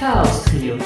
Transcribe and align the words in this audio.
Chaos 0.00 0.44
Trio. 0.46 0.78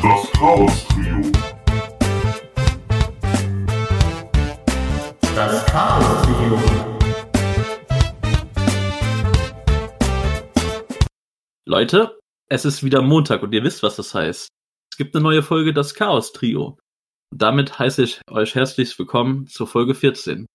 Das 0.00 0.32
Chaos 0.32 0.86
Trio. 0.86 1.32
Das 5.34 5.66
Chaos 5.66 6.22
Trio. 6.22 6.58
Leute, 11.66 12.20
es 12.48 12.64
ist 12.64 12.84
wieder 12.84 13.02
Montag 13.02 13.42
und 13.42 13.52
ihr 13.52 13.64
wisst, 13.64 13.82
was 13.82 13.96
das 13.96 14.14
heißt. 14.14 14.46
Es 14.92 14.96
gibt 14.96 15.16
eine 15.16 15.24
neue 15.24 15.42
Folge 15.42 15.74
Das 15.74 15.96
Chaos 15.96 16.32
Trio. 16.32 16.78
Und 17.32 17.42
damit 17.42 17.80
heiße 17.80 18.04
ich 18.04 18.20
euch 18.30 18.54
herzlich 18.54 18.96
willkommen 18.96 19.48
zur 19.48 19.66
Folge 19.66 19.96
14. 19.96 20.46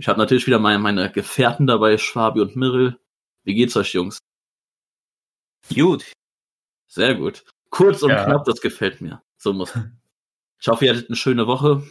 Ich 0.00 0.08
habe 0.08 0.18
natürlich 0.18 0.46
wieder 0.46 0.58
meine, 0.58 0.78
meine 0.78 1.12
Gefährten 1.12 1.66
dabei, 1.66 1.98
Schwabi 1.98 2.40
und 2.40 2.56
Mirrell. 2.56 2.96
Wie 3.44 3.54
geht's 3.54 3.76
euch, 3.76 3.92
Jungs? 3.94 4.18
Gut. 5.74 6.04
Sehr 6.88 7.14
gut. 7.14 7.44
Kurz 7.70 8.02
und 8.02 8.10
Ja. 8.10 8.24
knapp, 8.24 8.44
das 8.44 8.60
gefällt 8.60 9.00
mir. 9.00 9.22
So 9.38 9.52
muss. 9.52 9.72
Ich 10.60 10.68
hoffe, 10.68 10.84
ihr 10.84 10.92
hattet 10.92 11.08
eine 11.08 11.16
schöne 11.16 11.46
Woche. 11.46 11.82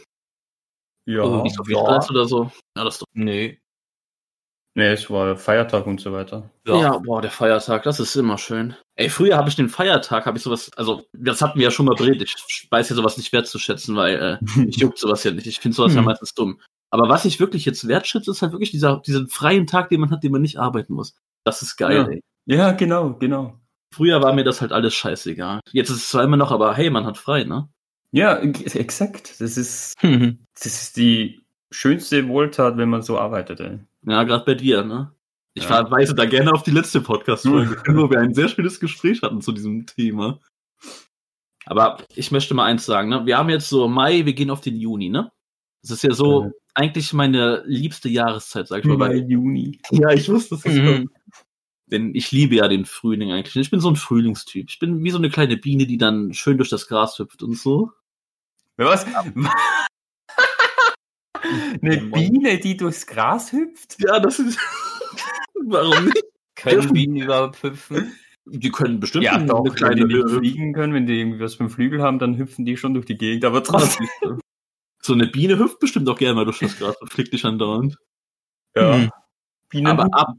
Ja. 1.06 1.22
Oh, 1.22 1.42
nicht 1.42 1.56
so 1.56 1.64
viel 1.64 1.74
ja. 1.76 1.82
Stress 1.84 2.10
oder 2.10 2.26
so. 2.26 2.50
Ja, 2.76 2.84
das 2.84 2.94
ist 2.94 3.02
doch. 3.02 3.06
Nee. 3.12 3.58
Nee, 4.74 4.92
es 4.92 5.10
war 5.10 5.36
Feiertag 5.36 5.86
und 5.86 6.00
so 6.00 6.12
weiter. 6.12 6.48
Ja. 6.66 6.96
boah, 6.96 7.20
der 7.20 7.30
Feiertag, 7.30 7.82
das 7.82 8.00
ist 8.00 8.16
immer 8.16 8.38
schön. 8.38 8.74
Ey, 8.96 9.10
früher 9.10 9.36
habe 9.36 9.50
ich 9.50 9.56
den 9.56 9.68
Feiertag, 9.68 10.24
habe 10.24 10.38
ich 10.38 10.44
sowas, 10.44 10.70
also 10.76 11.04
das 11.12 11.42
hatten 11.42 11.58
wir 11.58 11.64
ja 11.64 11.70
schon 11.70 11.84
mal 11.84 11.94
beredet. 11.94 12.22
Ich 12.48 12.68
weiß 12.70 12.88
ja 12.88 12.96
sowas 12.96 13.18
nicht 13.18 13.32
wertzuschätzen, 13.34 13.96
weil 13.96 14.38
äh, 14.40 14.44
ich 14.68 14.76
juckt 14.76 14.98
sowas 14.98 15.24
ja 15.24 15.32
nicht. 15.32 15.46
Ich 15.46 15.60
finde 15.60 15.74
sowas 15.76 15.92
ja 15.92 15.98
Hm. 15.98 16.06
meistens 16.06 16.32
dumm. 16.32 16.58
Aber 16.90 17.08
was 17.10 17.24
ich 17.26 17.40
wirklich 17.40 17.64
jetzt 17.66 17.86
wertschätze, 17.88 18.30
ist 18.30 18.40
halt 18.40 18.52
wirklich 18.52 18.70
dieser, 18.70 18.98
diesen 19.00 19.28
freien 19.28 19.66
Tag, 19.66 19.90
den 19.90 20.00
man 20.00 20.10
hat, 20.10 20.22
den 20.22 20.32
man 20.32 20.42
nicht 20.42 20.58
arbeiten 20.58 20.94
muss. 20.94 21.14
Das 21.44 21.62
ist 21.62 21.76
geil, 21.76 21.96
Ja. 21.96 22.08
ey. 22.08 22.22
Ja, 22.46 22.72
genau, 22.72 23.14
genau. 23.14 23.58
Früher 23.94 24.22
war 24.22 24.32
mir 24.32 24.44
das 24.44 24.60
halt 24.60 24.72
alles 24.72 24.94
scheißegal. 24.94 25.60
Jetzt 25.72 25.90
ist 25.90 25.96
es 25.98 26.08
zwar 26.08 26.24
immer 26.24 26.36
noch, 26.36 26.50
aber 26.50 26.74
hey, 26.74 26.90
man 26.90 27.04
hat 27.06 27.18
frei, 27.18 27.44
ne? 27.44 27.68
Ja, 28.10 28.38
ex- 28.38 28.74
exakt. 28.74 29.40
Das 29.40 29.56
ist, 29.56 29.94
das 30.02 30.66
ist 30.66 30.96
die 30.96 31.40
schönste 31.70 32.26
Wohltat, 32.28 32.76
wenn 32.76 32.88
man 32.90 33.02
so 33.02 33.18
arbeitet, 33.18 33.60
ey. 33.60 33.78
Ja, 34.06 34.24
gerade 34.24 34.44
bei 34.44 34.54
dir, 34.54 34.84
ne? 34.84 35.12
Ich 35.54 35.64
Ja. 35.64 35.68
verweise 35.84 36.14
da 36.14 36.24
gerne 36.24 36.52
auf 36.52 36.62
die 36.62 36.70
letzte 36.70 37.00
Podcast-Folge, 37.00 37.82
wo 37.96 38.10
wir 38.10 38.20
ein 38.20 38.34
sehr 38.34 38.48
schönes 38.48 38.80
Gespräch 38.80 39.22
hatten 39.22 39.40
zu 39.42 39.52
diesem 39.52 39.86
Thema. 39.86 40.40
Aber 41.64 41.98
ich 42.14 42.32
möchte 42.32 42.54
mal 42.54 42.64
eins 42.64 42.84
sagen, 42.84 43.08
ne? 43.08 43.24
Wir 43.26 43.38
haben 43.38 43.48
jetzt 43.50 43.68
so 43.68 43.86
Mai, 43.88 44.24
wir 44.26 44.32
gehen 44.32 44.50
auf 44.50 44.60
den 44.62 44.76
Juni, 44.76 45.08
ne? 45.10 45.30
Das 45.82 45.90
ist 45.90 46.02
ja 46.02 46.12
so 46.12 46.44
Ja. 46.44 46.50
Eigentlich 46.74 47.12
meine 47.12 47.62
liebste 47.66 48.08
Jahreszeit, 48.08 48.68
sag 48.68 48.80
ich 48.80 48.84
mal. 48.84 48.98
Weil, 48.98 49.30
Juni. 49.30 49.80
ja, 49.90 50.10
ich 50.10 50.28
wusste 50.28 50.54
es. 50.56 50.64
Mhm. 50.64 51.10
Denn 51.86 52.14
ich 52.14 52.32
liebe 52.32 52.54
ja 52.54 52.68
den 52.68 52.86
Frühling 52.86 53.32
eigentlich. 53.32 53.56
Ich 53.56 53.70
bin 53.70 53.80
so 53.80 53.90
ein 53.90 53.96
Frühlingstyp. 53.96 54.70
Ich 54.70 54.78
bin 54.78 55.04
wie 55.04 55.10
so 55.10 55.18
eine 55.18 55.28
kleine 55.28 55.58
Biene, 55.58 55.86
die 55.86 55.98
dann 55.98 56.32
schön 56.32 56.56
durch 56.56 56.70
das 56.70 56.88
Gras 56.88 57.18
hüpft 57.18 57.42
und 57.42 57.58
so. 57.58 57.90
Was? 58.76 59.04
Eine 61.82 61.96
Biene, 61.98 62.58
die 62.58 62.76
durchs 62.76 63.06
Gras 63.06 63.52
hüpft? 63.52 63.96
Ja, 63.98 64.20
das 64.20 64.38
ist. 64.38 64.58
Warum 65.66 66.06
nicht? 66.06 66.24
Können 66.54 66.92
Bienen 66.92 67.16
überhaupt 67.16 67.62
hüpfen? 67.62 68.12
Die 68.44 68.70
können 68.70 69.00
bestimmt 69.00 69.24
Ja, 69.24 69.34
eine 69.34 69.46
doch, 69.46 69.64
wenn 69.64 69.74
kleine 69.74 70.06
die 70.06 70.14
nicht 70.14 70.16
Höhe 70.16 70.38
fliegen 70.38 70.72
können, 70.72 70.94
wenn 70.94 71.06
die 71.06 71.20
irgendwie 71.20 71.40
was 71.40 71.54
vom 71.54 71.70
Flügel 71.70 72.02
haben, 72.02 72.18
dann 72.18 72.36
hüpfen 72.36 72.64
die 72.64 72.76
schon 72.76 72.94
durch 72.94 73.06
die 73.06 73.16
Gegend, 73.16 73.44
aber 73.44 73.62
trotzdem. 73.62 74.08
So 75.04 75.12
eine 75.12 75.26
Biene 75.26 75.58
hüpft 75.58 75.80
bestimmt 75.80 76.08
auch 76.08 76.18
gerne 76.18 76.34
mal 76.34 76.44
durch 76.44 76.60
das 76.60 76.78
Gras 76.78 76.96
und 77.00 77.12
fliegt 77.12 77.32
dich 77.32 77.44
andauernd. 77.44 77.96
ja. 78.76 78.98
Mhm. 78.98 79.10
Bienen 79.68 79.86
Aber, 79.86 80.04
ab, 80.12 80.34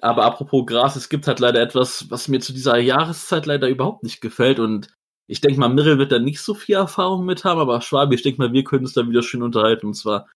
aber 0.00 0.24
apropos 0.24 0.64
Gras, 0.64 0.96
es 0.96 1.10
gibt 1.10 1.26
halt 1.26 1.38
leider 1.38 1.60
etwas, 1.60 2.10
was 2.10 2.28
mir 2.28 2.40
zu 2.40 2.54
dieser 2.54 2.78
Jahreszeit 2.78 3.44
leider 3.44 3.68
überhaupt 3.68 4.02
nicht 4.02 4.22
gefällt. 4.22 4.58
Und 4.58 4.88
ich 5.26 5.42
denke 5.42 5.60
mal, 5.60 5.68
Mirrell 5.68 5.98
wird 5.98 6.12
da 6.12 6.18
nicht 6.18 6.40
so 6.40 6.54
viel 6.54 6.76
Erfahrung 6.76 7.26
mit 7.26 7.44
haben, 7.44 7.60
aber 7.60 7.80
Schwabi, 7.82 8.14
ich 8.14 8.22
denke 8.22 8.40
mal, 8.40 8.52
wir 8.52 8.64
können 8.64 8.84
uns 8.84 8.94
da 8.94 9.06
wieder 9.06 9.22
schön 9.22 9.42
unterhalten. 9.42 9.86
Und 9.86 9.94
zwar 9.94 10.28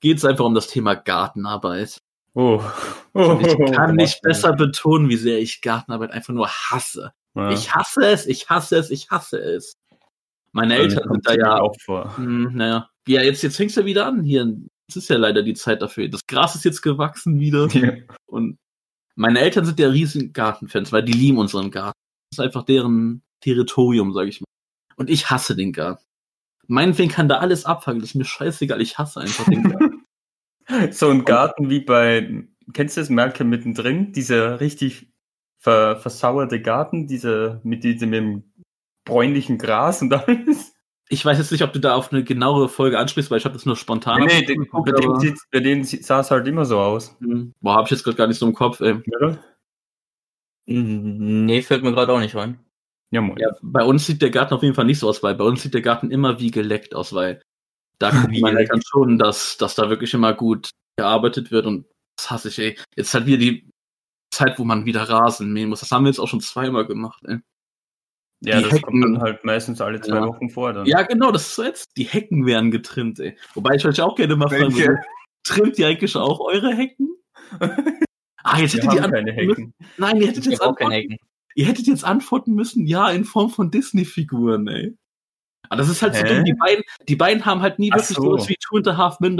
geht 0.00 0.18
es 0.18 0.24
einfach 0.24 0.44
um 0.44 0.54
das 0.54 0.68
Thema 0.68 0.94
Gartenarbeit. 0.94 1.98
Oh. 2.34 2.62
Und 3.12 3.44
ich 3.44 3.72
kann 3.72 3.94
nicht 3.96 4.22
besser 4.22 4.52
betonen, 4.52 5.08
wie 5.08 5.16
sehr 5.16 5.40
ich 5.40 5.60
Gartenarbeit 5.60 6.12
einfach 6.12 6.32
nur 6.32 6.48
hasse. 6.48 7.12
Ja. 7.34 7.50
Ich 7.50 7.74
hasse 7.74 8.06
es, 8.06 8.26
ich 8.26 8.48
hasse 8.48 8.76
es, 8.76 8.90
ich 8.90 9.10
hasse 9.10 9.38
es. 9.38 9.74
Meine 10.52 10.76
Eltern 10.76 11.08
sind 11.10 11.26
da 11.26 11.34
ja 11.34 11.60
auch 11.60 11.74
vor. 11.80 12.16
Hm, 12.16 12.54
naja. 12.54 12.88
Ja, 13.06 13.22
jetzt, 13.22 13.42
jetzt 13.42 13.56
fängst 13.56 13.76
du 13.76 13.84
wieder 13.84 14.06
an 14.06 14.22
hier. 14.22 14.56
Es 14.88 14.96
ist 14.96 15.08
ja 15.08 15.16
leider 15.16 15.42
die 15.42 15.54
Zeit 15.54 15.82
dafür. 15.82 16.08
Das 16.08 16.26
Gras 16.26 16.54
ist 16.54 16.64
jetzt 16.64 16.82
gewachsen 16.82 17.38
wieder. 17.38 17.68
Ja. 17.68 17.92
Und 18.26 18.58
meine 19.14 19.40
Eltern 19.40 19.64
sind 19.64 19.78
ja 19.78 19.88
riesen 19.88 20.32
Gartenfans, 20.32 20.92
weil 20.92 21.04
die 21.04 21.12
lieben 21.12 21.38
unseren 21.38 21.70
Garten. 21.70 21.98
Das 22.30 22.38
ist 22.38 22.44
einfach 22.44 22.64
deren 22.64 23.22
Territorium, 23.40 24.12
sag 24.12 24.28
ich 24.28 24.40
mal. 24.40 24.46
Und 24.96 25.10
ich 25.10 25.30
hasse 25.30 25.54
den 25.54 25.72
Garten. 25.72 26.04
Meinetwegen 26.66 27.10
kann 27.10 27.28
da 27.28 27.38
alles 27.38 27.64
abfangen. 27.64 28.00
Das 28.00 28.10
ist 28.10 28.14
mir 28.16 28.24
scheißegal. 28.24 28.80
Ich 28.80 28.98
hasse 28.98 29.20
einfach 29.20 29.44
den 29.46 29.64
Garten. 29.64 29.96
So 30.92 31.10
ein 31.10 31.24
Garten 31.24 31.68
wie 31.68 31.80
bei, 31.80 32.44
kennst 32.72 32.96
du 32.96 33.00
das 33.00 33.10
Malcolm 33.10 33.50
mittendrin? 33.50 34.12
Dieser 34.12 34.60
richtig 34.60 35.12
ver, 35.58 35.96
versauerte 35.96 36.62
Garten, 36.62 37.08
dieser 37.08 37.60
mit 37.64 37.82
diesem 37.82 38.10
mit 38.10 38.20
dem 38.20 38.49
bräunlichen 39.04 39.58
Gras 39.58 40.02
und 40.02 40.12
alles. 40.12 40.74
Ich 41.12 41.24
weiß 41.24 41.38
jetzt 41.38 41.50
nicht, 41.50 41.64
ob 41.64 41.72
du 41.72 41.80
da 41.80 41.96
auf 41.96 42.12
eine 42.12 42.22
genauere 42.22 42.68
Folge 42.68 42.96
ansprichst, 42.96 43.32
weil 43.32 43.38
ich 43.38 43.44
habe 43.44 43.54
das 43.54 43.66
nur 43.66 43.74
spontan 43.74 44.20
nee, 44.24 44.44
den, 44.44 44.60
geguckt, 44.60 44.92
bei, 44.92 45.00
dem 45.00 45.18
sieht, 45.18 45.40
bei 45.50 45.58
denen 45.58 45.82
sieht- 45.82 46.06
sah 46.06 46.20
es 46.20 46.30
halt 46.30 46.46
immer 46.46 46.64
so 46.64 46.78
aus. 46.78 47.16
Hm, 47.18 47.52
Boah, 47.60 47.74
hab 47.78 47.86
ich 47.86 47.90
jetzt 47.90 48.04
gerade 48.04 48.16
gar 48.16 48.28
nicht 48.28 48.38
so 48.38 48.46
im 48.46 48.54
Kopf, 48.54 48.78
ey. 48.80 48.94
Oder? 49.16 49.42
Nee, 50.66 51.62
fällt 51.62 51.82
mir 51.82 51.90
gerade 51.92 52.12
auch 52.12 52.20
nicht 52.20 52.36
rein. 52.36 52.60
Ja, 53.10 53.20
moin. 53.22 53.38
Ja, 53.38 53.48
bei 53.60 53.82
uns 53.82 54.06
sieht 54.06 54.22
der 54.22 54.30
Garten 54.30 54.54
auf 54.54 54.62
jeden 54.62 54.74
Fall 54.76 54.84
nicht 54.84 55.00
so 55.00 55.08
aus, 55.08 55.20
weil 55.22 55.34
bei 55.34 55.42
uns 55.44 55.62
sieht 55.62 55.74
der 55.74 55.82
Garten 55.82 56.12
immer 56.12 56.38
wie 56.38 56.52
geleckt 56.52 56.94
aus, 56.94 57.12
weil 57.12 57.42
da 57.98 58.10
Wie 58.30 58.40
meine 58.40 58.54
geleckt. 58.58 58.70
Eltern 58.70 58.82
schon, 58.88 59.18
dass, 59.18 59.56
dass 59.56 59.74
da 59.74 59.90
wirklich 59.90 60.14
immer 60.14 60.32
gut 60.32 60.70
gearbeitet 60.96 61.50
wird 61.50 61.66
und 61.66 61.86
das 62.16 62.30
hasse 62.30 62.48
ich, 62.48 62.58
ey. 62.60 62.78
Jetzt 62.94 63.12
halt 63.14 63.26
wieder 63.26 63.38
die 63.38 63.68
Zeit, 64.32 64.60
wo 64.60 64.64
man 64.64 64.84
wieder 64.86 65.02
Rasen 65.08 65.52
mähen 65.52 65.70
muss. 65.70 65.80
Das 65.80 65.90
haben 65.90 66.04
wir 66.04 66.10
jetzt 66.10 66.20
auch 66.20 66.28
schon 66.28 66.40
zweimal 66.40 66.86
gemacht, 66.86 67.20
ey. 67.26 67.38
Ja, 68.42 68.56
die 68.58 68.62
das 68.64 68.72
Hecken- 68.72 68.82
kommt 68.82 69.04
dann 69.04 69.20
halt 69.20 69.44
meistens 69.44 69.80
alle 69.80 70.00
zwei 70.00 70.16
Ja. 70.16 70.26
Wochen 70.26 70.48
vor. 70.50 70.72
Dann. 70.72 70.86
Ja, 70.86 71.02
genau, 71.02 71.30
das 71.30 71.42
ist 71.48 71.54
so 71.56 71.62
jetzt. 71.64 71.88
Die 71.96 72.04
Hecken 72.04 72.46
werden 72.46 72.70
getrimmt, 72.70 73.20
ey. 73.20 73.36
Wobei 73.54 73.74
ich 73.74 73.84
euch 73.86 74.00
auch 74.00 74.16
gerne 74.16 74.34
mal 74.36 74.48
fragen 74.48 74.74
würde, 74.74 74.98
trimmt 75.44 75.78
ihr 75.78 75.88
eigentlich 75.88 76.16
auch 76.16 76.40
eure 76.40 76.74
Hecken? 76.74 77.08
Ah, 78.42 78.58
jetzt 78.58 78.72
hättet 78.74 78.94
ihr 78.94 79.00
keine 79.02 79.22
müssen. 79.34 79.36
Hecken. 79.48 79.74
Nein, 79.98 80.16
ihr 80.16 80.26
hättet 80.28 80.46
Ich 80.46 80.52
jetzt 80.52 80.62
hab 80.62 80.68
auch 80.70 80.74
keine 80.74 80.94
antworten, 80.94 81.16
ihr 81.56 81.66
hättet 81.66 81.86
jetzt 81.86 82.04
antworten 82.04 82.54
müssen, 82.54 82.86
ja, 82.86 83.10
in 83.10 83.24
Form 83.26 83.50
von 83.50 83.70
Disney-Figuren, 83.70 84.66
ey. 84.66 84.96
Aber 85.68 85.76
das 85.76 85.90
ist 85.90 86.00
halt 86.00 86.14
so 86.14 86.22
Hä? 86.24 86.36
dumm. 86.36 86.44
Die 86.46 86.54
beiden, 86.54 86.82
die 87.06 87.16
beiden 87.16 87.44
haben 87.44 87.60
halt 87.60 87.78
nie 87.78 87.90
Ach 87.92 87.96
wirklich 87.98 88.16
so. 88.16 88.22
sowas 88.22 88.48
wie 88.48 88.56
Two 88.56 88.78
and 88.78 88.88
a 88.88 88.96
Half 88.96 89.20
Men, 89.20 89.36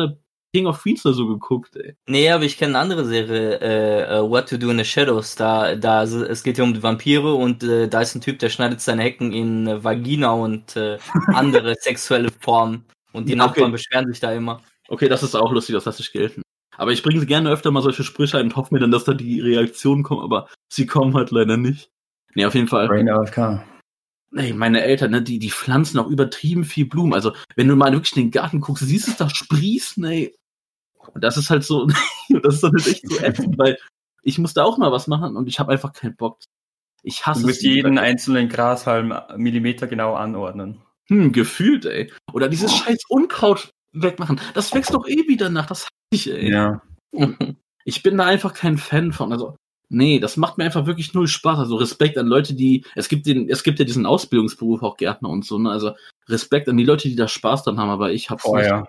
King 0.52 0.66
of 0.66 0.82
Queens 0.82 1.04
oder 1.06 1.14
so 1.14 1.26
geguckt, 1.26 1.76
ey. 1.76 1.94
Nee, 2.08 2.30
aber 2.30 2.44
ich 2.44 2.58
kenne 2.58 2.74
eine 2.74 2.80
andere 2.80 3.04
Serie, 3.04 3.60
äh, 3.60 4.18
äh, 4.18 4.22
What 4.22 4.48
to 4.48 4.56
Do 4.56 4.70
in 4.70 4.78
the 4.78 4.84
Shadows. 4.84 5.36
Da, 5.36 5.76
da, 5.76 6.02
es 6.02 6.42
geht 6.42 6.58
ja 6.58 6.64
um 6.64 6.74
die 6.74 6.82
Vampire 6.82 7.34
und 7.34 7.62
äh, 7.62 7.88
da 7.88 8.00
ist 8.00 8.14
ein 8.14 8.20
Typ, 8.20 8.38
der 8.40 8.48
schneidet 8.48 8.80
seine 8.80 9.02
Hecken 9.02 9.32
in 9.32 9.66
äh, 9.66 9.84
Vagina 9.84 10.32
und 10.32 10.76
äh, 10.76 10.98
andere 11.28 11.74
sexuelle 11.78 12.30
Formen. 12.40 12.84
Und 13.12 13.28
die 13.28 13.34
Ja, 13.34 13.44
okay. 13.44 13.48
Nachbarn 13.48 13.72
beschweren 13.72 14.08
sich 14.08 14.20
da 14.20 14.32
immer. 14.32 14.60
Okay, 14.88 15.08
das 15.08 15.22
ist 15.22 15.34
auch 15.34 15.52
lustig, 15.52 15.74
das 15.74 15.84
lasse 15.84 16.02
ich 16.02 16.12
gelten. 16.12 16.42
Aber 16.76 16.92
ich 16.92 17.02
bringe 17.02 17.24
gerne 17.26 17.50
öfter 17.50 17.70
mal 17.70 17.82
solche 17.82 18.04
Sprüche 18.04 18.38
ein 18.38 18.46
und 18.46 18.56
hoffe 18.56 18.74
mir 18.74 18.80
dann, 18.80 18.90
dass 18.90 19.04
da 19.04 19.14
die 19.14 19.40
Reaktionen 19.40 20.02
kommen, 20.02 20.22
aber 20.22 20.48
sie 20.68 20.86
kommen 20.86 21.14
halt 21.14 21.30
leider 21.30 21.56
nicht. 21.56 21.90
Nee, 22.34 22.46
auf 22.46 22.54
jeden 22.54 22.68
Fall. 22.68 22.88
Brain 22.88 23.08
AFK. 23.08 23.62
Ey, 24.34 24.52
meine 24.52 24.82
Eltern, 24.82 25.10
ne, 25.10 25.22
die, 25.22 25.40
die 25.40 25.50
pflanzen 25.50 25.98
auch 25.98 26.06
übertrieben 26.06 26.64
viel 26.64 26.86
Blumen. 26.86 27.14
Also, 27.14 27.32
wenn 27.56 27.66
du 27.66 27.74
mal 27.74 27.92
wirklich 27.92 28.16
in 28.16 28.26
den 28.26 28.30
Garten 28.30 28.60
guckst, 28.60 28.86
siehst 28.86 29.08
du 29.08 29.10
es 29.10 29.16
da 29.16 29.28
sprießen, 29.28 30.04
ey. 30.04 30.34
Und 31.14 31.22
das 31.24 31.36
ist 31.36 31.50
halt 31.50 31.64
so, 31.64 31.86
das 32.42 32.56
ist 32.56 32.62
halt 32.62 32.86
echt 32.86 33.08
so 33.08 33.18
ätzend, 33.20 33.58
weil 33.58 33.78
ich 34.22 34.38
muss 34.38 34.54
da 34.54 34.64
auch 34.64 34.78
mal 34.78 34.92
was 34.92 35.06
machen 35.06 35.36
und 35.36 35.48
ich 35.48 35.58
habe 35.58 35.72
einfach 35.72 35.92
keinen 35.92 36.16
Bock. 36.16 36.38
Ich 37.02 37.26
hasse 37.26 37.40
Du 37.40 37.46
musst 37.46 37.62
jeden 37.62 37.98
einzelnen 37.98 38.48
Grashalm 38.48 39.14
Millimeter 39.36 39.86
genau 39.86 40.14
anordnen. 40.14 40.82
Hm, 41.08 41.32
gefühlt, 41.32 41.86
ey. 41.86 42.12
Oder 42.32 42.48
dieses 42.48 42.72
scheiß 42.76 43.04
Unkraut 43.08 43.70
wegmachen. 43.92 44.40
Das 44.54 44.72
wächst 44.74 44.92
doch 44.94 45.08
eh 45.08 45.26
wieder 45.26 45.48
nach. 45.48 45.66
Das 45.66 45.84
hasse 45.84 45.90
ich, 46.12 46.30
ey. 46.30 46.50
Ja. 46.50 46.82
Ich 47.86 48.02
bin 48.02 48.18
da 48.18 48.26
einfach 48.26 48.52
kein 48.52 48.76
Fan 48.76 49.10
von. 49.10 49.32
Also, 49.32 49.56
nee, 49.88 50.20
das 50.20 50.36
macht 50.36 50.58
mir 50.58 50.64
einfach 50.64 50.84
wirklich 50.84 51.14
null 51.14 51.26
Spaß. 51.26 51.58
Also 51.60 51.76
Respekt 51.76 52.18
an 52.18 52.26
Leute, 52.26 52.52
die. 52.54 52.84
Es 52.94 53.08
gibt 53.08 53.24
den, 53.24 53.48
es 53.48 53.62
gibt 53.62 53.78
ja 53.78 53.86
diesen 53.86 54.04
Ausbildungsberuf 54.04 54.82
auch 54.82 54.98
Gärtner 54.98 55.30
und 55.30 55.46
so, 55.46 55.58
ne? 55.58 55.70
Also 55.70 55.92
Respekt 56.28 56.68
an 56.68 56.76
die 56.76 56.84
Leute, 56.84 57.08
die 57.08 57.16
da 57.16 57.26
Spaß 57.26 57.64
dran 57.64 57.78
haben, 57.78 57.88
aber 57.88 58.12
ich 58.12 58.28
hab's 58.28 58.44
Oh 58.44 58.54
nicht. 58.54 58.66
ja. 58.66 58.86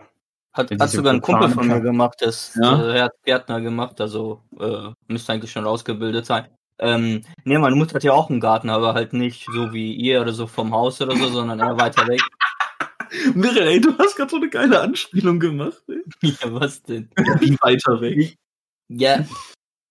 Hat, 0.54 0.70
hat 0.72 0.90
sogar 0.90 1.14
ein 1.14 1.22
Kumpel 1.22 1.50
von 1.50 1.68
mir 1.68 1.80
gemacht, 1.80 2.18
das 2.20 2.58
Ja? 2.62 2.94
äh, 2.94 3.02
hat 3.04 3.14
Gärtner 3.24 3.62
gemacht, 3.62 4.02
also 4.02 4.42
äh, 4.60 4.90
müsste 5.08 5.32
eigentlich 5.32 5.52
schon 5.52 5.66
ausgebildet 5.66 6.26
sein. 6.26 6.48
Ähm, 6.80 7.22
nee, 7.44 7.58
meine 7.58 7.76
Mutter 7.76 7.96
hat 7.96 8.04
ja 8.04 8.12
auch 8.12 8.30
einen 8.30 8.40
Garten, 8.40 8.70
aber 8.70 8.94
halt 8.94 9.14
nicht 9.14 9.46
so 9.54 9.72
wie 9.72 9.94
ihr 9.94 10.22
oder 10.22 10.34
so 10.34 10.48
vom 10.48 10.74
Haus 10.74 11.00
oder 11.00 11.16
so, 11.16 11.28
sondern 11.28 11.60
eher 11.60 11.78
weiter 11.78 12.08
weg. 12.08 12.22
Mirel, 13.36 13.68
ey, 13.68 13.80
du 13.80 13.98
hast 13.98 14.16
gerade 14.16 14.32
so 14.32 14.38
eine 14.38 14.50
geile 14.50 14.82
Anspielung 14.82 15.40
gemacht, 15.40 15.82
ey. 15.88 16.04
ja, 16.42 16.54
was 16.54 16.82
denn? 16.84 17.10
Wie 17.40 17.58
weiter 17.62 18.02
weg. 18.02 18.36
Ja, 18.90 19.24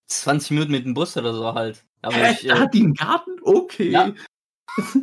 20 0.08 0.50
Minuten 0.50 0.72
mit 0.72 0.84
dem 0.84 0.94
Bus 0.94 1.16
oder 1.16 1.32
so 1.32 1.54
halt. 1.54 1.84
Aber 2.02 2.16
Hä? 2.16 2.32
ich, 2.32 2.46
äh, 2.46 2.52
hat 2.52 2.74
die 2.74 2.80
einen 2.80 2.94
Garten? 2.94 3.30
Okay. 3.42 3.90
Ja. 3.90 4.12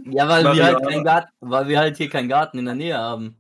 ja, 0.06 0.28
weil 0.28 0.56
wir 0.56 0.66
halt 0.66 1.04
Garten, 1.04 1.30
weil 1.40 1.68
wir 1.68 1.80
halt 1.80 1.98
hier 1.98 2.10
keinen 2.10 2.30
Garten 2.30 2.60
in 2.60 2.66
der 2.66 2.76
Nähe 2.76 2.98
haben. 2.98 3.38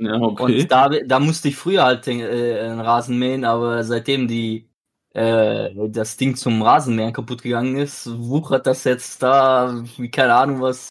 Ja, 0.00 0.14
okay. 0.20 0.60
Und 0.62 0.70
da, 0.70 0.88
da 0.88 1.20
musste 1.20 1.48
ich 1.48 1.56
früher 1.56 1.84
halt 1.84 2.06
den, 2.06 2.20
äh, 2.20 2.60
einen 2.60 2.80
Rasen 2.80 3.18
mähen, 3.18 3.44
aber 3.44 3.84
seitdem 3.84 4.28
die 4.28 4.68
äh, 5.14 5.70
das 5.88 6.16
Ding 6.16 6.36
zum 6.36 6.62
Rasenmähen 6.62 7.12
kaputt 7.12 7.42
gegangen 7.42 7.76
ist, 7.76 8.08
wuchert 8.18 8.66
das 8.66 8.84
jetzt 8.84 9.22
da 9.22 9.82
wie 9.96 10.10
keine 10.10 10.34
Ahnung 10.34 10.60
was. 10.60 10.88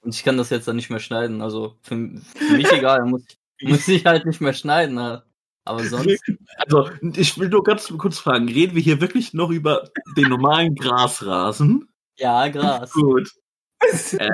Und 0.00 0.14
ich 0.14 0.24
kann 0.24 0.36
das 0.36 0.50
jetzt 0.50 0.68
dann 0.68 0.76
nicht 0.76 0.90
mehr 0.90 1.00
schneiden. 1.00 1.42
Also 1.42 1.76
für, 1.82 1.94
für 2.34 2.56
mich 2.56 2.70
egal, 2.72 3.04
muss, 3.04 3.24
muss 3.62 3.88
ich 3.88 4.04
halt 4.06 4.24
nicht 4.26 4.40
mehr 4.40 4.54
schneiden. 4.54 4.94
ne? 4.94 5.22
Aber 5.64 5.84
sonst. 5.84 6.22
Also, 6.60 6.90
ich 7.14 7.38
will 7.38 7.48
nur 7.48 7.62
ganz 7.62 7.88
kurz 7.96 8.18
fragen, 8.18 8.48
reden 8.48 8.74
wir 8.74 8.82
hier 8.82 9.00
wirklich 9.00 9.32
noch 9.32 9.48
über 9.48 9.88
den 10.16 10.28
normalen 10.28 10.74
Grasrasen? 10.74 11.88
Ja, 12.18 12.48
Gras. 12.48 12.90
Gut. 12.92 13.30
äh, 14.18 14.28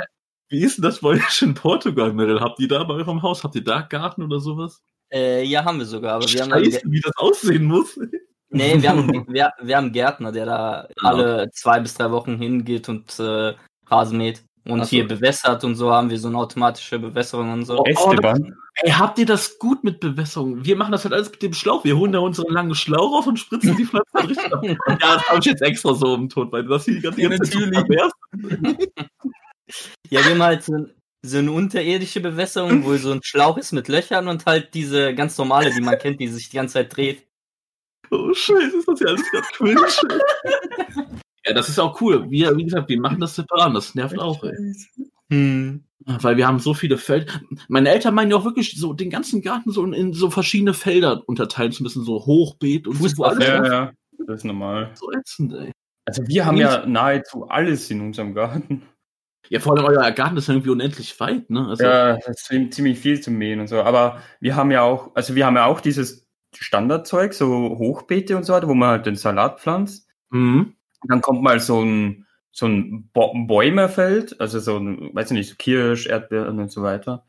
wie 0.54 0.62
ist 0.62 0.78
denn 0.78 0.84
das 0.84 1.00
bei 1.00 1.08
euch 1.10 1.42
in 1.42 1.54
Portugal, 1.54 2.12
Meryl? 2.12 2.40
Habt 2.40 2.60
ihr 2.60 2.68
da 2.68 2.84
bei 2.84 2.94
eurem 2.94 3.22
Haus, 3.22 3.42
habt 3.42 3.56
ihr 3.56 3.64
da 3.64 3.80
Garten 3.80 4.22
oder 4.22 4.38
sowas? 4.38 4.82
Äh, 5.12 5.44
ja, 5.44 5.64
haben 5.64 5.78
wir 5.78 5.86
sogar, 5.86 6.14
aber 6.14 6.26
wir 6.26 6.42
haben, 6.42 6.50
Scheiße, 6.50 6.82
wie 6.84 7.00
das 7.00 7.16
aussehen 7.16 7.64
muss. 7.64 7.98
nee, 8.50 8.80
wir 8.80 8.88
haben, 8.88 9.08
wir, 9.28 9.50
wir 9.60 9.76
haben 9.76 9.84
einen 9.84 9.92
Gärtner, 9.92 10.30
der 10.30 10.46
da 10.46 10.88
Ah, 11.00 11.08
alle 11.08 11.50
zwei 11.52 11.80
bis 11.80 11.94
drei 11.94 12.10
Wochen 12.12 12.38
hingeht 12.38 12.88
und 12.88 13.18
äh, 13.18 13.54
Rasen 13.86 14.18
mäht. 14.18 14.44
Und 14.66 14.80
Ach 14.80 14.84
so. 14.84 14.90
hier 14.90 15.06
bewässert 15.06 15.62
und 15.64 15.74
so 15.74 15.92
haben 15.92 16.08
wir 16.08 16.18
so 16.18 16.28
eine 16.28 16.38
automatische 16.38 16.98
Bewässerung 16.98 17.52
und 17.52 17.64
so. 17.66 17.80
Oh, 17.80 17.84
Esteban. 17.84 18.56
Ey, 18.76 18.92
habt 18.92 19.18
ihr 19.18 19.26
das 19.26 19.58
gut 19.58 19.84
mit 19.84 20.00
Bewässerung? 20.00 20.64
Wir 20.64 20.76
machen 20.76 20.92
das 20.92 21.04
halt 21.04 21.12
alles 21.12 21.30
mit 21.30 21.42
dem 21.42 21.52
Schlauch. 21.52 21.84
Wir 21.84 21.98
holen 21.98 22.12
da 22.12 22.20
unseren 22.20 22.52
langen 22.52 22.74
Schlauch 22.74 23.12
raus 23.12 23.26
und 23.26 23.38
spritzen 23.38 23.76
die 23.76 23.84
Pflanzen 23.84 24.16
richtig 24.26 24.52
ab. 24.52 24.62
Ja, 25.02 25.14
das 25.16 25.28
habe 25.28 25.40
ich 25.40 25.44
jetzt 25.44 25.62
extra 25.62 25.94
so 25.94 26.14
im 26.14 26.28
Tod, 26.30 26.50
weil 26.50 26.62
du 26.62 26.70
das 26.70 26.86
hier 26.86 26.94
die 26.94 27.02
ganze 27.02 27.50
Zeit 27.50 27.70
natürlich. 27.70 28.10
Ja, 30.10 30.24
wir 30.24 30.30
haben 30.32 30.42
halt 30.42 30.62
so, 30.64 30.74
ein- 30.74 30.90
so 31.22 31.38
eine 31.38 31.52
unterirdische 31.52 32.20
Bewässerung, 32.20 32.84
wo 32.84 32.96
so 32.96 33.12
ein 33.12 33.20
Schlauch 33.22 33.56
ist 33.56 33.72
mit 33.72 33.88
Löchern 33.88 34.28
und 34.28 34.44
halt 34.46 34.74
diese 34.74 35.14
ganz 35.14 35.38
normale, 35.38 35.72
die 35.74 35.80
man 35.80 35.98
kennt, 35.98 36.20
die 36.20 36.28
sich 36.28 36.50
die 36.50 36.56
ganze 36.56 36.74
Zeit 36.74 36.94
dreht. 36.96 37.26
Oh, 38.10 38.32
scheiße, 38.34 38.76
ist 38.78 38.86
das 38.88 39.00
ja 39.00 39.06
alles 39.08 39.30
gerade 39.30 39.46
cringe. 39.54 39.86
ja, 41.46 41.52
das 41.54 41.68
ist 41.68 41.78
auch 41.78 42.00
cool. 42.00 42.30
Wir, 42.30 42.54
wie 42.56 42.64
gesagt, 42.64 42.88
wir 42.88 43.00
machen 43.00 43.20
das 43.20 43.34
separat. 43.36 43.74
Das 43.74 43.94
nervt 43.94 44.18
auch, 44.18 44.42
ey. 44.44 44.74
Hm. 45.32 45.84
Weil 46.06 46.36
wir 46.36 46.46
haben 46.46 46.58
so 46.58 46.74
viele 46.74 46.98
Felder. 46.98 47.32
Meine 47.68 47.88
Eltern 47.88 48.14
meinen 48.14 48.30
ja 48.30 48.36
auch 48.36 48.44
wirklich 48.44 48.78
so 48.78 48.92
den 48.92 49.08
ganzen 49.08 49.40
Garten 49.40 49.70
so 49.72 49.82
in, 49.84 49.94
in 49.94 50.12
so 50.12 50.28
verschiedene 50.30 50.74
Felder 50.74 51.22
unterteilen 51.26 51.72
zu 51.72 51.82
müssen, 51.82 52.04
so 52.04 52.26
Hochbeet 52.26 52.86
und 52.86 52.96
so. 52.96 53.16
wo 53.16 53.22
alles 53.24 53.48
Ja, 53.48 53.64
ja, 53.66 53.92
das 54.26 54.36
ist 54.40 54.44
normal. 54.44 54.90
so 54.94 55.10
ätzend, 55.12 55.54
ey. 55.54 55.72
Also 56.06 56.22
wir 56.26 56.44
haben 56.44 56.58
ja 56.58 56.84
nahezu 56.84 57.48
alles 57.48 57.90
in 57.90 58.02
unserem 58.02 58.34
Garten. 58.34 58.82
Ja, 59.50 59.60
vor 59.60 59.76
allem 59.76 59.84
euer 59.84 60.10
Garten 60.12 60.36
ist 60.36 60.48
irgendwie 60.48 60.70
unendlich 60.70 61.18
weit, 61.20 61.50
ne? 61.50 61.68
Also, 61.68 61.84
Ja, 61.84 62.16
das 62.16 62.28
ist 62.28 62.46
ziem- 62.46 62.70
ziemlich 62.70 62.98
viel 62.98 63.20
zu 63.20 63.30
mähen 63.30 63.60
und 63.60 63.66
so. 63.68 63.82
Aber 63.82 64.22
wir 64.40 64.56
haben 64.56 64.70
ja 64.70 64.82
auch, 64.82 65.14
also 65.14 65.34
wir 65.34 65.44
haben 65.46 65.56
ja 65.56 65.66
auch 65.66 65.80
dieses 65.80 66.26
Standardzeug, 66.56 67.34
so 67.34 67.46
Hochbeete 67.78 68.36
und 68.36 68.44
so 68.44 68.52
weiter, 68.52 68.68
wo 68.68 68.74
man 68.74 68.88
halt 68.90 69.06
den 69.06 69.16
Salat 69.16 69.60
pflanzt. 69.60 70.08
Mhm. 70.30 70.74
Dann 71.06 71.20
kommt 71.20 71.42
mal 71.42 71.60
so 71.60 71.82
ein, 71.84 72.26
so 72.52 72.66
ein 72.66 73.10
Bo 73.12 73.34
Bäumerfeld, 73.46 74.40
also 74.40 74.60
so 74.60 74.78
ein, 74.78 75.10
weiß 75.14 75.30
ich 75.32 75.36
nicht, 75.36 75.50
so 75.50 75.56
Kirsch, 75.56 76.06
Erdbeeren 76.06 76.58
und 76.60 76.70
so 76.70 76.82
weiter. 76.82 77.24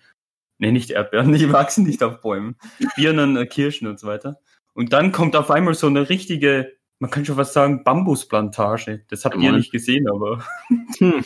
Nee, 0.58 0.72
nicht 0.72 0.92
Erdbeeren, 0.92 1.34
die 1.34 1.52
wachsen 1.52 1.84
nicht 1.86 2.02
auf 2.04 2.22
Bäumen. 2.22 2.56
Birnen, 2.96 3.36
äh, 3.36 3.46
Kirschen 3.46 3.88
und 3.88 4.00
so 4.00 4.08
weiter. 4.08 4.40
Und 4.74 4.94
dann 4.94 5.12
kommt 5.12 5.36
auf 5.36 5.52
einmal 5.52 5.74
so 5.74 5.88
eine 5.88 6.10
richtige, 6.10 6.72
man 7.00 7.12
kann 7.12 7.26
schon 7.26 7.36
fast 7.36 7.54
sagen, 7.54 7.84
Bambusplantage. 7.84 9.04
Das 9.10 9.26
habt 9.26 9.36
Ja, 9.36 9.42
ihr 9.42 9.52
nicht 9.54 9.72
gesehen, 9.72 10.08
aber 10.10 10.44
Hm. 11.00 11.24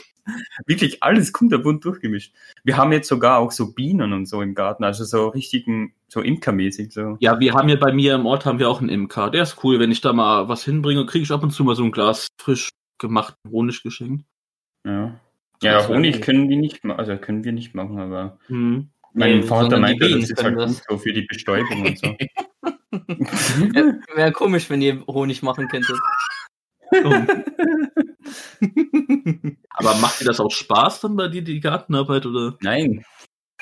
wirklich 0.66 1.01
alles 1.01 1.33
kunterbunt 1.33 1.83
durchgemischt. 1.86 2.33
Wir 2.63 2.77
haben 2.77 2.92
jetzt 2.92 3.07
sogar 3.07 3.39
auch 3.39 3.51
so 3.51 3.74
Bienen 3.74 4.13
und 4.13 4.25
so 4.27 4.42
im 4.42 4.54
Garten, 4.56 4.83
also 4.83 5.04
so 5.04 5.30
richtigen, 5.30 5.94
so 6.07 6.21
imkermäßig 6.21 6.92
so. 6.94 7.18
Ja, 7.19 7.39
wir 7.39 7.54
haben 7.54 7.68
hier 7.68 7.80
bei 7.80 7.92
mir 7.92 8.16
im 8.16 8.25
Ort 8.25 8.45
haben 8.45 8.60
wir 8.60 8.69
auch 8.69 8.80
einen 8.80 8.89
Imker. 8.89 9.30
Der 9.31 9.44
ist 9.44 9.63
cool. 9.63 9.80
Wenn 9.80 9.92
ich 9.92 10.01
da 10.01 10.13
mal 10.13 10.48
was 10.48 10.63
hinbringe, 10.63 11.06
kriege 11.06 11.24
ich 11.24 11.31
ab 11.31 11.44
und 11.44 11.51
zu 11.51 11.63
mal 11.63 11.75
so 11.75 11.83
ein 11.83 11.92
Glas 11.92 12.27
frisch 12.39 12.69
gemachten 13.00 13.51
Honig 13.51 13.81
geschenkt. 13.83 14.25
Ja. 14.86 15.19
Ja, 15.62 15.88
Honig 15.88 16.21
können 16.21 16.48
die 16.48 16.56
nicht 16.56 16.83
machen, 16.83 17.00
also 17.00 17.18
können 17.18 17.44
wir 17.44 17.51
nicht 17.51 17.75
machen, 17.75 17.98
aber 18.00 18.38
Mhm. 18.48 18.89
mein 19.13 19.39
Nee, 19.39 19.44
Vater 19.44 19.77
meinte, 19.80 20.10
das 20.10 20.30
ist 20.30 20.42
halt 20.44 20.56
gut 20.57 20.81
so 20.89 20.98
für 20.98 21.12
die 21.12 21.24
Bestäubung 21.24 21.86
und 21.86 21.98
so. 22.00 22.16
Wäre 24.15 24.31
komisch, 24.31 24.69
wenn 24.69 24.81
ihr 24.81 25.06
Honig 25.07 25.44
machen 25.44 25.68
könntet. 25.68 25.97
Aber 29.71 29.95
macht 29.95 30.21
dir 30.21 30.25
das 30.25 30.39
auch 30.39 30.51
Spaß 30.51 31.01
dann 31.01 31.15
bei 31.15 31.27
dir, 31.27 31.41
die 31.44 31.59
Gartenarbeit? 31.59 32.25
Oder? 32.25 32.57
Nein. 32.62 33.03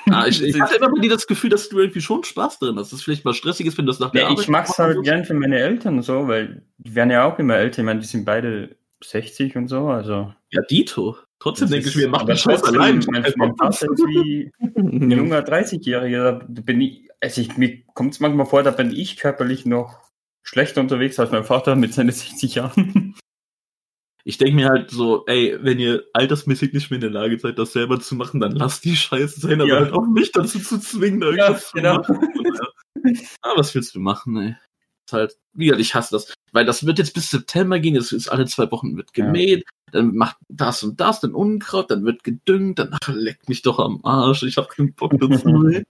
Ah, 0.09 0.25
ich, 0.27 0.41
ich 0.41 0.59
hatte 0.62 0.75
immer 0.77 0.89
bei 0.94 1.01
dir 1.01 1.09
das 1.09 1.27
Gefühl, 1.27 1.50
dass 1.50 1.68
du 1.69 1.79
irgendwie 1.79 2.00
schon 2.01 2.24
Spaß 2.24 2.59
drin 2.59 2.77
hast. 2.77 2.91
Dass 2.94 3.00
es 3.00 3.03
vielleicht 3.03 3.25
mal 3.25 3.33
stressig 3.33 3.65
ist, 3.65 3.77
wenn 3.77 3.85
du 3.85 3.91
das 3.91 4.00
nach 4.00 4.12
der 4.12 4.21
Ja, 4.21 4.27
Arbeit 4.29 4.44
ich 4.44 4.47
mach's 4.47 4.69
machst 4.69 4.79
halt 4.79 4.95
so. 4.95 5.01
gern 5.01 5.25
für 5.25 5.33
meine 5.33 5.57
Eltern 5.59 6.01
so, 6.01 6.27
weil 6.27 6.63
die 6.77 6.95
werden 6.95 7.12
ja 7.12 7.25
auch 7.25 7.38
immer 7.39 7.56
älter. 7.56 7.80
Ich 7.81 7.85
meine, 7.85 8.00
die 8.00 8.06
sind 8.07 8.23
beide 8.25 8.77
60 9.03 9.57
und 9.57 9.68
so, 9.68 9.88
also. 9.88 10.33
Ja, 10.51 10.62
Dito. 10.69 11.18
Trotzdem 11.39 11.65
das 11.65 11.71
denke 11.71 11.89
ich 11.89 11.95
ist- 11.95 12.01
mir, 12.01 12.07
mach 12.09 12.23
den 12.23 12.38
Scheiß 12.38 12.63
allein. 12.63 13.03
Mein, 13.12 13.25
mein 13.35 13.56
Vater 13.57 13.91
ist 13.91 14.00
wie 14.07 14.50
ein 14.75 15.12
junger 15.12 15.39
30-Jähriger. 15.41 16.41
Da 16.47 16.62
bin 16.62 16.80
ich, 16.81 17.06
also 17.22 17.42
ich, 17.42 17.58
mir 17.58 17.84
kommt 17.94 18.14
es 18.14 18.19
manchmal 18.19 18.46
vor, 18.46 18.64
da 18.64 18.72
bin 18.72 18.92
ich 18.92 19.18
körperlich 19.18 19.66
noch 19.66 20.00
schlechter 20.44 20.81
unterwegs 20.81 21.19
als 21.19 21.31
mein 21.31 21.44
Vater 21.44 21.75
mit 21.75 21.94
seinen 21.94 22.12
60 22.12 22.56
Jahren. 22.56 23.16
Ich 24.24 24.38
denke 24.38 24.56
mir 24.56 24.68
halt 24.68 24.92
so, 24.92 25.25
ey, 25.25 25.58
wenn 25.62 25.80
ihr 25.80 26.04
altersmäßig 26.14 26.74
nicht 26.74 26.90
mehr 26.92 26.98
in 26.98 27.02
der 27.02 27.10
Lage 27.12 27.40
seid, 27.40 27.58
das 27.58 27.72
selber 27.72 28.00
zu 28.00 28.16
machen, 28.16 28.42
dann 28.42 28.52
lasst 28.52 28.84
die 28.84 28.96
Scheiße 28.96 29.40
sein, 29.40 29.62
aber 29.62 29.69
Ja. 29.69 29.80
halt 29.80 29.94
auch 29.94 30.06
mich 30.06 30.31
dazu 30.34 30.60
zu 30.60 30.80
zwingen, 30.80 31.22
da 31.22 31.28
irgendwas 31.28 31.72
Ja, 31.74 31.81
genau. 31.81 32.02
zu 32.04 32.12
machen. 32.14 32.30
Ja. 32.44 33.12
Ah, 33.42 33.54
was 33.56 33.74
willst 33.74 33.96
du 33.96 34.00
machen, 34.02 34.36
ey? 34.38 34.56
Ist 35.06 35.14
halt, 35.14 35.38
wie 35.54 35.66
gesagt, 35.68 35.81
ich 35.81 35.96
hasse 35.96 36.12
das. 36.16 36.34
Weil 36.52 36.66
das 36.66 36.86
wird 36.86 36.98
jetzt 36.98 37.14
bis 37.14 37.30
September 37.30 37.80
gehen, 37.80 37.96
es 37.96 38.12
ist 38.12 38.28
alle 38.28 38.46
zwei 38.48 38.69
Wochen 38.72 38.98
wird 38.98 39.12
Ja. 39.16 39.25
gemäht, 39.25 39.66
dann 39.94 40.14
macht 40.16 40.36
das 40.50 40.84
und 40.84 41.00
das, 41.00 41.22
dann 41.22 41.34
Unkraut, 41.34 41.90
dann 41.90 42.04
wird 42.04 42.25
gedüngt, 42.25 42.80
danach 42.80 43.00
leckt 43.08 43.48
mich 43.48 43.62
doch 43.62 43.80
am 43.80 44.04
Arsch, 44.04 44.44
ich 44.44 44.58
hab 44.58 44.69
keinen 44.69 44.94
Bock 44.94 45.14
dazu. 45.19 45.72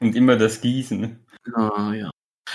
Und 0.00 0.14
immer 0.14 0.36
das 0.36 0.60
Gießen. 0.60 1.18
Ah, 1.54 1.92
ja. 1.94 2.10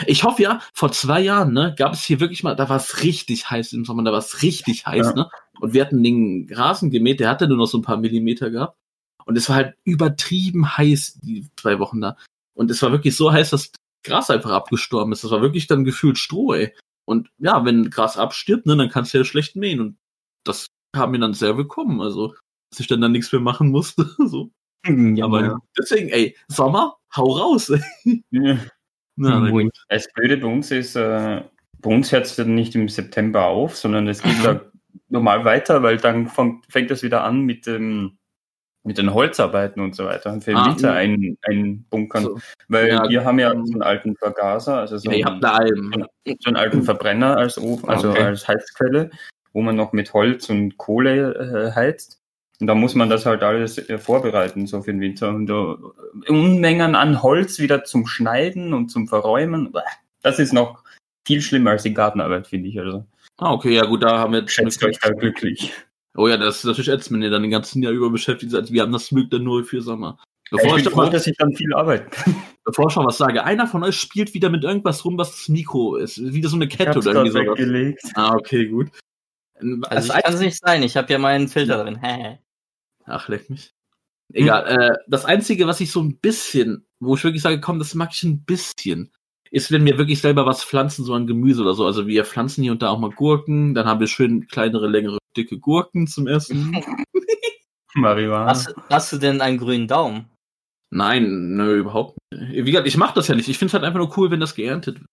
Ich 0.07 0.23
hoffe 0.23 0.41
ja, 0.41 0.61
vor 0.73 0.91
zwei 0.91 1.21
Jahren, 1.21 1.53
ne, 1.53 1.75
gab 1.77 1.93
es 1.93 2.03
hier 2.03 2.19
wirklich 2.19 2.43
mal, 2.43 2.55
da 2.55 2.67
war 2.67 2.77
es 2.77 3.03
richtig 3.03 3.49
heiß 3.49 3.73
im 3.73 3.85
Sommer, 3.85 4.03
da 4.03 4.11
war 4.11 4.19
es 4.19 4.41
richtig 4.41 4.87
heiß, 4.87 5.07
Ja. 5.07 5.13
ne? 5.13 5.29
Und 5.59 5.73
wir 5.73 5.85
hatten 5.85 6.01
den 6.01 6.49
Rasen 6.51 6.89
gemäht, 6.89 7.19
der 7.19 7.29
hatte 7.29 7.47
nur 7.47 7.57
noch 7.57 7.67
so 7.67 7.77
ein 7.77 7.83
paar 7.83 7.97
Millimeter 7.97 8.49
gehabt. 8.49 8.77
Und 9.25 9.37
es 9.37 9.49
war 9.49 9.55
halt 9.57 9.75
übertrieben 9.83 10.77
heiß, 10.77 11.19
die 11.21 11.47
zwei 11.55 11.79
Wochen 11.79 12.01
da. 12.01 12.17
Und 12.55 12.71
es 12.71 12.81
war 12.81 12.91
wirklich 12.91 13.15
so 13.15 13.31
heiß, 13.31 13.51
dass 13.51 13.71
Gras 14.03 14.29
einfach 14.29 14.51
abgestorben 14.51 15.13
ist. 15.13 15.23
Das 15.23 15.31
war 15.31 15.41
wirklich 15.41 15.67
dann 15.67 15.85
gefühlt 15.85 16.17
Stroh, 16.17 16.53
ey. 16.53 16.75
Und 17.05 17.29
ja, 17.37 17.63
wenn 17.65 17.89
Gras 17.89 18.17
abstirbt, 18.17 18.65
ne, 18.65 18.75
dann 18.75 18.89
kannst 18.89 19.13
du 19.13 19.19
ja 19.19 19.23
schlecht 19.23 19.55
mähen. 19.55 19.79
Und 19.79 19.97
das 20.43 20.67
kam 20.93 21.11
mir 21.11 21.19
dann 21.19 21.33
sehr 21.33 21.55
willkommen. 21.57 22.01
Also, 22.01 22.35
dass 22.71 22.79
ich 22.79 22.87
dann 22.87 23.01
da 23.01 23.07
nichts 23.09 23.31
mehr 23.31 23.41
machen 23.41 23.69
musste. 23.69 24.09
so. 24.27 24.51
Ja, 25.15 25.25
Aber 25.25 25.41
ja. 25.41 25.57
Deswegen, 25.77 26.09
ey, 26.09 26.35
Sommer, 26.47 26.95
hau 27.15 27.31
raus. 27.31 27.71
Ja. 28.31 28.57
Na. 29.15 29.47
Das 29.89 30.11
Blöde 30.13 30.37
bei 30.37 30.47
uns 30.47 30.71
ist, 30.71 30.95
äh, 30.95 31.41
bei 31.79 31.89
uns 31.89 32.11
hört 32.11 32.25
es 32.25 32.35
dann 32.35 32.55
nicht 32.55 32.73
im 32.75 32.89
September 32.89 33.45
auf, 33.45 33.77
sondern 33.77 34.07
es 34.07 34.23
geht 34.23 34.43
da 34.43 34.61
normal 35.09 35.45
weiter, 35.45 35.83
weil 35.83 35.97
dann 35.97 36.27
fängt, 36.27 36.65
fängt 36.71 36.89
das 36.89 37.03
wieder 37.03 37.23
an 37.23 37.41
mit 37.41 37.67
dem 37.67 38.17
mit 38.85 38.97
den 38.97 39.13
Holzarbeiten 39.13 39.81
und 39.81 39.95
so 39.95 40.05
weiter 40.05 40.33
und 40.33 40.43
für 40.43 40.51
den 40.51 40.57
Ah, 40.57 40.65
Winter 40.65 40.91
mhm. 40.91 40.97
ein, 40.97 41.37
einbunkern. 41.43 42.23
So. 42.23 42.39
Weil 42.67 42.89
Ja, 42.89 43.09
wir 43.09 43.23
haben 43.23 43.39
ja 43.39 43.53
mhm. 43.53 43.65
so 43.65 43.73
einen 43.73 43.81
alten 43.81 44.15
Vergaser, 44.17 44.79
also 44.79 44.97
so, 44.97 45.09
Ja, 45.09 45.27
einen, 45.27 46.05
so 46.25 46.47
einen 46.47 46.57
alten 46.57 46.83
Verbrenner 46.83 47.37
als 47.37 47.57
Ofen, 47.57 47.87
also 47.89 48.09
Okay. 48.09 48.23
als 48.23 48.47
Heizquelle, 48.47 49.09
wo 49.53 49.61
man 49.61 49.77
noch 49.77 49.93
mit 49.93 50.13
Holz 50.13 50.49
und 50.49 50.77
Kohle 50.77 51.71
äh, 51.71 51.75
heizt. 51.75 52.19
Und 52.59 52.67
da 52.67 52.75
muss 52.75 52.95
man 52.95 53.09
das 53.09 53.25
halt 53.25 53.43
alles 53.43 53.77
äh, 53.77 53.97
vorbereiten, 53.97 54.67
so 54.67 54.81
für 54.81 54.91
den 54.91 55.01
Winter. 55.01 55.29
Und 55.29 55.47
da, 55.47 55.77
Unmengen 56.27 56.95
an 56.95 57.21
Holz 57.21 57.59
wieder 57.59 57.83
zum 57.83 58.05
Schneiden 58.05 58.73
und 58.73 58.89
zum 58.89 59.07
Verräumen. 59.07 59.73
Das 60.21 60.39
ist 60.39 60.53
noch 60.53 60.83
viel 61.25 61.41
schlimmer 61.41 61.71
als 61.71 61.83
die 61.83 61.93
Gartenarbeit, 61.93 62.47
finde 62.47 62.69
ich. 62.69 62.79
Also 62.79 63.05
Ah, 63.37 63.51
okay, 63.51 63.73
ja 63.73 63.85
gut, 63.85 64.03
da 64.03 64.19
haben 64.19 64.33
wir 64.33 64.41
jetzt 64.41 64.51
schätzt 64.51 64.83
euch 64.83 64.99
da 64.99 65.09
glücklich. 65.09 65.73
Oh 66.15 66.27
ja, 66.27 66.37
das 66.37 66.57
ist 66.57 66.65
natürlich 66.65 66.89
ätzend, 66.89 67.15
wenn 67.15 67.23
ihr 67.23 67.31
dann 67.31 67.41
den 67.41 67.51
ganzen 67.51 67.81
Jahr 67.81 67.91
über 67.91 68.09
beschäftigt 68.11 68.51
seid. 68.51 68.71
Wir 68.71 68.83
haben 68.83 68.91
das 68.91 69.09
Glück 69.09 69.31
dann 69.31 69.43
nur 69.43 69.63
für 69.63 69.81
Sommer. 69.81 70.19
Bevor 70.51 70.77
ich, 70.77 70.83
bin 70.83 70.93
froh, 70.93 71.01
mal, 71.01 71.09
dass 71.09 71.25
ich 71.25 71.35
dann 71.37 71.51
viel 71.53 71.73
arbeiten 71.73 72.11
kann. 72.11 72.35
bevor 72.63 72.87
ich 72.87 72.93
schon 72.93 73.07
was 73.07 73.17
sage, 73.17 73.43
einer 73.43 73.65
von 73.65 73.83
euch 73.83 73.95
spielt 73.95 74.35
wieder 74.35 74.49
mit 74.51 74.63
irgendwas 74.63 75.03
rum, 75.03 75.17
was 75.17 75.31
das 75.31 75.49
Mikro 75.49 75.95
ist. 75.95 76.21
Wieder 76.21 76.49
so 76.49 76.55
eine 76.55 76.67
Kette 76.67 76.99
oder 76.99 77.13
irgendwie 77.25 77.95
sowas. 77.97 78.11
Ah, 78.13 78.35
okay, 78.35 78.67
gut. 78.67 78.89
Das 79.59 79.91
Also 79.91 80.13
ich 80.13 80.23
kann 80.23 80.33
es 80.33 80.39
nicht 80.39 80.59
sein, 80.59 80.83
ich 80.83 80.97
habe 80.97 81.11
ja 81.11 81.19
meinen 81.19 81.47
Filter 81.47 81.83
drin. 81.83 81.99
Hä? 82.01 82.39
Ach, 83.05 83.27
leck 83.27 83.49
mich. 83.49 83.73
Egal. 84.33 84.65
Äh, 84.67 84.97
das 85.07 85.25
Einzige, 85.25 85.67
was 85.67 85.79
ich 85.79 85.91
so 85.91 86.01
ein 86.01 86.17
bisschen, 86.19 86.87
wo 86.99 87.15
ich 87.15 87.23
wirklich 87.23 87.43
sage, 87.43 87.61
komm, 87.61 87.79
das 87.79 87.93
mag 87.95 88.09
ich 88.13 88.23
ein 88.23 88.43
bisschen, 88.43 89.11
ist, 89.51 89.71
wenn 89.71 89.85
wir 89.85 89.97
wirklich 89.97 90.21
selber 90.21 90.45
was 90.45 90.63
pflanzen, 90.63 91.05
so 91.05 91.13
an 91.13 91.27
Gemüse 91.27 91.61
oder 91.61 91.75
so. 91.75 91.85
Also 91.85 92.07
wir 92.07 92.25
pflanzen 92.25 92.63
hier 92.63 92.71
und 92.71 92.81
da 92.81 92.89
auch 92.89 92.99
mal 92.99 93.11
Gurken, 93.11 93.75
dann 93.75 93.85
haben 93.85 93.99
wir 93.99 94.07
schön 94.07 94.47
kleinere, 94.47 94.87
längere, 94.87 95.19
dicke 95.37 95.59
Gurken 95.59 96.07
zum 96.07 96.27
Essen. 96.27 96.75
Marihuana. 97.95 98.47
Hast, 98.47 98.73
hast 98.89 99.13
du 99.13 99.17
denn 99.17 99.41
einen 99.41 99.59
grünen 99.59 99.87
Daumen? 99.87 100.29
Nein, 100.89 101.55
nö, 101.55 101.77
überhaupt 101.77 102.17
nicht. 102.31 102.65
Wie 102.65 102.71
gesagt, 102.71 102.87
ich 102.87 102.97
mache 102.97 103.15
das 103.15 103.27
ja 103.27 103.35
nicht. 103.35 103.49
Ich 103.49 103.57
finde 103.57 103.69
es 103.69 103.73
halt 103.73 103.83
einfach 103.83 103.99
nur 103.99 104.17
cool, 104.17 104.31
wenn 104.31 104.39
das 104.39 104.55
geerntet 104.55 104.99
wird. 104.99 105.09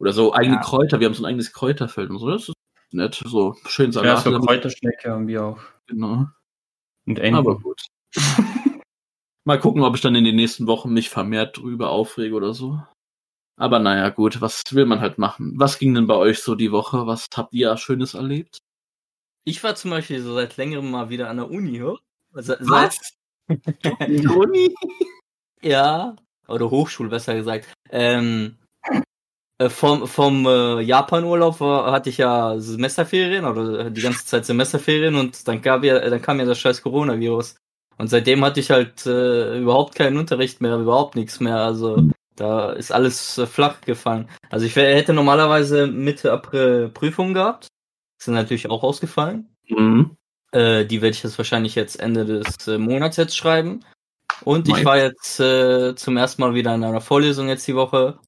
Oder 0.00 0.12
so 0.12 0.32
eigene 0.34 0.56
Ja. 0.56 0.62
Kräuter. 0.62 0.98
Wir 1.00 1.06
haben 1.06 1.14
so 1.14 1.22
ein 1.22 1.26
eigenes 1.26 1.52
Kräuterfeld 1.52 2.10
und 2.10 2.18
so. 2.18 2.30
Das 2.30 2.48
ist 2.48 2.54
nett. 2.94 3.22
So 3.24 3.54
schön 3.66 3.86
ja, 3.86 3.92
Salat. 3.92 4.24
so 4.24 4.30
damit- 4.30 4.46
Kräuterschnecke 4.48 5.10
haben 5.10 5.26
wir 5.28 5.44
auch. 5.44 5.58
genau. 5.86 6.26
Und 7.06 7.18
Enten. 7.18 7.34
Aber 7.34 7.58
gut. 7.58 7.80
Mal 9.44 9.58
gucken, 9.58 9.82
ob 9.82 9.94
ich 9.96 10.00
dann 10.02 10.14
in 10.14 10.24
den 10.24 10.36
nächsten 10.36 10.66
Wochen 10.66 10.92
mich 10.92 11.08
vermehrt 11.08 11.56
drüber 11.56 11.90
aufrege 11.90 12.34
oder 12.34 12.52
so. 12.54 12.80
Aber 13.56 13.78
naja, 13.78 14.08
gut, 14.10 14.40
was 14.40 14.62
will 14.72 14.86
man 14.86 15.00
halt 15.00 15.18
machen? 15.18 15.54
Was 15.56 15.78
ging 15.78 15.94
denn 15.94 16.06
bei 16.06 16.14
euch 16.14 16.40
so 16.40 16.54
die 16.54 16.72
Woche? 16.72 17.06
Was 17.06 17.26
habt 17.34 17.52
ihr 17.54 17.76
Schönes 17.76 18.14
erlebt? 18.14 18.58
Ich 19.44 19.62
war 19.64 19.74
zum 19.74 19.90
Beispiel 19.90 20.20
so 20.22 20.34
seit 20.34 20.56
längerem 20.56 20.90
mal 20.90 21.08
wieder 21.08 21.28
an 21.30 21.38
der 21.38 21.50
Uni, 21.50 21.78
hör? 21.78 21.98
Se- 22.32 22.58
Seit, 22.60 22.98
Uni? 24.36 24.74
ja, 25.62 26.16
oder 26.46 26.70
Hochschule 26.70 27.08
besser 27.10 27.34
gesagt. 27.34 27.72
Ähm, 27.90 28.56
äh, 28.59 28.59
vom 29.68 30.06
vom 30.06 30.46
äh, 30.46 30.80
Japan-Urlaub 30.80 31.60
war- 31.60 31.92
hatte 31.92 32.08
ich 32.08 32.18
ja 32.18 32.58
Semesterferien 32.58 33.44
oder 33.44 33.90
die 33.90 34.00
ganze 34.00 34.24
Zeit 34.24 34.46
Semesterferien 34.46 35.16
und 35.16 35.46
dann 35.46 35.60
gab 35.60 35.84
ja, 35.84 35.98
dann 36.08 36.22
kam 36.22 36.38
ja 36.38 36.46
das 36.46 36.58
scheiß 36.58 36.82
Coronavirus. 36.82 37.56
Und 37.98 38.08
seitdem 38.08 38.42
hatte 38.44 38.60
ich 38.60 38.70
halt 38.70 39.04
äh, 39.04 39.58
überhaupt 39.58 39.94
keinen 39.94 40.16
Unterricht 40.16 40.62
mehr, 40.62 40.76
überhaupt 40.78 41.16
nichts 41.16 41.40
mehr. 41.40 41.56
Also 41.58 42.08
da 42.36 42.70
ist 42.72 42.92
alles 42.92 43.36
äh, 43.36 43.46
flach 43.46 43.82
gefallen. 43.82 44.28
Also 44.48 44.64
ich 44.64 44.74
wär- 44.76 44.94
hätte 44.94 45.12
normalerweise 45.12 45.86
Mitte 45.86 46.32
April 46.32 46.88
Prüfungen 46.88 47.34
gehabt. 47.34 47.68
Sind 48.22 48.34
natürlich 48.34 48.70
auch 48.70 48.82
ausgefallen. 48.82 49.54
Mhm. 49.68 50.16
Äh, 50.52 50.86
die 50.86 51.02
werde 51.02 51.14
ich 51.14 51.22
jetzt 51.22 51.36
wahrscheinlich 51.36 51.74
jetzt 51.74 52.00
Ende 52.00 52.24
des 52.24 52.66
äh, 52.66 52.78
Monats 52.78 53.18
jetzt 53.18 53.36
schreiben. 53.36 53.84
Und 54.44 54.68
ich 54.68 54.84
war 54.86 54.96
jetzt 54.96 55.38
äh, 55.38 55.94
zum 55.96 56.16
ersten 56.16 56.40
Mal 56.40 56.54
wieder 56.54 56.74
in 56.74 56.82
einer 56.82 57.02
Vorlesung 57.02 57.48
jetzt 57.48 57.66
die 57.66 57.74
Woche 57.74 58.18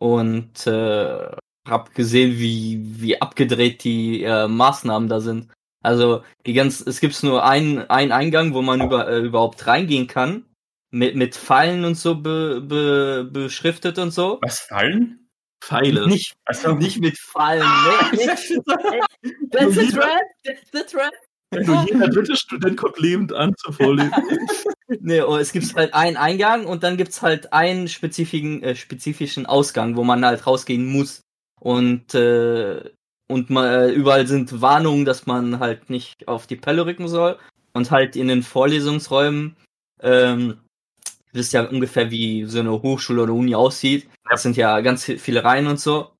und 0.00 0.66
äh, 0.66 1.30
habe 1.68 1.90
gesehen, 1.94 2.32
wie, 2.38 2.80
wie 3.00 3.20
abgedreht 3.20 3.84
die 3.84 4.24
äh, 4.24 4.48
Maßnahmen 4.48 5.08
da 5.08 5.20
sind. 5.20 5.48
Also 5.82 6.24
die 6.46 6.52
ganz, 6.54 6.80
es 6.80 7.00
gibt 7.00 7.22
nur 7.22 7.44
einen, 7.44 7.78
einen 7.90 8.12
Eingang, 8.12 8.54
wo 8.54 8.62
man 8.62 8.80
über, 8.82 9.08
äh, 9.08 9.20
überhaupt 9.20 9.66
reingehen 9.66 10.06
kann, 10.06 10.46
mit, 10.90 11.14
mit 11.16 11.36
Pfeilen 11.36 11.84
und 11.84 11.94
so 11.94 12.16
be, 12.16 12.60
be, 12.60 13.28
beschriftet 13.30 13.98
und 13.98 14.10
so. 14.10 14.38
Was 14.42 14.60
fallen? 14.60 15.28
Pfeile. 15.62 16.08
Nicht, 16.08 16.32
Also 16.46 16.74
nicht 16.74 16.98
mit 17.00 17.16
Pfeilen, 17.18 17.66
ne? 17.66 18.10
Nicht- 18.16 18.60
That's 19.52 19.74
the 19.74 19.92
trap, 19.92 20.20
that's 20.44 20.70
the 20.72 20.82
trap. 20.90 21.12
Nur 21.52 21.84
jeder 21.84 22.08
dritte 22.08 22.36
Student 22.36 22.76
kommt 22.76 22.98
lebend 22.98 23.32
an 23.32 23.54
zur 23.56 23.72
Vorlesung. 23.72 24.12
Nee, 24.98 25.22
oh, 25.22 25.36
es 25.36 25.52
gibt 25.52 25.72
halt 25.76 25.94
einen 25.94 26.16
Eingang 26.16 26.66
und 26.66 26.82
dann 26.82 26.96
gibt's 26.96 27.22
halt 27.22 27.52
einen 27.52 27.86
spezifischen, 27.86 28.60
äh, 28.64 28.74
spezifischen 28.74 29.46
Ausgang, 29.46 29.94
wo 29.94 30.02
man 30.02 30.24
halt 30.24 30.48
rausgehen 30.48 30.84
muss. 30.84 31.22
Und, 31.60 32.12
äh, 32.16 32.90
und 33.28 33.50
mal, 33.50 33.90
äh, 33.90 33.92
überall 33.92 34.26
sind 34.26 34.60
Warnungen, 34.60 35.04
dass 35.04 35.26
man 35.26 35.60
halt 35.60 35.90
nicht 35.90 36.26
auf 36.26 36.48
die 36.48 36.56
Pelle 36.56 36.86
rücken 36.86 37.06
soll. 37.06 37.38
Und 37.72 37.92
halt 37.92 38.16
in 38.16 38.26
den 38.26 38.42
Vorlesungsräumen, 38.42 39.56
ähm, 40.02 40.58
wisst 41.32 41.52
ja 41.52 41.62
ungefähr, 41.68 42.10
wie 42.10 42.44
so 42.46 42.58
eine 42.58 42.72
Hochschule 42.72 43.22
oder 43.22 43.32
Uni 43.32 43.54
aussieht. 43.54 44.08
Das 44.28 44.42
sind 44.42 44.56
ja 44.56 44.80
ganz 44.80 45.04
viele 45.04 45.44
Reihen 45.44 45.68
und 45.68 45.78
so. 45.78 46.10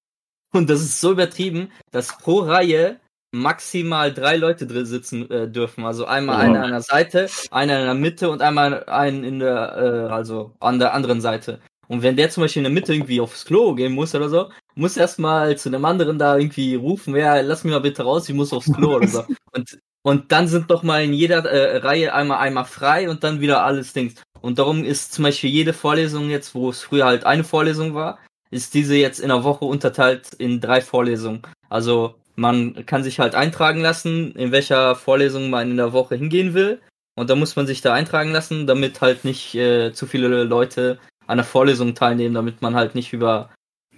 Und 0.52 0.70
das 0.70 0.80
ist 0.80 1.00
so 1.00 1.12
übertrieben, 1.12 1.72
dass 1.90 2.16
pro 2.18 2.40
Reihe 2.40 3.00
maximal 3.32 4.12
drei 4.12 4.36
Leute 4.36 4.66
drin 4.66 4.86
sitzen 4.86 5.30
äh, 5.30 5.48
dürfen. 5.48 5.84
Also 5.84 6.04
einmal 6.06 6.36
Oh. 6.36 6.40
einer 6.40 6.64
an 6.64 6.70
der 6.70 6.82
Seite, 6.82 7.28
einer 7.50 7.78
in 7.80 7.84
der 7.86 7.94
Mitte 7.94 8.30
und 8.30 8.42
einmal 8.42 8.84
einen 8.84 9.24
in 9.24 9.38
der, 9.40 10.08
äh, 10.08 10.12
also 10.12 10.52
an 10.60 10.78
der 10.78 10.94
anderen 10.94 11.20
Seite. 11.20 11.60
Und 11.88 12.02
wenn 12.02 12.16
der 12.16 12.30
zum 12.30 12.42
Beispiel 12.42 12.60
in 12.60 12.64
der 12.64 12.72
Mitte 12.72 12.94
irgendwie 12.94 13.20
aufs 13.20 13.44
Klo 13.44 13.74
gehen 13.74 13.92
muss 13.92 14.14
oder 14.14 14.28
so, 14.28 14.50
muss 14.76 14.96
erstmal 14.96 15.56
zu 15.58 15.68
einem 15.68 15.84
anderen 15.84 16.18
da 16.18 16.36
irgendwie 16.36 16.76
rufen, 16.76 17.16
ja, 17.16 17.40
lass 17.40 17.64
mich 17.64 17.72
mal 17.72 17.80
bitte 17.80 18.04
raus, 18.04 18.28
ich 18.28 18.34
muss 18.34 18.52
aufs 18.52 18.72
Klo 18.72 18.96
oder 18.96 19.08
so. 19.08 19.24
Und, 19.52 19.78
und 20.02 20.30
dann 20.32 20.46
sind 20.46 20.70
doch 20.70 20.82
mal 20.84 21.02
in 21.02 21.12
jeder 21.12 21.44
äh, 21.44 21.78
Reihe 21.78 22.14
einmal 22.14 22.38
einmal 22.38 22.64
frei 22.64 23.10
und 23.10 23.24
dann 23.24 23.40
wieder 23.40 23.64
alles 23.64 23.92
Dings. 23.92 24.14
Und 24.40 24.58
darum 24.58 24.84
ist 24.84 25.12
zum 25.12 25.24
Beispiel 25.24 25.50
jede 25.50 25.72
Vorlesung 25.72 26.30
jetzt, 26.30 26.54
wo 26.54 26.70
es 26.70 26.80
früher 26.82 27.06
halt 27.06 27.24
eine 27.24 27.44
Vorlesung 27.44 27.94
war, 27.94 28.18
ist 28.52 28.74
diese 28.74 28.94
jetzt 28.94 29.18
in 29.20 29.28
der 29.28 29.42
Woche 29.44 29.64
unterteilt 29.64 30.32
in 30.38 30.60
drei 30.60 30.80
Vorlesungen. 30.80 31.42
Also 31.68 32.14
man 32.40 32.86
kann 32.86 33.04
sich 33.04 33.20
halt 33.20 33.34
eintragen 33.34 33.82
lassen, 33.82 34.32
in 34.32 34.50
welcher 34.50 34.96
Vorlesung 34.96 35.50
man 35.50 35.70
in 35.70 35.76
der 35.76 35.92
Woche 35.92 36.16
hingehen 36.16 36.54
will. 36.54 36.80
Und 37.14 37.28
da 37.28 37.36
muss 37.36 37.54
man 37.54 37.66
sich 37.66 37.82
da 37.82 37.92
eintragen 37.92 38.32
lassen, 38.32 38.66
damit 38.66 39.02
halt 39.02 39.26
nicht 39.26 39.54
äh, 39.54 39.92
zu 39.92 40.06
viele 40.06 40.44
Leute 40.44 40.98
an 41.26 41.36
der 41.36 41.44
Vorlesung 41.44 41.94
teilnehmen, 41.94 42.34
damit 42.34 42.62
man 42.62 42.74
halt 42.74 42.94
nicht 42.94 43.12
über, 43.12 43.50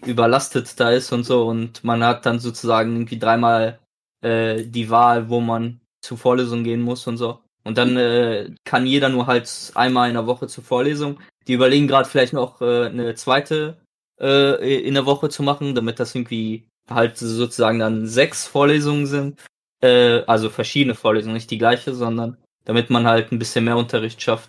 überlastet 0.04 0.80
da 0.80 0.90
ist 0.90 1.12
und 1.12 1.22
so. 1.22 1.46
Und 1.46 1.84
man 1.84 2.02
hat 2.02 2.26
dann 2.26 2.40
sozusagen 2.40 2.92
irgendwie 2.96 3.18
dreimal 3.20 3.78
äh, 4.22 4.64
die 4.64 4.90
Wahl, 4.90 5.28
wo 5.28 5.40
man 5.40 5.80
zur 6.00 6.18
Vorlesung 6.18 6.64
gehen 6.64 6.82
muss 6.82 7.06
und 7.06 7.18
so. 7.18 7.38
Und 7.62 7.78
dann 7.78 7.96
äh, 7.96 8.50
kann 8.64 8.86
jeder 8.86 9.08
nur 9.08 9.28
halt 9.28 9.70
einmal 9.76 10.08
in 10.08 10.14
der 10.14 10.26
Woche 10.26 10.48
zur 10.48 10.64
Vorlesung. 10.64 11.20
Die 11.46 11.52
überlegen 11.52 11.86
gerade 11.86 12.08
vielleicht 12.08 12.32
noch 12.32 12.60
äh, 12.60 12.86
eine 12.86 13.14
zweite 13.14 13.78
äh, 14.20 14.80
in 14.80 14.94
der 14.94 15.06
Woche 15.06 15.28
zu 15.28 15.44
machen, 15.44 15.76
damit 15.76 16.00
das 16.00 16.12
irgendwie 16.16 16.66
halt 16.90 17.16
sozusagen 17.18 17.78
dann 17.78 18.06
sechs 18.06 18.46
Vorlesungen 18.46 19.06
sind. 19.06 19.40
Äh, 19.82 20.22
also 20.26 20.50
verschiedene 20.50 20.94
Vorlesungen, 20.94 21.34
nicht 21.34 21.50
die 21.50 21.58
gleiche, 21.58 21.94
sondern 21.94 22.36
damit 22.64 22.90
man 22.90 23.06
halt 23.06 23.32
ein 23.32 23.38
bisschen 23.38 23.64
mehr 23.64 23.76
Unterricht 23.76 24.20
schafft. 24.22 24.48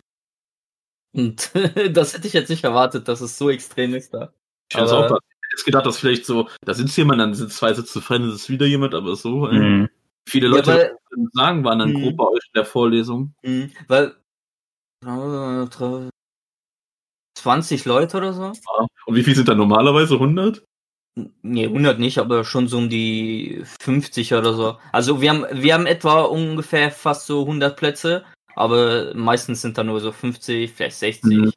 Und 1.16 1.52
das 1.94 2.14
hätte 2.14 2.28
ich 2.28 2.34
jetzt 2.34 2.50
nicht 2.50 2.64
erwartet, 2.64 3.08
dass 3.08 3.22
es 3.22 3.38
so 3.38 3.50
extrem 3.50 3.94
ist 3.96 4.14
da. 4.14 4.34
Ich 4.72 4.78
hätte 4.78 4.96
auch 4.98 5.20
jetzt 5.52 5.66
gedacht, 5.66 5.86
dass 5.86 6.00
vielleicht 6.00 6.26
so, 6.26 6.50
da 6.66 6.74
sitzt 6.74 6.98
jemand, 6.98 7.20
dann 7.22 7.34
sind 7.36 7.52
zwei 7.52 7.74
Sitze 7.74 8.02
frei, 8.02 8.18
dann 8.18 8.30
ist 8.30 8.36
es 8.36 8.50
wieder 8.50 8.66
jemand, 8.66 8.96
aber 8.96 9.16
so. 9.16 9.48
äh, 9.48 9.54
Mhm. 9.60 9.90
Viele 10.28 10.48
Ja, 10.48 10.56
Leute 10.56 10.68
weil- 10.68 10.98
würden 11.10 11.30
sagen, 11.34 11.64
waren 11.66 11.80
dann 11.80 11.90
Mhm. 11.92 12.02
grob 12.02 12.18
bei 12.18 12.26
euch 12.26 12.44
in 12.48 12.54
der 12.56 12.66
Vorlesung. 12.66 13.36
Mhm, 13.44 13.72
weil 13.88 14.16
20 17.36 17.86
Leute 17.86 18.18
oder 18.18 18.34
so? 18.34 18.54
Und 19.06 19.16
wie 19.16 19.24
viel 19.24 19.36
sind 19.36 19.48
da 19.50 19.54
normalerweise? 19.56 20.18
100? 20.18 20.64
Nee, 21.16 21.66
100 21.66 22.00
nicht, 22.00 22.18
aber 22.18 22.44
schon 22.44 22.68
so 22.68 22.78
um 22.78 22.90
die 22.90 23.62
50 23.82 24.34
oder 24.34 24.54
so. 24.54 24.78
Also 24.92 25.22
wir 25.22 25.30
haben, 25.30 25.46
wir 25.52 25.74
haben 25.76 25.86
etwa 25.86 26.22
ungefähr 26.22 26.90
fast 26.90 27.28
so 27.28 27.42
100 27.42 27.78
Plätze, 27.78 28.24
aber 28.56 29.14
meistens 29.14 29.62
sind 29.62 29.78
da 29.78 29.84
nur 29.84 30.00
so 30.00 30.12
50, 30.12 30.72
vielleicht 30.72 30.98
60. 30.98 31.32
Mhm. 31.32 31.54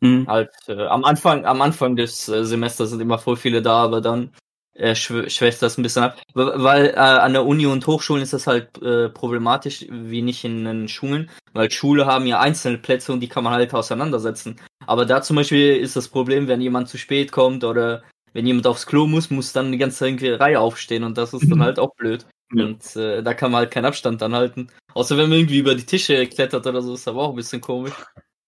Mhm. 0.00 0.26
Halt, 0.26 0.50
äh, 0.68 0.86
am 0.86 1.04
Anfang, 1.04 1.46
am 1.46 1.62
Anfang 1.62 1.96
des 1.96 2.28
äh, 2.28 2.44
Semesters 2.44 2.90
sind 2.90 3.00
immer 3.00 3.18
voll 3.18 3.36
viele 3.36 3.62
da, 3.62 3.82
aber 3.82 4.00
dann 4.00 4.30
äh, 4.74 4.94
schw 4.94 5.28
schwächt 5.30 5.62
das 5.62 5.78
ein 5.78 5.82
bisschen 5.82 6.02
ab. 6.02 6.20
Weil 6.34 6.88
äh, 6.88 6.96
an 6.96 7.32
der 7.32 7.46
Uni 7.46 7.66
und 7.66 7.86
Hochschulen 7.86 8.22
ist 8.22 8.32
das 8.32 8.46
halt 8.46 8.82
äh, 8.82 9.08
problematisch, 9.08 9.86
wie 9.88 10.22
nicht 10.22 10.44
in 10.44 10.64
den 10.64 10.88
Schulen, 10.88 11.30
weil 11.52 11.70
Schule 11.70 12.04
haben 12.04 12.26
ja 12.26 12.40
einzelne 12.40 12.78
Plätze 12.78 13.12
und 13.12 13.20
die 13.20 13.28
kann 13.28 13.44
man 13.44 13.54
halt 13.54 13.72
auseinandersetzen. 13.72 14.60
Aber 14.86 15.06
da 15.06 15.22
zum 15.22 15.36
Beispiel 15.36 15.76
ist 15.76 15.96
das 15.96 16.08
Problem, 16.08 16.48
wenn 16.48 16.60
jemand 16.60 16.88
zu 16.88 16.98
spät 16.98 17.32
kommt 17.32 17.64
oder 17.64 18.02
wenn 18.32 18.46
jemand 18.46 18.66
aufs 18.66 18.86
Klo 18.86 19.06
muss, 19.06 19.30
muss 19.30 19.52
dann 19.52 19.72
die 19.72 19.78
ganze 19.78 20.06
irgendwie 20.06 20.28
Reihe 20.30 20.60
aufstehen 20.60 21.04
und 21.04 21.18
das 21.18 21.32
ist 21.34 21.50
dann 21.50 21.58
Mhm. 21.58 21.62
halt 21.64 21.78
auch 21.78 21.94
blöd. 21.96 22.26
Ja. 22.54 22.64
Und 22.66 22.96
äh, 22.96 23.22
da 23.22 23.32
kann 23.34 23.50
man 23.50 23.60
halt 23.60 23.70
keinen 23.70 23.86
Abstand 23.86 24.20
dann 24.20 24.34
halten. 24.34 24.68
Außer 24.94 25.16
wenn 25.16 25.28
man 25.30 25.38
irgendwie 25.38 25.58
über 25.58 25.74
die 25.74 25.86
Tische 25.86 26.26
klettert 26.26 26.66
oder 26.66 26.82
so, 26.82 26.94
ist 26.94 27.08
aber 27.08 27.22
auch 27.22 27.30
ein 27.30 27.36
bisschen 27.36 27.60
komisch. 27.60 27.94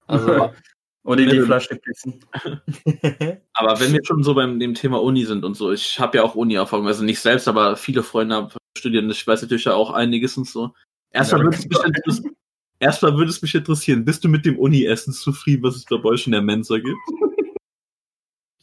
Also, 0.07 0.51
Oder 1.07 1.23
in 1.23 1.29
die. 1.31 1.41
Flasche 1.41 1.77
pissen. 1.77 2.21
Aber 3.53 3.79
wenn 3.79 3.93
wir 3.93 4.01
schon 4.05 4.23
so 4.23 4.35
beim 4.35 4.59
dem 4.59 4.73
Thema 4.75 5.03
Uni 5.03 5.25
sind 5.27 5.45
und 5.45 5.55
so, 5.55 5.71
ich 5.71 6.01
habe 6.01 6.17
ja 6.17 6.25
auch 6.25 6.35
Uni-Erfahrung, 6.35 6.87
also 6.87 7.05
nicht 7.05 7.21
selbst, 7.21 7.47
aber 7.47 7.77
viele 7.77 8.03
Freunde 8.03 8.35
haben 8.37 8.49
studiert, 8.79 9.05
ich 9.11 9.27
weiß 9.27 9.43
natürlich 9.43 9.65
ja 9.67 9.75
auch 9.75 9.91
einiges 9.91 10.37
und 10.39 10.49
so. 10.49 10.73
Erstmal 11.11 11.41
Ja, 11.43 11.45
würde 11.45 11.57
es 11.59 11.67
mich, 11.69 11.79
interess- 11.79 12.25
erstmal 12.79 13.17
würde 13.19 13.31
es 13.31 13.43
mich 13.43 13.55
interessieren, 13.55 14.05
bist 14.07 14.25
du 14.25 14.29
mit 14.29 14.47
dem 14.47 14.59
Uni-Essen 14.59 15.13
zufrieden, 15.13 15.63
was 15.63 15.77
es 15.77 15.85
bei 15.85 16.03
euch 16.05 16.25
in 16.27 16.33
der 16.33 16.43
Mensa 16.43 16.79
gibt? 16.79 16.97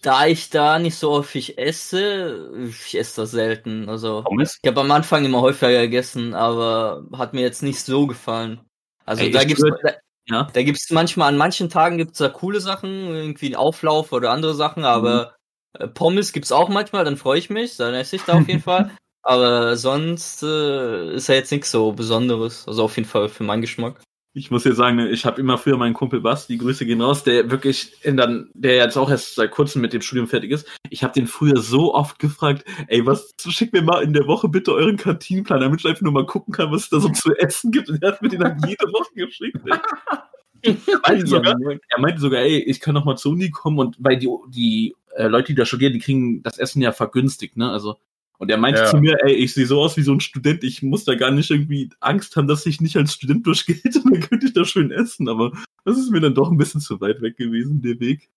Da 0.01 0.25
ich 0.25 0.50
da 0.50 0.79
nicht 0.79 0.96
so 0.96 1.12
häufig 1.12 1.58
esse, 1.60 2.51
ich 2.67 2.98
esse 2.98 3.22
das 3.22 3.31
selten. 3.31 3.88
Also 3.88 4.24
Pommes? 4.24 4.58
ich 4.62 4.67
habe 4.67 4.81
am 4.81 4.91
Anfang 4.91 5.24
immer 5.25 5.41
häufiger 5.41 5.81
gegessen, 5.81 6.34
aber 6.34 7.05
hat 7.15 7.34
mir 7.34 7.41
jetzt 7.41 7.62
nicht 7.62 7.79
so 7.79 8.08
gefallen. 8.08 8.62
Also 9.05 9.24
Ey, 9.24 9.31
da 9.31 9.41
ich 9.41 9.48
gibt's 9.48 9.63
würd- 9.63 9.77
da, 9.84 9.93
Ja. 10.27 10.48
da 10.51 10.63
gibt's 10.63 10.89
manchmal 10.89 11.29
an 11.29 11.38
manchen 11.38 11.70
Tagen 11.70 11.98
gibt's 11.98 12.17
da 12.17 12.29
coole 12.29 12.60
Sachen, 12.62 12.89
irgendwie 13.13 13.46
einen 13.48 13.55
Auflauf 13.55 14.12
oder 14.12 14.31
andere 14.31 14.55
Sachen, 14.55 14.86
aber 14.86 15.36
äh, 15.77 15.88
Pommes 15.88 16.34
gibt's 16.34 16.51
auch 16.51 16.70
manchmal, 16.70 17.05
dann 17.05 17.17
freue 17.17 17.38
ich 17.39 17.50
mich, 17.51 17.77
dann 17.77 17.93
esse 17.93 18.15
ich 18.15 18.24
da 18.24 18.38
auf 18.39 18.48
jeden 18.48 18.62
Fall. 18.62 18.89
Aber 19.24 19.77
sonst 19.77 20.41
äh, 20.41 21.13
ist 21.13 21.27
ja 21.27 21.36
jetzt 21.36 21.51
nichts 21.51 21.70
so 21.70 21.91
Besonderes, 21.91 22.67
also 22.67 22.86
auf 22.86 22.98
jeden 22.98 23.08
Fall 23.08 23.29
für 23.29 23.43
meinen 23.43 23.62
Geschmack. 23.62 24.01
Ich 24.33 24.50
muss 24.50 24.63
dir 24.63 24.73
sagen, 24.73 25.00
ich 25.00 25.25
habe 25.25 25.41
immer 25.41 25.57
früher 25.57 25.75
meinen 25.75 25.93
Kumpel 25.93 26.21
Basti, 26.21 26.57
Grüße 26.57 26.85
gehen 26.85 27.01
raus, 27.01 27.25
der 27.25 27.51
wirklich 27.51 27.93
in 28.05 28.15
dann, 28.15 28.50
der 28.53 28.77
jetzt 28.77 28.95
auch 28.95 29.09
erst 29.09 29.35
seit 29.35 29.51
kurzem 29.51 29.81
mit 29.81 29.91
dem 29.91 30.01
Studium 30.01 30.27
fertig 30.27 30.51
ist. 30.51 30.65
Ich 30.89 31.03
habe 31.03 31.13
den 31.13 31.27
früher 31.27 31.57
so 31.57 31.93
oft 31.93 32.17
gefragt, 32.17 32.63
ey, 32.88 33.05
was 33.05 33.33
schickt 33.45 33.73
mir 33.73 33.81
mal 33.81 34.01
in 34.03 34.13
der 34.13 34.27
Woche 34.27 34.47
bitte 34.47 34.73
euren 34.73 34.95
Kantinenplan, 34.95 35.59
damit 35.59 35.81
ich 35.81 35.85
einfach 35.85 36.01
nur 36.01 36.13
mal 36.13 36.25
gucken 36.25 36.53
kann, 36.53 36.71
was 36.71 36.83
es 36.83 36.89
da 36.89 37.01
so 37.01 37.09
zu 37.09 37.33
essen 37.35 37.71
gibt. 37.71 37.89
Und 37.89 38.01
er 38.01 38.13
hat 38.13 38.21
mir 38.21 38.29
den 38.29 38.39
dann 38.39 38.57
jede 38.65 38.85
Woche 38.85 39.13
geschickt. 39.15 39.59
Ey. 39.65 40.77
Er 40.88 41.01
meinte, 41.07 41.27
sogar, 41.27 41.55
er 41.89 42.00
meinte 42.00 42.21
sogar, 42.21 42.39
ey, 42.39 42.59
ich 42.59 42.79
kann 42.79 42.93
noch 42.93 43.03
mal 43.03 43.17
zur 43.17 43.33
Uni 43.33 43.50
kommen 43.50 43.79
und 43.79 43.97
weil 44.00 44.17
die, 44.17 44.29
die 44.47 44.95
äh, 45.15 45.27
Leute, 45.27 45.47
die 45.47 45.55
da 45.55 45.65
studieren, 45.65 45.91
die 45.91 46.00
kriegen 46.00 46.41
das 46.43 46.57
Essen 46.57 46.81
ja 46.81 46.93
vergünstigt, 46.93 47.57
ne? 47.57 47.69
Also 47.69 47.97
und 48.41 48.50
er 48.50 48.57
meinte 48.57 48.81
Ja. 48.81 48.88
zu 48.88 48.98
mir, 48.98 49.24
ey, 49.24 49.33
ich 49.33 49.53
sehe 49.53 49.67
so 49.67 49.79
aus 49.79 49.98
wie 49.98 50.01
so 50.01 50.12
ein 50.12 50.19
Student, 50.19 50.63
ich 50.63 50.81
muss 50.81 51.05
da 51.05 51.13
gar 51.13 51.29
nicht 51.29 51.51
irgendwie 51.51 51.91
Angst 52.00 52.36
haben, 52.36 52.48
dass 52.48 52.65
ich 52.65 52.81
nicht 52.81 52.98
als 52.98 53.13
Student 53.13 53.45
durchgehe, 53.45 53.79
und 54.03 54.12
dann 54.12 54.19
könnte 54.19 54.48
ich 54.48 54.53
da 54.53 54.65
schön 54.65 54.89
essen, 54.89 55.29
aber 55.29 55.51
das 55.86 56.00
ist 56.00 56.10
mir 56.10 56.21
dann 56.21 56.33
doch 56.33 56.50
ein 56.50 56.57
bisschen 56.57 56.81
zu 56.81 57.00
weit 57.01 57.21
weg 57.21 57.38
gewesen, 57.38 57.83
der 57.83 58.00
Weg. 58.00 58.31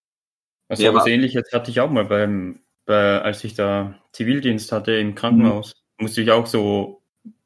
Also 0.69 0.83
Ja, 0.83 0.93
was 0.93 1.07
ähnliches 1.07 1.45
hatte 1.55 1.71
ich 1.71 1.81
auch 1.81 1.91
mal 1.91 2.05
beim, 2.05 2.61
bei, 2.85 3.23
als 3.23 3.43
ich 3.45 3.55
da 3.55 3.99
Zivildienst 4.13 4.73
hatte 4.73 4.93
im 4.93 5.15
Krankenhaus. 5.15 5.73
Musste 5.99 6.21
ich 6.21 6.31
auch 6.31 6.47
so 6.47 7.01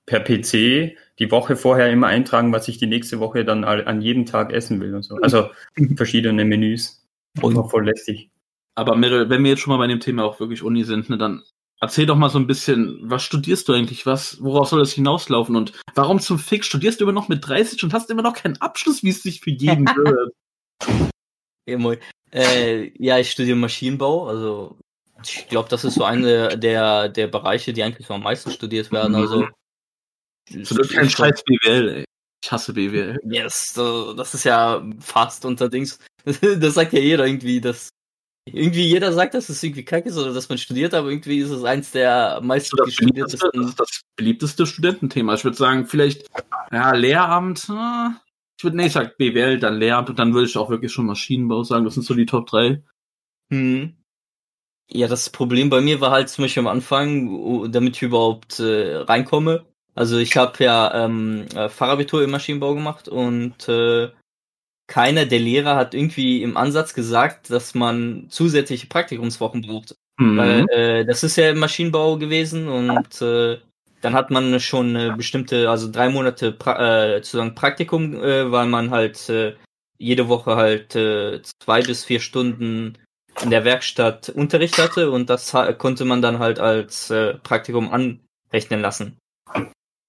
per 0.06 0.18
PC 0.18 0.96
die 1.20 1.30
Woche 1.30 1.54
vorher 1.54 1.92
immer 1.92 2.08
eintragen, 2.08 2.52
was 2.52 2.66
ich 2.66 2.78
die 2.78 2.86
nächste 2.86 3.20
Woche 3.20 3.44
dann 3.44 3.62
an 3.62 4.00
jedem 4.00 4.26
Tag 4.26 4.52
essen 4.52 4.80
will 4.80 4.96
und 4.96 5.02
so. 5.02 5.14
Also 5.22 5.50
verschiedene 5.94 6.44
Menüs. 6.44 7.06
Und 7.40 7.54
voll 7.70 7.84
lästig. 7.84 8.30
Aber 8.74 8.96
Meryl, 8.96 9.30
wenn 9.30 9.44
wir 9.44 9.50
jetzt 9.50 9.60
schon 9.60 9.72
mal 9.72 9.78
bei 9.78 9.86
dem 9.86 10.00
Thema 10.00 10.24
auch 10.24 10.40
wirklich 10.40 10.64
Uni 10.64 10.82
sind, 10.82 11.08
ne, 11.08 11.18
dann 11.18 11.44
erzähl 11.80 12.06
doch 12.06 12.16
mal 12.16 12.30
so 12.30 12.38
ein 12.38 12.46
bisschen, 12.46 12.98
was 13.02 13.22
studierst 13.22 13.68
du 13.68 13.72
eigentlich, 13.72 14.06
was, 14.06 14.42
worauf 14.42 14.68
soll 14.68 14.80
das 14.80 14.92
hinauslaufen 14.92 15.56
und 15.56 15.72
warum 15.94 16.20
zum 16.20 16.38
Fick 16.38 16.64
studierst 16.64 17.00
du 17.00 17.04
immer 17.04 17.12
noch 17.12 17.28
mit 17.28 17.46
30 17.46 17.82
und 17.84 17.92
hast 17.92 18.10
immer 18.10 18.22
noch 18.22 18.34
keinen 18.34 18.60
Abschluss, 18.60 19.02
wie 19.02 19.10
es 19.10 19.22
sich 19.22 19.40
für 19.40 19.50
jeden 19.50 19.84
gehört? 19.84 20.32
Ja, 21.66 21.78
moin. 21.78 21.98
Äh, 22.32 22.90
ja, 23.02 23.18
ich 23.18 23.30
studiere 23.30 23.56
Maschinenbau, 23.56 24.26
also 24.28 24.78
ich 25.22 25.48
glaube, 25.48 25.68
das 25.68 25.84
ist 25.84 25.94
so 25.94 26.04
eine 26.04 26.58
der, 26.58 27.08
der 27.08 27.26
Bereiche, 27.26 27.72
die 27.72 27.82
eigentlich 27.82 28.06
so 28.06 28.14
am 28.14 28.22
meisten 28.22 28.50
studiert 28.50 28.92
werden. 28.92 29.14
Also 29.14 29.46
So, 30.48 30.74
das 30.76 30.88
ist 30.88 30.94
kein 30.94 31.10
scheiß 31.10 31.42
BWL, 31.44 31.88
ey. 31.88 32.04
Ich 32.42 32.52
hasse 32.52 32.72
BWL. 32.72 33.18
Yes, 33.24 33.74
so, 33.74 34.14
das 34.14 34.34
ist 34.34 34.44
ja 34.44 34.82
fast 35.00 35.44
unter 35.44 35.68
Dings. 35.68 35.98
Das 36.60 36.74
sagt 36.74 36.92
ja 36.92 37.00
jeder 37.00 37.26
irgendwie, 37.26 37.60
dass 37.60 37.88
irgendwie 38.52 38.84
jeder 38.84 39.12
sagt, 39.12 39.34
dass 39.34 39.48
es 39.48 39.62
irgendwie 39.62 39.84
kacke 39.84 40.08
ist 40.08 40.18
oder 40.18 40.32
dass 40.32 40.48
man 40.48 40.58
studiert, 40.58 40.94
aber 40.94 41.10
irgendwie 41.10 41.38
ist 41.38 41.50
es 41.50 41.64
eins 41.64 41.90
der 41.92 42.40
meist 42.42 42.72
das, 42.76 42.96
beliebteste, 42.96 43.50
das 43.52 43.66
ist 43.66 43.80
das 43.80 44.00
beliebteste 44.16 44.66
Studententhema. 44.66 45.34
Ich 45.34 45.44
würde 45.44 45.56
sagen, 45.56 45.86
vielleicht, 45.86 46.28
ja, 46.72 46.92
Lehramt, 46.92 47.68
äh, 47.68 48.10
ich 48.58 48.64
würde, 48.64 48.76
nee, 48.76 48.86
ich 48.86 48.92
sag 48.92 49.16
BWL, 49.16 49.58
dann 49.58 49.78
Lehramt 49.78 50.10
und 50.10 50.18
dann 50.18 50.34
würde 50.34 50.48
ich 50.48 50.56
auch 50.56 50.68
wirklich 50.68 50.92
schon 50.92 51.06
Maschinenbau 51.06 51.62
sagen. 51.62 51.84
Das 51.84 51.94
sind 51.94 52.02
so 52.04 52.14
die 52.14 52.26
Top 52.26 52.46
3. 52.46 52.82
Hm. 53.50 53.96
Ja, 54.90 55.06
das 55.06 55.30
Problem 55.30 55.70
bei 55.70 55.80
mir 55.80 56.00
war 56.00 56.10
halt 56.10 56.28
zum 56.28 56.44
Beispiel 56.44 56.62
am 56.62 56.66
Anfang, 56.66 57.70
damit 57.70 57.96
ich 57.96 58.02
überhaupt 58.02 58.58
äh, 58.58 58.96
reinkomme. 58.96 59.66
Also 59.94 60.16
ich 60.16 60.36
habe 60.36 60.64
ja 60.64 61.04
ähm, 61.04 61.46
äh, 61.54 61.68
Fachabitur 61.68 62.22
im 62.22 62.30
Maschinenbau 62.30 62.74
gemacht 62.74 63.08
und 63.08 63.68
äh, 63.68 64.10
keiner 64.88 65.26
der 65.26 65.38
Lehrer 65.38 65.76
hat 65.76 65.94
irgendwie 65.94 66.42
im 66.42 66.56
Ansatz 66.56 66.94
gesagt, 66.94 67.50
dass 67.50 67.74
man 67.74 68.26
zusätzliche 68.30 68.88
Praktikumswochen 68.88 69.62
braucht. 69.62 69.94
Weil 70.20 70.62
Mhm. 70.62 70.68
äh, 70.70 71.04
das 71.04 71.22
ist 71.22 71.36
ja 71.36 71.50
im 71.50 71.58
Maschinenbau 71.58 72.16
gewesen 72.18 72.68
und 72.68 73.22
äh, 73.22 73.58
dann 74.00 74.14
hat 74.14 74.30
man 74.30 74.58
schon 74.58 74.96
eine 74.96 75.16
bestimmte, 75.16 75.70
also 75.70 75.90
drei 75.90 76.08
Monate 76.08 76.52
pra 76.52 77.14
äh, 77.14 77.16
sozusagen 77.18 77.54
Praktikum, 77.54 78.14
äh, 78.14 78.50
weil 78.50 78.66
man 78.66 78.90
halt 78.90 79.28
äh, 79.28 79.54
jede 79.98 80.28
Woche 80.28 80.56
halt 80.56 80.96
äh, 80.96 81.40
zwei 81.62 81.82
bis 81.82 82.04
vier 82.04 82.20
Stunden 82.20 82.98
in 83.42 83.50
der 83.50 83.64
Werkstatt 83.64 84.28
Unterricht 84.30 84.78
hatte 84.78 85.10
und 85.10 85.30
das 85.30 85.54
konnte 85.78 86.04
man 86.04 86.22
dann 86.22 86.38
halt 86.40 86.58
als 86.58 87.10
äh, 87.10 87.34
Praktikum 87.34 87.90
anrechnen 87.92 88.80
lassen. 88.80 89.18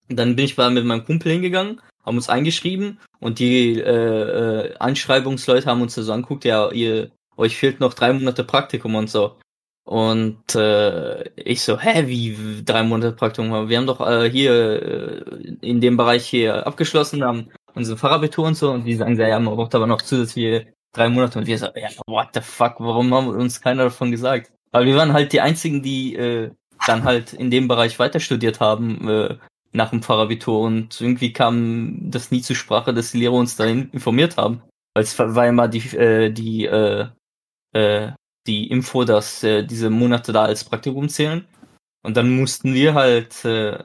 Dann 0.08 0.36
bin 0.36 0.45
ich 0.45 0.58
mal 0.58 0.71
mit 0.71 0.86
meinem 0.86 1.06
Kumpel 1.06 1.32
hingegangen, 1.32 1.82
haben 2.05 2.17
uns 2.17 2.29
eingeschrieben 2.29 2.99
und 3.19 3.39
die 3.39 3.79
äh, 3.79 4.71
äh, 4.71 4.77
Einschreibungsleute 4.77 5.67
haben 5.67 5.81
uns 5.81 5.95
das 5.95 6.05
so 6.05 6.13
anguckt, 6.13 6.45
ja, 6.45 6.71
ihr, 6.71 7.12
euch 7.38 7.57
fehlt 7.57 7.79
noch 7.79 7.93
drei 7.93 8.13
Monate 8.13 8.43
Praktikum 8.43 8.95
und 8.95 9.09
so. 9.09 9.38
Und 9.85 10.55
äh, 10.55 11.29
ich 11.35 11.63
so, 11.63 11.79
hä, 11.79 12.05
wie 12.07 12.63
drei 12.63 12.83
Monate 12.83 13.13
Praktikum? 13.13 13.69
Wir 13.69 13.77
haben 13.77 13.88
doch 13.88 14.05
äh, 14.05 14.29
hier 14.29 15.23
äh, 15.33 15.55
in 15.62 15.81
dem 15.81 15.97
Bereich 15.97 16.27
hier 16.27 16.67
abgeschlossen, 16.67 17.23
haben 17.23 17.49
unsere 17.73 17.97
Fachabitur 17.97 18.45
und 18.45 18.55
so 18.55 18.71
und 18.71 18.83
die 18.83 18.95
sagen, 18.95 19.17
ja, 19.17 19.39
man 19.39 19.55
braucht 19.55 19.73
aber 19.73 19.88
noch 19.88 20.01
zusätzliche 20.01 20.67
drei 20.93 21.09
Monate 21.09 21.39
und 21.39 21.47
wir 21.47 21.57
so, 21.57 21.67
ja, 21.75 21.89
what 22.07 22.27
the 22.33 22.41
fuck, 22.41 22.75
warum 22.79 23.13
haben 23.13 23.29
uns 23.29 23.62
keiner 23.62 23.85
davon 23.85 24.12
gesagt? 24.12 24.51
Aber 24.71 24.85
wir 24.85 24.95
waren 24.95 25.13
halt 25.13 25.33
die 25.33 25.41
einzigen, 25.41 25.81
die 25.81 26.15
äh, 26.15 26.51
dann 26.85 27.03
halt 27.03 27.33
in 27.33 27.51
dem 27.51 27.67
Bereich 27.67 27.97
weiter 27.99 28.19
studiert 28.19 28.59
haben 28.59 29.07
äh, 29.07 29.38
nach 29.71 29.91
dem 29.91 30.01
Fachabitur 30.03 30.62
und 30.62 30.99
irgendwie 30.99 31.34
kam 31.34 32.10
das 32.12 32.32
nie 32.32 32.41
zur 32.41 32.55
Sprache, 32.55 32.93
dass 32.93 33.12
die 33.12 33.19
Lehrer 33.19 33.34
uns 33.34 33.55
dahin 33.55 33.89
informiert 33.91 34.38
haben. 34.38 34.62
Weil 34.93 35.03
es 35.03 35.17
war 35.19 35.47
immer 35.47 35.67
die, 35.67 35.95
äh, 35.95 36.32
die, 36.32 36.65
äh, 36.65 37.08
äh, 37.73 38.12
die 38.47 38.69
Info, 38.69 39.03
dass 39.03 39.43
äh, 39.43 39.63
diese 39.63 39.89
Monate 39.89 40.32
da 40.34 40.43
als 40.45 40.63
Praktikum 40.63 41.10
zählen. 41.10 41.45
Und 42.03 42.17
dann 42.17 42.36
mussten 42.36 42.73
wir 42.73 42.93
halt, 42.95 43.45
äh, 43.45 43.84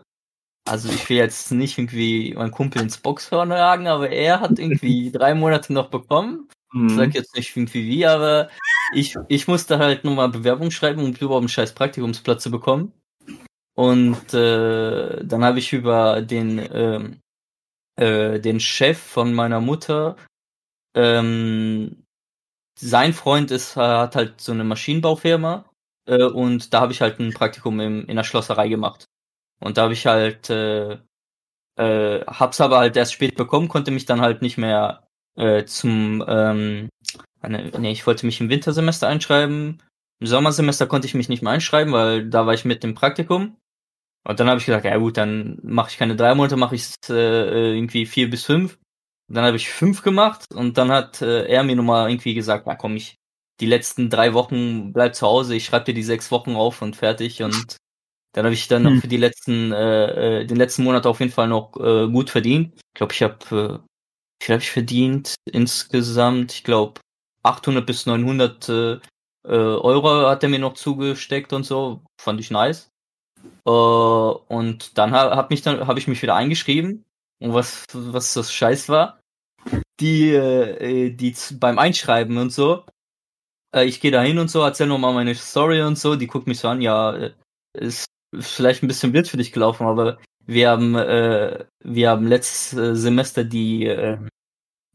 also 0.67 0.89
ich 0.89 1.09
will 1.11 1.19
jetzt 1.19 1.53
nicht 1.53 1.79
irgendwie 1.79 2.35
meinen 2.35 2.51
Kumpel 2.51 2.83
ins 2.83 2.99
Boxhorn 2.99 3.51
jagen, 3.51 3.87
aber 3.87 4.11
er 4.11 4.41
hat 4.41 4.59
irgendwie 4.59 5.11
drei 5.13 5.35
Monate 5.35 5.73
noch 5.73 5.91
bekommen. 5.91 6.49
Ich 6.73 6.81
Mhm. 6.81 6.89
sag 6.91 7.15
jetzt 7.15 7.37
nicht 7.37 7.57
irgendwie 7.57 7.87
wie, 7.87 8.07
aber 8.07 8.49
ich, 8.95 9.15
ich 9.29 9.47
musste 9.47 9.79
halt 9.79 10.05
nochmal 10.05 10.29
Bewerbung 10.29 10.71
schreiben, 10.71 11.03
um 11.05 11.13
überhaupt 11.13 11.43
einen 11.43 11.49
scheiß 11.49 11.75
Praktikumsplatz 11.75 12.43
zu 12.43 12.51
bekommen. 12.51 12.93
Und 13.77 14.33
äh, 14.35 15.25
dann 15.25 15.45
habe 15.45 15.59
ich 15.59 15.73
über 15.73 16.23
den, 16.23 16.59
ähm, 16.73 17.21
äh, 17.97 18.41
den 18.41 18.61
Chef 18.61 18.99
von 18.99 19.35
meiner 19.35 19.61
Mutter, 19.61 20.17
ähm, 20.95 22.05
sein 22.79 23.13
Freund 23.13 23.51
ist, 23.51 23.77
äh, 23.77 23.81
hat 23.81 24.17
halt 24.17 24.41
so 24.41 24.53
eine 24.53 24.65
Maschinenbaufirma 24.65 25.65
äh, 26.07 26.25
und 26.25 26.73
da 26.75 26.81
habe 26.81 26.93
ich 26.93 27.01
halt 27.01 27.21
ein 27.21 27.33
Praktikum 27.33 27.81
im, 27.81 28.07
in 28.07 28.17
der 28.17 28.25
Schlosserei 28.25 28.69
gemacht. 28.69 29.07
Und 29.61 29.79
da 29.79 29.83
habe 29.85 29.93
ich 29.95 30.07
halt, 30.07 30.51
äh, 30.51 30.99
äh, 31.77 32.25
hab's 32.27 32.61
aber 32.61 32.79
halt 32.79 32.97
erst 32.97 33.13
spät 33.15 33.37
bekommen, 33.37 33.69
konnte 33.69 33.91
mich 33.91 34.07
dann 34.07 34.21
halt 34.21 34.43
nicht 34.43 34.59
mehr 34.59 35.07
äh, 35.37 35.65
zum, 35.65 36.25
ähm, 36.29 36.89
ne, 37.43 37.73
nee, 37.79 37.93
ich 37.93 38.07
wollte 38.07 38.27
mich 38.27 38.41
im 38.41 38.51
Wintersemester 38.51 39.09
einschreiben. 39.09 39.83
Im 40.21 40.27
Sommersemester 40.27 40.87
konnte 40.87 41.07
ich 41.07 41.15
mich 41.15 41.29
nicht 41.29 41.43
mehr 41.43 41.53
einschreiben, 41.53 41.93
weil 41.93 42.29
da 42.29 42.47
war 42.47 42.55
ich 42.55 42.65
mit 42.65 42.83
dem 42.83 42.95
Praktikum. 42.95 43.57
Und 44.27 44.41
dann 44.41 44.49
habe 44.49 44.59
ich 44.59 44.67
gesagt, 44.67 44.85
ja 44.85 44.97
gut, 44.97 45.17
dann 45.17 45.59
mache 45.63 45.91
ich 45.91 45.99
keine 45.99 46.17
drei 46.17 46.35
Monate, 46.35 46.57
mache 46.57 46.75
ich 46.75 46.89
äh, 47.09 47.75
irgendwie 47.77 48.07
vier 48.07 48.31
bis 48.31 48.45
fünf. 48.45 48.79
Und 49.29 49.37
dann 49.37 49.45
habe 49.45 49.57
ich 49.57 49.69
fünf 49.69 50.03
gemacht 50.03 50.47
und 50.55 50.77
dann 50.79 50.91
hat 50.91 51.23
äh, 51.23 51.47
er 51.47 51.63
mir 51.63 51.77
nochmal 51.77 52.11
irgendwie 52.11 52.35
gesagt, 52.35 52.67
na 52.67 52.75
komm, 52.75 52.97
ich 52.97 53.17
die 53.61 53.67
letzten 53.67 54.11
drei 54.11 54.35
Wochen 54.35 54.93
bleib 54.93 55.15
zu 55.15 55.27
Hause, 55.27 55.55
ich 55.55 55.65
schreibe 55.65 55.87
dir 55.87 55.95
die 55.95 56.03
sechs 56.03 56.31
Wochen 56.31 56.57
auf 56.57 56.83
und 56.83 56.97
fertig. 56.97 57.43
Und 57.43 57.77
dann 58.33 58.45
habe 58.45 58.55
ich 58.55 58.69
dann 58.69 58.83
noch 58.83 58.91
Hm. 58.93 59.01
für 59.01 59.09
die 59.09 59.17
letzten, 59.17 59.73
äh, 59.73 60.41
äh, 60.41 60.47
den 60.47 60.57
letzten 60.57 60.85
Monat 60.85 61.07
auf 61.07 61.21
jeden 61.21 61.33
Fall 61.33 61.49
noch 61.49 61.77
äh, 61.77 62.09
gut 62.11 62.31
verdient. 62.31 62.75
Ich 62.77 62.95
glaube, 62.95 63.13
ich 63.13 63.23
habe, 63.23 63.39
äh, 63.83 64.45
viel 64.45 64.55
habe 64.55 64.63
ich 64.63 64.71
verdient? 64.71 65.35
Insgesamt, 65.51 66.53
ich 66.53 66.65
glaube, 66.65 67.01
800 67.45 67.87
bis 67.87 68.07
900 68.07 68.69
äh, 68.69 68.93
äh, 68.95 69.01
Euro 69.49 70.29
hat 70.29 70.43
er 70.43 70.49
mir 70.49 70.59
noch 70.59 70.75
zugesteckt 70.75 71.53
und 71.53 71.65
so. 71.65 72.03
Fand 72.21 72.41
ich 72.41 72.51
nice. 72.51 72.91
Äh, 73.67 73.71
und 73.71 74.99
dann 74.99 75.13
ha 75.13 75.37
hab 75.37 75.51
mich 75.51 75.63
dann 75.63 75.87
habe 75.87 75.99
ich 75.99 76.09
mich 76.09 76.23
wieder 76.23 76.35
eingeschrieben 76.35 77.05
und 77.41 77.55
was 77.55 77.85
was 77.93 78.35
das 78.35 78.53
Scheiß 78.53 78.89
war, 78.89 79.21
die 80.01 80.31
äh, 80.35 81.11
die 81.11 81.33
z- 81.33 81.59
beim 81.61 81.79
Einschreiben 81.79 82.37
und 82.39 82.51
so. 82.53 82.85
Äh, 83.75 83.85
ich 83.87 84.01
gehe 84.01 84.11
da 84.11 84.23
hin 84.23 84.39
und 84.39 84.51
so, 84.51 84.63
erzähl 84.63 84.87
noch 84.87 84.99
mal 84.99 85.13
meine 85.15 85.35
Story 85.35 85.83
und 85.83 85.99
so. 85.99 86.17
Die 86.17 86.27
guckt 86.27 86.47
mich 86.47 86.61
so 86.61 86.69
an, 86.69 86.81
ja, 86.83 87.15
äh, 87.17 87.33
ist 87.75 88.07
vielleicht 88.39 88.83
ein 88.83 88.89
bisschen 88.89 89.13
wild 89.13 89.29
für 89.29 89.37
dich 89.39 89.53
gelaufen, 89.53 89.87
aber 89.87 90.19
wir 90.47 90.71
haben 90.71 90.95
äh, 90.97 91.65
wir 91.85 92.11
haben 92.11 92.27
letztes 92.27 92.75
äh, 92.79 92.95
Semester 92.97 93.45
die 93.45 93.87
äh, 93.87 94.19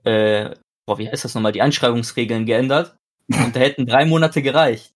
äh, 0.04 0.56
boah, 0.86 0.98
wie 1.00 1.10
heißt 1.10 1.24
das 1.26 1.36
nochmal, 1.36 1.52
die 1.54 1.62
Einschreibungsregeln 1.62 2.46
geändert 2.46 2.96
und 3.30 3.56
da 3.56 3.60
hätten 3.60 3.86
drei 3.88 4.06
Monate 4.06 4.42
gereicht. 4.42 4.92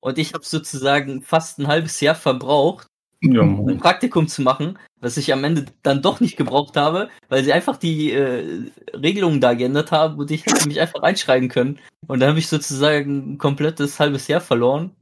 Und 0.00 0.18
ich 0.18 0.34
habe 0.34 0.44
sozusagen 0.44 1.22
fast 1.22 1.58
ein 1.58 1.68
halbes 1.68 2.00
Jahr 2.00 2.14
verbraucht, 2.14 2.86
Ja, 3.20 3.40
um 3.40 3.68
ein. 3.68 3.78
Praktikum 3.78 4.28
zu 4.28 4.42
machen, 4.42 4.78
was 5.00 5.16
ich 5.16 5.32
am 5.32 5.42
Ende 5.42 5.66
dann 5.82 6.02
doch 6.02 6.20
nicht 6.20 6.36
gebraucht 6.36 6.76
habe, 6.76 7.08
weil 7.28 7.42
sie 7.42 7.52
einfach 7.52 7.76
die 7.76 8.12
äh, 8.12 8.70
Regelungen 8.94 9.40
da 9.40 9.54
geändert 9.54 9.90
haben 9.90 10.18
und 10.18 10.30
ich 10.30 10.46
hätte 10.46 10.68
mich 10.68 10.80
einfach 10.80 11.02
einschreiben 11.02 11.48
können. 11.48 11.80
Und 12.06 12.20
dann 12.20 12.30
habe 12.30 12.38
ich 12.38 12.48
sozusagen 12.48 13.32
ein 13.32 13.38
komplettes 13.38 13.98
halbes 13.98 14.28
Jahr 14.28 14.40
verloren. 14.40 14.92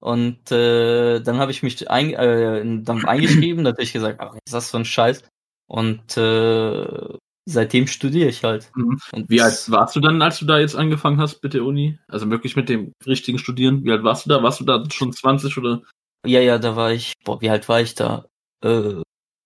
Und 0.00 0.52
äh, 0.52 1.20
dann 1.20 1.38
habe 1.38 1.50
ich 1.50 1.62
mich 1.62 1.90
ein, 1.90 2.12
äh, 2.12 2.82
dann 2.82 3.04
eingeschrieben, 3.06 3.62
natürlich 3.62 3.92
gesagt, 3.92 4.20
ach, 4.20 4.34
ist 4.34 4.54
das 4.54 4.70
so 4.70 4.78
ein 4.78 4.84
Scheiß. 4.84 5.24
Und 5.66 6.16
äh, 6.16 7.18
seitdem 7.46 7.86
studiere 7.86 8.28
ich 8.28 8.44
halt. 8.44 8.70
Mhm. 8.76 9.00
Und 9.12 9.30
Wie 9.30 9.40
alt 9.40 9.70
warst 9.70 9.96
du 9.96 10.00
dann, 10.00 10.22
als 10.22 10.38
du 10.38 10.46
da 10.46 10.58
jetzt 10.58 10.76
angefangen 10.76 11.20
hast 11.20 11.42
mit 11.42 11.54
der 11.54 11.64
Uni? 11.64 11.98
Also 12.06 12.30
wirklich 12.30 12.54
mit 12.54 12.68
dem 12.68 12.92
richtigen 13.06 13.38
Studieren? 13.38 13.84
Wie 13.84 13.90
alt 13.90 14.04
warst 14.04 14.26
du 14.26 14.28
da? 14.28 14.42
Warst 14.42 14.60
du 14.60 14.64
da 14.64 14.84
schon 14.90 15.12
20 15.12 15.56
oder? 15.58 15.82
Ja, 16.24 16.40
ja, 16.40 16.58
da 16.58 16.76
war 16.76 16.92
ich, 16.92 17.12
boah, 17.24 17.40
wie 17.40 17.50
alt 17.50 17.68
war 17.68 17.80
ich 17.80 17.94
da? 17.94 18.26
Äh, 18.62 19.02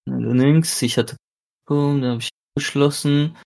links, 0.07 0.81
ich 0.83 0.97
hatte, 0.97 1.17
dann 1.67 2.05
habe 2.05 2.21
ich 2.21 2.31
geschlossen. 2.57 3.37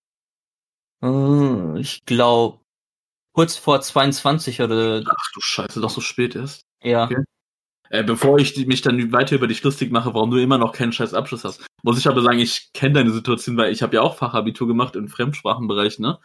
Äh, 1.02 1.80
ich 1.80 2.04
glaube, 2.04 2.60
kurz 3.34 3.56
vor 3.56 3.80
22 3.80 4.60
oder, 4.60 5.02
Ach 5.06 5.30
du 5.34 5.40
Scheiße, 5.40 5.80
doch 5.80 5.90
so 5.90 6.00
spät 6.00 6.34
ist. 6.34 6.62
ja. 6.82 7.04
Okay. 7.04 7.22
Äh, 7.90 8.04
bevor 8.04 8.38
ich 8.38 8.56
mich 8.66 8.80
dann 8.80 9.12
weiter 9.12 9.36
über 9.36 9.46
dich 9.46 9.62
lustig 9.62 9.92
mache, 9.92 10.14
warum 10.14 10.30
du 10.30 10.38
immer 10.38 10.56
noch 10.56 10.72
keinen 10.72 10.92
scheiß 10.92 11.12
Abschluss 11.12 11.44
hast, 11.44 11.66
muss 11.82 11.98
ich 11.98 12.08
aber 12.08 12.22
sagen, 12.22 12.38
ich 12.38 12.70
kenne 12.72 12.94
deine 12.94 13.10
Situation, 13.10 13.58
weil 13.58 13.70
ich 13.70 13.82
habe 13.82 13.94
ja 13.96 14.00
auch 14.00 14.16
Fachabitur 14.16 14.66
gemacht 14.66 14.96
im 14.96 15.08
Fremdsprachenbereich, 15.08 15.98
ne? 15.98 16.18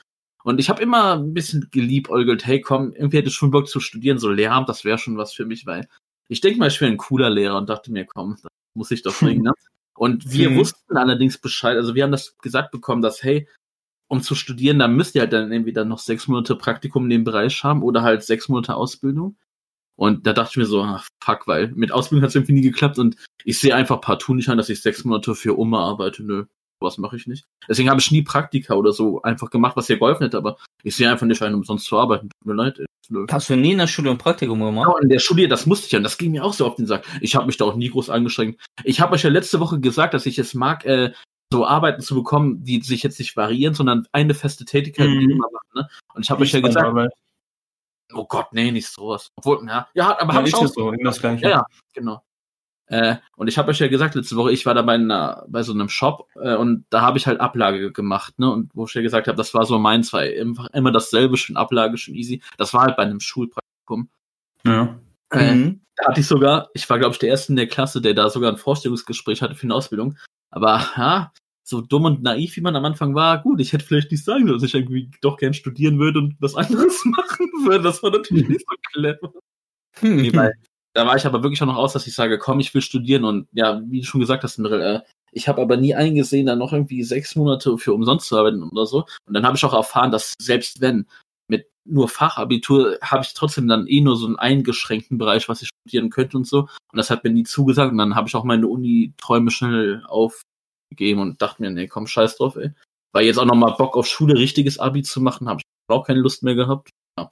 Und 0.45 0.61
ich 0.61 0.69
habe 0.69 0.81
immer 0.81 1.15
ein 1.15 1.33
bisschen 1.33 1.67
geliebäugelt, 1.69 2.45
hey 2.45 2.61
komm, 2.61 2.93
irgendwie 2.93 3.17
hätte 3.17 3.27
ich 3.27 3.35
schon 3.35 3.51
Bock 3.51 3.67
zu 3.67 3.81
studieren, 3.81 4.17
so 4.17 4.29
Lehramt, 4.29 4.69
das 4.69 4.85
wäre 4.85 4.97
schon 4.97 5.17
was 5.17 5.33
für 5.33 5.45
mich, 5.45 5.65
weil 5.65 5.89
ich 6.29 6.41
denke 6.41 6.59
mal, 6.59 6.67
ich 6.67 6.79
wäre 6.81 6.91
ein 6.91 6.97
cooler 6.97 7.29
Lehrer 7.29 7.57
und 7.57 7.69
dachte 7.69 7.91
mir, 7.91 8.05
komm, 8.05 8.37
das 8.41 8.51
muss 8.75 8.91
ich 8.91 9.01
doch 9.03 9.17
bringen, 9.19 9.43
ne? 9.43 9.53
Und 9.97 10.31
wir 10.31 10.51
Mhm. 10.51 10.57
wussten 10.57 10.95
allerdings 10.95 11.39
Bescheid, 11.39 11.75
also 11.75 11.95
wir 11.95 12.03
haben 12.03 12.11
das 12.11 12.37
gesagt 12.37 12.69
bekommen, 12.71 13.01
dass, 13.01 13.23
hey, 13.23 13.47
um 14.07 14.21
zu 14.21 14.35
studieren, 14.35 14.79
dann 14.79 14.95
müsst 14.95 15.15
ihr 15.15 15.21
halt 15.21 15.33
dann 15.33 15.51
entweder 15.51 15.85
noch 15.85 15.99
sechs 15.99 16.27
Monate 16.27 16.55
Praktikum 16.55 17.05
in 17.05 17.09
dem 17.09 17.23
Bereich 17.23 17.63
haben 17.63 17.81
oder 17.83 18.03
halt 18.03 18.23
sechs 18.23 18.47
Monate 18.47 18.75
Ausbildung. 18.75 19.37
Und 19.95 20.27
da 20.27 20.33
dachte 20.33 20.51
ich 20.53 20.57
mir 20.57 20.65
so, 20.65 20.83
ach, 20.83 21.07
fuck, 21.23 21.47
weil 21.47 21.69
mit 21.69 21.91
Ausbildung 21.91 22.23
hat 22.23 22.29
es 22.29 22.35
irgendwie 22.35 22.53
nie 22.53 22.61
geklappt 22.61 22.99
und 22.99 23.15
ich 23.43 23.59
sehe 23.59 23.75
einfach 23.75 23.99
partout 24.01 24.35
nicht 24.35 24.49
an, 24.49 24.57
dass 24.57 24.69
ich 24.69 24.81
sechs 24.81 25.03
Monate 25.03 25.33
für 25.35 25.57
Oma 25.57 25.83
arbeite. 25.89 26.23
Nö, 26.23 26.45
was 26.79 26.97
mache 26.97 27.15
ich 27.15 27.27
nicht. 27.27 27.45
Deswegen 27.67 27.89
habe 27.89 27.99
ich 27.99 28.11
nie 28.11 28.21
Praktika 28.21 28.75
oder 28.75 28.91
so 28.93 29.21
einfach 29.21 29.49
gemacht, 29.49 29.75
was 29.75 29.89
ihr 29.89 29.97
geholfen 29.97 30.23
hätte, 30.23 30.37
aber 30.37 30.57
ich 30.83 30.95
sehe 30.95 31.09
einfach 31.09 31.25
nicht 31.25 31.41
ein, 31.41 31.53
umsonst 31.53 31.85
zu 31.85 31.97
arbeiten. 31.97 32.29
Tut 32.29 32.45
mir 32.47 32.53
leid. 32.53 32.79
ey. 32.79 32.85
Hast 33.31 33.49
du 33.49 33.55
nie 33.55 33.71
in 33.71 33.77
der 33.77 33.87
Schule 33.87 34.11
ein 34.11 34.17
Praktikum 34.17 34.59
Ja, 34.59 34.65
gemacht? 34.67 34.97
in 35.01 35.09
der 35.09 35.19
Schule, 35.19 35.47
das 35.47 35.65
musste 35.65 35.85
ich 35.85 35.91
ja, 35.93 35.97
und 35.97 36.03
das 36.03 36.17
ging 36.17 36.31
mir 36.31 36.43
auch 36.43 36.53
so 36.53 36.65
auf 36.65 36.75
den 36.75 36.85
Sack. 36.85 37.05
Ich 37.21 37.35
habe 37.35 37.45
mich 37.45 37.57
da 37.57 37.65
auch 37.65 37.75
nie 37.75 37.89
groß 37.89 38.09
angestrengt. 38.09 38.59
Ich 38.83 38.99
habe 39.01 39.13
euch 39.15 39.23
ja 39.23 39.29
letzte 39.29 39.59
Woche 39.59 39.79
gesagt, 39.79 40.13
dass 40.13 40.25
ich 40.25 40.37
es 40.39 40.53
mag, 40.53 40.85
äh, 40.85 41.13
so 41.51 41.65
Arbeiten 41.65 42.01
zu 42.01 42.13
bekommen, 42.15 42.63
die 42.65 42.81
sich 42.81 43.03
jetzt 43.03 43.17
nicht 43.19 43.37
variieren, 43.37 43.73
sondern 43.73 44.05
eine 44.11 44.33
feste 44.33 44.65
Tätigkeit 44.65 45.07
Mhm. 45.09 45.19
die 45.19 45.25
immer 45.31 45.47
machen. 45.51 45.67
Ne? 45.75 45.89
Und 46.13 46.23
ich 46.25 46.29
habe 46.29 46.43
euch 46.43 46.51
ja 46.51 46.59
gesagt, 46.59 46.85
Arbeit. 46.85 47.11
oh 48.13 48.25
Gott, 48.25 48.47
nee, 48.51 48.71
nicht 48.71 48.87
sowas. 48.87 49.29
Obwohl, 49.37 49.65
ja, 49.65 49.87
ja 49.93 50.19
aber 50.19 50.33
Ja, 50.33 50.39
habe 50.39 50.47
ich 50.49 50.55
auch 50.55 50.61
ja 50.63 50.67
so, 50.67 50.91
das 50.91 51.19
Gleiche. 51.21 51.43
ja, 51.43 51.49
ja, 51.49 51.65
genau. 51.93 52.21
Äh, 52.87 53.17
und 53.35 53.47
ich 53.47 53.57
habe 53.57 53.69
euch 53.71 53.79
ja 53.79 53.87
gesagt, 53.87 54.15
letzte 54.15 54.37
Woche, 54.37 54.51
ich 54.51 54.65
war 54.65 54.73
da 54.73 54.81
bei, 54.81 54.93
einer, 54.93 55.45
bei 55.49 55.61
so 55.61 55.73
einem 55.73 55.89
Shop 55.89 56.27
äh, 56.41 56.55
und 56.55 56.85
da 56.89 57.01
habe 57.01 57.17
ich 57.17 57.27
halt 57.27 57.39
Ablage 57.41 57.91
gemacht, 57.91 58.39
ne? 58.39 58.49
Und 58.49 58.71
wo 58.73 58.85
ich 58.85 58.93
ja 58.93 59.01
gesagt 59.01 59.27
habe, 59.27 59.35
das 59.37 59.53
war 59.53 59.65
so 59.65 59.77
meins, 59.77 60.13
weil 60.13 60.39
einfach 60.39 60.67
immer 60.73 60.91
dasselbe, 60.91 61.35
schön 61.37 61.57
Ablage, 61.57 61.97
schön 61.97 62.15
easy. 62.15 62.41
Das 62.57 62.73
war 62.73 62.83
halt 62.83 62.95
bei 62.95 63.03
einem 63.03 63.19
Schulpraktikum. 63.19 64.09
Ja. 64.65 64.97
Äh, 65.31 65.53
Mhm. 65.55 65.81
da 65.97 66.07
hatte 66.07 66.21
ich 66.21 66.27
sogar, 66.27 66.69
ich 66.73 66.89
war, 66.89 66.99
glaube 66.99 67.11
ich, 67.13 67.19
der 67.19 67.29
Erste 67.29 67.51
in 67.51 67.57
der 67.57 67.67
Klasse, 67.67 67.99
der 68.01 68.13
da 68.13 68.29
sogar 68.29 68.51
ein 68.51 68.57
Vorstellungsgespräch 68.57 69.41
hatte 69.41 69.55
für 69.55 69.63
eine 69.63 69.75
Ausbildung. 69.75 70.17
Aber 70.49 70.81
ja, 70.95 71.33
so 71.63 71.81
dumm 71.81 72.05
und 72.05 72.23
naiv, 72.23 72.55
wie 72.55 72.61
man 72.61 72.77
am 72.77 72.85
Anfang 72.85 73.13
war, 73.13 73.41
gut, 73.41 73.59
ich 73.59 73.73
hätte 73.73 73.83
vielleicht 73.83 74.09
nicht 74.11 74.23
sagen 74.23 74.47
sollen, 74.47 74.59
dass 74.59 74.63
ich 74.69 74.73
irgendwie 74.73 75.11
doch 75.19 75.35
gern 75.35 75.53
studieren 75.53 75.99
würde 75.99 76.19
und 76.19 76.37
was 76.39 76.55
anderes 76.55 77.03
machen 77.05 77.47
würde. 77.65 77.83
Das 77.83 78.01
war 78.01 78.11
natürlich 78.11 78.47
nicht 78.47 78.65
so 78.65 78.75
clever. 78.93 79.33
Nee, 80.01 80.33
weil 80.33 80.53
da 80.97 81.05
war 81.05 81.15
ich 81.15 81.27
aber 81.27 81.43
wirklich 81.43 81.61
auch 81.61 81.67
noch 81.67 81.77
aus, 81.77 81.93
dass 81.93 82.07
ich 82.07 82.15
sage, 82.15 82.39
komm, 82.39 82.59
ich 82.59 82.73
will 82.73 82.81
studieren 82.81 83.23
und 83.23 83.47
ja, 83.51 83.79
wie 83.85 84.01
du 84.01 84.07
schon 84.07 84.19
gesagt 84.19 84.43
hast, 84.43 84.57
Mirel, 84.57 84.81
äh, 84.81 85.01
ich 85.31 85.47
habe 85.47 85.61
aber 85.61 85.77
nie 85.77 85.93
eingesehen, 85.93 86.47
da 86.47 86.55
noch 86.55 86.73
irgendwie 86.73 87.03
sechs 87.03 87.35
Monate 87.35 87.77
für 87.77 87.93
umsonst 87.93 88.27
zu 88.27 88.35
arbeiten 88.35 88.63
oder 88.63 88.87
so. 88.87 89.05
Und 89.27 89.35
dann 89.35 89.45
habe 89.45 89.55
ich 89.55 89.63
auch 89.63 89.75
erfahren, 89.75 90.09
dass 90.09 90.33
selbst 90.41 90.81
wenn 90.81 91.05
mit 91.47 91.69
nur 91.85 92.09
Fachabitur 92.09 92.97
habe 93.03 93.23
ich 93.23 93.35
trotzdem 93.35 93.67
dann 93.67 93.85
eh 93.85 94.01
nur 94.01 94.15
so 94.15 94.25
einen 94.25 94.37
eingeschränkten 94.37 95.19
Bereich, 95.19 95.47
was 95.47 95.61
ich 95.61 95.69
studieren 95.85 96.09
könnte 96.09 96.35
und 96.35 96.47
so. 96.47 96.61
Und 96.61 96.97
das 96.97 97.11
hat 97.11 97.23
mir 97.23 97.29
nie 97.29 97.43
zugesagt. 97.43 97.91
Und 97.91 97.99
dann 97.99 98.15
habe 98.15 98.27
ich 98.27 98.33
auch 98.33 98.43
meine 98.43 98.67
Uni-Träume 98.67 99.51
schnell 99.51 100.03
aufgegeben 100.07 101.21
und 101.21 101.39
dachte 101.43 101.61
mir, 101.61 101.69
nee, 101.69 101.85
komm, 101.85 102.07
scheiß 102.07 102.37
drauf, 102.37 102.55
ey. 102.55 102.71
Weil 103.13 103.25
jetzt 103.25 103.37
auch 103.37 103.45
noch 103.45 103.55
mal 103.55 103.75
Bock 103.77 103.95
auf 103.95 104.07
Schule, 104.07 104.33
richtiges 104.39 104.79
Abi 104.79 105.03
zu 105.03 105.21
machen, 105.21 105.47
habe 105.47 105.59
ich 105.59 105.93
auch 105.95 106.07
keine 106.07 106.21
Lust 106.21 106.41
mehr 106.41 106.55
gehabt. 106.55 106.89
Ja. 107.19 107.29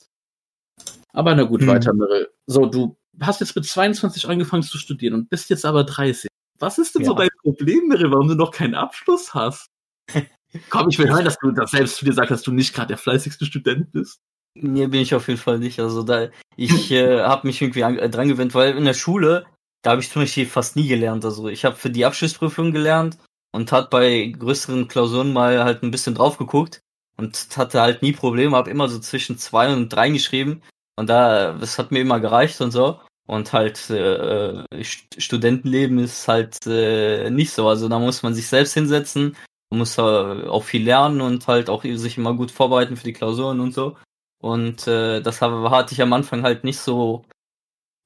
Aber 1.14 1.34
na 1.34 1.44
gut, 1.44 1.62
Hm. 1.62 1.68
weiter, 1.68 1.94
Mirel. 1.94 2.30
So, 2.46 2.68
du 2.68 2.96
hast 3.22 3.40
jetzt 3.40 3.56
mit 3.56 3.66
22 3.66 4.28
angefangen 4.28 4.64
zu 4.64 4.78
studieren 4.78 5.14
und 5.14 5.30
bist 5.30 5.50
jetzt 5.50 5.66
aber 5.66 5.84
30. 5.84 6.30
Was 6.60 6.78
ist 6.78 6.96
denn 6.96 7.04
so 7.04 7.12
Ja. 7.12 7.18
dein 7.20 7.30
Problem, 7.42 7.88
Mirel, 7.88 8.12
warum 8.12 8.28
du 8.28 8.36
noch 8.36 8.52
keinen 8.52 8.76
Abschluss 8.76 9.34
hast? 9.34 9.68
Komm, 10.70 10.90
ich 10.90 10.98
will 11.00 11.10
hören, 11.10 11.26
dass 11.26 11.38
du 11.38 11.52
das 11.52 11.72
selbst 11.72 11.98
zu 11.98 12.06
dir 12.06 12.14
sagst, 12.14 12.32
dass 12.32 12.44
du 12.44 12.52
nicht 12.52 12.74
gerade 12.74 12.90
der 12.90 12.98
fleißigste 12.98 13.46
Student 13.46 13.92
bist. 13.92 14.20
Nee, 14.58 14.88
bin 14.88 15.02
ich 15.02 15.14
auf 15.14 15.28
jeden 15.28 15.40
Fall 15.40 15.60
nicht. 15.60 15.80
Also 15.80 16.04
da, 16.04 16.30
ich 16.56 16.92
äh, 16.92 17.20
habe 17.24 17.48
mich 17.48 17.62
irgendwie 17.62 17.84
an, 17.84 17.98
äh, 17.98 18.10
dran 18.10 18.30
gewöhnt, 18.30 18.56
weil 18.56 18.78
in 18.78 18.86
der 18.86 18.94
Schule, 18.94 19.46
da 19.82 19.92
habe 19.92 20.02
ich 20.02 20.10
zum 20.10 20.22
Beispiel 20.22 20.46
fast 20.46 20.78
nie 20.78 20.88
gelernt. 20.88 21.26
Also 21.26 21.50
ich 21.50 21.66
habe 21.66 21.76
für 21.76 21.90
die 21.90 22.06
Abschlussprüfung 22.06 22.72
gelernt 22.72 23.18
und 23.52 23.72
hat 23.74 23.90
bei 23.90 24.34
größeren 24.38 24.88
Klausuren 24.88 25.34
mal 25.34 25.64
halt 25.64 25.84
ein 25.84 25.92
bisschen 25.92 26.16
drauf 26.16 26.38
geguckt 26.38 26.80
und 27.18 27.50
hatte 27.58 27.82
halt 27.82 28.02
nie 28.02 28.14
Probleme, 28.14 28.56
habe 28.56 28.72
immer 28.72 28.88
so 28.88 29.00
zwischen 29.00 29.38
zwei 29.38 29.74
und 29.74 29.90
drei 29.90 30.10
geschrieben 30.10 30.62
und 30.98 31.10
da, 31.10 31.54
das 31.54 31.78
hat 31.80 31.92
mir 31.92 32.02
immer 32.02 32.20
gereicht 32.20 32.62
und 32.62 32.72
so. 32.72 33.00
Und 33.28 33.54
halt 33.54 33.90
äh, 33.90 34.58
äh, 34.60 34.64
St- 34.82 35.20
Studentenleben 35.20 35.98
ist 36.00 36.28
halt 36.28 36.66
äh, 36.68 37.30
nicht 37.32 37.52
so. 37.52 37.68
Also 37.68 37.90
da 37.90 37.98
muss 38.00 38.22
man 38.22 38.36
sich 38.36 38.48
selbst 38.48 38.74
hinsetzen, 38.76 39.36
man 39.72 39.80
muss 39.80 39.98
äh, 39.98 40.02
auch 40.02 40.64
viel 40.64 40.84
lernen 40.84 41.22
und 41.22 41.48
halt 41.48 41.70
auch 41.70 41.84
sich 41.84 42.18
immer 42.18 42.36
gut 42.36 42.52
vorbereiten 42.52 42.98
für 42.98 43.06
die 43.06 43.14
Klausuren 43.14 43.60
und 43.60 43.74
so. 43.74 43.98
Und 44.42 44.88
äh, 44.88 45.22
das 45.22 45.42
hatte 45.42 45.94
ich 45.94 46.02
am 46.02 46.14
Anfang 46.14 46.44
halt 46.44 46.64
nicht 46.64 46.80
so 46.80 47.26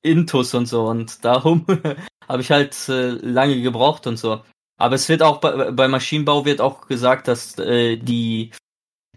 intus 0.02 0.54
und 0.54 0.68
so. 0.68 0.88
Und 0.88 1.26
darum 1.26 1.66
habe 2.28 2.42
ich 2.42 2.52
halt 2.52 2.78
äh, 2.88 3.10
lange 3.10 3.62
gebraucht 3.62 4.08
und 4.08 4.18
so. 4.18 4.42
Aber 4.78 4.96
es 4.96 5.10
wird 5.10 5.22
auch 5.22 5.42
bei, 5.42 5.72
bei 5.72 5.90
Maschinenbau 5.90 6.46
wird 6.46 6.62
auch 6.62 6.88
gesagt, 6.88 7.28
dass 7.28 7.60
äh, 7.60 7.98
die, 7.98 8.52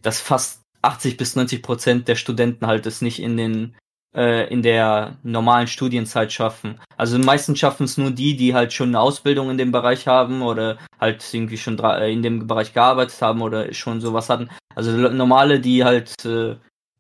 dass 0.01 0.21
fast 0.21 0.62
80 0.83 1.17
bis 1.17 1.37
90 1.37 1.63
Prozent 1.63 2.09
der 2.09 2.17
Studenten 2.17 2.67
halt 2.67 2.87
es 2.87 3.01
nicht 3.03 3.21
in 3.21 3.37
den 3.37 3.77
äh, 4.15 4.47
in 4.53 4.63
der 4.63 5.17
normalen 5.23 5.67
Studienzeit 5.67 6.33
schaffen. 6.33 6.79
Also 6.97 7.19
meistens 7.19 7.59
schaffen 7.59 7.85
es 7.85 7.97
nur 7.97 8.11
die, 8.11 8.37
die 8.37 8.55
halt 8.55 8.73
schon 8.73 8.89
eine 8.89 9.01
Ausbildung 9.01 9.51
in 9.51 9.59
dem 9.59 9.73
Bereich 9.73 10.07
haben 10.07 10.43
oder 10.43 10.79
halt 11.01 11.25
irgendwie 11.33 11.57
schon 11.57 11.79
äh, 11.79 12.13
in 12.13 12.23
dem 12.23 12.47
Bereich 12.47 12.75
gearbeitet 12.75 13.21
haben 13.23 13.41
oder 13.43 13.73
schon 13.73 14.01
sowas 14.01 14.29
hatten. 14.29 14.51
Also 14.75 14.91
le- 14.97 15.15
normale, 15.15 15.61
die 15.61 15.83
halt 15.85 16.15
äh, 16.27 16.57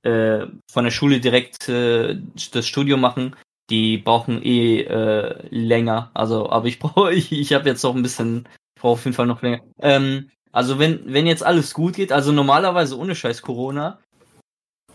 äh, 0.09 0.47
von 0.71 0.85
der 0.85 0.91
Schule 0.91 1.21
direkt 1.21 1.69
äh, 1.69 2.17
das 2.53 2.67
Studium 2.67 3.01
machen, 3.01 3.37
die 3.71 3.99
brauchen 3.99 4.43
eh 4.43 4.81
äh, 4.83 5.47
länger. 5.51 6.11
Also, 6.15 6.51
aber 6.51 6.67
ich 6.67 6.79
brauche, 6.79 7.13
ich, 7.13 7.31
ich 7.33 7.53
habe 7.53 7.69
jetzt 7.69 7.83
noch 7.83 7.95
ein 7.95 8.03
bisschen, 8.03 8.49
ich 8.77 8.81
brauche 8.81 8.93
auf 8.95 9.05
jeden 9.05 9.15
Fall 9.15 9.27
noch 9.27 9.43
länger. 9.43 9.61
Ähm, 9.81 10.31
also 10.53 10.79
wenn, 10.79 11.01
wenn 11.13 11.27
jetzt 11.27 11.45
alles 11.45 11.75
gut 11.75 11.95
geht, 11.97 12.13
also 12.13 12.31
normalerweise 12.33 12.97
ohne 12.99 13.15
Scheiß 13.15 13.43
Corona, 13.43 13.99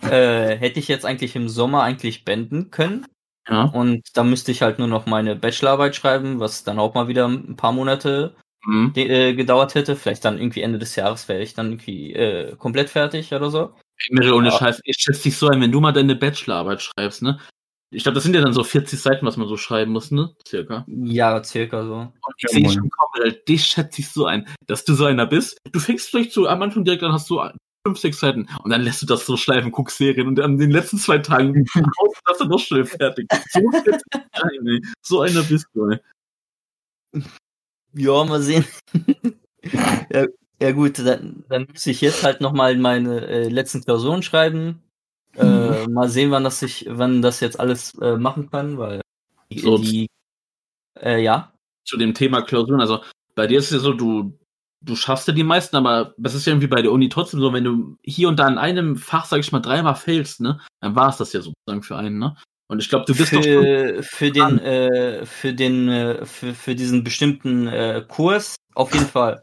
äh, 0.04 0.56
hätte 0.58 0.80
ich 0.80 0.88
jetzt 0.88 1.06
eigentlich 1.06 1.36
im 1.36 1.50
Sommer 1.50 1.84
eigentlich 1.84 2.24
beenden 2.24 2.72
können. 2.72 3.06
Ja. 3.50 3.64
Und 3.64 4.04
da 4.14 4.24
müsste 4.24 4.52
ich 4.52 4.62
halt 4.62 4.78
nur 4.80 4.88
noch 4.88 5.06
meine 5.06 5.36
Bachelorarbeit 5.36 5.96
schreiben, 5.96 6.40
was 6.40 6.64
dann 6.64 6.80
auch 6.80 6.94
mal 6.94 7.08
wieder 7.08 7.28
ein 7.28 7.56
paar 7.56 7.72
Monate 7.72 8.36
Mhm. 8.66 8.92
äh, 8.96 9.34
gedauert 9.34 9.76
hätte. 9.76 9.96
Vielleicht 9.96 10.26
dann 10.26 10.38
irgendwie 10.38 10.62
Ende 10.62 10.78
des 10.80 10.96
Jahres 10.98 11.28
wäre 11.30 11.42
ich 11.42 11.54
dann 11.54 11.72
irgendwie 11.72 12.14
äh, 12.14 12.56
komplett 12.58 12.90
fertig 12.90 13.34
oder 13.34 13.50
so. 13.50 13.74
Mirel, 14.12 14.34
ohne 14.34 14.50
Ja. 14.50 14.58
Scheiß, 14.58 14.82
ich 14.84 14.98
schätze 15.00 15.24
dich 15.24 15.38
so 15.38 15.48
ein, 15.48 15.62
wenn 15.62 15.72
du 15.72 15.80
mal 15.80 15.94
deine 15.94 16.16
Bachelorarbeit 16.16 16.82
schreibst, 16.82 17.22
ne? 17.22 17.40
Ich 17.90 18.04
glaube, 18.04 18.16
das 18.16 18.24
sind 18.24 18.36
ja 18.36 18.42
dann 18.42 18.54
so 18.54 18.64
40 18.64 19.00
Seiten, 19.00 19.26
was 19.26 19.38
man 19.38 19.48
so 19.48 19.56
schreiben 19.56 19.94
muss, 19.94 20.12
ne? 20.12 20.36
Circa. 20.46 20.86
Ja, 20.88 21.42
circa 21.44 21.86
so. 21.86 21.96
Und 21.96 22.36
ich 22.38 22.50
sehe 22.50 22.70
schon 22.70 22.90
kommen, 22.90 23.36
dich 23.48 23.64
schätze 23.66 24.02
ich 24.02 24.10
so 24.10 24.26
ein, 24.26 24.46
dass 24.66 24.84
du 24.84 24.94
so 24.94 25.06
einer 25.06 25.26
bist. 25.26 25.58
Du 25.72 25.80
fängst 25.80 26.10
vielleicht 26.10 26.34
so 26.34 26.48
am 26.48 26.62
Anfang 26.62 26.84
direkt 26.84 27.04
an, 27.04 27.14
hast 27.14 27.30
du 27.30 27.42
fünf, 27.88 28.00
sechs 28.00 28.20
Seiten 28.20 28.48
und 28.64 28.72
dann 28.72 28.82
lässt 28.82 29.02
du 29.02 29.06
das 29.06 29.26
so 29.26 29.38
schleifen, 29.38 29.72
guckst 29.72 29.98
Serien 29.98 30.28
und 30.28 30.40
an 30.42 30.58
den 30.58 30.72
letzten 30.72 30.98
zwei 30.98 31.20
Tagen 31.20 31.66
haust 31.76 32.18
du 32.18 32.22
das 32.26 32.38
dann 32.40 32.50
noch 32.50 32.60
schnell 32.60 32.86
fertig. 32.86 33.28
So, 33.52 33.60
ein, 34.34 34.68
ey. 34.68 34.82
so 35.02 35.22
einer 35.22 35.44
bist 35.44 35.68
du, 35.74 35.92
ey. 35.92 36.00
Ja, 37.94 38.26
mal 38.26 38.42
sehen. 38.42 38.66
ja, 40.12 40.26
ja 40.62 40.72
gut, 40.72 41.00
dann, 41.00 41.46
dann 41.48 41.68
muss 41.72 41.86
ich 41.86 42.02
jetzt 42.02 42.24
halt 42.24 42.42
nochmal 42.42 42.76
meine 42.76 43.26
äh, 43.26 43.48
letzten 43.48 43.84
Klausuren 43.84 44.22
schreiben. 44.22 44.82
Äh, 45.38 45.88
mal 45.88 46.10
sehen, 46.10 46.32
wann 46.32 46.44
das 46.44 46.60
sich, 46.60 46.86
wann 46.90 47.22
das 47.22 47.40
jetzt 47.40 47.60
alles 47.60 47.96
äh, 48.02 48.18
machen 48.18 48.50
kann, 48.50 48.78
weil 48.78 49.02
die, 49.52 49.60
So. 49.60 49.78
die 49.78 50.08
äh, 51.00 51.22
ja. 51.22 51.54
zu 51.86 51.98
dem 51.98 52.14
Thema 52.14 52.42
Klausuren. 52.42 52.82
Also 52.82 53.02
bei 53.36 53.48
dir 53.48 53.60
ist 53.60 53.66
es 53.66 53.72
ja 53.72 53.80
so, 53.80 53.94
du, 53.94 54.38
du 54.82 54.96
schaffst 54.96 55.28
ja 55.28 55.34
die 55.34 55.44
meisten, 55.44 55.76
aber 55.76 56.14
das 56.18 56.34
ist 56.34 56.46
ja 56.46 56.54
irgendwie 56.54 56.68
bei 56.68 56.82
der 56.82 56.92
Uni 56.92 57.10
trotzdem 57.10 57.40
so, 57.40 57.54
wenn 57.54 57.64
du 57.64 57.98
hier 58.04 58.30
und 58.30 58.38
da 58.40 58.48
in 58.48 58.58
einem 58.58 58.98
Fach, 58.98 59.26
sag 59.26 59.40
ich 59.40 59.52
mal, 59.52 59.60
dreimal 59.60 59.96
failst, 59.96 60.42
ne, 60.42 60.60
dann 60.82 60.96
war 60.96 61.10
es 61.10 61.18
das 61.18 61.34
ja 61.34 61.42
sozusagen 61.42 61.84
für 61.84 61.98
einen, 61.98 62.18
ne? 62.18 62.36
Und 62.70 62.82
ich 62.82 62.90
glaube, 62.90 63.06
du 63.06 63.16
bist 63.16 63.34
doch 63.34 63.42
Für, 63.42 64.04
für 64.04 64.32
den, 64.32 64.60
äh, 64.60 65.26
für 65.26 65.54
den, 65.54 65.88
äh, 65.88 66.26
für, 66.26 66.54
für 66.54 66.76
diesen 66.76 67.04
bestimmten 67.04 67.68
äh, 67.68 68.04
Kurs 68.06 68.58
auf 68.76 68.94
jeden 68.94 69.08
Fall. 69.08 69.42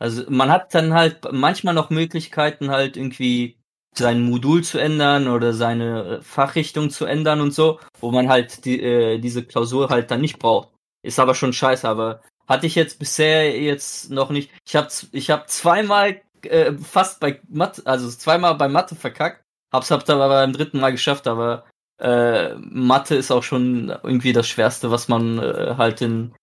Also 0.00 0.24
man 0.28 0.50
hat 0.50 0.74
dann 0.74 0.92
halt 0.92 1.20
manchmal 1.30 1.74
noch 1.74 1.90
Möglichkeiten 1.90 2.70
halt 2.70 2.96
irgendwie 2.96 3.56
sein 3.98 4.22
Modul 4.22 4.64
zu 4.64 4.78
ändern 4.78 5.28
oder 5.28 5.52
seine 5.52 6.18
äh, 6.18 6.22
Fachrichtung 6.22 6.90
zu 6.90 7.04
ändern 7.04 7.40
und 7.40 7.52
so, 7.52 7.80
wo 8.00 8.10
man 8.10 8.28
halt 8.28 8.64
die, 8.64 8.80
äh, 8.80 9.18
diese 9.18 9.44
Klausur 9.44 9.88
halt 9.88 10.10
dann 10.10 10.20
nicht 10.20 10.38
braucht. 10.38 10.68
Ist 11.02 11.18
aber 11.18 11.34
schon 11.34 11.52
scheiße, 11.52 11.88
aber 11.88 12.22
hatte 12.46 12.66
ich 12.66 12.74
jetzt 12.74 12.98
bisher 12.98 13.60
jetzt 13.60 14.10
noch 14.10 14.30
nicht. 14.30 14.50
Ich 14.66 14.76
habe 14.76 14.88
ich 15.12 15.30
hab 15.30 15.48
zweimal 15.48 16.20
äh, 16.42 16.72
fast 16.72 17.20
bei 17.20 17.40
Mathe, 17.48 17.82
also 17.84 18.08
zweimal 18.08 18.54
bei 18.56 18.68
Mathe 18.68 18.94
verkackt, 18.94 19.42
hab's 19.72 19.90
hab's 19.90 20.08
aber 20.10 20.28
beim 20.28 20.52
dritten 20.52 20.80
Mal 20.80 20.92
geschafft, 20.92 21.26
aber 21.26 21.64
äh, 22.00 22.54
Mathe 22.56 23.14
ist 23.14 23.30
auch 23.30 23.42
schon 23.42 23.88
irgendwie 24.02 24.32
das 24.32 24.48
Schwerste, 24.48 24.90
was 24.90 25.08
man 25.08 25.38
äh, 25.38 25.74
halt 25.78 26.00
in 26.00 26.34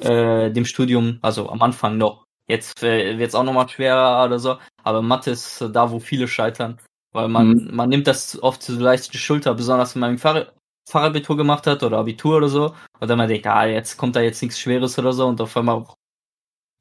äh, 0.00 0.50
dem 0.50 0.64
Studium, 0.64 1.18
also 1.22 1.48
am 1.48 1.62
Anfang 1.62 1.98
noch. 1.98 2.24
Jetzt 2.48 2.82
äh, 2.82 3.18
wird's 3.18 3.34
auch 3.34 3.44
nochmal 3.44 3.68
schwerer 3.68 4.24
oder 4.24 4.38
so, 4.38 4.58
aber 4.82 5.02
Mathe 5.02 5.30
ist 5.30 5.64
da, 5.72 5.90
wo 5.90 5.98
viele 5.98 6.28
scheitern. 6.28 6.78
Weil 7.14 7.28
man, 7.28 7.48
Mhm. 7.52 7.70
man 7.76 7.88
nimmt 7.88 8.06
das 8.06 8.42
oft 8.42 8.62
zu 8.62 8.78
leicht 8.78 9.12
die 9.14 9.18
Schulter, 9.18 9.54
besonders 9.54 9.94
wenn 9.94 10.00
man 10.00 10.10
im 10.12 10.18
Fahr 10.18 10.52
Fachabitur 10.88 11.36
gemacht 11.38 11.66
hat 11.66 11.82
oder 11.82 11.98
Abitur 11.98 12.36
oder 12.36 12.48
so. 12.48 12.74
Und 13.00 13.08
dann 13.08 13.18
man 13.18 13.28
denkt, 13.28 13.46
ah, 13.46 13.64
jetzt 13.66 13.96
kommt 13.96 14.16
da 14.16 14.20
jetzt 14.20 14.42
nichts 14.42 14.58
Schweres 14.60 14.98
oder 14.98 15.12
so 15.14 15.26
und 15.26 15.40
auf 15.40 15.56
einmal 15.56 15.86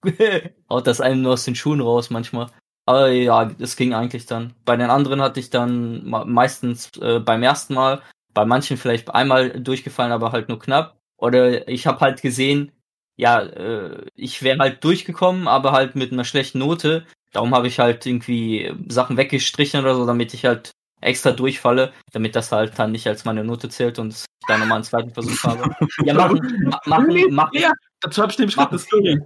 haut 0.70 0.88
das 0.88 1.02
einem 1.02 1.22
nur 1.22 1.34
aus 1.34 1.46
den 1.46 1.56
Schuhen 1.56 1.82
raus 1.82 2.10
manchmal. 2.10 2.48
Aber 2.86 3.10
ja, 3.12 3.50
es 3.60 3.78
ging 3.78 3.94
eigentlich 3.94 4.26
dann. 4.26 4.54
Bei 4.66 4.76
den 4.76 4.90
anderen 4.90 5.22
hatte 5.22 5.40
ich 5.40 5.50
dann 5.50 6.04
meistens 6.06 6.92
äh, 7.00 7.20
beim 7.20 7.42
ersten 7.44 7.76
Mal, 7.76 8.02
bei 8.34 8.46
manchen 8.46 8.78
vielleicht 8.78 9.14
einmal 9.14 9.62
durchgefallen, 9.62 10.12
aber 10.12 10.32
halt 10.34 10.50
nur 10.50 10.60
knapp. 10.60 10.98
Oder 11.18 11.68
ich 11.70 11.88
habe 11.88 12.02
halt 12.02 12.22
gesehen, 12.22 12.72
ja, 13.16 13.40
äh, 13.42 14.06
ich 14.16 14.44
wäre 14.44 14.60
halt 14.60 14.84
durchgekommen, 14.84 15.48
aber 15.48 15.72
halt 15.72 15.96
mit 15.96 16.12
einer 16.12 16.26
schlechten 16.26 16.60
Note. 16.60 17.06
Darum 17.34 17.54
habe 17.54 17.68
ich 17.68 17.80
halt 17.80 18.06
irgendwie 18.06 18.72
Sachen 18.88 19.18
weggestrichen 19.18 19.82
oder 19.82 19.96
so, 19.96 20.06
damit 20.06 20.34
ich 20.34 20.46
halt 20.46 20.72
extra 21.02 21.32
durchfalle, 21.32 21.92
damit 22.12 22.36
das 22.36 22.52
halt 22.52 22.78
dann 22.80 22.92
nicht 22.92 23.08
als 23.08 23.26
meine 23.26 23.44
Note 23.44 23.68
zählt 23.70 24.00
und 24.00 24.14
ich 24.14 24.26
dann 24.48 24.60
nochmal 24.62 24.76
einen 24.78 24.84
zweiten 24.86 25.12
Versuch 25.14 25.44
habe. 25.44 25.64
Ja, 26.06 26.14
machen, 26.14 26.40
ma- 26.64 26.80
machen, 26.86 27.34
machen. 27.34 27.58
Ja, 27.58 27.72
dazu 28.02 28.22
habe 28.22 28.32
ich 28.32 28.38
nämlich 28.40 28.56
gerade 28.56 28.72
eine 28.72 28.80
Story. 28.80 29.20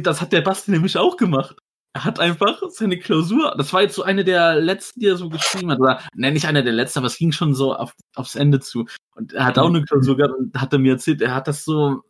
Das 0.00 0.20
hat 0.20 0.32
der 0.32 0.40
Basti 0.40 0.70
nämlich 0.70 0.96
auch 0.96 1.16
gemacht. 1.16 1.56
Er 1.94 2.04
hat 2.04 2.20
einfach 2.20 2.62
seine 2.70 2.98
Klausur, 2.98 3.54
das 3.58 3.70
war 3.74 3.82
jetzt 3.82 3.96
so 3.96 4.02
eine 4.02 4.24
der 4.24 4.54
letzten, 4.54 5.00
die 5.00 5.08
er 5.08 5.16
so 5.16 5.28
geschrieben 5.28 5.70
hat, 5.70 5.80
oder 5.80 6.00
nenne 6.14 6.32
nicht 6.32 6.46
eine 6.46 6.64
der 6.64 6.72
letzten, 6.72 7.00
aber 7.00 7.08
es 7.08 7.18
ging 7.18 7.32
schon 7.32 7.54
so 7.54 7.74
auf, 7.74 7.92
aufs 8.14 8.34
Ende 8.34 8.60
zu. 8.60 8.86
Und 9.14 9.34
er 9.34 9.44
hat 9.44 9.58
auch 9.58 9.66
eine 9.68 9.82
Klausur 9.84 10.16
gehabt 10.16 10.34
und 10.38 10.58
hat 10.58 10.72
er 10.72 10.78
mir 10.78 10.92
erzählt, 10.92 11.20
er 11.20 11.34
hat 11.34 11.48
das 11.48 11.64
so, 11.64 12.02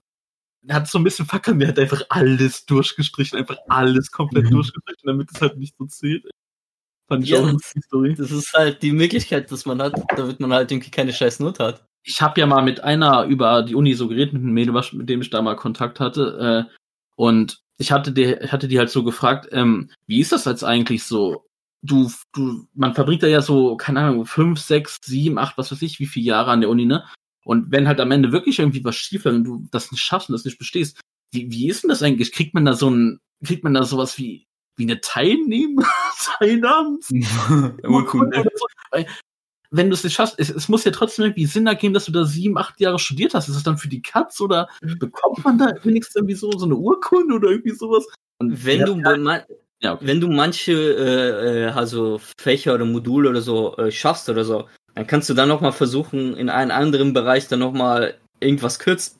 hat 0.71 0.89
so 0.89 0.99
ein 0.99 1.05
bisschen 1.05 1.27
verkackt, 1.27 1.61
er 1.61 1.69
hat 1.69 1.79
einfach 1.79 2.03
alles 2.09 2.67
durchgestrichen, 2.67 3.39
einfach 3.39 3.57
alles 3.69 4.11
komplett 4.11 4.45
Mhm. 4.47 4.51
durchgestrichen, 4.51 5.03
damit 5.07 5.31
es 5.35 5.41
halt 5.41 5.59
nicht 5.59 5.75
so 5.79 5.87
zählt. 5.87 6.25
Fand 7.09 7.25
ich 7.25 7.31
Ja, 7.31 7.41
auch 7.41 7.53
das- 7.53 7.75
Story. 7.85 8.15
Das 8.15 8.31
ist 8.31 8.53
halt 8.55 8.83
die 8.83 8.93
Möglichkeit, 8.93 9.51
dass 9.51 9.67
man 9.67 9.83
hat, 9.83 9.95
damit 10.17 10.39
man 10.41 10.53
halt 10.53 10.71
irgendwie 10.71 10.91
keine 10.91 11.13
scheiß 11.13 11.41
Note 11.41 11.65
hat. 11.65 11.85
ich 12.05 12.21
habe 12.21 12.41
ja 12.41 12.47
mal 12.47 12.63
mit 12.65 12.81
einer 12.83 13.25
über 13.27 13.63
die 13.63 13.77
Uni 13.77 13.95
so 13.95 14.09
geredet, 14.09 14.33
mit 14.33 14.43
einem 14.43 14.53
Mädel, 14.55 14.75
mit 14.93 15.09
dem 15.09 15.21
ich 15.23 15.31
da 15.31 15.41
mal 15.41 15.55
Kontakt 15.55 16.01
hatte. 16.01 16.67
Äh, 16.69 16.75
und 17.17 17.61
ich 17.79 17.93
hatte 17.93 18.11
die, 18.13 18.25
ich 18.43 18.51
hatte 18.53 18.67
die 18.69 18.79
halt 18.79 18.91
so 18.91 19.05
gefragt, 19.05 19.49
ähm, 19.53 19.89
wie 20.09 20.21
ist 20.21 20.33
das 20.33 20.45
jetzt 20.47 20.65
eigentlich 20.65 21.05
so? 21.05 21.45
Du, 21.83 22.11
du, 22.33 22.67
man 22.75 22.95
verbringt 22.95 23.23
da 23.23 23.27
ja 23.29 23.41
so, 23.43 23.77
keine 23.77 24.01
Ahnung, 24.01 24.27
fünf, 24.27 24.59
sechs, 24.61 24.99
sieben, 25.05 25.39
acht, 25.39 25.59
was 25.59 25.71
weiß 25.73 25.83
ich, 25.83 25.99
wie 26.01 26.07
viele 26.07 26.27
Jahre 26.27 26.51
an 26.53 26.61
der 26.61 26.71
Uni, 26.71 26.87
ne? 26.87 27.05
Und 27.45 27.73
wenn 27.73 27.89
halt 27.89 28.01
am 28.01 28.11
Ende 28.11 28.33
wirklich 28.33 28.59
irgendwie 28.59 28.85
was 28.85 28.97
schief 28.97 29.25
läuft 29.25 29.39
und 29.39 29.45
du 29.45 29.67
das 29.71 29.91
nicht 29.91 30.03
schaffst 30.03 30.29
und 30.29 30.35
das 30.35 30.45
nicht 30.45 30.59
bestehst, 30.59 31.01
wie, 31.33 31.51
wie 31.51 31.69
ist 31.69 31.83
denn 31.83 31.91
das 31.91 32.03
eigentlich? 32.03 32.33
Kriegt 32.33 32.55
man 32.55 32.65
da 32.65 32.73
so 32.75 32.89
ein, 32.91 33.21
kriegt 33.45 33.65
man 33.65 33.75
da 33.75 33.83
sowas 33.85 34.17
wie, 34.19 34.47
wie 34.77 34.85
eine 34.85 35.01
Teilnehmenseinnahmens? 35.01 37.11
Urkunde. 37.85 38.45
wenn 39.71 39.89
du 39.89 39.95
es 39.95 40.05
nicht 40.05 40.15
schaffst, 40.15 40.37
es, 40.39 40.51
es 40.51 40.69
muss 40.69 40.85
ja 40.85 40.93
trotzdem 40.93 41.25
irgendwie 41.25 41.47
Sinn 41.47 41.67
ergeben, 41.67 41.95
dass 41.95 42.05
du 42.05 42.13
da 42.13 42.25
sieben, 42.25 42.59
acht 42.59 42.79
Jahre 42.81 42.99
studiert 42.99 43.35
hast. 43.35 43.49
Ist 43.49 43.57
das 43.57 43.65
dann 43.65 43.79
für 43.79 43.89
die 43.89 44.03
Katz 44.03 44.41
oder 44.41 44.69
bekommt 44.99 45.45
man 45.45 45.59
da 45.59 45.73
wenigstens 45.83 46.17
irgendwie 46.17 46.37
so, 46.37 46.53
so 46.53 46.67
eine 46.67 46.77
Urkunde 46.77 47.35
oder 47.35 47.51
irgendwie 47.51 47.75
sowas? 47.75 48.07
Und 48.39 48.65
Wenn 48.65 48.81
ja, 48.81 48.87
du, 48.87 48.97
man, 48.97 49.43
ja, 49.81 49.95
okay. 49.95 50.07
wenn 50.07 50.21
du 50.21 50.29
manche 50.29 50.73
äh, 50.73 51.65
äh, 51.65 51.71
also 51.71 52.21
Fächer 52.39 52.75
oder 52.75 52.85
Module 52.85 53.31
oder 53.31 53.41
so 53.41 53.77
äh, 53.77 53.91
schaffst 53.91 54.29
oder 54.29 54.45
so, 54.45 54.69
dann 54.95 55.07
kannst 55.07 55.29
du 55.31 55.35
dann 55.35 55.49
noch 55.49 55.61
mal 55.61 55.73
versuchen, 55.73 56.37
in 56.37 56.51
einen 56.51 56.71
anderen 56.71 57.13
Bereich 57.13 57.49
dann 57.49 57.61
noch 57.61 57.73
mal 57.73 58.15
irgendwas 58.41 58.79
kürzeres 58.79 59.17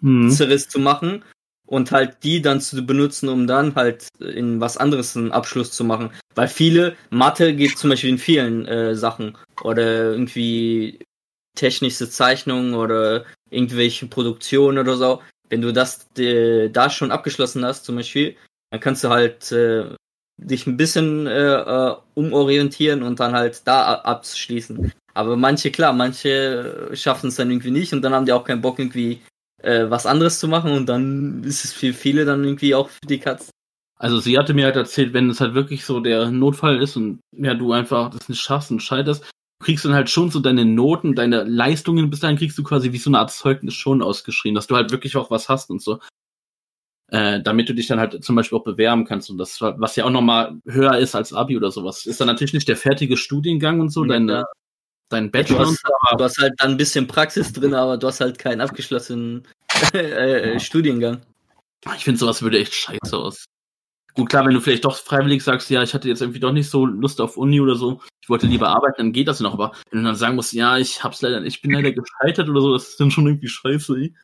Hm. 0.00 0.30
zu 0.30 0.78
machen 0.78 1.24
und 1.66 1.90
halt 1.90 2.18
die 2.22 2.42
dann 2.42 2.60
zu 2.60 2.84
benutzen, 2.84 3.28
um 3.28 3.46
dann 3.46 3.74
halt 3.74 4.08
in 4.18 4.60
was 4.60 4.76
anderes 4.76 5.16
einen 5.16 5.32
Abschluss 5.32 5.72
zu 5.72 5.84
machen. 5.84 6.10
Weil 6.34 6.48
viele, 6.48 6.96
Mathe 7.10 7.54
geht 7.54 7.78
zum 7.78 7.90
Beispiel 7.90 8.10
in 8.10 8.18
vielen 8.18 8.66
äh, 8.66 8.94
Sachen 8.94 9.36
oder 9.62 10.12
irgendwie 10.12 10.98
technische 11.56 12.08
Zeichnungen 12.08 12.74
oder 12.74 13.24
irgendwelche 13.50 14.06
Produktionen 14.06 14.78
oder 14.78 14.96
so. 14.96 15.22
Wenn 15.48 15.62
du 15.62 15.72
das 15.72 16.08
äh, 16.18 16.70
da 16.70 16.88
schon 16.88 17.10
abgeschlossen 17.10 17.64
hast, 17.64 17.84
zum 17.84 17.96
Beispiel, 17.96 18.36
dann 18.70 18.80
kannst 18.80 19.04
du 19.04 19.10
halt 19.10 19.52
äh, 19.52 19.94
dich 20.46 20.66
ein 20.66 20.76
bisschen 20.76 21.26
äh, 21.26 21.54
äh, 21.54 21.94
umorientieren 22.14 23.02
und 23.02 23.20
dann 23.20 23.32
halt 23.32 23.62
da 23.66 23.94
abschließen. 23.94 24.92
Aber 25.14 25.36
manche, 25.36 25.70
klar, 25.70 25.92
manche 25.92 26.90
schaffen 26.94 27.28
es 27.28 27.36
dann 27.36 27.50
irgendwie 27.50 27.70
nicht 27.70 27.92
und 27.92 28.02
dann 28.02 28.14
haben 28.14 28.26
die 28.26 28.32
auch 28.32 28.44
keinen 28.44 28.62
Bock 28.62 28.78
irgendwie 28.78 29.20
äh, 29.62 29.88
was 29.88 30.06
anderes 30.06 30.38
zu 30.38 30.48
machen 30.48 30.72
und 30.72 30.86
dann 30.88 31.42
ist 31.44 31.64
es 31.64 31.72
für 31.72 31.92
viele 31.92 32.24
dann 32.24 32.44
irgendwie 32.44 32.74
auch 32.74 32.88
für 32.88 33.06
die 33.06 33.18
Katz. 33.18 33.50
Also 33.96 34.18
sie 34.18 34.36
hatte 34.36 34.54
mir 34.54 34.64
halt 34.64 34.76
erzählt, 34.76 35.12
wenn 35.12 35.30
es 35.30 35.40
halt 35.40 35.54
wirklich 35.54 35.84
so 35.84 36.00
der 36.00 36.30
Notfall 36.30 36.82
ist 36.82 36.96
und 36.96 37.20
ja, 37.36 37.54
du 37.54 37.72
einfach 37.72 38.10
das 38.10 38.28
nicht 38.28 38.40
schaffst 38.40 38.70
und 38.70 38.80
scheiterst, 38.80 39.24
kriegst 39.62 39.84
dann 39.84 39.94
halt 39.94 40.10
schon 40.10 40.30
so 40.30 40.40
deine 40.40 40.64
Noten, 40.64 41.14
deine 41.14 41.44
Leistungen, 41.44 42.10
bis 42.10 42.20
dahin 42.20 42.36
kriegst 42.36 42.58
du 42.58 42.64
quasi 42.64 42.92
wie 42.92 42.98
so 42.98 43.10
eine 43.10 43.20
Art 43.20 43.30
Zeugnis 43.30 43.74
schon 43.74 44.02
ausgeschrieben, 44.02 44.56
dass 44.56 44.66
du 44.66 44.74
halt 44.74 44.90
wirklich 44.90 45.16
auch 45.16 45.30
was 45.30 45.48
hast 45.48 45.70
und 45.70 45.80
so. 45.80 46.00
Äh, 47.12 47.42
damit 47.42 47.68
du 47.68 47.74
dich 47.74 47.86
dann 47.88 48.00
halt 48.00 48.24
zum 48.24 48.36
Beispiel 48.36 48.56
auch 48.58 48.64
bewerben 48.64 49.04
kannst 49.04 49.28
und 49.28 49.36
das, 49.36 49.60
was 49.60 49.96
ja 49.96 50.06
auch 50.06 50.10
nochmal 50.10 50.56
höher 50.64 50.96
ist 50.96 51.14
als 51.14 51.34
Abi 51.34 51.58
oder 51.58 51.70
sowas. 51.70 52.06
Ist 52.06 52.22
dann 52.22 52.26
natürlich 52.26 52.54
nicht 52.54 52.68
der 52.68 52.76
fertige 52.78 53.18
Studiengang 53.18 53.80
und 53.80 53.90
so, 53.90 54.02
Ja. 54.02 54.14
deine, 54.14 54.44
dein 55.10 55.26
Du 55.26 55.30
Bachelor 55.32 55.60
und 55.60 55.66
hast, 55.66 55.84
du 56.16 56.24
hast 56.24 56.38
halt 56.38 56.54
dann 56.56 56.70
ein 56.70 56.76
bisschen 56.78 57.06
Praxis 57.06 57.52
drin, 57.52 57.74
aber 57.74 57.98
du 57.98 58.06
hast 58.06 58.22
halt 58.22 58.38
keinen 58.38 58.62
abgeschlossenen 58.62 59.46
äh, 59.92 60.58
Studiengang. 60.58 61.20
Ich 61.96 62.04
finde, 62.04 62.18
sowas 62.18 62.40
würde 62.40 62.58
echt 62.58 62.72
scheiße 62.72 63.14
aus. 63.14 63.44
Gut, 64.14 64.30
klar, 64.30 64.46
wenn 64.46 64.54
du 64.54 64.60
vielleicht 64.60 64.86
doch 64.86 64.96
freiwillig 64.96 65.44
sagst, 65.44 65.68
ja, 65.68 65.82
ich 65.82 65.92
hatte 65.92 66.08
jetzt 66.08 66.22
irgendwie 66.22 66.40
doch 66.40 66.52
nicht 66.52 66.70
so 66.70 66.86
Lust 66.86 67.20
auf 67.20 67.36
Uni 67.36 67.60
oder 67.60 67.76
so, 67.76 68.00
ich 68.22 68.30
wollte 68.30 68.46
lieber 68.46 68.68
arbeiten, 68.68 68.94
dann 68.98 69.12
geht 69.12 69.28
das 69.28 69.40
ja 69.40 69.42
noch. 69.42 69.52
Aber 69.52 69.72
wenn 69.90 70.00
du 70.00 70.06
dann 70.06 70.16
sagen 70.16 70.36
musst, 70.36 70.54
ja, 70.54 70.78
ich 70.78 71.04
hab's 71.04 71.20
leider, 71.20 71.42
ich 71.44 71.60
bin 71.60 71.72
leider 71.72 71.92
gescheitert 71.92 72.48
oder 72.48 72.62
so, 72.62 72.72
das 72.72 72.88
ist 72.88 73.00
dann 73.00 73.10
schon 73.10 73.26
irgendwie 73.26 73.48
scheiße. 73.48 73.96
Ey. 73.96 74.14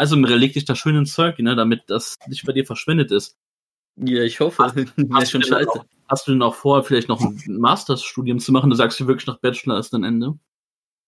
Also 0.00 0.16
leg 0.16 0.54
dich 0.54 0.64
da 0.64 0.74
schön 0.74 0.96
ins 0.96 1.12
Zeug, 1.12 1.38
ne, 1.40 1.54
damit 1.54 1.82
das 1.88 2.16
nicht 2.26 2.46
bei 2.46 2.54
dir 2.54 2.64
verschwendet 2.64 3.12
ist. 3.12 3.36
Ja, 3.96 4.22
ich 4.22 4.40
hoffe. 4.40 4.62
Wäre 4.74 5.08
Hast 5.12 5.30
schon 5.30 5.42
du, 5.42 5.48
denn 5.48 5.58
scheiße. 5.58 5.68
auch, 5.68 5.84
hast 6.08 6.26
du 6.26 6.32
denn 6.32 6.40
auch 6.40 6.54
vor, 6.54 6.82
vielleicht 6.84 7.10
noch 7.10 7.20
ein 7.20 7.38
Masterstudium 7.46 8.38
zu 8.38 8.50
machen? 8.50 8.70
Du 8.70 8.76
sagst 8.76 8.98
du 8.98 9.06
wirklich 9.06 9.26
nach 9.26 9.40
Bachelor 9.40 9.78
ist 9.78 9.92
dann 9.92 10.04
Ende? 10.04 10.38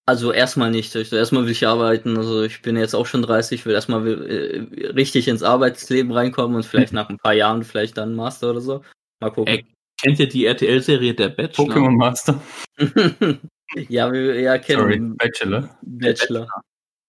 Also 0.04 0.30
erstmal 0.30 0.70
nicht. 0.70 0.94
Also 0.94 1.16
erstmal 1.16 1.44
will 1.44 1.52
ich 1.52 1.66
arbeiten. 1.66 2.18
Also 2.18 2.42
ich 2.42 2.60
bin 2.60 2.76
jetzt 2.76 2.92
auch 2.92 3.06
schon 3.06 3.22
30, 3.22 3.64
will 3.64 3.72
erstmal 3.72 4.06
äh, 4.06 4.90
richtig 4.90 5.26
ins 5.26 5.42
Arbeitsleben 5.42 6.12
reinkommen 6.12 6.54
und 6.54 6.66
vielleicht 6.66 6.92
nach 6.92 7.08
ein 7.08 7.16
paar 7.16 7.32
Jahren 7.32 7.64
vielleicht 7.64 7.96
dann 7.96 8.10
einen 8.10 8.16
Master 8.16 8.50
oder 8.50 8.60
so. 8.60 8.82
Mal 9.20 9.30
gucken. 9.30 9.54
Ey. 9.54 9.66
Kennt 10.02 10.18
ihr 10.18 10.28
die 10.28 10.44
RTL-Serie 10.44 11.14
Der 11.14 11.30
Bachelor? 11.30 11.66
Pokémon 11.66 11.96
Master. 11.96 12.42
ja, 13.88 14.12
wir 14.12 14.38
ja, 14.38 14.62
Sorry, 14.62 14.96
kennen 14.96 15.16
Bachelor. 15.16 15.78
Bachelor. 15.80 16.48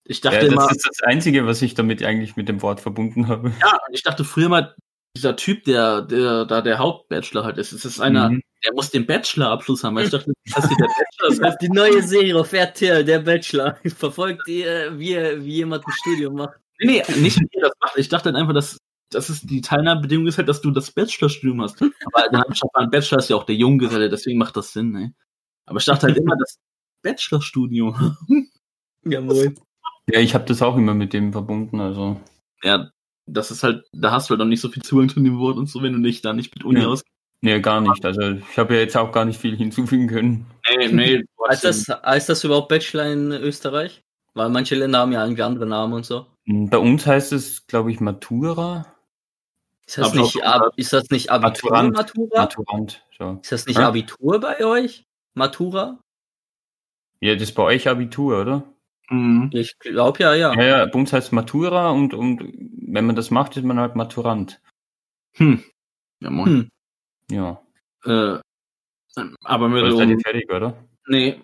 Ich 0.06 0.24
Ja, 0.24 0.32
dachte 0.32 0.48
immer, 0.48 0.68
das 0.68 0.78
ist 0.78 0.88
das 0.88 1.02
Einzige, 1.04 1.46
was 1.46 1.62
ich 1.62 1.76
damit 1.76 2.04
eigentlich 2.04 2.36
mit 2.36 2.50
dem 2.50 2.62
Wort 2.62 2.82
verbunden 2.82 3.28
habe. 3.28 3.54
Ja, 3.62 3.78
ich 3.92 4.04
dachte 4.04 4.24
früher 4.26 4.50
mal, 4.50 4.76
dieser 5.16 5.36
Typ, 5.36 5.64
der, 5.64 6.02
der 6.02 6.46
da 6.46 6.62
der 6.62 6.80
Hauptbachelor 6.80 7.44
halt 7.46 7.58
ist, 7.58 7.72
es 7.72 7.86
ist 7.86 8.00
einer, 8.00 8.30
Mhm. 8.30 8.42
der 8.66 8.74
muss 8.74 8.90
den 8.90 9.06
Bachelor-Abschluss 9.06 9.84
haben. 9.84 9.96
Weil 9.96 10.06
ich 10.06 10.12
dachte, 10.12 10.34
das 10.54 10.64
ist 10.66 10.78
der 10.80 10.88
Bachelor. 10.88 11.30
Das 11.30 11.42
heißt, 11.42 11.62
Die 11.62 11.70
neue 11.70 12.02
Serie 12.02 12.36
auf 12.38 12.52
RTL, 12.52 13.06
der 13.06 13.20
Bachelor, 13.20 13.78
verfolgt 13.96 14.48
die, 14.48 14.64
äh, 14.64 14.92
wie, 14.98 15.16
wie 15.46 15.52
jemand 15.58 15.86
ein 15.88 15.92
Studium 15.94 16.36
macht. 16.36 16.58
nee, 16.80 17.02
nee, 17.08 17.22
nicht 17.22 17.40
wie 17.40 17.48
ihr 17.54 17.62
das 17.62 17.74
macht. 17.80 17.98
Ich 17.98 18.10
dachte 18.10 18.32
dann 18.32 18.42
einfach, 18.42 18.54
dass 18.54 18.78
das 19.12 19.30
ist 19.30 19.48
die 19.48 19.62
Teilnahmebedingung 19.62 20.26
ist 20.26 20.40
halt, 20.40 20.50
dass 20.50 20.62
du 20.62 20.72
das 20.72 20.90
Bachelorstudium 20.90 21.62
hast. 21.62 21.80
Aber 21.82 22.28
dann 22.32 22.42
habe 22.42 22.52
ich 22.52 22.62
ein 22.74 22.90
Bachelor 22.90 23.20
ist 23.20 23.30
ja 23.30 23.36
auch 23.36 23.44
der 23.46 23.56
Junggeselle, 23.56 24.10
deswegen 24.10 24.40
macht 24.40 24.58
das 24.58 24.74
Sinn, 24.74 24.96
ey. 24.96 25.12
Aber 25.68 25.78
ich 25.78 25.86
dachte 25.86 26.08
halt 26.08 26.18
immer, 26.18 26.36
das 26.36 26.58
Bachelorstudium. 27.04 28.18
Jawohl. 29.06 29.54
Ja, 30.10 30.20
ich 30.20 30.34
habe 30.34 30.46
das 30.46 30.62
auch 30.62 30.76
immer 30.76 30.94
mit 30.94 31.14
dem 31.14 31.32
verbunden. 31.32 31.80
Also 31.80 32.20
ja, 32.64 32.90
das 33.26 33.52
ist 33.52 33.64
halt, 33.64 33.86
da 33.94 34.12
hast 34.12 34.30
du 34.30 34.32
halt 34.34 34.42
auch 34.42 34.46
nicht 34.46 34.62
so 34.62 34.70
viel 34.70 34.84
Zugang 34.84 35.10
zu 35.10 35.20
dem 35.20 35.40
Wort 35.40 35.58
und 35.58 35.68
so, 35.70 35.82
wenn 35.82 35.94
du 35.94 36.00
nicht 36.00 36.26
da 36.26 36.34
nicht 36.34 36.54
mit 36.56 36.64
Uni 36.66 36.82
Ja. 36.82 36.88
aus. 36.88 37.04
nee, 37.42 37.60
gar 37.60 37.82
nicht. 37.82 38.06
Also 38.06 38.22
ich 38.22 38.58
habe 38.58 38.74
ja 38.76 38.82
jetzt 38.82 38.98
auch 38.98 39.12
gar 39.12 39.26
nicht 39.26 39.40
viel 39.40 39.56
hinzufügen 39.56 40.08
können. 40.08 40.46
Nee, 40.78 40.88
nee, 40.90 41.24
Heißt 41.50 41.64
das, 41.66 41.88
heißt 41.90 42.30
das 42.30 42.44
überhaupt 42.46 42.70
Bachelor 42.70 43.06
in 43.12 43.32
Österreich? 43.32 44.02
Weil 44.34 44.50
manche 44.50 44.76
Länder 44.76 45.00
haben 45.00 45.12
ja 45.12 45.24
irgendwie 45.24 45.44
andere 45.44 45.66
Namen 45.66 45.94
und 45.94 46.06
so. 46.06 46.26
Bei 46.46 46.78
uns 46.78 47.06
heißt 47.06 47.34
es, 47.34 47.68
glaube 47.68 47.92
ich, 47.92 48.00
Matura. 48.00 48.86
Ist 49.86 49.98
das, 49.98 50.14
nicht, 50.14 50.42
Ab, 50.44 50.72
ist 50.78 50.94
das 50.94 51.10
nicht 51.10 51.30
Abitur, 51.30 51.72
Maturant. 51.72 51.94
Matura? 51.96 52.42
Maturant. 52.42 53.06
So. 53.18 53.40
Ist 53.42 53.52
das 53.52 53.66
nicht 53.66 53.78
Hä? 53.78 53.84
Abitur 53.84 54.40
bei 54.40 54.64
euch? 54.66 55.06
Matura? 55.34 56.00
Ja, 57.20 57.34
das 57.34 57.44
ist 57.44 57.56
bei 57.56 57.64
euch 57.64 57.88
Abitur, 57.90 58.42
oder? 58.42 58.64
Mhm. 59.14 59.52
Ich 59.54 59.78
glaube 59.78 60.24
ja, 60.24 60.34
ja. 60.34 60.54
Ja, 60.56 60.64
ja, 60.64 60.86
bei 60.88 61.00
uns 61.00 61.14
heißt 61.14 61.34
Matura 61.34 61.92
und, 61.92 62.16
und 62.16 62.42
wenn 62.88 63.06
man 63.06 63.16
das 63.16 63.30
macht, 63.30 63.56
ist 63.56 63.64
man 63.64 63.80
halt 63.80 63.96
Maturant. 63.96 64.60
Hm. 65.34 65.64
Ja, 66.20 66.32
moin. 66.32 66.48
Hm. 66.50 66.70
Ja. 67.30 67.62
Äh, 68.06 68.40
aber 69.44 69.68
Du 69.68 69.74
Mirel, 69.76 69.92
bist 69.92 70.02
um, 70.02 70.12
um, 70.12 70.20
fertig, 70.20 70.50
oder? 70.52 70.76
nee, 71.08 71.40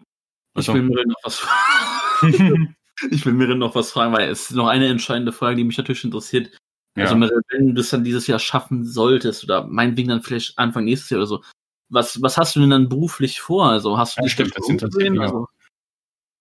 ich 0.55 0.67
will 0.67 0.81
Mirel 0.81 1.05
noch 1.05 1.19
was 1.23 1.37
fragen. 1.37 2.75
ich 3.11 3.25
will 3.25 3.33
Mirel 3.33 3.55
noch 3.55 3.75
was 3.75 3.91
fragen, 3.91 4.13
weil 4.13 4.29
es 4.29 4.49
ist 4.49 4.55
noch 4.55 4.67
eine 4.67 4.87
entscheidende 4.87 5.31
Frage, 5.31 5.57
die 5.57 5.63
mich 5.63 5.77
natürlich 5.77 6.03
interessiert. 6.03 6.57
ja. 6.95 7.03
Also 7.03 7.15
Mirel, 7.17 7.41
wenn 7.49 7.75
du 7.75 7.81
es 7.81 7.91
dann 7.91 8.03
dieses 8.03 8.25
Jahr 8.25 8.39
schaffen 8.39 8.83
solltest 8.83 9.43
oder 9.43 9.67
meinetwegen 9.67 10.09
dann 10.09 10.23
vielleicht 10.23 10.57
Anfang 10.57 10.85
nächstes 10.85 11.11
Jahr 11.11 11.19
oder 11.19 11.27
so, 11.27 11.43
was, 11.89 12.19
was 12.21 12.37
hast 12.37 12.55
du 12.55 12.61
denn 12.61 12.71
dann 12.71 12.89
beruflich 12.89 13.39
vor? 13.41 13.69
Also 13.69 13.97
hast 13.97 14.17
du 14.17 14.21
Ja, 14.21 14.23
dich 14.23 14.33
stimmt, 14.33 14.55
das 14.57 14.65
umgesehen? 14.65 15.13
mich 15.13 15.21
Also, 15.21 15.47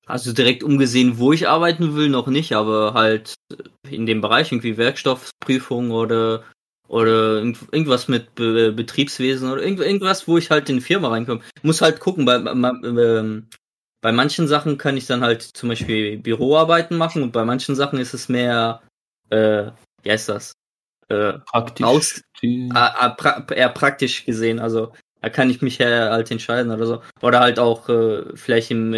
Also 0.09 0.33
direkt 0.33 0.65
umgesehen, 0.65 1.19
wo 1.19 1.33
ich 1.33 1.49
arbeiten 1.49 1.95
will, 1.95 2.09
noch 2.09 2.27
nicht, 2.27 2.53
aber 2.55 2.95
halt 2.95 3.35
in 3.89 4.07
dem 4.07 4.21
Bereich 4.21 4.51
irgendwie 4.51 4.77
Werkstoffprüfung 4.77 5.91
oder 5.91 6.43
oder 6.89 7.37
irgend- 7.37 7.59
irgendwas 7.71 8.09
mit 8.09 8.35
Be 8.35 8.73
Betriebswesen 8.73 9.51
oder 9.53 9.63
irgend- 9.63 9.81
irgendwas, 9.81 10.27
wo 10.27 10.39
ich 10.39 10.51
halt 10.51 10.71
in 10.71 10.77
die 10.77 10.83
Firma 10.83 11.09
reinkomme. 11.09 11.43
Muss 11.63 11.83
halt 11.83 12.01
gucken, 12.01 12.25
bei, 12.25 12.39
bei, 12.39 12.71
ähm, 12.83 13.49
bei 14.01 14.11
manchen 14.13 14.49
Sachen 14.49 14.79
kann 14.79 14.97
ich 14.97 15.07
dann 15.07 15.21
halt 15.23 15.43
zum 15.43 15.69
Beispiel 15.69 16.17
Büroarbeiten 16.19 16.97
machen 16.97 17.23
und 17.23 17.33
bei 17.33 17.45
manchen 17.45 17.75
Sachen 17.75 17.99
ist 17.99 18.15
es 18.15 18.31
mehr, 18.31 18.81
äh, 19.29 19.71
wie 20.03 20.11
heißt 20.11 20.31
das? 20.31 20.53
Äh, 21.09 21.35
praktisch. 21.45 21.87
Aus- 21.87 22.23
Ah, 22.75 22.95
ah, 22.99 23.09
pra 23.11 23.45
eher 23.55 23.69
praktisch 23.69 24.25
gesehen. 24.25 24.59
Also 24.59 24.93
da 25.21 25.29
kann 25.29 25.51
ich 25.51 25.61
mich 25.61 25.81
halt 25.81 26.31
entscheiden 26.31 26.73
oder 26.73 26.87
so. 26.87 27.03
Oder 27.21 27.41
halt 27.41 27.59
auch 27.59 27.89
äh, 27.91 28.25
vielleicht 28.35 28.71
im 28.71 28.95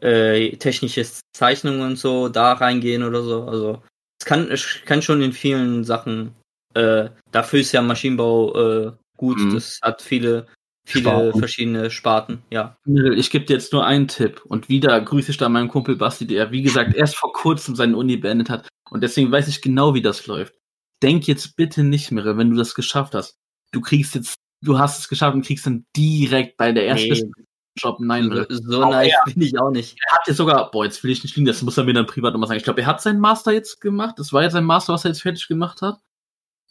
äh, 0.00 0.46
äh, 0.46 0.56
technisches 0.56 1.20
Zeichnung 1.32 1.80
und 1.80 1.98
so 1.98 2.28
da 2.28 2.52
reingehen 2.52 3.02
oder 3.02 3.22
so. 3.22 3.44
Also 3.44 3.82
es 4.20 4.26
kann, 4.26 4.50
es 4.50 4.80
kann 4.84 5.02
schon 5.02 5.22
in 5.22 5.32
vielen 5.32 5.84
Sachen. 5.84 6.34
Äh, 6.74 7.10
dafür 7.30 7.60
ist 7.60 7.72
ja 7.72 7.82
Maschinenbau 7.82 8.54
äh, 8.54 8.92
gut. 9.16 9.38
Mhm. 9.38 9.54
Das 9.54 9.78
hat 9.82 10.02
viele, 10.02 10.46
viele 10.86 11.04
Sparten. 11.04 11.38
verschiedene 11.38 11.90
Sparten. 11.90 12.42
Ja. 12.50 12.76
Ich 12.84 13.30
gebe 13.30 13.46
dir 13.46 13.54
jetzt 13.54 13.72
nur 13.72 13.86
einen 13.86 14.08
Tipp 14.08 14.42
und 14.44 14.68
wieder 14.68 15.00
grüße 15.00 15.30
ich 15.30 15.38
da 15.38 15.48
meinen 15.48 15.68
Kumpel 15.68 15.96
Basti, 15.96 16.26
der, 16.26 16.50
wie 16.50 16.62
gesagt, 16.62 16.94
erst 16.94 17.16
vor 17.16 17.32
kurzem 17.32 17.74
seine 17.74 17.96
Uni 17.96 18.16
beendet 18.16 18.50
hat 18.50 18.68
und 18.90 19.02
deswegen 19.02 19.32
weiß 19.32 19.48
ich 19.48 19.62
genau, 19.62 19.94
wie 19.94 20.02
das 20.02 20.26
läuft. 20.26 20.54
Denk 21.02 21.26
jetzt 21.26 21.56
bitte 21.56 21.82
nicht, 21.82 22.10
Mirel, 22.10 22.38
wenn 22.38 22.50
du 22.50 22.56
das 22.56 22.74
geschafft 22.74 23.14
hast. 23.14 23.36
Du 23.72 23.80
kriegst 23.80 24.14
jetzt, 24.14 24.36
du 24.64 24.78
hast 24.78 24.98
es 24.98 25.08
geschafft 25.08 25.34
und 25.34 25.44
kriegst 25.44 25.66
dann 25.66 25.84
direkt 25.94 26.56
bei 26.56 26.72
der 26.72 26.86
ersten 26.86 27.12
Nee. 27.12 27.45
Job. 27.76 28.00
Nein, 28.00 28.24
So, 28.24 28.28
Mirel. 28.30 28.46
so 28.50 28.82
Auch 28.84 28.90
naiv 28.90 29.12
er. 29.12 29.32
bin 29.32 29.42
ich 29.42 29.58
auch 29.58 29.70
nicht. 29.70 29.96
Er 30.08 30.16
hat 30.16 30.26
jetzt 30.26 30.36
sogar, 30.36 30.70
boah, 30.70 30.84
jetzt 30.84 31.02
will 31.04 31.10
ich 31.10 31.22
nicht 31.22 31.36
liegen, 31.36 31.46
das 31.46 31.62
muss 31.62 31.76
er 31.76 31.84
mir 31.84 31.92
dann 31.94 32.06
privat 32.06 32.32
nochmal 32.32 32.48
sagen. 32.48 32.58
Ich 32.58 32.64
glaube, 32.64 32.80
er 32.80 32.86
hat 32.86 33.00
seinen 33.02 33.20
Master 33.20 33.52
jetzt 33.52 33.80
gemacht. 33.80 34.18
Das 34.18 34.32
war 34.32 34.42
jetzt 34.42 34.52
sein 34.52 34.64
Master, 34.64 34.92
was 34.94 35.04
er 35.04 35.10
jetzt 35.10 35.22
fertig 35.22 35.46
gemacht 35.48 35.82
hat. 35.82 36.00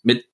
Mit, 0.03 0.25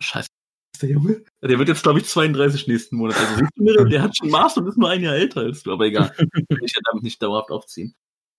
scheiße, 0.00 0.28
ist 0.74 0.82
der 0.82 0.90
Junge? 0.90 1.22
Der 1.42 1.58
wird 1.58 1.68
jetzt, 1.68 1.82
glaube 1.82 2.00
ich, 2.00 2.06
32 2.06 2.66
nächsten 2.66 2.96
Monat. 2.96 3.16
Also, 3.16 3.36
siehst 3.36 3.50
du, 3.56 3.62
Mirel, 3.62 3.88
der 3.88 4.02
hat 4.02 4.16
schon 4.16 4.28
Master 4.30 4.60
und 4.60 4.68
ist 4.68 4.76
nur 4.78 4.90
ein 4.90 5.02
Jahr 5.02 5.14
älter 5.14 5.40
als 5.40 5.62
du, 5.62 5.72
aber 5.72 5.86
egal. 5.86 6.12
Will 6.18 6.58
ich 6.62 6.74
ja 6.74 6.80
damit 6.90 7.02
nicht 7.02 7.22
dauerhaft 7.22 7.50
aufziehen. 7.50 7.94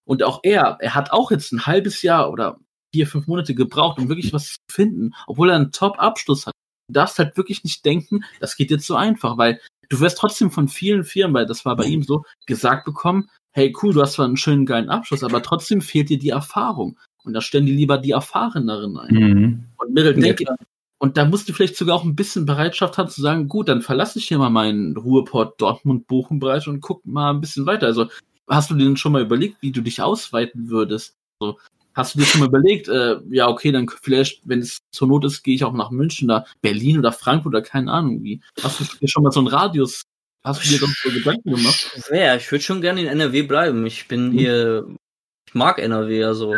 Und 0.05 0.23
auch 0.23 0.39
er, 0.43 0.77
er 0.79 0.95
hat 0.95 1.11
auch 1.11 1.31
jetzt 1.31 1.51
ein 1.51 1.65
halbes 1.65 2.01
Jahr 2.01 2.31
oder 2.31 2.59
vier, 2.93 3.07
fünf 3.07 3.27
Monate 3.27 3.53
gebraucht, 3.55 3.99
um 3.99 4.07
wirklich 4.07 4.33
was 4.33 4.53
zu 4.53 4.57
finden, 4.71 5.13
obwohl 5.27 5.49
er 5.49 5.55
einen 5.57 5.71
Top-Abschluss 5.71 6.47
hat. 6.47 6.53
Du 6.87 6.93
darfst 6.93 7.19
halt 7.19 7.35
wirklich 7.35 7.63
nicht 7.65 7.83
denken, 7.83 8.23
das 8.39 8.55
geht 8.55 8.71
jetzt 8.71 8.87
so 8.87 8.95
einfach, 8.95 9.37
weil 9.37 9.59
du 9.89 9.99
wirst 9.99 10.17
trotzdem 10.17 10.51
von 10.51 10.67
vielen 10.67 11.03
Firmen, 11.03 11.33
weil 11.33 11.45
das 11.45 11.65
war 11.65 11.75
bei 11.75 11.85
ihm 11.85 12.03
so, 12.03 12.23
gesagt 12.45 12.85
bekommen, 12.85 13.29
hey 13.51 13.73
cool, 13.81 13.93
du 13.93 14.01
hast 14.01 14.13
zwar 14.13 14.25
einen 14.25 14.37
schönen 14.37 14.65
geilen 14.65 14.89
Abschluss, 14.89 15.23
aber 15.23 15.41
trotzdem 15.41 15.81
fehlt 15.81 16.09
dir 16.09 16.19
die 16.19 16.29
Erfahrung. 16.29 16.97
Und 17.23 17.33
da 17.33 17.41
stellen 17.41 17.65
die 17.65 17.75
lieber 17.75 17.97
die 17.97 18.11
Erfahreneren 18.11 18.97
ein. 18.97 19.13
Mhm. 19.13 19.63
Und 19.77 19.93
Mirel, 19.93 20.23
Ja, 20.23 20.55
und 20.99 21.17
da 21.17 21.25
musst 21.25 21.47
du 21.47 21.53
vielleicht 21.53 21.75
sogar 21.75 21.95
auch 21.95 22.03
ein 22.03 22.15
bisschen 22.15 22.45
Bereitschaft 22.45 22.97
haben 22.97 23.09
zu 23.09 23.21
sagen, 23.21 23.47
gut, 23.47 23.67
dann 23.69 23.81
verlasse 23.81 24.19
ich 24.19 24.27
hier 24.27 24.39
mal 24.39 24.49
meinen 24.49 24.97
Ruhrport 24.97 25.61
Dortmund 25.61 26.07
Bochum 26.07 26.39
Bereich 26.39 26.67
und 26.67 26.81
guck 26.81 27.05
mal 27.05 27.31
ein 27.31 27.41
bisschen 27.41 27.65
weiter. 27.65 27.85
Also 27.85 28.07
hast 28.47 28.71
du 28.71 28.75
dir 28.75 28.85
denn 28.85 28.97
schon 28.97 29.11
mal 29.11 29.21
überlegt, 29.21 29.61
wie 29.61 29.71
du 29.71 29.81
dich 29.81 30.01
ausweiten 30.01 30.69
würdest? 30.69 31.15
Also, 31.39 31.59
hast 31.97 32.13
du 32.13 32.19
dir 32.19 32.25
schon 32.25 32.41
mal 32.41 32.47
überlegt, 32.47 32.87
äh, 32.87 33.17
ja, 33.29 33.47
okay, 33.47 33.71
dann 33.71 33.89
vielleicht, 33.89 34.47
wenn 34.47 34.59
es 34.59 34.77
zur 34.91 35.07
Not 35.07 35.25
ist, 35.25 35.43
gehe 35.43 35.55
ich 35.55 35.63
auch 35.63 35.73
nach 35.73 35.89
München 35.89 36.29
oder 36.29 36.45
Berlin 36.61 36.99
oder 36.99 37.11
Frankfurt 37.11 37.53
oder 37.55 37.61
keine 37.63 37.91
Ahnung 37.91 38.23
wie. 38.23 38.39
Hast 38.61 38.79
du 38.79 38.83
dir 38.85 39.07
schon 39.07 39.23
mal 39.23 39.31
so 39.31 39.39
einen 39.39 39.47
Radius, 39.47 40.03
hast 40.43 40.63
du 40.63 40.69
dir 40.69 40.79
doch 40.79 40.93
so 41.03 41.09
Gedanken 41.09 41.49
gemacht? 41.49 41.91
Ja, 42.11 42.35
ich 42.35 42.49
würde 42.51 42.63
schon 42.63 42.81
gerne 42.81 43.01
in 43.01 43.07
NRW 43.07 43.41
bleiben. 43.41 43.85
Ich 43.87 44.07
bin 44.07 44.29
Mhm. 44.29 44.31
hier, 44.37 44.87
ich 45.47 45.55
mag 45.55 45.79
NRW, 45.79 46.23
also 46.23 46.57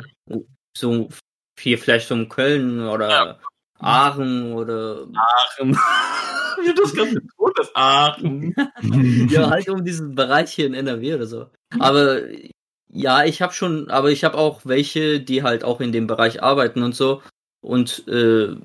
so 0.77 1.09
hier 1.57 1.77
vielleicht 1.77 2.09
so 2.09 2.15
in 2.15 2.27
Köln 2.29 2.81
oder 2.81 3.39
Aachen 3.79 4.53
oder 4.53 5.07
Aachen. 5.15 5.73
Wie 6.61 6.73
das 6.75 6.93
ganze 6.93 7.21
Ton, 7.37 7.51
das 7.55 7.71
Aachen. 7.75 8.53
ja 9.31 9.49
halt 9.49 9.69
um 9.69 9.85
diesen 9.85 10.15
Bereich 10.15 10.51
hier 10.51 10.65
in 10.67 10.73
NRW 10.73 11.15
oder 11.15 11.25
so. 11.25 11.49
Aber 11.79 12.21
ja, 12.91 13.23
ich 13.23 13.41
habe 13.41 13.53
schon, 13.53 13.89
aber 13.89 14.09
ich 14.11 14.23
habe 14.23 14.37
auch 14.37 14.61
welche, 14.65 15.19
die 15.19 15.43
halt 15.43 15.63
auch 15.63 15.79
in 15.79 15.91
dem 15.91 16.07
Bereich 16.07 16.41
arbeiten 16.41 16.83
und 16.83 16.95
so. 16.95 17.21
Und 17.61 18.07
äh, 18.07 18.55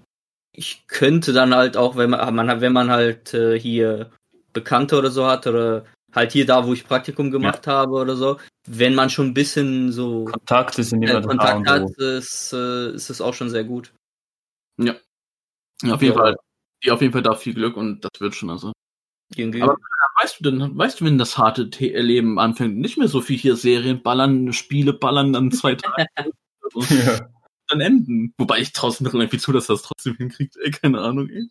ich 0.52 0.86
könnte 0.86 1.32
dann 1.32 1.54
halt 1.54 1.76
auch, 1.76 1.96
wenn 1.96 2.10
man, 2.10 2.60
wenn 2.60 2.72
man 2.72 2.90
halt 2.90 3.34
äh, 3.34 3.58
hier 3.58 4.10
Bekannte 4.52 4.96
oder 4.96 5.10
so 5.10 5.26
hat 5.26 5.46
oder 5.46 5.84
halt 6.12 6.32
hier 6.32 6.46
da, 6.46 6.66
wo 6.66 6.72
ich 6.72 6.86
Praktikum 6.86 7.30
gemacht 7.30 7.66
habe 7.66 7.92
oder 7.92 8.16
so, 8.16 8.38
wenn 8.66 8.94
man 8.94 9.10
schon 9.10 9.28
ein 9.28 9.34
bisschen 9.34 9.92
so 9.92 10.24
Kontakte 10.26 10.82
sind 10.82 11.02
äh, 11.02 11.20
Kontakt 11.20 11.58
und 11.58 11.68
hat, 11.68 11.88
so. 11.96 12.04
ist, 12.04 12.52
äh, 12.52 12.92
ist 12.92 13.10
es 13.10 13.20
auch 13.20 13.34
schon 13.34 13.50
sehr 13.50 13.64
gut. 13.64 13.92
Ja, 14.78 14.94
auf 15.90 16.00
jeden 16.02 16.14
Ja. 16.14 16.22
Fall. 16.22 16.36
Ja, 16.84 16.94
auf 16.94 17.00
jeden 17.00 17.12
Fall 17.12 17.22
da 17.22 17.34
viel 17.34 17.54
Glück 17.54 17.76
und 17.76 18.04
das 18.04 18.20
wird 18.20 18.34
schon 18.34 18.50
also. 18.50 18.72
Aber 19.60 19.76
weißt 20.20 20.40
du 20.40 20.50
denn, 20.50 20.76
weißt 20.78 21.00
du, 21.00 21.04
wenn 21.04 21.18
das 21.18 21.38
harte 21.38 21.64
Leben 21.80 22.38
anfängt, 22.38 22.76
nicht 22.78 22.98
mehr 22.98 23.08
so 23.08 23.20
viel 23.20 23.36
hier 23.38 23.56
Serien 23.56 24.02
ballern, 24.02 24.52
Spiele 24.52 24.92
ballern, 24.92 25.32
dann 25.32 25.50
zwei 25.50 25.74
Tage 25.74 26.06
Ja. 26.90 27.28
dann 27.68 27.80
enden. 27.80 28.34
Wobei 28.38 28.58
ich 28.58 28.72
traue 28.72 28.90
es 28.90 29.00
mir 29.00 29.12
irgendwie 29.12 29.38
zu, 29.38 29.52
dass 29.52 29.68
er 29.68 29.74
das 29.74 29.82
trotzdem 29.82 30.16
hinkriegt, 30.16 30.56
ey, 30.56 30.70
keine 30.70 31.00
Ahnung, 31.00 31.28
ey. 31.28 31.48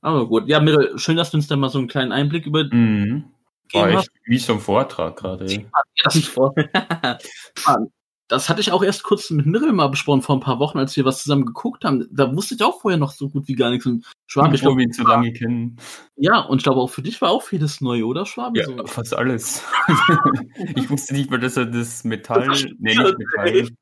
Aber 0.00 0.28
gut. 0.28 0.48
Ja, 0.48 0.60
Mirel, 0.60 0.98
schön, 0.98 1.16
dass 1.16 1.30
du 1.30 1.36
uns 1.38 1.48
da 1.48 1.56
mal 1.56 1.68
so 1.68 1.78
einen 1.78 1.88
kleinen 1.88 2.12
Einblick 2.12 2.46
über 2.46 2.64
Mhm. 2.64 3.24
War 3.72 3.88
gegeben 3.88 3.98
echt 4.00 4.10
wie 4.24 4.38
so 4.38 4.52
ein 4.54 4.60
Vortrag 4.60 5.16
gerade. 5.16 5.46
ey. 5.46 5.66
Das, 6.04 6.14
das 8.28 8.48
hatte 8.48 8.60
ich 8.60 8.72
auch 8.72 8.82
erst 8.82 9.02
kurz 9.04 9.30
mit 9.30 9.46
Mirel 9.46 9.72
mal 9.72 9.88
besprochen 9.88 10.22
vor 10.22 10.36
ein 10.36 10.40
paar 10.40 10.58
Wochen, 10.58 10.78
als 10.78 10.96
wir 10.96 11.04
was 11.04 11.22
zusammen 11.22 11.46
geguckt 11.46 11.84
haben. 11.84 12.06
Da 12.10 12.34
wusste 12.34 12.54
ich 12.54 12.62
auch 12.62 12.80
vorher 12.80 12.98
noch 12.98 13.12
so 13.12 13.28
gut 13.28 13.46
wie 13.46 13.54
gar 13.54 13.70
nichts. 13.70 13.86
Und 13.86 14.04
Schwab, 14.26 14.52
ich 14.52 14.60
glaube, 14.60 14.78
wir 14.78 14.84
ihn 14.84 14.92
zu 14.92 15.04
lange 15.04 15.32
kennen. 15.32 15.76
ja, 16.16 16.40
und 16.40 16.58
ich 16.58 16.64
glaube 16.64 16.80
auch 16.80 16.90
für 16.90 17.02
dich 17.02 17.20
war 17.20 17.30
auch 17.30 17.42
vieles 17.42 17.80
neu, 17.80 18.04
oder 18.04 18.26
Schwab? 18.26 18.56
Ja, 18.56 18.64
So. 18.64 18.86
fast 18.86 19.14
alles. 19.14 19.62
ich 20.74 20.90
wusste 20.90 21.14
nicht 21.14 21.30
mal, 21.30 21.38
dass 21.38 21.56
er 21.56 21.66
das 21.66 22.04
Metall, 22.04 22.48
Das 22.48 22.64
nee, 22.78 22.96
nicht 22.96 23.18
Metall. 23.18 23.52
Heißt 23.52 23.72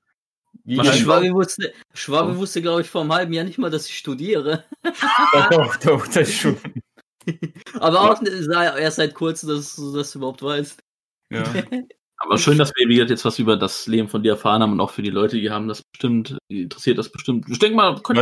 Schwabe 0.67 1.33
wusste, 1.33 1.73
Schwabe 1.93 2.37
wusste, 2.39 2.63
glaube 2.63 2.83
ich, 2.83 2.91
vor 2.91 3.03
einem 3.03 3.13
halben 3.13 3.33
Jahr 3.33 3.45
nicht 3.45 3.59
mal, 3.59 3.71
dass 3.71 3.89
ich 3.89 3.99
studiere. 3.99 4.65
das? 4.83 5.49
Doch, 5.51 5.77
doch, 5.77 6.07
das 6.07 6.33
schon. 6.33 6.57
Aber 7.81 8.13
auch 8.13 8.23
erst 8.23 8.97
seit 8.97 9.15
kurzem, 9.15 9.49
dass 9.51 9.77
du 9.77 9.95
das 9.95 10.15
überhaupt 10.15 10.43
weißt. 10.43 10.83
Ja. 11.31 11.45
Aber 12.19 12.39
schön, 12.39 12.59
dass 12.59 12.73
wir 12.77 12.89
jetzt 12.89 13.25
was 13.25 13.39
über 13.39 13.57
das 13.57 13.87
Leben 13.87 14.09
von 14.09 14.23
dir 14.23 14.33
erfahren 14.33 14.63
haben 14.63 14.73
und 14.73 14.81
auch 14.81 14.91
für 14.91 15.03
die 15.03 15.11
Leute, 15.11 15.39
die 15.39 15.51
haben 15.51 15.69
das 15.69 15.83
bestimmt, 15.83 16.39
die 16.51 16.63
interessiert 16.63 16.99
das 16.99 17.11
bestimmt. 17.11 17.47
Ich 17.51 17.59
denke 17.59 17.77
mal, 17.77 18.01
könnt 18.03 18.19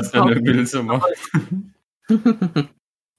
macht. 0.84 1.06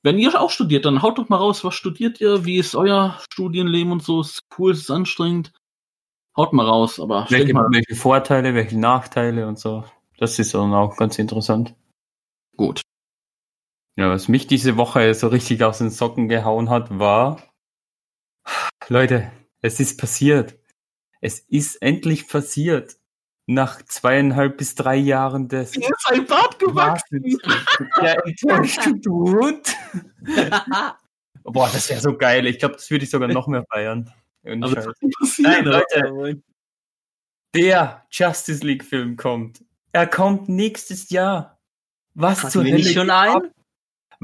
wenn 0.03 0.19
ihr 0.19 0.39
auch 0.39 0.49
studiert, 0.49 0.85
dann 0.85 1.01
haut 1.01 1.17
doch 1.17 1.29
mal 1.29 1.37
raus, 1.37 1.63
was 1.63 1.75
studiert 1.75 2.19
ihr, 2.19 2.45
wie 2.45 2.57
ist 2.57 2.75
euer 2.75 3.17
Studienleben 3.31 3.91
und 3.91 4.03
so, 4.03 4.21
ist 4.21 4.41
cool, 4.57 4.71
ist 4.71 4.91
anstrengend. 4.91 5.53
Haut 6.35 6.51
mal 6.51 6.65
raus, 6.65 6.99
aber 6.99 7.27
Welche, 7.29 7.53
mal, 7.53 7.67
welche 7.71 7.95
Vorteile, 7.95 8.55
welche 8.55 8.79
Nachteile 8.79 9.47
und 9.47 9.59
so. 9.59 9.85
Das 10.17 10.39
ist 10.39 10.53
dann 10.53 10.73
auch 10.73 10.97
ganz 10.97 11.19
interessant. 11.19 11.75
gut. 12.57 12.81
Ja, 13.95 14.09
was 14.09 14.27
mich 14.27 14.47
diese 14.47 14.75
Woche 14.75 15.13
so 15.13 15.27
richtig 15.27 15.63
aus 15.63 15.77
den 15.77 15.91
Socken 15.91 16.27
gehauen 16.27 16.71
hat, 16.71 16.97
war, 16.97 17.43
Leute, 18.87 19.31
es 19.61 19.79
ist 19.79 19.99
passiert. 19.99 20.57
Es 21.23 21.39
ist 21.39 21.81
endlich 21.81 22.27
passiert. 22.27 22.97
Nach 23.45 23.81
zweieinhalb 23.81 24.57
bis 24.57 24.75
drei 24.75 24.97
Jahren 24.97 25.47
des 25.47 25.75
Mir 25.77 25.89
ist 25.89 26.11
ein 26.11 26.25
Bart 26.25 26.59
gewachsen. 26.59 27.23
der 28.01 28.25
enttäuschten 28.25 29.01
Tod. 29.01 29.61
Boah, 31.43 31.69
das 31.71 31.89
wäre 31.89 32.01
so 32.01 32.17
geil. 32.17 32.45
Ich 32.45 32.59
glaube, 32.59 32.75
das 32.75 32.89
würde 32.89 33.05
ich 33.05 33.09
sogar 33.09 33.29
noch 33.29 33.47
mehr 33.47 33.65
feiern. 33.69 34.11
Also, 34.43 34.91
Nein, 35.37 35.63
Leute, 35.63 36.41
der 37.55 38.05
Justice 38.11 38.65
League 38.65 38.83
Film 38.83 39.15
kommt. 39.15 39.63
Er 39.93 40.07
kommt 40.07 40.49
nächstes 40.49 41.09
Jahr. 41.09 41.57
Was 42.15 42.39
Hatten 42.39 42.51
zur 42.51 42.63
wir 42.65 42.73
Hölle 42.73 42.83
nicht 42.83 42.93
schon 42.93 43.09
einen? 43.09 43.51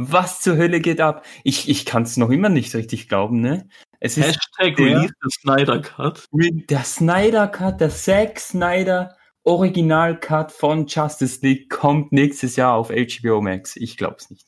Was 0.01 0.39
zur 0.39 0.55
Hölle 0.55 0.79
geht 0.79 1.01
ab? 1.01 1.25
Ich, 1.43 1.67
ich 1.67 1.85
kann 1.85 2.03
es 2.03 2.15
noch 2.15 2.29
immer 2.29 2.47
nicht 2.47 2.73
richtig 2.73 3.09
glauben, 3.09 3.41
ne? 3.41 3.67
Es 3.99 4.15
ist 4.17 4.27
Hashtag 4.27 4.77
der- 4.77 4.85
Release 4.85 5.13
the 5.21 5.29
Snyder 5.41 5.81
Cut. 5.81 6.25
der 6.31 6.83
Snyder 6.85 7.47
Cut, 7.49 7.81
der 7.81 7.89
Zack 7.89 8.39
Snyder 8.39 9.17
Original 9.43 10.17
Cut 10.17 10.53
von 10.53 10.87
Justice 10.87 11.39
League 11.41 11.69
kommt 11.69 12.13
nächstes 12.13 12.55
Jahr 12.55 12.75
auf 12.75 12.91
HBO 12.91 13.41
Max. 13.41 13.75
Ich 13.75 13.97
glaub's 13.97 14.29
nicht. 14.29 14.45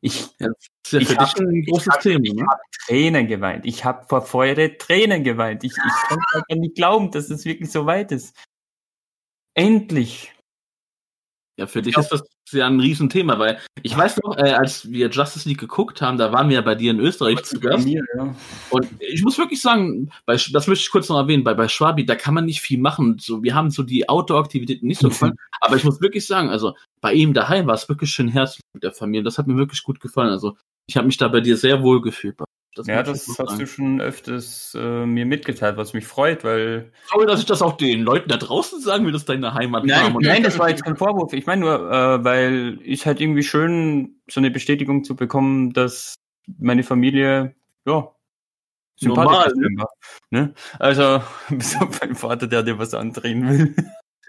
Ich 0.00 0.26
Das 0.38 0.50
ja 0.90 0.98
Ich 0.98 1.06
für 1.08 1.16
hab- 1.16 1.32
dich 1.32 1.44
ein 1.46 1.62
großes 1.64 1.86
hab- 1.94 2.00
Thema, 2.00 2.24
ich 2.24 2.34
ne? 2.34 2.42
habe 2.50 2.60
Tränen 2.86 3.26
geweint. 3.28 3.66
Ich 3.66 3.84
habe 3.84 4.04
vor 4.08 4.22
Freude 4.22 4.78
Tränen 4.78 5.22
geweint. 5.22 5.62
Ich, 5.62 5.70
ich 5.76 6.10
einfach 6.10 6.42
nicht 6.48 6.74
glauben, 6.74 7.12
dass 7.12 7.30
es 7.30 7.44
wirklich 7.44 7.70
so 7.70 7.86
weit 7.86 8.10
ist. 8.10 8.34
Endlich. 9.54 10.32
Ja, 11.62 11.68
für 11.68 11.80
dich 11.80 11.96
ist 11.96 12.08
das 12.08 12.24
ja 12.50 12.66
ein 12.66 12.80
Riesenthema, 12.80 13.38
weil 13.38 13.60
ich 13.84 13.96
weiß 13.96 14.20
noch, 14.24 14.36
äh, 14.36 14.50
als 14.50 14.90
wir 14.90 15.08
Justice 15.08 15.48
League 15.48 15.60
geguckt 15.60 16.02
haben, 16.02 16.18
da 16.18 16.32
waren 16.32 16.48
wir 16.48 16.56
ja 16.56 16.60
bei 16.60 16.74
dir 16.74 16.90
in 16.90 16.98
Österreich 16.98 17.40
zu 17.44 17.60
Gast. 17.60 17.86
Mir, 17.86 18.02
ja. 18.16 18.34
Und 18.70 18.88
ich 18.98 19.22
muss 19.22 19.38
wirklich 19.38 19.62
sagen, 19.62 20.10
bei, 20.26 20.34
das 20.34 20.66
möchte 20.66 20.82
ich 20.82 20.90
kurz 20.90 21.08
noch 21.08 21.18
erwähnen, 21.18 21.44
bei, 21.44 21.54
bei 21.54 21.68
Schwabi, 21.68 22.04
da 22.04 22.16
kann 22.16 22.34
man 22.34 22.46
nicht 22.46 22.62
viel 22.62 22.80
machen. 22.80 23.18
So, 23.20 23.44
wir 23.44 23.54
haben 23.54 23.70
so 23.70 23.84
die 23.84 24.08
Outdoor-Aktivitäten 24.08 24.88
nicht 24.88 25.00
so 25.00 25.08
gefallen. 25.10 25.36
aber 25.60 25.76
ich 25.76 25.84
muss 25.84 26.00
wirklich 26.00 26.26
sagen, 26.26 26.50
also 26.50 26.74
bei 27.00 27.12
ihm 27.12 27.32
daheim 27.32 27.68
war 27.68 27.74
es 27.74 27.88
wirklich 27.88 28.10
schön 28.10 28.26
herzlich 28.26 28.62
mit 28.74 28.82
der 28.82 28.90
Familie. 28.90 29.22
Das 29.22 29.38
hat 29.38 29.46
mir 29.46 29.56
wirklich 29.56 29.84
gut 29.84 30.00
gefallen. 30.00 30.30
Also 30.30 30.56
ich 30.88 30.96
habe 30.96 31.06
mich 31.06 31.18
da 31.18 31.28
bei 31.28 31.40
dir 31.40 31.56
sehr 31.56 31.80
wohl 31.84 32.02
gefühlt. 32.02 32.36
Das 32.74 32.86
ja, 32.86 33.00
ich 33.00 33.06
das 33.06 33.28
hast 33.28 33.36
sagen. 33.36 33.58
du 33.58 33.66
schon 33.66 34.00
öfters 34.00 34.74
äh, 34.78 35.04
mir 35.04 35.26
mitgeteilt, 35.26 35.76
was 35.76 35.92
mich 35.92 36.06
freut, 36.06 36.42
weil 36.42 36.90
Sorry, 37.10 37.26
dass 37.26 37.40
ich 37.40 37.46
das 37.46 37.60
auch 37.60 37.76
den 37.76 38.02
Leuten 38.02 38.30
da 38.30 38.38
draußen 38.38 38.80
sagen 38.80 39.04
will, 39.04 39.12
dass 39.12 39.26
deine 39.26 39.52
Heimat 39.52 39.84
Nein, 39.84 40.16
und 40.16 40.24
nein, 40.24 40.42
das 40.42 40.58
war 40.58 40.70
jetzt 40.70 40.82
kein 40.82 40.96
Vorwurf. 40.96 41.34
Ich 41.34 41.44
meine 41.44 41.60
nur, 41.60 41.92
äh, 41.92 42.24
weil 42.24 42.78
ich 42.82 43.06
halt 43.06 43.20
irgendwie 43.20 43.42
schön, 43.42 44.16
so 44.30 44.40
eine 44.40 44.50
Bestätigung 44.50 45.04
zu 45.04 45.14
bekommen, 45.16 45.74
dass 45.74 46.14
meine 46.58 46.82
Familie, 46.82 47.54
ja, 47.84 48.10
Normal, 49.02 49.50
sympathisch 49.50 49.52
ist. 49.52 49.78
war, 49.78 49.88
Ne? 50.30 50.54
Also, 50.78 51.22
bis 51.50 51.76
auf 51.76 52.00
meinen 52.00 52.14
Vater, 52.14 52.46
der 52.46 52.62
dir 52.62 52.78
was 52.78 52.94
andrehen 52.94 53.48
will. 53.48 53.76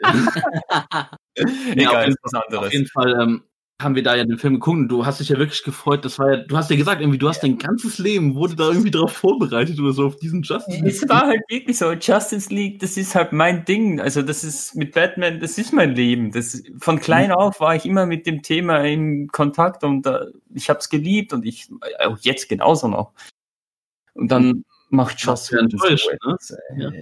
Egal, 1.75 2.09
ist 2.09 2.17
was 2.23 2.33
Auf 2.33 2.43
anderes. 2.45 2.73
jeden 2.73 2.87
Fall 2.87 3.21
ähm, 3.21 3.43
haben 3.83 3.95
wir 3.95 4.03
da 4.03 4.15
ja 4.15 4.23
den 4.23 4.37
Film 4.37 4.55
geguckt 4.55 4.77
und 4.77 4.87
du 4.87 5.05
hast 5.05 5.19
dich 5.19 5.29
ja 5.29 5.37
wirklich 5.37 5.63
gefreut. 5.63 6.05
Das 6.05 6.17
war 6.19 6.31
ja, 6.31 6.37
du 6.37 6.57
hast 6.57 6.69
ja 6.69 6.75
gesagt, 6.75 7.01
irgendwie, 7.01 7.17
du 7.17 7.27
hast 7.27 7.41
dein 7.43 7.57
ganzes 7.57 7.97
Leben, 7.97 8.35
wurde 8.35 8.55
da 8.55 8.69
irgendwie 8.69 8.91
drauf 8.91 9.11
vorbereitet 9.13 9.79
oder 9.79 9.91
so 9.91 10.07
auf 10.07 10.15
diesen 10.17 10.41
Justice 10.41 10.77
League. 10.81 10.85
Es 10.85 11.07
war 11.09 11.27
halt 11.27 11.41
wirklich 11.49 11.77
so, 11.77 11.91
Justice 11.91 12.53
League, 12.53 12.79
das 12.79 12.97
ist 12.97 13.15
halt 13.15 13.33
mein 13.33 13.65
Ding. 13.65 13.99
Also 13.99 14.21
das 14.21 14.43
ist 14.43 14.75
mit 14.75 14.93
Batman, 14.93 15.39
das 15.39 15.57
ist 15.57 15.73
mein 15.73 15.95
Leben. 15.95 16.31
Das, 16.31 16.63
von 16.79 16.99
klein 16.99 17.31
auf 17.31 17.59
war 17.59 17.75
ich 17.75 17.85
immer 17.85 18.05
mit 18.05 18.25
dem 18.25 18.41
Thema 18.41 18.83
in 18.83 19.27
Kontakt 19.27 19.83
und 19.83 20.05
äh, 20.05 20.25
ich 20.53 20.69
habe 20.69 20.79
es 20.79 20.89
geliebt 20.89 21.33
und 21.33 21.45
ich 21.45 21.69
auch 21.99 22.17
jetzt 22.21 22.49
genauso 22.49 22.87
noch. 22.87 23.13
Und 24.13 24.31
dann 24.31 24.63
macht 24.89 25.19
Joss 25.19 25.47
du 25.47 25.55
ja 25.55 25.61
enttäuscht, 25.63 26.07
ne? 26.25 26.37
ja. 26.77 26.91
Ja. 26.91 27.01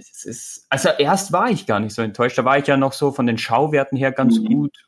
also 0.70 0.88
erst 0.98 1.32
war 1.32 1.50
ich 1.50 1.66
gar 1.66 1.78
nicht 1.78 1.94
so 1.94 2.02
enttäuscht. 2.02 2.38
Da 2.38 2.44
war 2.44 2.58
ich 2.58 2.66
ja 2.66 2.76
noch 2.76 2.94
so 2.94 3.12
von 3.12 3.26
den 3.26 3.38
Schauwerten 3.38 3.98
her 3.98 4.12
ganz 4.12 4.38
Mhm. 4.38 4.44
gut 4.46 4.78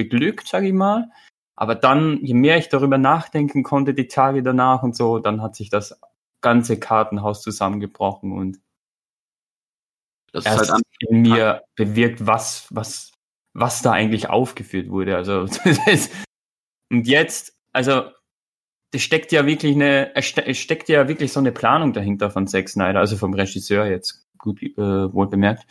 beglückt, 0.00 0.48
sage 0.48 0.68
ich 0.68 0.72
mal. 0.72 1.10
Aber 1.56 1.74
dann, 1.74 2.18
je 2.22 2.34
mehr 2.34 2.56
ich 2.56 2.70
darüber 2.70 2.96
nachdenken 2.96 3.62
konnte, 3.62 3.92
die 3.92 4.08
Tage 4.08 4.42
danach 4.42 4.82
und 4.82 4.96
so, 4.96 5.18
dann 5.18 5.42
hat 5.42 5.56
sich 5.56 5.68
das 5.68 6.00
ganze 6.40 6.78
Kartenhaus 6.80 7.42
zusammengebrochen 7.42 8.32
und 8.32 8.60
Das 10.32 10.46
ist 10.46 10.50
erst 10.50 10.58
halt 10.58 10.70
an, 10.70 10.82
in 11.00 11.20
mir 11.20 11.64
bewirkt, 11.76 12.26
was, 12.26 12.66
was, 12.70 13.12
was 13.52 13.82
da 13.82 13.92
eigentlich 13.92 14.30
aufgeführt 14.30 14.88
wurde. 14.88 15.16
Also, 15.16 15.42
ist, 15.86 16.12
und 16.90 17.06
jetzt, 17.06 17.52
also, 17.72 18.10
das 18.92 19.02
steckt 19.02 19.30
ja 19.30 19.44
wirklich 19.44 19.74
eine, 19.74 20.16
es 20.16 20.32
es 20.36 20.58
steckt 20.58 20.88
ja 20.88 21.08
wirklich 21.08 21.32
so 21.32 21.40
eine 21.40 21.52
Planung 21.52 21.92
dahinter 21.92 22.30
von 22.30 22.46
Zack 22.46 22.68
Snyder, 22.68 23.00
also 23.00 23.16
vom 23.16 23.34
Regisseur 23.34 23.86
jetzt, 23.86 24.26
gut, 24.40 24.62
äh, 24.62 25.12
wohl 25.12 25.28
bemerkt. 25.28 25.66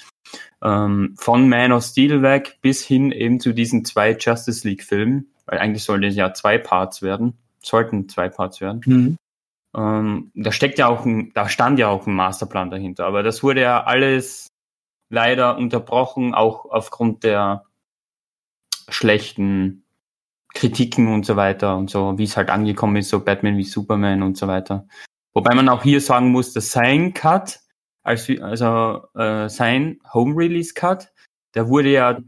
Ähm, 0.63 1.15
von 1.17 1.49
Man 1.49 1.72
of 1.72 1.84
Steel 1.84 2.22
weg 2.22 2.59
bis 2.61 2.84
hin 2.86 3.11
eben 3.11 3.39
zu 3.39 3.53
diesen 3.53 3.86
zwei 3.86 4.15
Justice 4.17 4.67
League 4.67 4.84
Filmen, 4.84 5.32
weil 5.45 5.59
eigentlich 5.59 5.84
sollten 5.84 6.05
es 6.05 6.15
ja 6.15 6.34
zwei 6.34 6.57
Parts 6.57 7.01
werden, 7.01 7.38
sollten 7.61 8.07
zwei 8.07 8.30
Parts 8.30 8.61
werden. 8.61 9.17
Ähm, 9.76 10.32
da 10.34 10.51
steckt 10.51 10.80
ja 10.80 10.88
auch 10.88 11.05
ein, 11.05 11.32
da 11.34 11.49
stand 11.49 11.80
ja 11.80 11.89
auch 11.89 12.07
ein 12.07 12.15
Masterplan 12.15 12.72
dahinter, 12.72 13.05
aber 13.05 13.24
das 13.24 13.43
wurde 13.43 13.61
ja 13.61 13.84
alles 13.84 14.47
leider 15.09 15.57
unterbrochen, 15.57 16.34
auch 16.34 16.65
aufgrund 16.65 17.24
der 17.24 17.65
schlechten 18.89 19.84
Kritiken 20.53 21.13
und 21.13 21.26
so 21.26 21.36
weiter 21.36 21.78
und 21.78 21.89
so, 21.89 22.17
wie 22.17 22.24
es 22.24 22.38
halt 22.38 22.49
angekommen 22.49 22.95
ist, 22.97 23.09
so 23.09 23.24
Batman 23.24 23.57
wie 23.57 23.63
Superman 23.63 24.24
und 24.24 24.38
so 24.38 24.47
weiter. 24.47 24.88
Wobei 25.34 25.53
man 25.53 25.70
auch 25.70 25.84
hier 25.84 26.01
sagen 26.01 26.32
muss, 26.32 26.53
dass 26.53 26.72
sein 26.72 27.13
Cut, 27.13 27.59
als, 28.04 28.30
also 28.41 29.08
äh, 29.16 29.50
sein 29.50 30.00
Home 30.14 30.36
Release 30.36 30.74
Cut, 30.74 31.12
der 31.56 31.68
wurde 31.68 31.89
ja 31.89 32.20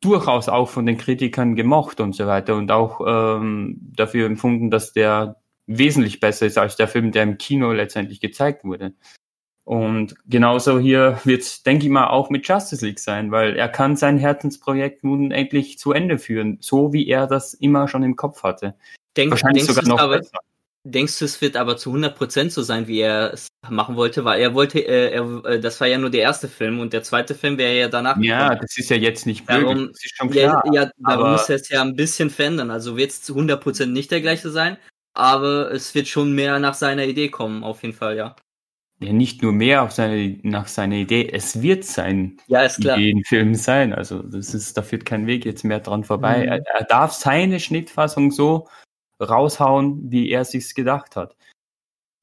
durchaus 0.00 0.48
auch 0.48 0.68
von 0.68 0.86
den 0.86 0.96
Kritikern 0.96 1.56
gemocht 1.56 2.00
und 2.00 2.14
so 2.14 2.26
weiter 2.26 2.56
und 2.56 2.70
auch 2.70 3.00
ähm, 3.06 3.78
dafür 3.80 4.26
empfunden, 4.26 4.70
dass 4.70 4.92
der 4.92 5.36
wesentlich 5.66 6.20
besser 6.20 6.46
ist 6.46 6.58
als 6.58 6.76
der 6.76 6.88
Film, 6.88 7.12
der 7.12 7.24
im 7.24 7.38
Kino 7.38 7.72
letztendlich 7.72 8.20
gezeigt 8.20 8.64
wurde. 8.64 8.94
Und 9.64 10.14
genauso 10.26 10.78
hier 10.78 11.20
wird 11.24 11.42
es, 11.42 11.62
denke 11.62 11.84
ich 11.84 11.90
mal, 11.90 12.06
auch 12.06 12.30
mit 12.30 12.48
Justice 12.48 12.84
League 12.86 13.00
sein, 13.00 13.30
weil 13.30 13.54
er 13.54 13.68
kann 13.68 13.96
sein 13.96 14.16
Herzensprojekt 14.16 15.04
nun 15.04 15.30
endlich 15.30 15.78
zu 15.78 15.92
Ende 15.92 16.18
führen, 16.18 16.56
so 16.60 16.94
wie 16.94 17.06
er 17.06 17.26
das 17.26 17.52
immer 17.52 17.86
schon 17.86 18.02
im 18.02 18.16
Kopf 18.16 18.44
hatte. 18.44 18.76
Denk, 19.14 19.30
Wahrscheinlich 19.30 19.66
denkst, 19.66 19.82
sogar 19.82 20.08
noch 20.08 20.16
besser. 20.16 20.38
Denkst 20.90 21.18
du, 21.18 21.24
es 21.24 21.40
wird 21.40 21.56
aber 21.56 21.76
zu 21.76 21.92
100% 21.92 22.50
so 22.50 22.62
sein, 22.62 22.86
wie 22.86 23.00
er 23.00 23.32
es 23.32 23.48
machen 23.68 23.96
wollte? 23.96 24.24
Weil 24.24 24.40
er 24.40 24.54
wollte, 24.54 24.80
äh, 24.80 25.10
er, 25.12 25.44
äh, 25.44 25.60
das 25.60 25.80
war 25.80 25.86
ja 25.88 25.98
nur 25.98 26.10
der 26.10 26.22
erste 26.22 26.48
Film 26.48 26.80
und 26.80 26.92
der 26.92 27.02
zweite 27.02 27.34
Film 27.34 27.58
wäre 27.58 27.76
ja 27.78 27.88
danach 27.88 28.16
Ja, 28.20 28.44
gekommen. 28.48 28.60
das 28.62 28.78
ist 28.78 28.90
ja 28.90 28.96
jetzt 28.96 29.26
nicht 29.26 29.48
Darum- 29.48 29.64
möglich. 29.76 29.90
Das 29.92 30.04
ist 30.04 30.16
schon 30.16 30.32
Ja, 30.32 30.60
klar. 30.60 30.62
ja, 30.74 30.90
darum 30.98 31.22
aber- 31.22 31.32
muss 31.32 31.48
er 31.48 31.56
es 31.56 31.68
ja 31.68 31.82
ein 31.82 31.94
bisschen 31.96 32.30
verändern. 32.30 32.70
Also 32.70 32.96
wird 32.96 33.10
es 33.10 33.22
zu 33.22 33.34
100% 33.34 33.92
nicht 33.92 34.10
der 34.10 34.20
gleiche 34.20 34.50
sein, 34.50 34.76
aber 35.14 35.70
es 35.72 35.94
wird 35.94 36.08
schon 36.08 36.32
mehr 36.34 36.58
nach 36.58 36.74
seiner 36.74 37.04
Idee 37.04 37.28
kommen, 37.28 37.64
auf 37.64 37.82
jeden 37.82 37.94
Fall, 37.94 38.16
ja. 38.16 38.36
Ja, 39.00 39.12
nicht 39.12 39.42
nur 39.42 39.52
mehr 39.52 39.82
auf 39.84 39.92
seine, 39.92 40.40
nach 40.42 40.66
seiner 40.66 40.96
Idee, 40.96 41.28
es 41.32 41.62
wird 41.62 41.84
sein 41.84 42.36
Ja, 42.48 42.62
ist 42.62 42.80
klar. 42.80 42.98
Ideenfilm 42.98 43.54
sein. 43.54 43.92
Also 43.92 44.22
das 44.22 44.54
ist, 44.54 44.76
da 44.76 44.82
führt 44.82 45.04
kein 45.04 45.28
Weg 45.28 45.44
jetzt 45.44 45.62
mehr 45.64 45.78
dran 45.78 46.02
vorbei. 46.02 46.38
Mhm. 46.38 46.48
Er, 46.48 46.66
er 46.80 46.84
darf 46.84 47.12
seine 47.12 47.60
Schnittfassung 47.60 48.32
so 48.32 48.66
raushauen, 49.20 50.10
wie 50.10 50.28
er 50.30 50.44
sich's 50.44 50.74
gedacht 50.74 51.16
hat. 51.16 51.36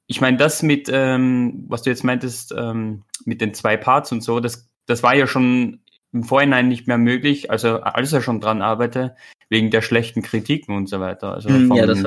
Ich 0.08 0.22
meine, 0.22 0.38
das 0.38 0.62
mit, 0.62 0.90
ähm, 0.92 1.66
was 1.68 1.82
du 1.82 1.90
jetzt 1.90 2.04
meintest, 2.04 2.54
ähm, 2.56 3.04
mit 3.26 3.42
den 3.42 3.54
zwei 3.54 3.76
Parts 3.76 4.12
und 4.12 4.22
so, 4.22 4.40
das, 4.40 4.70
das 4.86 5.02
war 5.04 5.16
ja 5.16 5.26
schon 5.28 5.82
im 6.12 6.24
Vorhinein 6.24 6.68
nicht 6.68 6.88
mehr 6.88 6.98
möglich, 6.98 7.52
also 7.52 7.82
als 7.82 8.14
er 8.14 8.22
schon 8.22 8.40
dran 8.40 8.62
arbeitete, 8.62 9.16
wegen 9.50 9.72
der 9.72 9.82
schlechten 9.82 10.22
Kritiken 10.22 10.76
und 10.76 10.88
so 10.88 11.00
weiter. 11.00 11.34
Also 11.34 11.50
von 11.50 11.76
ja, 11.76 11.86
das. 11.86 12.04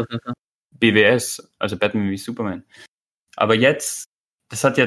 BWS, 0.79 1.53
also 1.59 1.77
Batman 1.77 2.11
wie 2.11 2.17
Superman. 2.17 2.65
Aber 3.37 3.55
jetzt, 3.55 4.05
das 4.49 4.65
hat 4.65 4.79
ja 4.79 4.87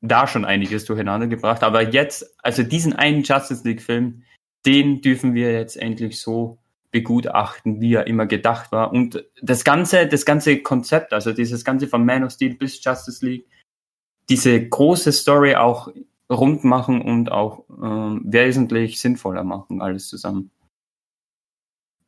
da 0.00 0.26
schon 0.26 0.44
einiges 0.44 0.84
durcheinander 0.84 1.26
gebracht, 1.26 1.62
aber 1.62 1.82
jetzt, 1.82 2.36
also 2.42 2.62
diesen 2.62 2.92
einen 2.92 3.22
Justice 3.22 3.66
League-Film, 3.66 4.24
den 4.66 5.00
dürfen 5.00 5.34
wir 5.34 5.52
jetzt 5.52 5.76
endlich 5.76 6.20
so 6.20 6.57
begutachten, 6.90 7.80
wie 7.80 7.94
er 7.94 8.06
immer 8.06 8.26
gedacht 8.26 8.72
war. 8.72 8.92
Und 8.92 9.24
das 9.42 9.64
ganze, 9.64 10.06
das 10.06 10.24
ganze 10.24 10.62
Konzept, 10.62 11.12
also 11.12 11.32
dieses 11.32 11.64
ganze 11.64 11.86
von 11.86 12.04
Man 12.04 12.24
of 12.24 12.32
Steel 12.32 12.54
bis 12.54 12.82
Justice 12.82 13.24
League, 13.24 13.46
diese 14.28 14.68
große 14.68 15.12
Story 15.12 15.54
auch 15.54 15.88
rund 16.30 16.64
machen 16.64 17.00
und 17.02 17.30
auch 17.32 17.64
ähm, 17.82 18.22
wesentlich 18.24 19.00
sinnvoller 19.00 19.44
machen, 19.44 19.80
alles 19.80 20.08
zusammen. 20.08 20.50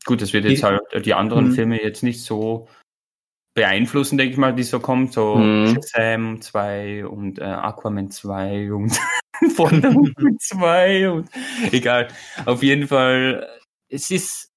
Gut, 0.04 0.22
das 0.22 0.32
wird 0.32 0.44
jetzt 0.46 0.62
halt 0.62 0.80
die 1.04 1.14
anderen 1.14 1.48
Mhm. 1.48 1.52
Filme 1.52 1.82
jetzt 1.82 2.02
nicht 2.02 2.22
so 2.22 2.68
beeinflussen, 3.54 4.16
denke 4.16 4.32
ich 4.32 4.38
mal, 4.38 4.54
die 4.54 4.62
so 4.62 4.80
kommen, 4.80 5.08
so 5.10 5.36
Mhm. 5.36 5.74
Shazam 5.74 6.40
2 6.40 7.06
und 7.06 7.38
äh, 7.38 7.44
Aquaman 7.44 8.10
2 8.10 8.72
und 8.72 8.98
Wonder 9.58 9.94
Woman 9.94 10.38
2 10.40 11.10
und 11.10 11.28
egal. 11.72 12.08
Auf 12.46 12.62
jeden 12.62 12.86
Fall, 12.88 13.48
es 13.88 14.10
ist, 14.10 14.49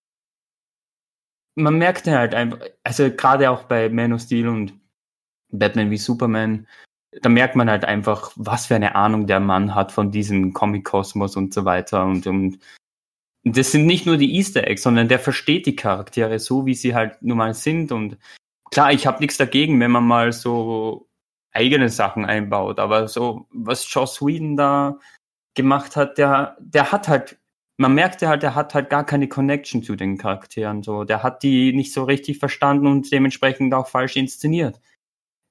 man 1.56 1.78
merkt 1.78 2.08
halt 2.08 2.34
einfach, 2.34 2.60
also 2.84 3.12
gerade 3.12 3.50
auch 3.50 3.64
bei 3.64 3.90
Man 3.90 4.14
of 4.14 4.22
Steel 4.22 4.48
und 4.48 4.74
Batman 5.52 5.92
wie 5.92 5.98
Superman, 5.98 6.68
da 7.22 7.30
merkt 7.30 7.56
man 7.56 7.70
halt 7.70 7.86
einfach, 7.86 8.32
was 8.36 8.66
für 8.68 8.76
eine 8.76 8.96
Ahnung 8.96 9.28
der 9.28 9.40
Mann 9.40 9.76
hat 9.76 9.92
von 9.92 10.12
diesem 10.12 10.54
Comic-Kosmos 10.54 11.36
und 11.36 11.54
so 11.54 11.64
weiter 11.66 12.06
und, 12.06 12.26
und 12.26 12.60
das 13.44 13.72
sind 13.72 13.86
nicht 13.86 14.06
nur 14.06 14.18
die 14.18 14.36
Easter 14.36 14.66
Eggs, 14.68 14.84
sondern 14.84 15.10
der 15.10 15.20
versteht 15.20 15.66
die 15.66 15.76
Charaktere 15.76 16.40
so, 16.40 16.66
wie 16.66 16.74
sie 16.74 16.96
halt 16.96 17.22
nun 17.22 17.38
mal 17.38 17.54
sind 17.54 17.92
und 17.92 18.18
klar, 18.72 18.92
ich 18.92 19.06
habe 19.06 19.20
nichts 19.20 19.38
dagegen, 19.38 19.80
wenn 19.80 19.92
man 19.92 20.06
mal 20.06 20.32
so 20.32 21.08
eigene 21.52 21.90
Sachen 21.90 22.26
einbaut, 22.26 22.80
aber 22.80 23.08
so 23.08 23.48
was 23.52 23.92
Joss 23.94 24.22
Whedon 24.22 24.58
da 24.58 24.98
gemacht 25.56 25.96
hat, 25.96 26.18
der 26.18 26.58
der 26.60 26.92
hat 26.92 27.08
halt 27.08 27.38
man 27.78 27.94
merkte 27.94 28.28
halt, 28.28 28.44
er 28.44 28.56
hat 28.56 28.74
halt 28.74 28.90
gar 28.90 29.06
keine 29.06 29.28
Connection 29.28 29.84
zu 29.84 29.96
den 29.96 30.18
Charakteren. 30.18 30.84
So, 30.84 31.04
der 31.04 31.24
hat 31.24 31.44
die 31.44 31.74
nicht 31.74 31.94
so 31.94 32.04
richtig 32.04 32.40
verstanden 32.40 32.88
und 32.88 33.12
dementsprechend 33.12 33.74
auch 33.74 33.88
falsch 33.88 34.16
inszeniert. 34.16 34.80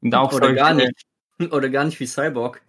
Und 0.00 0.14
auch 0.14 0.32
Oder 0.32 0.52
gar 0.54 0.74
nicht. 0.74 1.02
Oder 1.50 1.68
gar 1.70 1.84
nicht 1.84 1.98
wie 1.98 2.06
Cyborg. 2.06 2.62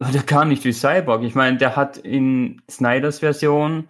Oder 0.00 0.22
gar 0.22 0.44
nicht 0.44 0.64
wie 0.64 0.72
Cyborg. 0.72 1.22
Ich 1.22 1.34
meine, 1.34 1.56
der 1.56 1.76
hat 1.76 1.96
in 1.96 2.60
Snyders 2.70 3.20
Version, 3.20 3.88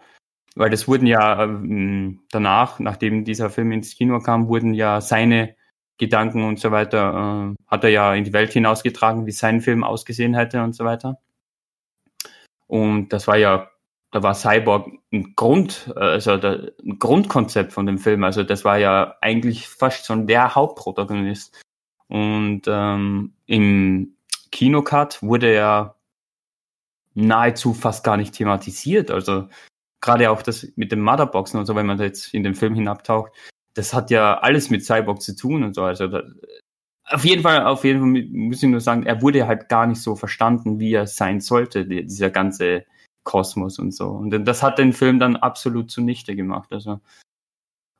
weil 0.54 0.70
das 0.70 0.86
wurden 0.86 1.06
ja 1.06 1.42
ähm, 1.42 2.20
danach, 2.30 2.78
nachdem 2.78 3.24
dieser 3.24 3.50
Film 3.50 3.72
ins 3.72 3.96
Kino 3.96 4.20
kam, 4.20 4.46
wurden 4.48 4.74
ja 4.74 5.00
seine 5.00 5.56
Gedanken 5.98 6.44
und 6.44 6.60
so 6.60 6.70
weiter, 6.70 7.54
äh, 7.56 7.62
hat 7.66 7.84
er 7.84 7.90
ja 7.90 8.14
in 8.14 8.24
die 8.24 8.32
Welt 8.32 8.52
hinausgetragen, 8.52 9.26
wie 9.26 9.32
sein 9.32 9.60
Film 9.60 9.82
ausgesehen 9.82 10.34
hätte 10.34 10.62
und 10.62 10.74
so 10.74 10.84
weiter. 10.84 11.20
Und 12.66 13.08
das 13.10 13.26
war 13.26 13.36
ja, 13.36 13.70
da 14.14 14.22
war 14.22 14.36
Cyborg 14.36 14.92
ein 15.12 15.34
Grund, 15.34 15.92
äh, 15.96 15.98
also 15.98 16.36
der, 16.36 16.72
ein 16.84 17.00
Grundkonzept 17.00 17.72
von 17.72 17.84
dem 17.84 17.98
Film. 17.98 18.22
Also 18.22 18.44
das 18.44 18.64
war 18.64 18.78
ja 18.78 19.16
eigentlich 19.20 19.66
fast 19.66 20.06
schon 20.06 20.28
der 20.28 20.54
Hauptprotagonist. 20.54 21.60
Und 22.06 22.62
ähm, 22.68 23.34
im 23.46 24.14
Kinocut 24.52 25.20
wurde 25.20 25.48
er 25.48 25.96
nahezu 27.14 27.74
fast 27.74 28.04
gar 28.04 28.16
nicht 28.16 28.34
thematisiert. 28.34 29.10
Also 29.10 29.48
gerade 30.00 30.30
auch 30.30 30.42
das 30.42 30.68
mit 30.76 30.92
den 30.92 31.00
Motherboxen 31.00 31.58
und 31.58 31.66
so, 31.66 31.74
wenn 31.74 31.86
man 31.86 31.98
jetzt 31.98 32.32
in 32.34 32.44
den 32.44 32.54
Film 32.54 32.76
hinabtaucht, 32.76 33.32
das 33.74 33.92
hat 33.92 34.12
ja 34.12 34.38
alles 34.38 34.70
mit 34.70 34.84
Cyborg 34.84 35.22
zu 35.22 35.34
tun 35.34 35.64
und 35.64 35.74
so. 35.74 35.82
Also 35.82 36.06
da, 36.06 36.22
auf 37.06 37.24
jeden 37.24 37.42
Fall, 37.42 37.64
auf 37.64 37.82
jeden 37.82 37.98
Fall 37.98 38.28
muss 38.30 38.62
ich 38.62 38.68
nur 38.68 38.80
sagen, 38.80 39.06
er 39.06 39.22
wurde 39.22 39.48
halt 39.48 39.68
gar 39.68 39.88
nicht 39.88 40.00
so 40.00 40.14
verstanden, 40.14 40.78
wie 40.78 40.92
er 40.92 41.08
sein 41.08 41.40
sollte, 41.40 41.84
die, 41.84 42.06
dieser 42.06 42.30
ganze 42.30 42.84
Kosmos 43.24 43.78
und 43.78 43.92
so. 43.92 44.08
Und 44.08 44.30
das 44.44 44.62
hat 44.62 44.78
den 44.78 44.92
Film 44.92 45.18
dann 45.18 45.36
absolut 45.36 45.90
zunichte 45.90 46.36
gemacht. 46.36 46.72
Also 46.72 47.00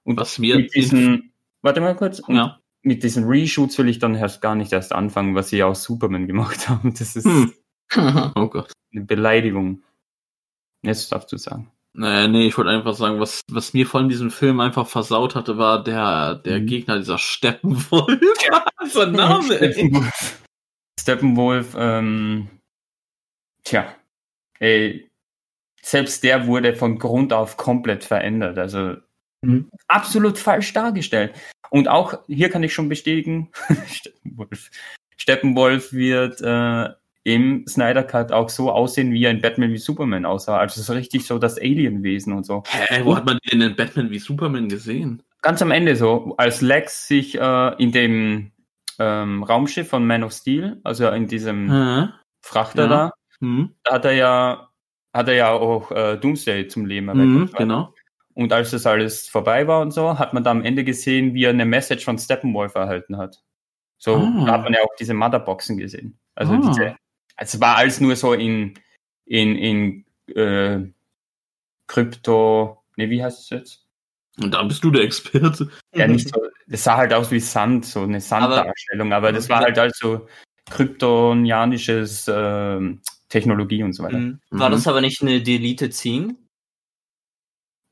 und 0.05 0.19
Was 0.19 0.39
mir 0.39 0.57
mit 0.57 0.75
diesen, 0.75 1.33
warte 1.63 1.81
mal 1.81 1.97
kurz, 1.97 2.21
ja. 2.29 2.61
mit 2.83 3.03
diesen 3.03 3.25
Reshoots 3.25 3.79
will 3.79 3.89
ich 3.89 3.99
dann 3.99 4.15
erst 4.15 4.43
gar 4.43 4.55
nicht 4.55 4.73
erst 4.73 4.93
anfangen, 4.93 5.35
was 5.35 5.49
sie 5.49 5.63
aus 5.63 5.83
Superman 5.83 6.27
gemacht 6.27 6.69
haben. 6.69 6.95
Das 6.97 7.17
ist 7.17 7.25
Hm. 7.27 7.53
oh 8.37 8.47
Gott. 8.49 8.71
eine 8.93 9.05
Beleidigung. 9.05 9.83
Jetzt 10.83 11.11
darfst 11.13 11.33
du 11.33 11.37
sagen. 11.39 11.71
Naja, 11.97 12.27
nee, 12.29 12.47
ich 12.49 12.59
wollte 12.59 12.71
einfach 12.73 12.95
sagen, 12.95 13.21
was, 13.21 13.41
was 13.51 13.73
mir 13.73 13.87
von 13.87 14.09
diesem 14.09 14.31
Film 14.31 14.59
einfach 14.61 14.87
versaut 14.89 15.35
hatte, 15.37 15.59
war 15.59 15.83
der, 15.85 16.35
der 16.35 16.59
Mhm. 16.61 16.67
Gegner, 16.67 16.99
dieser 16.99 17.19
Steppenwolf. 17.19 18.21
so 18.89 19.01
ein 19.01 19.13
Name. 19.13 19.55
Steppenwolf. 19.57 20.43
Steppenwolf, 21.01 21.75
ähm, 21.79 22.49
tja, 23.63 23.95
ey, 24.59 25.09
selbst 25.85 26.25
der 26.25 26.47
wurde 26.47 26.75
von 26.75 26.99
Grund 26.99 27.33
auf 27.33 27.57
komplett 27.57 28.05
verändert. 28.05 28.59
Also 28.59 28.97
Mhm. 29.43 29.69
absolut 29.89 30.39
falsch 30.39 30.73
dargestellt. 30.73 31.35
Und 31.69 31.87
auch 31.89 32.15
hier 32.27 32.49
kann 32.49 32.63
ich 32.63 32.73
schon 32.73 32.89
bestätigen, 32.89 33.51
Steppenwolf. 33.87 34.71
Steppenwolf 35.19 35.93
wird 35.93 36.41
äh, 36.41 36.89
im 37.25 37.67
Snyder 37.67 38.03
Cut 38.05 38.33
auch 38.33 38.49
so 38.49 38.71
aussehen, 38.73 39.13
wie 39.13 39.25
er 39.25 39.31
in 39.31 39.41
Batman 39.43 39.71
wie 39.73 39.79
Superman 39.79 40.25
aussah. 40.25 40.59
Also 40.59 40.81
so 40.83 40.93
richtig 40.95 41.27
so 41.27 41.39
das 41.39 41.59
Alienwesen 41.59 42.33
und 42.33 42.45
so. 42.47 42.63
Hä, 42.69 43.03
wo 43.05 43.17
hat 43.17 43.25
man 43.27 43.39
den 43.51 43.61
in 43.61 43.77
Batman 43.77 44.11
wie 44.11 44.19
Superman 44.19 44.69
gesehen? 44.69 45.23
Ganz 45.43 45.61
am 45.63 45.71
Ende 45.71 45.95
so, 45.97 46.35
als 46.39 46.61
Lex 46.63 47.07
sich 47.09 47.39
äh, 47.39 47.75
in 47.83 47.93
dem 47.93 48.53
ähm, 48.99 49.43
Raumschiff 49.43 49.89
von 49.89 50.07
Man 50.07 50.23
of 50.25 50.33
Steel, 50.33 50.81
also 50.85 51.09
in 51.09 51.27
diesem 51.27 51.71
Hä? 51.71 52.09
Frachter 52.43 52.83
Ja. 52.85 52.89
da, 52.89 53.11
Hm? 53.41 53.75
da 53.85 53.95
hat 53.95 54.05
er 54.07 54.13
ja, 54.13 54.69
hat 55.15 55.29
er 55.29 55.35
ja 55.35 55.51
auch 55.53 55.91
äh, 55.93 56.17
Doomsday 56.19 56.67
zum 56.69 56.85
Leben 56.87 57.09
erweckt. 57.09 57.27
Mhm, 57.27 57.51
genau. 57.57 57.95
Und 58.35 58.53
als 58.53 58.73
das 58.73 58.85
alles 58.85 59.29
vorbei 59.29 59.67
war 59.69 59.81
und 59.81 59.93
so, 59.93 60.19
hat 60.19 60.35
man 60.35 60.43
da 60.43 60.51
am 60.51 60.65
Ende 60.65 60.83
gesehen, 60.85 61.35
wie 61.35 61.45
er 61.45 61.51
eine 61.51 61.65
Message 61.65 62.05
von 62.05 62.19
Steppenwolf 62.19 62.75
erhalten 62.75 63.17
hat. 63.17 63.43
So, 63.97 64.17
Ah. 64.17 64.45
da 64.45 64.53
hat 64.55 64.65
man 64.65 64.73
ja 64.73 64.81
auch 64.83 64.95
diese 64.99 65.15
Motherboxen 65.15 65.79
gesehen. 65.79 66.19
Also 66.35 66.53
Ah. 66.55 66.61
diese, 66.67 66.97
es 67.37 67.61
war 67.61 67.77
alles 67.77 68.01
nur 68.01 68.17
so 68.17 68.33
in, 68.33 68.75
in, 69.25 69.57
in 69.57 70.05
äh, 70.35 70.81
Krypto, 71.87 72.83
ne, 72.97 73.09
wie 73.09 73.23
heißt 73.23 73.39
es 73.41 73.51
jetzt? 73.51 73.87
Und 74.43 74.53
da 74.53 74.65
bist 74.65 74.83
du 74.83 74.91
der 74.91 75.03
Experte. 75.05 75.71
Ja, 75.95 76.09
nicht 76.09 76.29
so, 76.29 76.43
das 76.67 76.83
sah 76.83 76.97
halt 76.97 77.13
aus 77.15 77.31
wie 77.31 77.39
Sand, 77.39 77.87
so 77.87 78.03
eine 78.03 78.21
Sanddarstellung, 78.21 79.13
aber, 79.13 79.31
das 79.33 79.49
war 79.49 79.61
halt 79.61 79.79
also 79.79 80.27
kryptonianisches 80.71 82.29
ähm, 82.33 83.01
Technologie 83.35 83.83
und 83.83 83.93
so 83.95 84.05
weiter. 84.05 84.19
Mhm. 84.19 84.39
War 84.51 84.69
Mhm. 84.69 84.73
das 84.73 84.87
aber 84.87 85.01
nicht 85.01 85.21
eine 85.23 85.43
Deleted 85.43 85.93
Scene? 85.93 86.37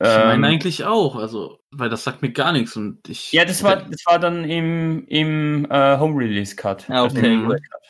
Ich 0.00 0.08
meine 0.08 0.34
Ähm, 0.34 0.44
eigentlich 0.44 0.84
auch, 0.84 1.16
also, 1.16 1.58
weil 1.70 1.88
das 1.88 2.02
sagt 2.04 2.22
mir 2.22 2.32
gar 2.32 2.52
nichts 2.52 2.76
und 2.76 3.08
ich. 3.08 3.32
ja, 3.32 3.44
das 3.44 3.62
war, 3.62 3.76
das 3.76 4.04
war 4.06 4.18
dann 4.18 4.44
im, 4.44 5.06
im 5.06 5.64
äh, 5.70 5.98
Home 5.98 6.18
Release 6.18 6.56
Cut. 6.56 6.88
Ja, 6.88 7.02
Also 7.04 7.16
okay. 7.18 7.36
Blu-ray 7.36 7.60
Cut. 7.60 7.82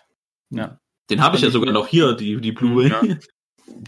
Ja. 0.51 0.79
Den 1.11 1.23
habe 1.23 1.37
ich 1.37 1.43
ja 1.43 1.51
sogar 1.51 1.73
noch 1.73 1.87
hier, 1.87 2.13
die, 2.15 2.39
die 2.41 2.53
Blu-ray. 2.53 2.89
Ja. 2.91 3.03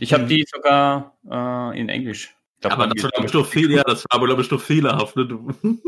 Ich 0.01 0.13
habe 0.15 0.25
die 0.27 0.45
sogar 0.51 1.17
äh, 1.31 1.79
in 1.81 1.89
Englisch. 1.89 2.35
Glaub, 2.61 2.73
Aber 2.75 2.87
das 2.87 3.03
war, 3.03 3.11
glaube 3.11 3.27
ich, 3.27 3.33
doch 3.33 3.47
fehl, 3.47 3.71
ja, 3.71 3.83
das 3.83 4.05
war 4.05 4.17
aber, 4.19 4.27
glaube 4.27 4.41
ich, 4.43 4.49
doch 4.49 4.61
fehlerhaft, 4.61 5.17
ne? 5.17 5.27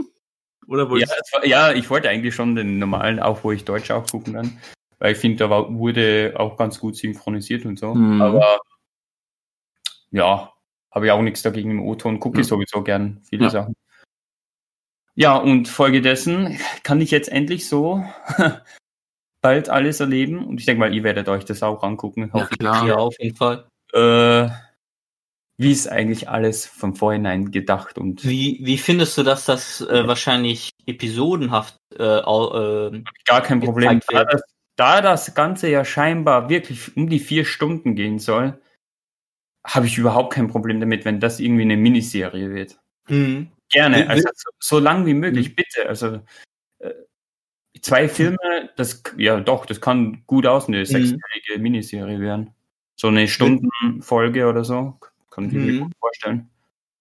Oder 0.69 0.83
Ja, 0.99 1.07
war, 1.33 1.47
ja, 1.47 1.73
ich 1.73 1.89
wollte 1.89 2.09
eigentlich 2.11 2.35
schon 2.35 2.55
den 2.57 2.79
normalen, 2.79 3.19
auch 3.21 3.45
wo 3.45 3.53
ich 3.53 3.65
Deutsch 3.65 3.91
auch 3.93 4.07
gucken 4.11 4.35
kann. 4.35 4.59
Weil 4.99 5.13
ich 5.13 5.19
finde, 5.19 5.39
da 5.39 5.51
war, 5.51 5.73
wurde 5.75 6.35
auch 6.37 6.57
ganz 6.57 6.81
gut 6.81 6.97
synchronisiert 6.97 7.65
und 7.67 7.79
so. 7.79 7.95
Mhm. 7.95 8.23
Aber 8.23 8.61
ja, 10.11 10.53
habe 10.91 11.07
ich 11.07 11.13
auch 11.13 11.23
nichts 11.23 11.43
dagegen 11.43 11.71
im 11.73 11.83
O-Ton. 11.83 12.21
Gucke 12.21 12.41
ich 12.41 12.47
Ja. 12.47 12.49
sowieso 12.51 12.83
gern 12.83 13.21
viele 13.29 13.45
Ja. 13.45 13.51
Sachen. 13.51 13.75
Ja, 15.15 15.37
und 15.37 15.69
folgedessen 15.69 16.59
kann 16.83 17.01
ich 17.01 17.11
jetzt 17.11 17.31
endlich 17.31 17.69
so 17.69 18.05
bald 19.41 19.69
alles 19.69 20.01
erleben. 20.01 20.45
Und 20.47 20.61
ich 20.61 20.67
denke 20.67 20.81
mal, 20.81 20.95
ihr 20.95 21.05
werdet 21.05 21.29
euch 21.29 21.45
das 21.45 21.63
auch 21.63 21.83
angucken. 21.83 22.31
Ja, 22.35 22.47
klar. 22.47 22.87
Ja, 22.87 22.97
auf 22.97 23.15
jeden 23.19 23.37
Fall. 23.37 23.67
Äh, 23.93 24.49
wie 25.59 25.73
ist 25.73 25.89
eigentlich 25.89 26.29
alles 26.29 26.67
von 26.67 26.95
vorhinein 26.95 27.51
gedacht 27.51 27.97
und 27.97 28.25
Wie, 28.25 28.59
wie 28.63 28.77
findest 28.77 29.17
du, 29.17 29.23
dass 29.23 29.47
das 29.47 29.81
äh, 29.81 30.07
wahrscheinlich 30.07 30.71
episodenhaft 30.85 31.79
äh, 31.99 32.03
äh, 32.03 33.03
gar 33.25 33.41
kein 33.41 33.61
Problem. 33.61 34.01
Da 34.09 34.25
das, 34.25 34.43
da 34.77 35.01
das 35.01 35.35
Ganze 35.35 35.69
ja 35.69 35.85
scheinbar 35.85 36.49
wirklich 36.49 36.97
um 36.97 37.09
die 37.09 37.19
vier 37.19 37.45
Stunden 37.45 37.95
gehen 37.95 38.19
soll, 38.19 38.61
habe 39.67 39.87
ich 39.87 39.99
überhaupt 39.99 40.35
kein 40.35 40.49
Problem 40.49 40.81
damit, 40.81 41.05
wenn 41.05 41.19
das 41.19 41.41
irgendwie 41.41 41.63
eine 41.63 41.77
Miniserie 41.77 42.51
wird. 42.51 42.79
hm. 43.07 43.51
Gerne, 43.69 44.09
also 44.09 44.29
so, 44.33 44.51
so 44.61 44.79
lang 44.79 45.07
wie 45.07 45.15
möglich, 45.15 45.57
bitte. 45.57 45.89
Also 45.89 46.21
äh, 46.79 46.95
zwei 47.81 48.09
Filme, 48.09 48.39
das 48.77 49.03
ja 49.17 49.41
doch, 49.41 49.67
das 49.67 49.81
kann 49.81 50.23
gut 50.29 50.47
aus 50.47 50.69
eine 50.69 50.87
sechsteilige 50.87 51.59
Miniserie 51.59 52.21
werden. 52.21 52.55
So 52.95 53.09
eine 53.09 53.27
Stundenfolge 53.27 54.47
oder 54.47 54.65
so, 54.65 54.99
kann 55.31 55.47
ich 55.47 55.53
mir 55.53 55.73
Mhm. 55.73 55.81
gut 55.81 55.93
vorstellen. 55.99 56.49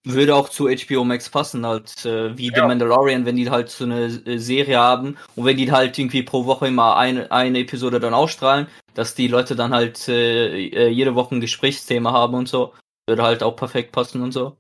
Würde 0.06 0.36
auch 0.36 0.50
zu 0.50 0.68
HBO 0.68 1.04
Max 1.04 1.30
passen, 1.30 1.66
halt 1.66 2.06
äh, 2.06 2.38
wie 2.38 2.50
The 2.50 2.58
Ja. 2.58 2.68
Mandalorian, 2.68 3.26
wenn 3.26 3.36
die 3.36 3.50
halt 3.50 3.70
so 3.70 3.86
eine 3.86 4.06
äh, 4.06 4.38
Serie 4.38 4.78
haben 4.78 5.18
und 5.36 5.46
wenn 5.46 5.58
die 5.58 5.72
halt 5.72 5.98
irgendwie 5.98 6.24
pro 6.24 6.46
Woche 6.46 6.68
immer 6.68 6.96
eine, 6.98 7.32
eine 7.32 7.60
Episode 7.60 8.00
dann 8.00 8.14
ausstrahlen, 8.14 8.68
dass 8.94 9.16
die 9.16 9.28
Leute 9.28 9.56
dann 9.56 9.74
halt 9.74 10.08
äh, 10.08 10.68
äh, 10.68 10.88
jede 10.90 11.16
Woche 11.16 11.36
ein 11.36 11.42
Gesprächsthema 11.42 12.12
haben 12.12 12.36
und 12.36 12.48
so, 12.48 12.74
würde 13.08 13.24
halt 13.24 13.44
auch 13.44 13.56
perfekt 13.56 13.92
passen 13.92 14.22
und 14.22 14.32
so. 14.32 14.58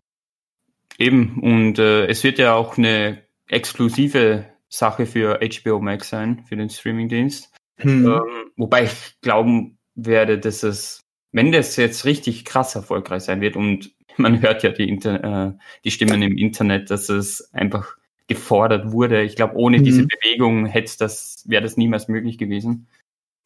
Eben, 0.97 1.39
und 1.41 1.79
äh, 1.79 2.05
es 2.07 2.23
wird 2.23 2.39
ja 2.39 2.55
auch 2.55 2.77
eine 2.77 3.23
exklusive 3.47 4.45
Sache 4.69 5.05
für 5.05 5.39
HBO 5.39 5.79
Max 5.79 6.09
sein, 6.09 6.45
für 6.47 6.55
den 6.55 6.69
Streamingdienst. 6.69 7.53
Ähm, 7.77 8.21
wobei 8.55 8.85
ich 8.85 9.19
glauben 9.21 9.77
werde, 9.95 10.39
dass 10.39 10.63
es, 10.63 11.01
wenn 11.31 11.51
das 11.51 11.75
jetzt 11.75 12.05
richtig 12.05 12.45
krass 12.45 12.75
erfolgreich 12.75 13.23
sein 13.23 13.41
wird 13.41 13.55
und 13.55 13.94
man 14.17 14.41
hört 14.41 14.63
ja 14.63 14.71
die, 14.71 14.87
Inter 14.87 15.47
äh, 15.47 15.51
die 15.83 15.91
Stimmen 15.91 16.21
im 16.21 16.37
Internet, 16.37 16.89
dass 16.89 17.09
es 17.09 17.53
einfach 17.53 17.97
gefordert 18.27 18.91
wurde. 18.91 19.21
Ich 19.21 19.35
glaube, 19.35 19.55
ohne 19.55 19.79
Mhm. 19.79 19.83
diese 19.83 20.07
Bewegung 20.07 20.65
hätte 20.65 20.97
das, 20.97 21.43
wäre 21.47 21.63
das 21.63 21.77
niemals 21.77 22.07
möglich 22.07 22.37
gewesen, 22.37 22.87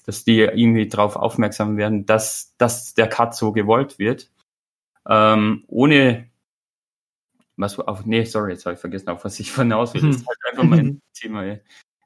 dass 0.05 0.23
die 0.23 0.39
irgendwie 0.39 0.87
darauf 0.87 1.15
aufmerksam 1.15 1.77
werden, 1.77 2.05
dass, 2.05 2.55
dass 2.57 2.93
der 2.93 3.07
Cut 3.07 3.35
so 3.35 3.51
gewollt 3.51 3.99
wird. 3.99 4.31
Ähm, 5.07 5.63
ohne 5.67 6.29
was 7.57 7.77
auf, 7.77 8.05
nee, 8.05 8.23
sorry, 8.23 8.53
jetzt 8.53 8.65
habe 8.65 8.75
ich 8.75 8.79
vergessen, 8.79 9.09
auf 9.09 9.25
was 9.25 9.39
ich 9.39 9.53
hinaus 9.53 9.93
will. 9.93 10.01
Das 10.01 10.15
ist 10.15 10.27
halt 10.27 10.37
einfach 10.49 10.63
mein 10.63 11.01
Thema. 11.13 11.57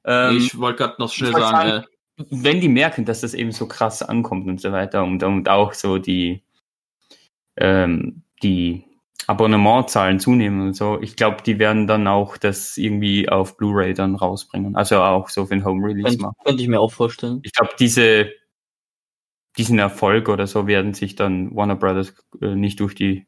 Ähm, 0.03 0.37
ich 0.37 0.57
wollte 0.57 0.83
gerade 0.83 0.95
noch 0.97 1.11
schnell 1.11 1.31
sagen, 1.31 1.69
sagen, 1.69 1.85
äh, 2.17 2.23
wenn 2.31 2.59
die 2.59 2.69
merken, 2.69 3.05
dass 3.05 3.21
das 3.21 3.35
eben 3.35 3.51
so 3.51 3.67
krass 3.67 4.01
ankommt 4.01 4.47
und 4.47 4.59
so 4.59 4.71
weiter 4.71 5.03
und, 5.03 5.21
und 5.21 5.47
auch 5.49 5.73
so 5.73 5.99
die, 5.99 6.41
ähm, 7.55 8.22
die 8.43 8.83
Abonnementzahlen 9.27 10.19
zunehmen 10.19 10.61
und 10.67 10.73
so, 10.75 10.99
ich 11.01 11.15
glaube, 11.15 11.37
die 11.45 11.57
werden 11.57 11.87
dann 11.87 12.07
auch 12.07 12.35
das 12.37 12.77
irgendwie 12.77 13.29
auf 13.29 13.55
Blu-ray 13.57 13.93
dann 13.93 14.15
rausbringen. 14.15 14.75
Also 14.75 15.01
auch 15.01 15.29
so 15.29 15.45
für 15.45 15.55
den 15.55 15.63
Home 15.65 15.85
Release 15.87 16.09
Könnte, 16.09 16.21
machen. 16.23 16.35
könnte 16.43 16.61
ich 16.61 16.67
mir 16.67 16.79
auch 16.81 16.91
vorstellen. 16.91 17.39
Ich 17.43 17.53
glaube, 17.53 17.73
diese, 17.79 18.31
diesen 19.57 19.79
Erfolg 19.79 20.27
oder 20.27 20.45
so 20.45 20.67
werden 20.67 20.93
sich 20.93 21.15
dann 21.15 21.55
Warner 21.55 21.75
Brothers 21.75 22.13
äh, 22.41 22.55
nicht 22.55 22.79
durch 22.81 22.95
die 22.95 23.25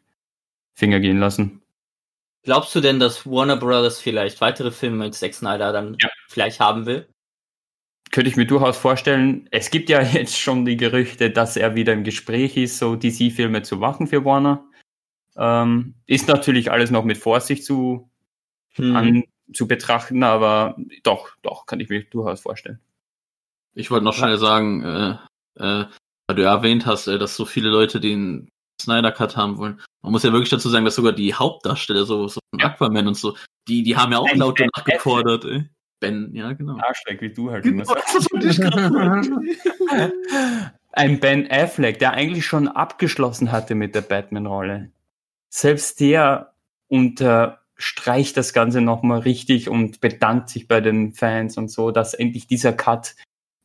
Finger 0.77 0.99
gehen 0.99 1.19
lassen. 1.19 1.61
Glaubst 2.43 2.75
du 2.75 2.81
denn, 2.81 2.99
dass 2.99 3.25
Warner 3.25 3.57
Brothers 3.57 3.99
vielleicht 3.99 4.41
weitere 4.41 4.71
Filme 4.71 4.97
mit 5.05 5.15
Zack 5.15 5.33
Snyder 5.33 5.71
dann 5.71 5.95
Ja. 6.01 6.09
vielleicht 6.27 6.59
haben 6.59 6.85
will? 6.85 7.07
Könnte 8.11 8.29
ich 8.29 8.35
mir 8.37 8.45
durchaus 8.45 8.77
vorstellen. 8.77 9.47
Es 9.51 9.71
gibt 9.71 9.89
ja 9.89 10.01
jetzt 10.03 10.37
schon 10.37 10.65
die 10.65 10.77
Gerüchte, 10.77 11.31
dass 11.31 11.55
er 11.55 11.75
wieder 11.75 11.93
im 11.93 12.03
Gespräch 12.03 12.57
ist, 12.57 12.77
so 12.79 12.95
DC-Filme 12.97 13.61
zu 13.61 13.77
machen 13.77 14.07
für 14.07 14.25
Warner. 14.25 14.65
Ähm, 15.37 15.95
ist 16.05 16.27
natürlich 16.27 16.71
alles 16.71 16.91
noch 16.91 17.03
mit 17.03 17.17
Vorsicht 17.17 17.65
zu, 17.65 18.09
Hm. 18.75 18.95
an, 18.95 19.23
zu 19.53 19.67
betrachten, 19.67 20.23
aber 20.23 20.75
doch, 21.03 21.29
doch, 21.41 21.65
kann 21.65 21.79
ich 21.79 21.89
mir 21.89 22.03
durchaus 22.03 22.41
vorstellen. 22.41 22.79
Ich 23.73 23.91
wollte 23.91 24.05
noch 24.05 24.13
schnell 24.13 24.37
sagen, 24.37 24.83
äh, 24.83 25.11
äh, 25.59 25.85
weil 26.27 26.35
du 26.35 26.43
ja 26.43 26.53
erwähnt 26.55 26.85
hast, 26.85 27.07
äh, 27.07 27.19
dass 27.19 27.35
so 27.35 27.45
viele 27.45 27.69
Leute 27.69 27.99
den 27.99 28.49
Snyder 28.81 29.11
Cut 29.11 29.37
haben 29.37 29.57
wollen. 29.57 29.81
Man 30.01 30.11
muss 30.11 30.23
ja 30.23 30.31
wirklich 30.31 30.49
dazu 30.49 30.69
sagen, 30.69 30.85
dass 30.85 30.95
sogar 30.95 31.13
die 31.13 31.33
Hauptdarsteller, 31.33 32.05
so, 32.05 32.27
so 32.27 32.39
ein 32.53 32.61
Aquaman 32.61 33.07
und 33.07 33.15
so, 33.15 33.35
die, 33.67 33.83
die 33.83 33.95
haben 33.95 34.11
ja 34.11 34.19
auch 34.19 34.33
laut 34.35 34.57
Ben 34.57 34.69
danach 34.73 34.85
gefordert, 34.85 35.45
ey. 35.45 35.65
Ben, 35.99 36.33
ja, 36.35 36.51
genau. 36.53 36.77
Arschleck, 36.77 37.21
wie 37.21 37.33
du 37.33 37.51
halt 37.51 37.63
Genau, 37.63 37.83
immer 37.83 37.85
sagst. 37.85 38.27
Ein 40.91 41.19
Ben 41.19 41.49
Affleck, 41.49 41.99
der 41.99 42.11
eigentlich 42.11 42.45
schon 42.45 42.67
abgeschlossen 42.67 43.51
hatte 43.51 43.75
mit 43.75 43.95
der 43.95 44.01
Batman-Rolle. 44.01 44.91
Selbst 45.57 46.01
der 46.01 46.53
unterstreicht 46.89 48.35
das 48.35 48.51
Ganze 48.51 48.81
nochmal 48.81 49.19
richtig 49.19 49.69
und 49.69 50.01
bedankt 50.01 50.49
sich 50.49 50.67
bei 50.67 50.81
den 50.81 51.13
Fans 51.13 51.55
und 51.57 51.69
so, 51.69 51.91
dass 51.91 52.13
endlich 52.13 52.47
dieser 52.47 52.73
Cut 52.73 53.15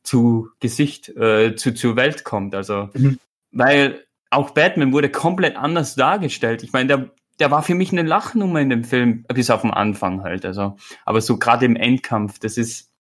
zu 0.04 0.50
Gesicht, 0.60 1.08
äh, 1.08 1.56
zu, 1.56 1.74
zur 1.74 1.96
Welt 1.96 2.22
kommt. 2.22 2.54
Also, 2.54 2.90
Mhm. 2.94 3.18
weil 3.50 4.06
auch 4.30 4.50
Batman 4.50 4.92
wurde 4.92 5.10
komplett 5.10 5.56
anders 5.56 5.96
dargestellt. 5.96 6.62
Ich 6.62 6.72
meine, 6.72 6.86
der, 6.86 7.10
der 7.40 7.50
war 7.50 7.64
für 7.64 7.74
mich 7.74 7.90
eine 7.90 8.02
Lachnummer 8.02 8.60
in 8.60 8.70
dem 8.70 8.84
Film, 8.84 9.24
bis 9.26 9.50
auf 9.50 9.62
den 9.62 9.72
Anfang 9.72 10.22
halt. 10.22 10.46
Also, 10.46 10.76
aber 11.04 11.20
so 11.20 11.38
gerade 11.40 11.64
im 11.66 11.74
Endkampf, 11.74 12.38
das 12.38 12.56
ist, 12.56 12.92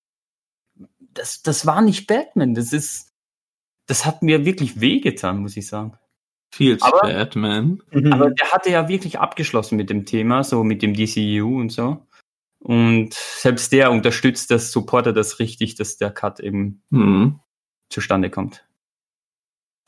das, 0.98 1.42
das 1.42 1.64
war 1.64 1.80
nicht 1.80 2.08
Batman. 2.08 2.54
Das 2.54 2.72
ist, 2.72 3.12
das 3.86 4.04
hat 4.04 4.22
mir 4.22 4.44
wirklich 4.44 4.80
wehgetan, 4.80 5.38
muss 5.38 5.56
ich 5.56 5.68
sagen. 5.68 5.96
Feels 6.52 6.82
Aber- 6.82 7.00
Batman. 7.02 7.82
Mhm. 7.92 8.12
Aber 8.12 8.30
der 8.30 8.50
hatte 8.52 8.70
ja 8.70 8.88
wirklich 8.88 9.18
abgeschlossen 9.18 9.76
mit 9.76 9.88
dem 9.90 10.04
Thema, 10.06 10.42
so 10.44 10.64
mit 10.64 10.82
dem 10.82 10.94
DCU 10.94 11.60
und 11.60 11.70
so. 11.70 12.06
Und 12.58 13.14
selbst 13.14 13.72
der 13.72 13.90
unterstützt 13.90 14.50
das, 14.50 14.70
supportet 14.72 15.16
das 15.16 15.38
richtig, 15.38 15.76
dass 15.76 15.96
der 15.96 16.10
Cut 16.10 16.40
eben 16.40 16.82
Hm. 16.90 17.38
zustande 17.88 18.28
kommt. 18.30 18.66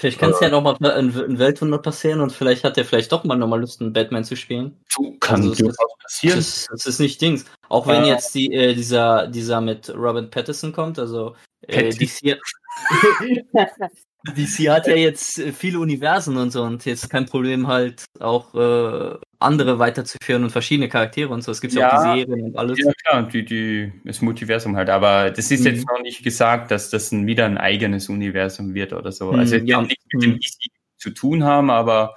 Vielleicht 0.01 0.19
kann 0.19 0.31
es 0.31 0.41
ja 0.41 0.49
noch 0.49 0.63
mal 0.63 0.75
ein, 0.81 1.15
ein 1.17 1.39
Weltwunder 1.39 1.79
passieren 1.79 2.21
und 2.21 2.33
vielleicht 2.33 2.65
hat 2.65 2.77
er 2.79 2.85
vielleicht 2.85 3.13
doch 3.13 3.23
mal 3.25 3.37
nochmal 3.37 3.61
Lust, 3.61 3.81
einen 3.81 3.93
Batman 3.93 4.25
zu 4.25 4.37
spielen. 4.37 4.81
So 4.89 5.13
kann 5.21 5.43
Also 5.43 5.67
Das 5.67 5.77
passieren. 6.03 6.39
ist, 6.39 6.69
das 6.73 6.87
ist 6.87 6.99
nicht 6.99 7.21
Dings. 7.21 7.45
Auch 7.69 7.87
wenn 7.87 8.03
Äh. 8.05 8.09
jetzt 8.09 8.35
die, 8.35 8.53
äh, 8.53 8.75
dieser, 8.75 9.27
dieser 9.29 9.61
mit 9.61 9.91
Robert 9.95 10.31
Pattinson 10.31 10.73
kommt, 10.73 10.99
also 10.99 11.37
äh, 11.69 11.91
Pattinson. 11.91 12.31
DC, 12.31 12.41
DC 14.37 14.69
hat 14.71 14.87
ja 14.87 14.95
jetzt 14.95 15.39
äh, 15.39 15.53
viele 15.53 15.79
Universen 15.81 16.37
und 16.37 16.51
so 16.51 16.63
und 16.63 16.85
jetzt 16.85 17.11
kein 17.11 17.27
Problem 17.27 17.67
halt 17.67 18.05
auch 18.21 18.55
äh, 18.55 19.17
andere 19.41 19.79
weiterzuführen 19.79 20.45
und 20.45 20.51
verschiedene 20.51 20.89
Charaktere 20.89 21.29
und 21.33 21.43
so. 21.43 21.51
Es 21.51 21.61
gibt 21.61 21.75
ja, 21.75 21.89
auch 21.89 22.05
Ja. 22.05 22.15
die 22.15 22.21
Serien 22.21 22.43
und 22.45 22.57
alles. 22.57 22.79
Ja, 22.79 22.93
klar, 23.05 23.23
die, 23.25 23.45
die, 23.45 23.93
das 24.05 24.23
Multiversum 24.23 24.77
halt. 24.77 24.89
Aber 24.91 25.31
das 25.31 25.51
ist 25.51 25.61
Mhm. 25.61 25.67
jetzt 25.67 25.87
noch 25.89 26.01
nicht 26.03 26.23
gesagt, 26.23 26.71
dass 26.71 26.91
das 26.91 27.11
ein, 27.13 27.27
wieder 27.27 27.47
ein 27.47 27.59
eigenes 27.59 28.09
Universum 28.09 28.75
wird 28.75 28.93
oder 28.93 29.11
so. 29.11 29.33
Mhm, 29.33 29.39
Also, 29.41 29.57
es 29.57 29.63
ja. 29.67 29.77
kann 29.77 29.87
nichts 29.87 30.05
mit 30.13 30.23
dem 30.23 30.31
Mhm. 30.33 30.39
DC 30.39 30.71
zu 30.99 31.11
tun 31.11 31.43
haben, 31.45 31.71
aber 31.71 32.15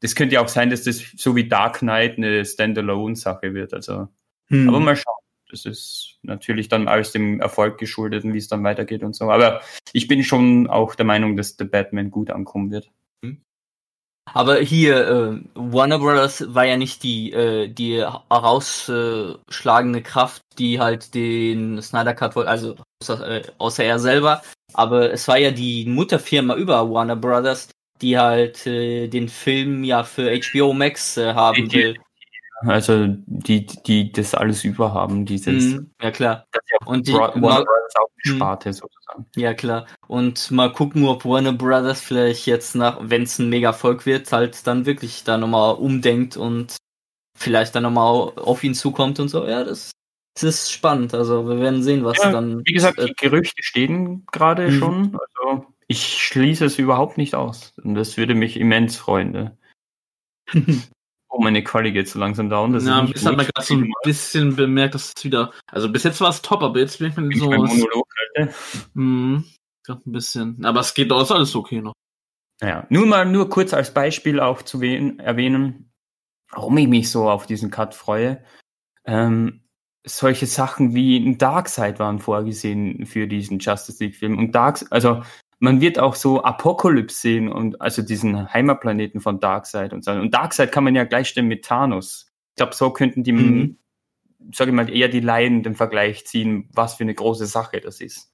das 0.00 0.14
könnte 0.14 0.34
ja 0.36 0.40
auch 0.42 0.48
sein, 0.48 0.70
dass 0.70 0.82
das 0.84 1.02
so 1.16 1.36
wie 1.36 1.46
Dark 1.48 1.80
Knight 1.80 2.16
eine 2.16 2.44
Standalone-Sache 2.44 3.52
wird. 3.54 3.74
Also, 3.74 4.08
Hm. 4.48 4.68
aber 4.68 4.80
mal 4.80 4.96
schauen. 4.96 5.21
Das 5.52 5.66
ist 5.66 6.18
natürlich 6.22 6.68
dann 6.68 6.88
alles 6.88 7.12
dem 7.12 7.40
Erfolg 7.40 7.78
geschuldet 7.78 8.24
und 8.24 8.32
wie 8.32 8.38
es 8.38 8.48
dann 8.48 8.64
weitergeht 8.64 9.02
und 9.02 9.14
so. 9.14 9.30
Aber 9.30 9.60
ich 9.92 10.08
bin 10.08 10.24
schon 10.24 10.66
auch 10.66 10.94
der 10.94 11.06
Meinung, 11.06 11.36
dass 11.36 11.56
der 11.56 11.66
Batman 11.66 12.10
gut 12.10 12.30
ankommen 12.30 12.70
wird. 12.70 12.90
Aber 14.34 14.60
hier, 14.60 15.08
äh, 15.08 15.40
Warner 15.54 15.98
Brothers 15.98 16.54
war 16.54 16.64
ja 16.64 16.76
nicht 16.76 17.02
die, 17.02 17.32
äh, 17.32 17.68
die 17.68 17.98
herausschlagende 17.98 20.02
Kraft, 20.02 20.42
die 20.58 20.80
halt 20.80 21.14
den 21.14 21.82
Snyder 21.82 22.14
Cut 22.14 22.36
wollte, 22.36 22.48
also 22.48 22.76
außer, 23.02 23.28
äh, 23.28 23.42
außer 23.58 23.84
er 23.84 23.98
selber. 23.98 24.42
Aber 24.74 25.12
es 25.12 25.26
war 25.28 25.38
ja 25.38 25.50
die 25.50 25.84
Mutterfirma 25.86 26.54
über 26.54 26.90
Warner 26.90 27.16
Brothers, 27.16 27.68
die 28.00 28.18
halt 28.18 28.66
äh, 28.66 29.08
den 29.08 29.28
Film 29.28 29.84
ja 29.84 30.04
für 30.04 30.32
HBO 30.32 30.72
Max 30.72 31.16
äh, 31.16 31.34
haben 31.34 31.70
will. 31.72 31.98
Also 32.66 33.06
die, 33.26 33.66
die 33.66 34.12
das 34.12 34.34
alles 34.34 34.64
überhaben, 34.64 35.24
dieses 35.26 35.74
Mhm, 35.74 35.90
ja 36.00 36.10
klar. 36.10 36.46
ja 36.54 36.78
Und 36.86 37.06
die, 37.08 37.12
Warner 37.12 37.64
Brothers 37.64 37.94
auch 37.96 38.08
die 38.24 38.30
Mhm. 38.30 38.36
Sparte 38.36 38.72
sozusagen. 38.72 39.26
ja 39.36 39.54
klar. 39.54 39.86
Und 40.06 40.50
mal 40.50 40.72
gucken, 40.72 41.06
ob 41.06 41.24
Warner 41.24 41.52
Brothers 41.52 42.00
vielleicht 42.00 42.46
jetzt 42.46 42.74
nach, 42.74 42.98
wenn 43.00 43.22
es 43.22 43.38
ein 43.38 43.48
Mega-Erfolg 43.48 44.06
wird, 44.06 44.30
halt 44.32 44.66
dann 44.66 44.86
wirklich 44.86 45.24
da 45.24 45.38
nochmal 45.38 45.74
umdenkt 45.74 46.36
und 46.36 46.76
vielleicht 47.36 47.74
dann 47.74 47.82
nochmal 47.82 48.32
auf 48.36 48.62
ihn 48.62 48.74
zukommt 48.74 49.18
und 49.20 49.28
so. 49.28 49.46
Ja, 49.46 49.64
das, 49.64 49.90
das 50.34 50.44
ist 50.44 50.70
spannend. 50.72 51.14
Also 51.14 51.48
wir 51.48 51.58
werden 51.58 51.82
sehen, 51.82 52.04
was 52.04 52.18
Ja, 52.18 52.30
dann. 52.30 52.62
Wie 52.64 52.72
gesagt, 52.72 52.98
äh, 52.98 53.06
die 53.06 53.14
Gerüchte 53.14 53.62
stehen 53.62 54.24
gerade 54.30 54.68
Mhm. 54.68 54.78
schon. 54.78 55.18
Also 55.18 55.66
ich 55.88 56.22
schließe 56.22 56.64
es 56.66 56.78
überhaupt 56.78 57.18
nicht 57.18 57.34
aus. 57.34 57.72
Und 57.82 57.94
das 57.96 58.16
würde 58.16 58.34
mich 58.34 58.58
immens 58.58 58.96
freuen. 58.96 59.32
Ne? 59.32 59.58
Oh, 61.34 61.40
meine 61.40 61.64
Quali 61.64 61.92
geht 61.92 62.08
so 62.08 62.18
langsam 62.18 62.50
down. 62.50 62.74
Das 62.74 62.84
Ja, 62.84 63.02
ist 63.04 63.24
hat 63.24 63.36
man 63.36 63.46
gerade 63.46 63.66
so 63.66 63.72
ein 63.72 63.90
bisschen 64.04 64.54
bemerkt, 64.54 64.94
dass 64.94 65.14
es 65.16 65.24
wieder. 65.24 65.50
Also 65.66 65.90
bis 65.90 66.02
jetzt 66.02 66.20
war 66.20 66.28
es 66.28 66.42
top, 66.42 66.62
aber 66.62 66.78
jetzt 66.78 66.98
bin 66.98 67.08
ich 67.08 67.16
ich 67.36 67.38
so. 67.38 67.48
meinen 67.48 67.64
Monolog 67.64 68.06
halte. 68.36 68.54
Hm, 68.94 69.44
grad 69.82 70.06
ein 70.06 70.12
bisschen. 70.12 70.62
Aber 70.62 70.80
es 70.80 70.92
geht 70.92 71.10
ist 71.10 71.30
alles 71.30 71.56
okay 71.56 71.80
noch. 71.80 71.94
Ja, 72.60 72.86
nur 72.90 73.06
mal 73.06 73.24
nur 73.24 73.48
kurz 73.48 73.72
als 73.72 73.94
Beispiel 73.94 74.40
auch 74.40 74.60
zu 74.60 74.82
erwähnen, 74.82 75.90
warum 76.50 76.76
ich 76.76 76.86
mich 76.86 77.10
so 77.10 77.30
auf 77.30 77.46
diesen 77.46 77.70
Cut 77.70 77.94
freue. 77.94 78.44
Ähm, 79.06 79.62
solche 80.04 80.46
Sachen 80.46 80.94
wie 80.94 81.16
ein 81.16 81.38
Darkseid 81.38 81.98
waren 81.98 82.18
vorgesehen 82.18 83.06
für 83.06 83.26
diesen 83.26 83.58
Justice 83.58 84.04
League 84.04 84.16
Film 84.16 84.38
und 84.38 84.52
Dark, 84.54 84.84
also 84.90 85.22
man 85.62 85.80
wird 85.80 85.98
auch 86.00 86.16
so 86.16 86.42
Apocalypse 86.42 87.16
sehen 87.20 87.48
und 87.48 87.80
also 87.80 88.02
diesen 88.02 88.52
Heimatplaneten 88.52 89.20
von 89.20 89.38
Darkseid 89.38 89.92
und 89.92 90.04
so. 90.04 90.10
Und 90.10 90.32
Darkseid 90.34 90.72
kann 90.72 90.82
man 90.82 90.96
ja 90.96 91.04
gleichstellen 91.04 91.46
mit 91.46 91.64
Thanos. 91.64 92.26
Ich 92.50 92.56
glaube, 92.56 92.74
so 92.74 92.90
könnten 92.92 93.22
die, 93.22 93.32
Mhm. 93.32 93.78
sage 94.52 94.72
ich 94.72 94.74
mal, 94.74 94.90
eher 94.90 95.06
die 95.08 95.20
Laien 95.20 95.62
den 95.62 95.76
Vergleich 95.76 96.26
ziehen, 96.26 96.68
was 96.72 96.94
für 96.96 97.04
eine 97.04 97.14
große 97.14 97.46
Sache 97.46 97.80
das 97.80 98.00
ist. 98.00 98.32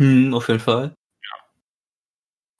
Hm, 0.00 0.34
auf 0.34 0.48
jeden 0.48 0.58
Fall. 0.58 0.92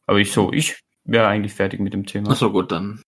Aber 0.07 0.18
ich 0.18 0.31
so, 0.33 0.53
ich 0.53 0.79
wäre 1.05 1.27
eigentlich 1.27 1.53
fertig 1.55 1.81
mit 1.81 1.93
dem 1.95 2.07
Thema. 2.07 2.31
Achso, 2.31 2.53
gut, 2.53 2.70
dann 2.70 3.03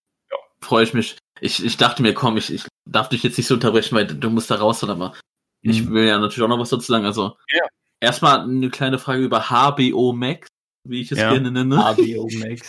freue 0.60 0.82
ich 0.82 0.94
mich. 0.94 1.16
Ich, 1.40 1.64
ich 1.64 1.76
dachte 1.76 2.02
mir, 2.02 2.12
komm, 2.12 2.36
ich, 2.38 2.52
ich 2.52 2.66
darf 2.86 3.08
dich 3.08 3.22
jetzt 3.22 3.36
nicht 3.36 3.46
so 3.46 3.54
unterbrechen, 3.54 3.94
weil 3.94 4.06
du 4.06 4.30
musst 4.30 4.50
da 4.50 4.56
raus, 4.56 4.82
aber 4.82 5.14
ich 5.62 5.84
Mhm. 5.84 5.90
will 5.92 6.06
ja 6.08 6.18
natürlich 6.18 6.42
auch 6.42 6.48
noch 6.48 6.58
was 6.58 6.70
dazu 6.70 6.90
sagen. 6.90 7.04
Also, 7.04 7.36
Ja. 7.52 7.62
erstmal 8.00 8.40
eine 8.40 8.70
kleine 8.70 8.98
Frage 8.98 9.22
über 9.22 9.48
HBO 9.50 10.12
Max, 10.12 10.48
wie 10.88 11.00
ich 11.00 11.12
es 11.12 11.18
Ja. 11.18 11.32
gerne 11.32 11.50
nenne. 11.50 11.76
HBO 11.76 12.28
Max. 12.38 12.68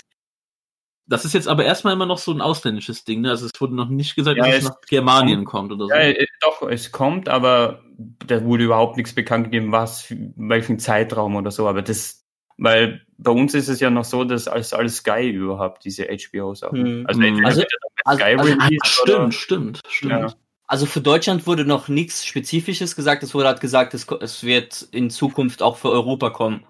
Das 1.09 1.24
ist 1.24 1.34
jetzt 1.34 1.47
aber 1.47 1.63
erstmal 1.63 1.93
immer 1.93 2.05
noch 2.05 2.18
so 2.18 2.32
ein 2.34 2.41
ausländisches 2.41 3.05
Ding, 3.05 3.22
ne? 3.22 3.30
Also 3.30 3.45
es 3.45 3.61
wurde 3.61 3.76
noch 3.76 3.88
nicht 3.88 4.15
gesagt, 4.15 4.38
Ja, 4.38 4.45
dass 4.45 4.55
es 4.55 4.63
es 4.63 4.70
nach 4.70 4.82
Germanien 4.89 5.45
kommt 5.45 5.72
oder 5.72 5.86
so. 5.86 5.89
Ja, 5.91 5.99
äh, 6.01 6.26
doch, 6.41 6.61
es 6.63 6.91
kommt, 6.91 7.30
aber 7.30 7.82
da 8.26 8.43
wurde 8.43 8.65
überhaupt 8.65 8.97
nichts 8.97 9.13
bekannt 9.13 9.45
gegeben, 9.45 9.72
was, 9.72 10.13
welchen 10.36 10.80
Zeitraum 10.80 11.38
oder 11.38 11.49
so. 11.49 11.65
Aber 11.70 11.82
das, 11.82 12.26
weil 12.57 13.03
bei 13.18 13.32
uns 13.32 13.53
ist 13.53 13.70
es 13.70 13.80
ja 13.80 13.89
noch 13.89 14.03
so, 14.03 14.26
dass 14.26 14.49
alles, 14.49 14.74
alles 14.74 14.97
Sky 14.97 15.30
überhaupt, 15.30 15.86
diese 15.86 16.07
HBO-Sachen. 16.09 16.86
Hm. 16.86 17.05
Also, 17.07 17.22
Also- 17.22 17.43
also- 17.45 17.61
Sky 17.61 17.63
also- 18.05 18.53
Ah, 18.59 18.65
released 18.65 18.88
stimmt, 18.88 19.09
oder, 19.18 19.32
stimmt, 19.32 19.80
stimmt. 19.88 20.11
Ja. 20.11 20.34
Also 20.70 20.86
für 20.86 20.99
Deutschland 20.99 21.47
wurde 21.47 21.63
noch 21.63 21.88
nichts 21.88 22.26
Spezifisches 22.26 22.97
gesagt. 22.97 23.24
Es 23.24 23.34
wurde 23.34 23.47
halt 23.47 23.61
gesagt, 23.61 23.93
es, 23.93 24.05
es 24.20 24.43
wird 24.43 24.82
in 24.91 25.09
Zukunft 25.09 25.61
auch 25.61 25.78
für 25.78 25.89
Europa 25.89 26.32
kommen. 26.32 26.65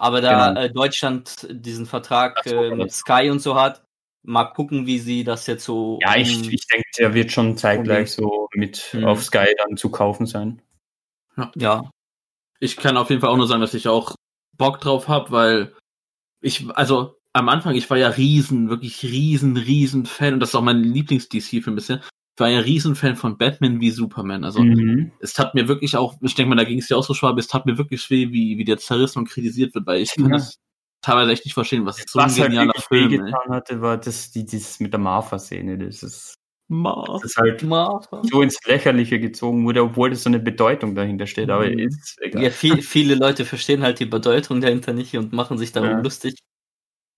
Aber 0.00 0.22
da 0.22 0.48
Genau. 0.48 0.60
äh, 0.62 0.70
Deutschland 0.72 1.46
diesen 1.50 1.84
Vertrag 1.84 2.46
äh, 2.46 2.70
mit 2.74 2.90
Sky 2.90 3.28
und 3.30 3.40
so 3.40 3.54
hat, 3.54 3.84
mal 4.22 4.44
gucken, 4.46 4.86
wie 4.86 4.98
sie 4.98 5.24
das 5.24 5.46
jetzt 5.46 5.64
so. 5.64 5.98
Ja, 6.00 6.16
ich, 6.16 6.36
um- 6.38 6.48
ich 6.50 6.66
denke, 6.66 6.86
der 6.98 7.12
wird 7.12 7.30
schon 7.32 7.56
zeitgleich 7.58 8.10
so 8.12 8.48
mit 8.54 8.88
Mhm. 8.94 9.04
auf 9.04 9.22
Sky 9.22 9.54
dann 9.58 9.76
zu 9.76 9.90
kaufen 9.90 10.24
sein. 10.26 10.62
ja. 11.54 11.90
Ich 12.60 12.76
kann 12.76 12.96
auf 12.96 13.08
jeden 13.10 13.20
Fall 13.20 13.30
auch 13.30 13.36
nur 13.36 13.46
sagen, 13.46 13.60
dass 13.62 13.74
ich 13.74 13.88
auch 13.88 14.14
Bock 14.56 14.80
drauf 14.80 15.08
habe, 15.08 15.30
weil 15.30 15.76
ich, 16.42 16.66
also 16.74 17.16
am 17.32 17.48
Anfang, 17.48 17.74
ich 17.74 17.88
war 17.90 17.96
ja 17.96 18.08
riesen, 18.08 18.68
wirklich 18.70 19.02
riesen, 19.02 19.56
riesen 19.56 20.04
Fan 20.06 20.34
und 20.34 20.40
das 20.40 20.50
ist 20.50 20.54
auch 20.54 20.62
mein 20.62 20.82
Lieblings-DC-Film 20.82 21.74
bisher. 21.76 22.00
Ich 22.40 22.42
war 22.42 22.48
ja 22.48 22.60
riesen 22.60 22.94
Fan 22.96 23.16
von 23.16 23.36
Batman 23.36 23.82
wie 23.82 23.90
Superman. 23.90 24.44
Also 24.44 24.62
Mhm. 24.62 25.12
es 25.20 25.34
tat 25.34 25.54
mir 25.54 25.68
wirklich 25.68 25.94
auch, 25.98 26.14
ich 26.22 26.34
denke 26.34 26.48
mal, 26.48 26.56
da 26.56 26.64
ging 26.64 26.78
es 26.78 26.86
dir 26.88 26.96
auch 26.96 27.04
so 27.04 27.12
schwab, 27.12 27.36
es 27.38 27.48
tat 27.48 27.66
mir 27.66 27.76
wirklich 27.76 28.08
weh, 28.08 28.30
wie, 28.32 28.56
wie 28.56 28.64
der 28.64 28.78
zerrissen 28.78 29.18
und 29.18 29.28
kritisiert 29.28 29.74
wird, 29.74 29.86
weil 29.86 30.00
ich 30.00 30.14
kann 30.14 30.24
Ja. 30.30 30.36
das 30.38 30.56
teilweise 31.02 31.32
echt 31.32 31.44
nicht 31.44 31.52
verstehen, 31.52 31.84
was 31.84 31.98
ist 31.98 32.08
so 32.08 32.18
Was 32.18 32.36
ein 32.36 32.40
halt 32.40 32.50
genialer 32.52 32.68
wirklich 32.68 32.84
Film. 32.86 33.12
Ey. 33.12 33.18
wehgetan 33.18 33.50
hatte, 33.54 33.82
war 33.82 33.98
das, 33.98 34.30
die, 34.30 34.46
dieses 34.46 34.80
mit 34.80 34.90
der 34.94 35.00
Martha-Szene. 35.00 35.76
Das 35.84 36.02
ist, 36.02 36.32
Martha. 36.68 37.18
Das 37.22 37.36
halt 37.36 37.62
Martha. 37.62 38.22
so 38.24 38.40
ins 38.40 38.56
Lächerliche 38.66 39.20
gezogen 39.20 39.62
wurde, 39.66 39.82
obwohl 39.82 40.08
das 40.08 40.22
so 40.22 40.30
eine 40.30 40.40
Bedeutung 40.40 40.94
dahinter 40.94 41.26
steht. 41.26 41.50
Aber 41.50 41.68
Mhm. 41.68 41.78
ist 41.80 42.16
egal. 42.22 42.42
Ja, 42.44 42.50
viel, 42.50 42.80
viele 42.80 43.16
Leute 43.16 43.44
verstehen 43.44 43.82
halt 43.82 44.00
die 44.00 44.06
Bedeutung 44.06 44.62
dahinter 44.62 44.94
nicht 44.94 45.14
und 45.14 45.34
machen 45.34 45.58
sich 45.58 45.72
darum 45.72 45.90
Ja. 45.90 46.00
lustig. 46.00 46.38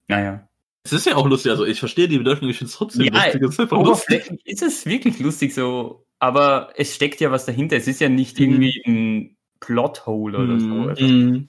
Naja. 0.08 0.48
Es 0.84 0.92
ist 0.92 1.06
ja 1.06 1.16
auch 1.16 1.26
lustig, 1.28 1.50
also 1.52 1.64
ich 1.64 1.78
verstehe 1.78 2.08
die 2.08 2.18
Bedeutung, 2.18 2.48
ich 2.48 2.58
finde 2.58 2.70
es 2.70 2.76
trotzdem 2.76 3.04
Ja, 3.06 3.24
lustig. 3.24 3.42
Es 3.42 3.58
ist. 3.58 3.72
Oberflächlich 3.72 4.40
ist 4.46 4.62
es 4.62 4.86
wirklich 4.86 5.18
lustig 5.20 5.54
so, 5.54 6.04
aber 6.18 6.72
es 6.76 6.94
steckt 6.94 7.20
ja 7.20 7.30
was 7.30 7.46
dahinter. 7.46 7.76
Es 7.76 7.86
ist 7.86 8.00
ja 8.00 8.08
nicht 8.08 8.38
Mhm. 8.38 8.44
irgendwie 8.44 8.82
ein 8.86 9.36
Plothole 9.60 10.38
oder 10.38 10.58
so. 10.58 10.66
Mhm. 10.66 10.88
Also, 10.88 11.42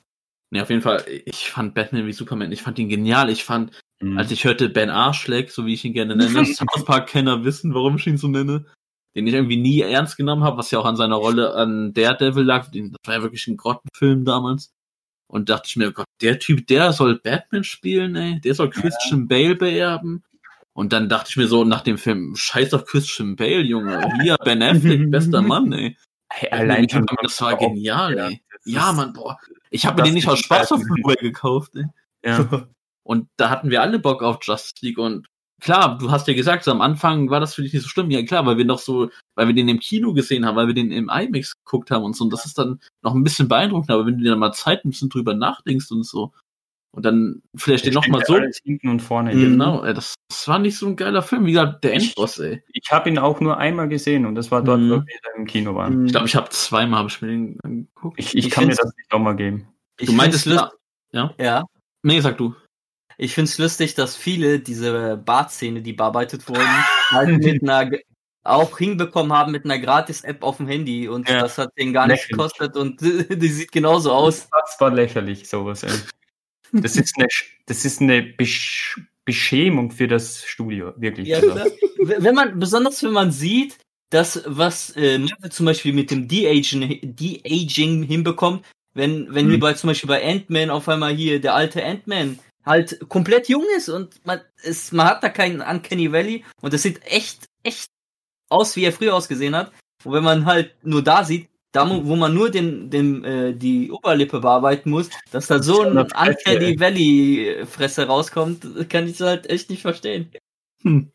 Nee, 0.51 0.61
auf 0.61 0.69
jeden 0.69 0.83
Fall, 0.83 1.03
ich 1.25 1.49
fand 1.49 1.73
Batman 1.73 2.05
wie 2.05 2.13
Superman, 2.13 2.51
ich 2.51 2.61
fand 2.61 2.77
ihn 2.77 2.87
genial. 2.87 3.31
Ich 3.31 3.43
fand, 3.43 3.71
mhm. 3.99 4.19
als 4.19 4.29
ich 4.29 4.45
hörte 4.45 4.69
Ben 4.69 4.91
Arschleck, 4.91 5.49
so 5.49 5.65
wie 5.65 5.73
ich 5.73 5.83
ihn 5.83 5.93
gerne 5.93 6.15
nenne, 6.15 6.29
South 6.45 6.85
Park-Kenner 6.85 7.43
wissen, 7.43 7.73
warum 7.73 7.95
ich 7.95 8.05
ihn 8.05 8.17
so 8.17 8.27
nenne, 8.27 8.67
den 9.15 9.25
ich 9.25 9.33
irgendwie 9.33 9.57
nie 9.57 9.81
ernst 9.81 10.15
genommen 10.15 10.43
habe, 10.43 10.59
was 10.59 10.69
ja 10.69 10.77
auch 10.77 10.85
an 10.85 10.95
seiner 10.95 11.15
Rolle 11.15 11.55
an 11.55 11.91
Daredevil 11.93 12.43
lag. 12.43 12.69
Das 12.71 12.91
war 13.03 13.15
ja 13.15 13.23
wirklich 13.23 13.47
ein 13.47 13.57
Grottenfilm 13.57 14.25
damals. 14.25 14.71
Und 15.33 15.49
dachte 15.49 15.63
ich 15.65 15.77
mir, 15.77 15.91
Gott, 15.91 16.05
der 16.21 16.37
Typ, 16.37 16.67
der 16.67 16.93
soll 16.93 17.17
Batman 17.17 17.63
spielen, 17.63 18.15
ey, 18.15 18.39
der 18.39 18.53
soll 18.53 18.69
Christian 18.69 19.27
Bale 19.27 19.55
beerben. 19.55 20.23
Und 20.73 20.93
dann 20.93 21.09
dachte 21.09 21.31
ich 21.31 21.37
mir 21.37 21.47
so 21.47 21.63
nach 21.63 21.81
dem 21.81 21.97
Film, 21.97 22.35
scheiß 22.35 22.71
auf 22.75 22.85
Christian 22.85 23.35
Bale, 23.35 23.61
Junge. 23.61 24.13
Hier, 24.21 24.35
Ben 24.43 24.61
Affleck, 24.61 25.09
bester 25.09 25.41
Mann, 25.41 25.73
ey. 25.73 25.97
Hey, 26.29 26.51
allein 26.51 26.87
schon, 26.87 27.07
das 27.23 27.41
war 27.41 27.57
genial, 27.57 28.15
ey. 28.15 28.43
Ja, 28.63 28.93
Mann, 28.93 29.11
boah. 29.13 29.39
Ich 29.71 29.87
habe 29.87 30.03
mir 30.03 30.05
den 30.05 30.13
nicht 30.13 30.27
aus 30.27 30.37
Spaß 30.37 30.71
auf 30.71 30.81
Blu-ray 30.83 31.17
gekauft, 31.19 31.77
ey. 31.77 31.85
Ja. 32.23 32.67
Und 33.01 33.27
da 33.35 33.49
hatten 33.49 33.71
wir 33.71 33.81
alle 33.81 33.97
Bock 33.97 34.21
auf 34.21 34.37
Justice 34.43 34.85
League 34.85 34.99
und 34.99 35.27
klar, 35.63 35.97
du 35.97 36.11
hast 36.11 36.27
ja 36.27 36.33
gesagt, 36.33 36.63
so 36.63 36.71
am 36.71 36.81
Anfang 36.81 37.29
war 37.29 37.39
das 37.39 37.55
für 37.55 37.63
dich 37.63 37.73
nicht 37.73 37.83
so 37.83 37.89
schlimm. 37.89 38.11
Ja 38.11 38.23
klar, 38.23 38.45
weil 38.45 38.57
wir 38.57 38.65
noch 38.65 38.79
so, 38.79 39.09
weil 39.35 39.47
wir 39.47 39.55
den 39.55 39.69
im 39.69 39.79
Kino 39.79 40.13
gesehen 40.13 40.45
haben, 40.45 40.55
weil 40.55 40.67
wir 40.67 40.73
den 40.73 40.91
im 40.91 41.09
IMAX 41.09 41.53
geguckt 41.63 41.89
haben 41.91 42.03
und 42.03 42.15
so. 42.15 42.25
Und 42.25 42.33
das 42.33 42.45
ist 42.45 42.57
dann 42.57 42.79
noch 43.01 43.15
ein 43.15 43.23
bisschen 43.23 43.47
beeindruckend, 43.47 43.89
aber 43.91 44.05
wenn 44.05 44.17
du 44.17 44.23
dir 44.23 44.31
dann 44.31 44.39
mal 44.39 44.51
Zeit 44.53 44.85
ein 44.85 44.89
bisschen 44.91 45.09
drüber 45.09 45.33
nachdenkst 45.33 45.89
und 45.91 46.03
so 46.03 46.31
und 46.95 47.03
dann 47.05 47.41
vielleicht 47.55 47.85
den 47.87 47.93
noch 47.93 48.07
mal 48.07 48.23
so, 48.25 48.37
hinten 48.63 48.89
und 48.89 49.01
vorne. 49.01 49.31
genau, 49.31 49.83
ey, 49.83 49.93
das, 49.95 50.13
das 50.29 50.47
war 50.47 50.59
nicht 50.59 50.77
so 50.77 50.85
ein 50.87 50.95
geiler 50.95 51.23
Film, 51.23 51.45
wie 51.47 51.53
gesagt, 51.53 51.83
der 51.83 51.95
Ich- 51.95 52.09
Endboss, 52.09 52.37
ey. 52.39 52.61
Ich 52.71 52.91
habe 52.91 53.09
ihn 53.09 53.17
auch 53.17 53.39
nur 53.39 53.57
einmal 53.57 53.87
gesehen 53.89 54.25
und 54.27 54.35
das 54.35 54.51
war 54.51 54.61
dort, 54.63 54.79
Mhm. 54.81 54.89
wo 54.91 54.95
wir 54.97 55.35
im 55.37 55.45
Kino 55.47 55.73
waren. 55.73 56.05
Ich 56.05 56.11
glaube, 56.11 56.27
ich 56.27 56.35
habe 56.35 56.49
zweimal 56.49 56.99
habe 56.99 57.09
ich 57.09 57.21
mir 57.21 57.29
den 57.29 57.59
angeguckt. 57.63 58.19
Ich, 58.19 58.35
ich, 58.35 58.45
Ich 58.45 58.51
kann 58.51 58.65
mir 58.67 58.75
das 58.75 58.93
nicht 58.95 59.11
nochmal 59.11 59.35
geben. 59.35 59.67
Ich 59.99 60.07
Du 60.07 60.13
meintest, 60.13 60.45
ja? 60.45 60.71
Ja. 61.39 61.65
Nee, 62.03 62.19
sag 62.19 62.37
du. 62.37 62.53
Ich 63.17 63.33
find's 63.35 63.57
lustig, 63.57 63.95
dass 63.95 64.15
viele 64.15 64.59
diese 64.59 65.17
Bartszene, 65.17 65.81
die 65.81 65.93
bearbeitet 65.93 66.47
wurden, 66.47 66.67
halt 67.11 67.29
mit 67.43 67.63
einer 67.63 67.91
auch 68.45 68.77
hinbekommen 68.77 69.31
haben 69.31 69.53
mit 69.53 69.63
einer 69.63 69.79
Gratis-App 69.79 70.43
auf 70.43 70.57
dem 70.57 70.67
Handy 70.67 71.07
und 71.07 71.29
Ja. 71.29 71.39
das 71.41 71.57
hat 71.57 71.69
denen 71.77 71.93
gar 71.93 72.07
nichts 72.07 72.27
Lächerlich. 72.29 72.53
gekostet 72.57 72.75
und 72.75 72.99
die 73.41 73.47
sieht 73.47 73.71
genauso 73.71 74.11
aus. 74.11 74.49
Das 74.51 74.75
war 74.81 74.91
lächerlich, 74.91 75.47
sowas. 75.47 75.83
Ey. 75.83 75.91
Das 76.73 76.97
ist 76.97 77.13
eine, 77.17 77.27
das 77.67 77.85
ist 77.85 78.01
eine 78.01 78.21
Besch 78.23 78.99
Beschämung 79.25 79.91
für 79.91 80.09
das 80.09 80.43
Studio, 80.43 80.91
wirklich. 80.97 81.29
Ja, 81.29 81.37
Also, 81.39 81.71
wenn 81.99 82.35
man, 82.35 82.59
besonders 82.59 83.01
wenn 83.03 83.13
man 83.13 83.31
sieht, 83.31 83.77
dass 84.09 84.43
was 84.45 84.89
äh, 84.97 85.17
Marvel 85.19 85.49
zum 85.49 85.65
Beispiel 85.65 85.93
mit 85.93 86.11
dem 86.11 86.27
De-Aging 86.27 86.99
De-Aging 87.01 88.03
hinbekommt, 88.03 88.65
wenn, 88.93 89.33
wenn 89.33 89.47
hier 89.47 89.55
Mhm. 89.57 89.61
bei 89.61 89.73
zum 89.75 89.87
Beispiel 89.91 90.09
bei 90.09 90.21
Ant-Man 90.29 90.69
auf 90.69 90.89
einmal 90.89 91.13
hier 91.15 91.39
der 91.39 91.55
alte 91.55 91.81
Ant-Man 91.85 92.37
halt 92.65 92.99
komplett 93.09 93.49
jung 93.49 93.65
ist 93.75 93.89
und 93.89 94.25
man, 94.25 94.41
es, 94.63 94.91
man 94.91 95.07
hat 95.07 95.23
da 95.23 95.29
keinen 95.29 95.61
Uncanny 95.61 96.11
Valley 96.11 96.45
und 96.61 96.73
es 96.73 96.83
sieht 96.83 97.01
echt, 97.05 97.47
echt 97.63 97.89
aus, 98.49 98.75
wie 98.75 98.83
er 98.85 98.93
früher 98.93 99.15
ausgesehen 99.15 99.55
hat. 99.55 99.71
Und 100.03 100.13
wenn 100.13 100.23
man 100.23 100.45
halt 100.45 100.75
nur 100.83 101.01
da 101.03 101.23
sieht, 101.23 101.49
da 101.71 101.89
wo 101.89 102.15
man 102.15 102.33
nur 102.33 102.51
den, 102.51 102.89
den, 102.91 103.23
äh, 103.23 103.53
die 103.55 103.91
Oberlippe 103.91 104.39
bearbeiten 104.41 104.91
muss, 104.91 105.09
dass 105.31 105.47
da 105.47 105.61
so 105.61 105.81
ein 105.81 105.95
Das 105.95 106.07
ist 106.07 106.15
Uncanny 106.47 106.79
Valley 106.79 107.65
Fresse 107.65 108.05
rauskommt, 108.05 108.65
kann 108.89 109.07
ich 109.07 109.19
halt 109.21 109.49
echt 109.49 109.69
nicht 109.69 109.81
verstehen. 109.81 110.31
Hm. 110.83 111.11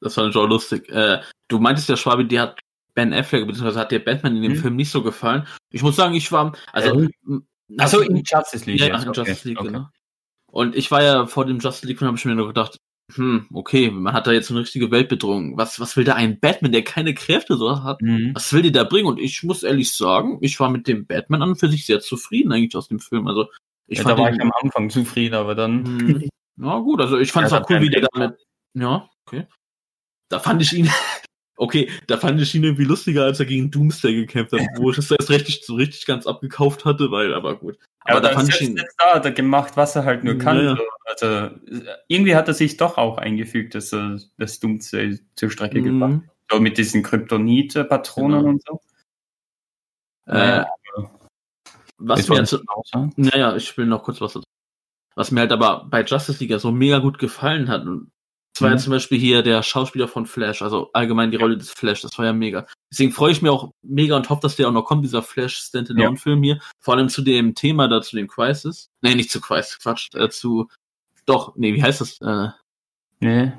Das 0.00 0.14
fand 0.14 0.30
ich 0.30 0.36
auch 0.36 0.46
lustig. 0.46 0.88
Äh, 0.88 1.20
du 1.48 1.58
meintest 1.58 1.88
ja, 1.88 1.96
Schwabi, 1.96 2.26
die 2.26 2.40
hat 2.40 2.58
Ben 2.94 3.12
Affleck, 3.12 3.46
beziehungsweise 3.46 3.80
hat 3.80 3.90
dir 3.92 4.02
Batman 4.04 4.36
in 4.36 4.42
dem 4.42 4.52
Hm. 4.52 4.60
Film 4.60 4.76
nicht 4.76 4.90
so 4.90 5.02
gefallen. 5.02 5.46
Ich 5.70 5.82
muss 5.82 5.96
sagen, 5.96 6.14
ich 6.14 6.30
war, 6.32 6.56
also, 6.72 6.94
Ähm, 6.94 7.10
m- 7.26 7.46
Achso, 7.78 8.00
in 8.00 8.22
Justice 8.24 8.64
League. 8.66 8.80
ja, 8.80 8.86
in 9.02 9.08
okay, 9.08 9.20
Justice 9.20 9.48
League, 9.48 9.58
okay. 9.60 9.68
genau. 9.68 9.88
Und 10.54 10.76
ich 10.76 10.92
war 10.92 11.02
ja 11.02 11.26
vor 11.26 11.46
dem 11.46 11.58
Justice 11.58 11.84
League 11.84 11.98
Film, 11.98 12.06
habe 12.06 12.16
ich 12.16 12.24
mir 12.24 12.36
nur 12.36 12.46
gedacht, 12.46 12.78
hm, 13.12 13.48
okay, 13.52 13.90
man 13.90 14.14
hat 14.14 14.28
da 14.28 14.32
jetzt 14.32 14.50
eine 14.52 14.60
richtige 14.60 14.92
Weltbedrohung. 14.92 15.56
Was, 15.58 15.80
was 15.80 15.96
will 15.96 16.04
da 16.04 16.14
ein 16.14 16.38
Batman, 16.38 16.70
der 16.70 16.84
keine 16.84 17.12
Kräfte 17.12 17.56
so 17.56 17.82
hat? 17.82 18.00
Mhm. 18.00 18.30
Was 18.34 18.52
will 18.52 18.62
die 18.62 18.70
da 18.70 18.84
bringen? 18.84 19.08
Und 19.08 19.18
ich 19.18 19.42
muss 19.42 19.64
ehrlich 19.64 19.92
sagen, 19.92 20.38
ich 20.42 20.60
war 20.60 20.70
mit 20.70 20.86
dem 20.86 21.06
Batman 21.06 21.42
an 21.42 21.48
und 21.50 21.56
für 21.56 21.68
sich 21.68 21.84
sehr 21.86 21.98
zufrieden 21.98 22.52
eigentlich 22.52 22.76
aus 22.76 22.86
dem 22.86 23.00
Film. 23.00 23.26
Also, 23.26 23.48
ich 23.88 23.98
Ja, 23.98 24.04
da 24.04 24.10
fand 24.10 24.20
war 24.20 24.30
den, 24.30 24.36
ich 24.36 24.42
am 24.42 24.52
Anfang 24.62 24.90
zufrieden, 24.90 25.34
aber 25.34 25.56
dann. 25.56 25.84
hm, 25.84 26.28
ja, 26.56 26.78
gut, 26.78 27.00
also 27.00 27.18
ich 27.18 27.32
fand 27.32 27.46
es 27.46 27.52
Ja, 27.52 27.60
auch 27.60 27.68
cool, 27.68 27.80
wie 27.80 27.90
der 27.90 28.08
damit, 28.12 28.38
ja, 28.74 29.10
okay. 29.26 29.48
Da 30.28 30.38
fand 30.38 30.62
ich 30.62 30.72
ihn, 30.72 30.88
okay, 31.56 31.90
da 32.06 32.16
fand 32.16 32.40
ich 32.40 32.54
ihn 32.54 32.64
irgendwie 32.64 32.84
lustiger, 32.84 33.24
als 33.24 33.40
er 33.40 33.46
gegen 33.46 33.70
Doomsday 33.70 34.14
gekämpft 34.14 34.52
hat, 34.52 34.60
wo 34.76 34.90
ich 34.90 34.96
das 34.96 35.10
erst 35.10 35.30
richtig, 35.30 35.64
so 35.64 35.74
richtig 35.74 36.06
ganz 36.06 36.26
abgekauft 36.26 36.84
hatte, 36.84 37.10
weil, 37.10 37.32
aber 37.34 37.56
gut. 37.56 37.78
Aber 38.00 38.20
da 38.20 38.28
dann 38.28 38.38
fand 38.38 38.48
ich 38.50 38.60
ihn, 38.60 38.76
da 38.98 39.14
hat 39.14 39.24
er 39.24 39.32
gemacht, 39.32 39.76
was 39.76 39.96
er 39.96 40.04
halt 40.04 40.24
nur 40.24 40.36
kann. 40.38 40.56
Ja, 40.56 40.62
ja. 40.62 40.76
So, 40.76 40.82
Also 41.06 41.54
irgendwie 42.08 42.34
hat 42.36 42.48
er 42.48 42.54
sich 42.54 42.76
doch 42.76 42.98
auch 42.98 43.18
eingefügt, 43.18 43.74
dass 43.74 43.92
er 43.92 44.18
das 44.36 44.60
Doomsday 44.60 45.18
zur 45.36 45.50
Strecke 45.50 45.80
gebracht 45.82 46.12
Mhm. 46.12 46.30
So 46.50 46.60
mit 46.60 46.76
diesen 46.76 47.02
Kryptonit-Patronen 47.02 48.38
Genau. 48.40 48.50
und 48.50 48.62
so. 48.66 48.80
äh, 50.26 50.34
Naja, 50.34 50.70
was 51.96 52.28
mir 52.28 52.36
jetzt, 52.36 52.58
naja, 53.16 53.56
ich 53.56 53.76
will 53.78 53.86
noch 53.86 54.02
kurz 54.02 54.20
was 54.20 54.34
dazu. 54.34 54.46
Was 55.14 55.30
mir 55.30 55.40
halt 55.40 55.52
aber 55.52 55.86
bei 55.88 56.02
Justice 56.02 56.40
League 56.40 56.50
ja 56.50 56.58
so 56.58 56.72
mega 56.72 56.98
gut 56.98 57.18
gefallen 57.18 57.68
hat, 57.68 57.86
und 57.86 58.10
das 58.54 58.62
war 58.62 58.70
ja 58.70 58.76
Mhm. 58.76 58.80
zum 58.80 58.90
Beispiel 58.92 59.18
hier 59.18 59.42
der 59.42 59.62
Schauspieler 59.62 60.06
von 60.08 60.26
Flash, 60.26 60.62
also 60.62 60.90
allgemein 60.92 61.30
die 61.32 61.36
Rolle 61.36 61.56
des 61.58 61.70
Flash, 61.72 62.02
das 62.02 62.16
war 62.18 62.24
ja 62.24 62.32
mega. 62.32 62.66
Deswegen 62.90 63.12
freue 63.12 63.32
ich 63.32 63.42
mich 63.42 63.50
auch 63.50 63.72
mega 63.82 64.16
und 64.16 64.30
hoffe, 64.30 64.42
dass 64.42 64.56
der 64.56 64.68
auch 64.68 64.72
noch 64.72 64.84
kommt, 64.84 65.04
dieser 65.04 65.22
Flash 65.22 65.56
Standalone-Film 65.56 66.42
hier. 66.42 66.60
Vor 66.80 66.94
allem 66.94 67.08
zu 67.08 67.22
dem 67.22 67.54
Thema 67.54 67.88
da, 67.88 68.00
zu 68.00 68.14
dem 68.16 68.28
Crisis. 68.28 68.88
Nee, 69.02 69.14
nicht 69.16 69.30
zu 69.30 69.40
Crisis, 69.40 69.78
Quatsch, 69.80 70.14
äh, 70.14 70.28
zu, 70.30 70.68
doch, 71.26 71.56
nee, 71.56 71.74
wie 71.74 71.82
heißt 71.82 72.00
das? 72.00 72.20
Äh, 72.20 72.48
Nee. 73.20 73.52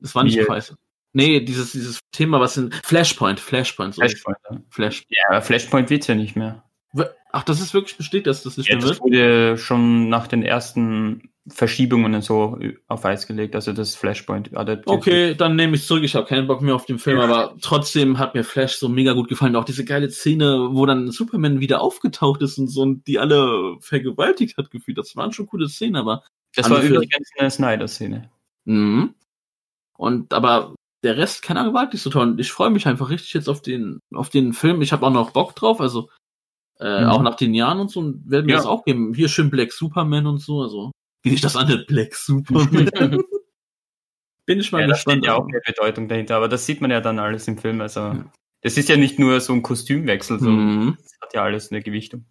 das 0.00 0.14
war 0.14 0.24
nicht 0.24 0.38
Crisis. 0.40 0.76
Nee, 1.12 1.40
dieses, 1.40 1.72
dieses 1.72 2.00
Thema, 2.12 2.38
was 2.40 2.56
in, 2.56 2.70
Flashpoint, 2.84 3.40
Flashpoint, 3.40 3.94
so 3.94 4.00
Flashpoint. 4.02 4.38
ja. 4.50 4.56
Flash. 4.70 5.04
Ja, 5.08 5.22
aber 5.30 5.42
Flashpoint 5.42 5.90
wird's 5.90 6.06
ja 6.06 6.14
nicht 6.14 6.36
mehr. 6.36 6.64
Ach, 7.30 7.42
das 7.44 7.60
ist 7.60 7.74
wirklich 7.74 7.96
bestätigt, 7.98 8.26
dass 8.26 8.42
das 8.42 8.56
nicht 8.56 8.68
Ja, 8.70 8.76
mehr 8.76 8.82
das 8.86 8.90
wird? 8.92 9.00
wurde 9.02 9.58
schon 9.58 10.08
nach 10.08 10.26
den 10.28 10.42
ersten 10.42 11.30
Verschiebungen 11.50 12.14
und 12.14 12.22
so 12.22 12.58
auf 12.88 13.04
Eis 13.04 13.26
gelegt, 13.26 13.54
also 13.54 13.72
das 13.72 13.94
Flashpoint. 13.94 14.56
adaptiert. 14.56 14.86
Okay, 14.88 15.34
dann 15.34 15.56
nehme 15.56 15.76
ich 15.76 15.86
zurück. 15.86 16.04
Ich 16.04 16.14
habe 16.14 16.26
keinen 16.26 16.46
Bock 16.46 16.62
mehr 16.62 16.74
auf 16.74 16.86
den 16.86 16.98
Film, 16.98 17.18
Ja. 17.18 17.24
aber 17.24 17.56
trotzdem 17.60 18.18
hat 18.18 18.34
mir 18.34 18.44
Flash 18.44 18.76
so 18.76 18.88
mega 18.88 19.12
gut 19.12 19.28
gefallen. 19.28 19.56
Auch 19.56 19.64
diese 19.64 19.84
geile 19.84 20.10
Szene, 20.10 20.68
wo 20.72 20.86
dann 20.86 21.10
Superman 21.10 21.60
wieder 21.60 21.80
aufgetaucht 21.80 22.42
ist 22.42 22.58
und 22.58 22.68
so 22.68 22.82
und 22.82 23.06
die 23.06 23.18
alle 23.18 23.76
vergewaltigt 23.80 24.56
hat 24.58 24.70
gefühlt. 24.70 24.98
Das 24.98 25.16
waren 25.16 25.32
schon 25.32 25.46
coole 25.46 25.68
Szenen, 25.68 25.96
aber. 25.96 26.22
Das 26.56 26.68
war 26.70 26.82
übrigens 26.82 27.30
eine 27.38 27.50
Snyder-Szene. 27.50 28.30
Mhm. 28.64 29.14
Und 29.96 30.32
aber 30.32 30.74
der 31.04 31.16
Rest, 31.16 31.42
keine 31.42 31.60
Ahnung, 31.60 31.74
war 31.74 31.86
nicht 31.86 32.02
so 32.02 32.10
toll. 32.10 32.28
Und 32.28 32.40
ich 32.40 32.50
freue 32.50 32.70
mich 32.70 32.86
einfach 32.86 33.10
richtig 33.10 33.32
jetzt 33.34 33.48
auf 33.48 33.62
den, 33.62 34.00
auf 34.14 34.30
den 34.30 34.52
Film. 34.52 34.82
Ich 34.82 34.92
habe 34.92 35.06
auch 35.06 35.12
noch 35.12 35.30
Bock 35.30 35.54
drauf, 35.54 35.80
also 35.80 36.08
äh, 36.80 37.02
Mhm. 37.04 37.08
auch 37.10 37.22
nach 37.22 37.34
den 37.34 37.54
Jahren 37.54 37.80
und 37.80 37.90
so, 37.90 38.00
und 38.00 38.30
werde 38.30 38.46
mir 38.46 38.52
Ja. 38.52 38.58
das 38.58 38.66
auch 38.66 38.84
geben. 38.84 39.12
Hier 39.14 39.28
schön 39.28 39.50
Black 39.50 39.72
Superman 39.72 40.26
und 40.26 40.38
so, 40.38 40.62
also 40.62 40.92
wie 41.22 41.30
sich 41.30 41.40
das 41.40 41.56
anhört, 41.56 41.86
Black 41.86 42.14
Superman. 42.14 42.90
Bin 44.46 44.60
ich 44.60 44.72
mal 44.72 44.80
Ja, 44.80 44.86
da 44.86 44.92
gespannt. 44.94 45.18
steht 45.18 45.26
ja 45.26 45.34
auch 45.34 45.46
eine 45.46 45.60
Bedeutung 45.64 46.08
dahinter, 46.08 46.36
aber 46.36 46.48
das 46.48 46.64
sieht 46.64 46.80
man 46.80 46.90
ja 46.90 47.00
dann 47.00 47.18
alles 47.18 47.46
im 47.48 47.58
Film. 47.58 47.80
Also 47.80 48.00
Ja. 48.00 48.24
das 48.62 48.76
ist 48.78 48.88
ja 48.88 48.96
nicht 48.96 49.18
nur 49.18 49.40
so 49.40 49.52
ein 49.52 49.62
Kostümwechsel, 49.62 50.40
so 50.40 50.48
Mhm. 50.50 50.96
das 51.02 51.18
hat 51.20 51.34
ja 51.34 51.42
alles 51.42 51.70
eine 51.70 51.82
Gewichtung. 51.82 52.24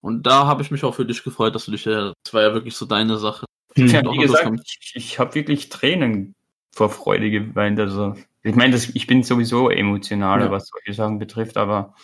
Und 0.00 0.22
da 0.26 0.46
habe 0.46 0.62
ich 0.62 0.70
mich 0.70 0.84
auch 0.84 0.94
für 0.94 1.04
dich 1.06 1.22
gefreut, 1.22 1.54
dass 1.54 1.66
du 1.66 1.70
dich, 1.72 1.86
äh, 1.86 2.12
das 2.24 2.32
war 2.34 2.42
ja 2.42 2.54
wirklich 2.54 2.76
so 2.76 2.86
deine 2.86 3.18
Sache. 3.18 3.44
Ja, 3.76 4.02
wie 4.10 4.18
gesagt, 4.18 4.48
ich, 4.64 4.92
ich 4.94 5.18
habe 5.18 5.34
wirklich 5.34 5.68
Tränen 5.68 6.34
vor 6.74 6.90
Freude 6.90 7.30
geweint. 7.30 7.78
Also 7.80 8.14
ich 8.42 8.54
meine, 8.54 8.76
ich 8.76 9.06
bin 9.06 9.22
sowieso 9.22 9.68
emotionaler, 9.70 10.46
Ja. 10.46 10.50
was 10.50 10.68
solche 10.68 10.94
Sachen 10.94 11.18
betrifft, 11.18 11.56
aber 11.56 11.94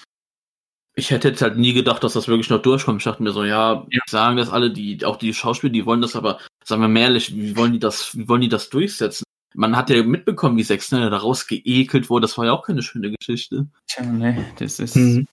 Ich 1.01 1.11
hätte 1.11 1.29
jetzt 1.29 1.41
halt 1.41 1.57
nie 1.57 1.73
gedacht, 1.73 2.05
dass 2.05 2.13
das 2.13 2.29
wirklich 2.29 2.51
noch 2.51 2.61
durchkommt. 2.61 3.01
Ich 3.01 3.05
dachte 3.05 3.23
mir 3.23 3.33
so, 3.33 3.43
ja, 3.43 3.87
Ja. 3.91 4.01
sagen 4.07 4.37
das 4.37 4.51
alle, 4.51 4.71
die, 4.71 5.03
auch 5.07 5.17
die 5.17 5.33
Schauspieler, 5.33 5.73
die 5.73 5.87
wollen 5.87 6.03
das, 6.03 6.15
aber 6.15 6.39
sagen 6.63 6.83
wir 6.83 6.89
mal 6.89 7.01
ehrlich, 7.01 7.35
wie 7.35 7.57
wollen 7.57 7.73
die 7.73 7.79
das, 7.79 8.15
wie 8.19 8.29
wollen 8.29 8.43
die 8.43 8.51
das 8.51 8.69
durchsetzen? 8.69 9.25
Man 9.55 9.75
hat 9.77 9.89
ja 9.89 10.03
mitbekommen, 10.03 10.59
wie 10.59 10.63
Zack 10.65 10.83
Snyder 10.83 11.09
daraus 11.09 11.47
geekelt 11.47 12.11
wurde. 12.11 12.23
Das 12.27 12.37
war 12.37 12.45
ja 12.45 12.53
auch 12.53 12.67
keine 12.67 12.83
schöne 12.83 13.11
Geschichte. 13.19 13.67
tja, 13.89 14.05
ne, 14.05 14.45
das 14.59 14.79
ist 14.79 14.95
Mhm. 14.97 15.27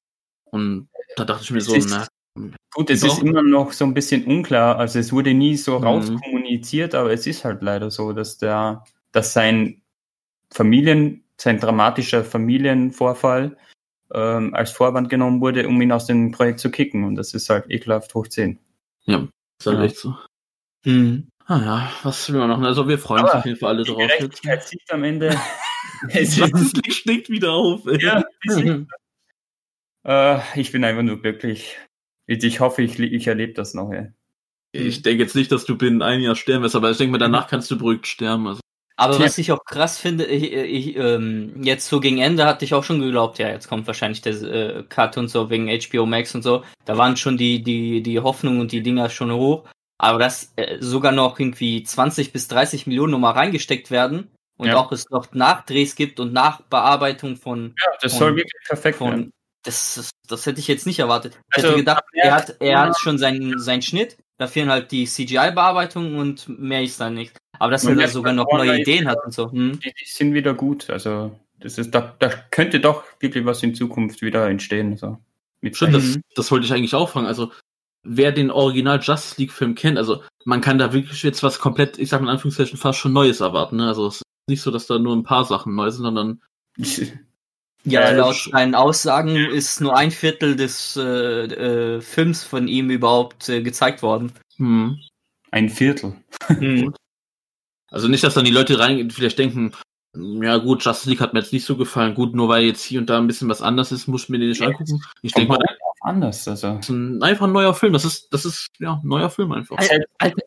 Und 0.51 0.87
da 1.17 1.25
dachte 1.25 1.43
ich 1.43 1.51
mir 1.51 1.57
Es 1.57 1.65
so, 1.65 1.75
ist- 1.75 1.89
na, 1.89 2.07
gut, 2.73 2.89
es 2.89 3.03
ist 3.03 3.21
immer 3.21 3.41
noch 3.41 3.73
so 3.73 3.83
ein 3.83 3.93
bisschen 3.93 4.23
unklar. 4.23 4.77
Also 4.77 4.99
es 4.99 5.11
wurde 5.11 5.33
nie 5.33 5.57
so 5.57 5.77
Mhm. 5.79 5.83
rauskommuniziert, 5.83 6.95
aber 6.95 7.11
es 7.11 7.27
ist 7.27 7.43
halt 7.43 7.61
leider 7.61 7.91
so, 7.91 8.13
dass 8.13 8.37
der, 8.37 8.85
dass 9.11 9.33
sein 9.33 9.81
Familien 10.49 11.25
sein 11.39 11.59
dramatischer 11.59 12.23
Familienvorfall 12.23 13.57
ähm, 14.13 14.53
als 14.53 14.71
Vorwand 14.71 15.09
genommen 15.09 15.41
wurde, 15.41 15.67
um 15.67 15.81
ihn 15.81 15.91
aus 15.91 16.05
dem 16.05 16.31
Projekt 16.31 16.59
zu 16.59 16.71
kicken. 16.71 17.03
Und 17.03 17.15
das 17.15 17.33
ist 17.33 17.49
halt 17.49 17.65
ekelhaft 17.69 18.13
hoch 18.15 18.27
10. 18.27 18.59
Ja, 19.05 19.27
ist 19.59 19.67
halt 19.67 19.77
Ja. 19.79 19.83
echt 19.83 19.97
so. 19.97 20.15
Mhm. 20.85 21.27
Ah 21.45 21.59
ja, 21.63 21.91
was 22.03 22.31
will 22.31 22.39
man 22.39 22.49
noch? 22.49 22.61
Also 22.61 22.87
wir 22.87 22.99
freuen 22.99 23.23
uns 23.23 23.31
auf 23.31 23.45
jeden 23.45 23.57
Fall 23.57 23.69
alle 23.69 23.83
Die 23.83 23.91
drauf. 23.91 24.01
Jetzt. 24.01 24.17
Gerechtigkeit 24.19 24.63
siegt 24.67 24.91
am 24.91 25.03
Ende. 25.03 25.29
es 26.09 26.37
ist, 26.37 26.93
stinkt 26.93 27.29
wieder 27.29 27.51
auf, 27.53 27.85
ey. 27.87 28.03
ja, 28.03 28.23
äh, 30.03 30.39
ich 30.59 30.71
bin 30.71 30.83
einfach 30.83 31.03
nur 31.03 31.21
glücklich. 31.21 31.77
Ich 32.27 32.59
hoffe, 32.59 32.81
ich, 32.81 32.99
ich 32.99 33.27
erlebe 33.27 33.53
das 33.53 33.73
noch. 33.73 33.91
Ey. 33.91 34.11
Ich 34.73 35.01
denke 35.01 35.23
jetzt 35.23 35.35
nicht, 35.35 35.51
dass 35.51 35.65
du 35.65 35.77
binnen 35.77 36.01
ein 36.01 36.19
Jahr 36.19 36.35
sterben 36.35 36.63
wirst, 36.63 36.75
aber 36.75 36.91
ich 36.91 36.97
denke 36.97 37.13
mal, 37.13 37.17
danach 37.17 37.47
kannst 37.47 37.71
du 37.71 37.77
beruhigt 37.77 38.05
sterben. 38.07 38.47
Also. 38.47 38.59
Aber 38.99 39.15
Tja. 39.15 39.25
was 39.25 39.37
ich 39.37 39.51
auch 39.51 39.63
krass 39.63 39.99
finde, 39.99 40.25
ich, 40.25 40.51
ich, 40.51 40.95
ähm, 40.95 41.53
jetzt 41.63 41.87
so 41.87 41.99
gegen 41.99 42.17
Ende 42.17 42.45
hatte 42.45 42.65
ich 42.65 42.73
auch 42.73 42.83
schon 42.83 42.99
geglaubt, 42.99 43.37
ja, 43.37 43.47
jetzt 43.49 43.67
kommt 43.67 43.85
wahrscheinlich 43.85 44.21
der 44.21 44.33
äh, 44.41 44.83
Cut 44.89 45.17
und 45.17 45.27
so 45.27 45.49
wegen 45.51 45.69
HBO 45.69 46.05
Max 46.07 46.33
und 46.33 46.41
so. 46.41 46.63
Da 46.85 46.97
waren 46.97 47.15
schon 47.15 47.37
die, 47.37 47.61
die, 47.61 48.01
die 48.01 48.19
Hoffnungen 48.19 48.59
und 48.59 48.71
die 48.71 48.81
Dinger 48.81 49.09
schon 49.09 49.31
hoch. 49.31 49.65
Aber 49.99 50.17
dass 50.19 50.51
äh, 50.55 50.77
sogar 50.79 51.11
noch 51.11 51.39
irgendwie 51.39 51.83
20 51.83 52.33
bis 52.33 52.47
30 52.47 52.87
Millionen 52.87 53.11
nochmal 53.11 53.33
reingesteckt 53.33 53.91
werden 53.91 54.31
und 54.57 54.67
Ja. 54.69 54.77
auch 54.77 54.91
es 54.91 55.09
noch 55.11 55.31
Nachdrehs 55.31 55.95
gibt 55.95 56.19
und 56.19 56.33
Nachbearbeitung 56.33 57.35
von, 57.35 57.75
Ja, 57.79 57.91
das 58.01 58.13
Von- 58.13 58.19
soll 58.19 58.35
wirklich 58.35 58.63
perfekt 58.67 58.97
von 58.97 59.09
werden. 59.11 59.31
das, 59.63 59.95
das, 59.95 60.09
das 60.27 60.45
hätte 60.47 60.59
ich 60.59 60.67
jetzt 60.67 60.85
nicht 60.87 60.99
erwartet. 60.99 61.39
Ich 61.51 61.57
Also, 61.57 61.67
hätte 61.69 61.77
gedacht, 61.79 62.03
er 62.13 62.33
hat, 62.35 62.55
er 62.59 62.79
hat 62.81 62.99
schon 62.99 63.17
seinen, 63.19 63.59
seinen 63.59 63.81
Schnitt, 63.83 64.17
da 64.37 64.47
fehlen 64.47 64.69
halt 64.69 64.91
die 64.91 65.05
CGI-Bearbeitung 65.05 66.15
und 66.17 66.47
mehr 66.47 66.83
ist 66.83 66.99
da 66.99 67.09
nicht. 67.09 67.35
Aber 67.59 67.71
dass 67.71 67.85
Und 67.85 67.97
er 67.97 68.05
da 68.05 68.07
sogar 68.07 68.33
noch 68.33 68.45
neue 68.51 68.79
Ideen 68.79 69.07
hat 69.07 69.17
und 69.25 69.33
so. 69.33 69.51
Hm? 69.51 69.79
Die, 69.79 69.93
die 69.99 70.05
sind 70.05 70.33
wieder 70.33 70.53
gut. 70.53 70.89
Also 70.89 71.31
das 71.59 71.77
ist, 71.77 71.91
da, 71.91 72.15
da 72.19 72.29
könnte 72.51 72.79
doch 72.79 73.03
wirklich 73.19 73.45
was 73.45 73.63
in 73.63 73.73
Zukunft 73.73 74.21
wieder 74.21 74.47
entstehen. 74.47 74.95
So. 74.97 75.17
Mit 75.61 75.75
Stimmt, 75.75 75.95
das, 75.95 76.19
das 76.35 76.51
wollte 76.51 76.65
ich 76.65 76.73
eigentlich 76.73 76.93
auch 76.93 77.09
fragen. 77.09 77.25
Also, 77.25 77.51
wer 78.03 78.31
den 78.31 78.51
Original 78.51 78.99
Justice 79.01 79.35
League 79.41 79.51
Film 79.51 79.75
kennt, 79.75 79.97
also 79.97 80.21
man 80.45 80.61
kann 80.61 80.77
da 80.77 80.93
wirklich 80.93 81.23
jetzt 81.23 81.41
was 81.43 81.59
komplett, 81.59 81.97
ich 81.97 82.09
sag 82.09 82.21
mal 82.21 82.27
in 82.27 82.33
Anführungszeichen, 82.33 82.77
fast 82.77 82.99
schon 82.99 83.13
Neues 83.13 83.41
erwarten. 83.41 83.77
Ne? 83.77 83.87
Also 83.87 84.07
es 84.07 84.17
ist 84.17 84.23
nicht 84.47 84.61
so, 84.61 84.71
dass 84.71 84.87
da 84.87 84.99
nur 84.99 85.15
ein 85.15 85.23
paar 85.23 85.45
Sachen 85.45 85.75
neu 85.75 85.89
sind, 85.89 86.03
sondern 86.03 86.41
Ja, 87.89 88.11
laut 88.11 88.35
seinen 88.51 88.75
Aussagen 88.75 89.35
ist 89.35 89.81
nur 89.81 89.95
ein 89.95 90.11
Viertel 90.11 90.55
des 90.55 90.95
äh, 90.97 91.01
äh, 91.01 92.01
Films 92.01 92.43
von 92.43 92.67
ihm 92.67 92.89
überhaupt 92.89 93.47
äh, 93.49 93.61
gezeigt 93.61 94.01
worden. 94.01 94.31
hm, 94.57 94.97
ein 95.51 95.69
Viertel. 95.69 96.13
Hm. 96.47 96.93
Also 97.89 98.09
nicht, 98.09 98.23
dass 98.23 98.33
dann 98.33 98.43
die 98.45 98.51
Leute 98.51 98.79
rein 98.79 99.09
vielleicht 99.09 99.39
denken, 99.39 99.71
ja 100.13 100.57
gut, 100.57 100.83
Justice 100.83 101.09
League 101.09 101.21
hat 101.21 101.33
mir 101.33 101.39
jetzt 101.39 101.53
nicht 101.53 101.65
so 101.65 101.77
gefallen. 101.77 102.15
Gut, 102.15 102.35
nur 102.35 102.49
weil 102.49 102.65
jetzt 102.65 102.83
hier 102.83 102.99
und 102.99 103.09
da 103.09 103.17
ein 103.17 103.27
bisschen 103.27 103.47
was 103.49 103.61
anders 103.61 103.91
ist, 103.91 104.07
muss 104.07 104.23
ich 104.23 104.29
mir 104.29 104.39
den 104.39 104.49
nicht 104.49 104.61
Ja, 104.61 104.67
angucken. 104.67 105.01
Ich 105.21 105.31
denke 105.33 105.53
mal, 105.53 105.57
auf 105.57 105.97
anders. 106.01 106.47
Also 106.47 106.75
das 106.75 106.85
ist 106.85 106.89
ein, 106.89 107.23
einfach 107.23 107.45
ein 107.47 107.53
neuer 107.53 107.73
Film. 107.73 107.93
Das 107.93 108.03
ist, 108.03 108.27
das 108.33 108.45
ist, 108.45 108.67
ja, 108.79 108.99
ein 109.01 109.07
neuer 109.07 109.29
Film 109.29 109.51
einfach. 109.53 109.77
Al- 109.77 110.05
Alter, 110.17 110.41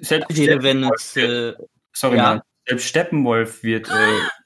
selbst 0.00 0.30
Alter, 0.38 0.62
wenn 0.62 0.84
Steppenwolf 0.84 0.92
uns, 0.92 1.16
wird, 1.16 1.58
äh, 1.58 1.64
sorry, 1.92 2.16
ja. 2.18 2.22
Mann, 2.22 2.40
selbst 2.68 2.86
Steppenwolf 2.86 3.62
wird 3.62 3.88
äh, 3.88 3.92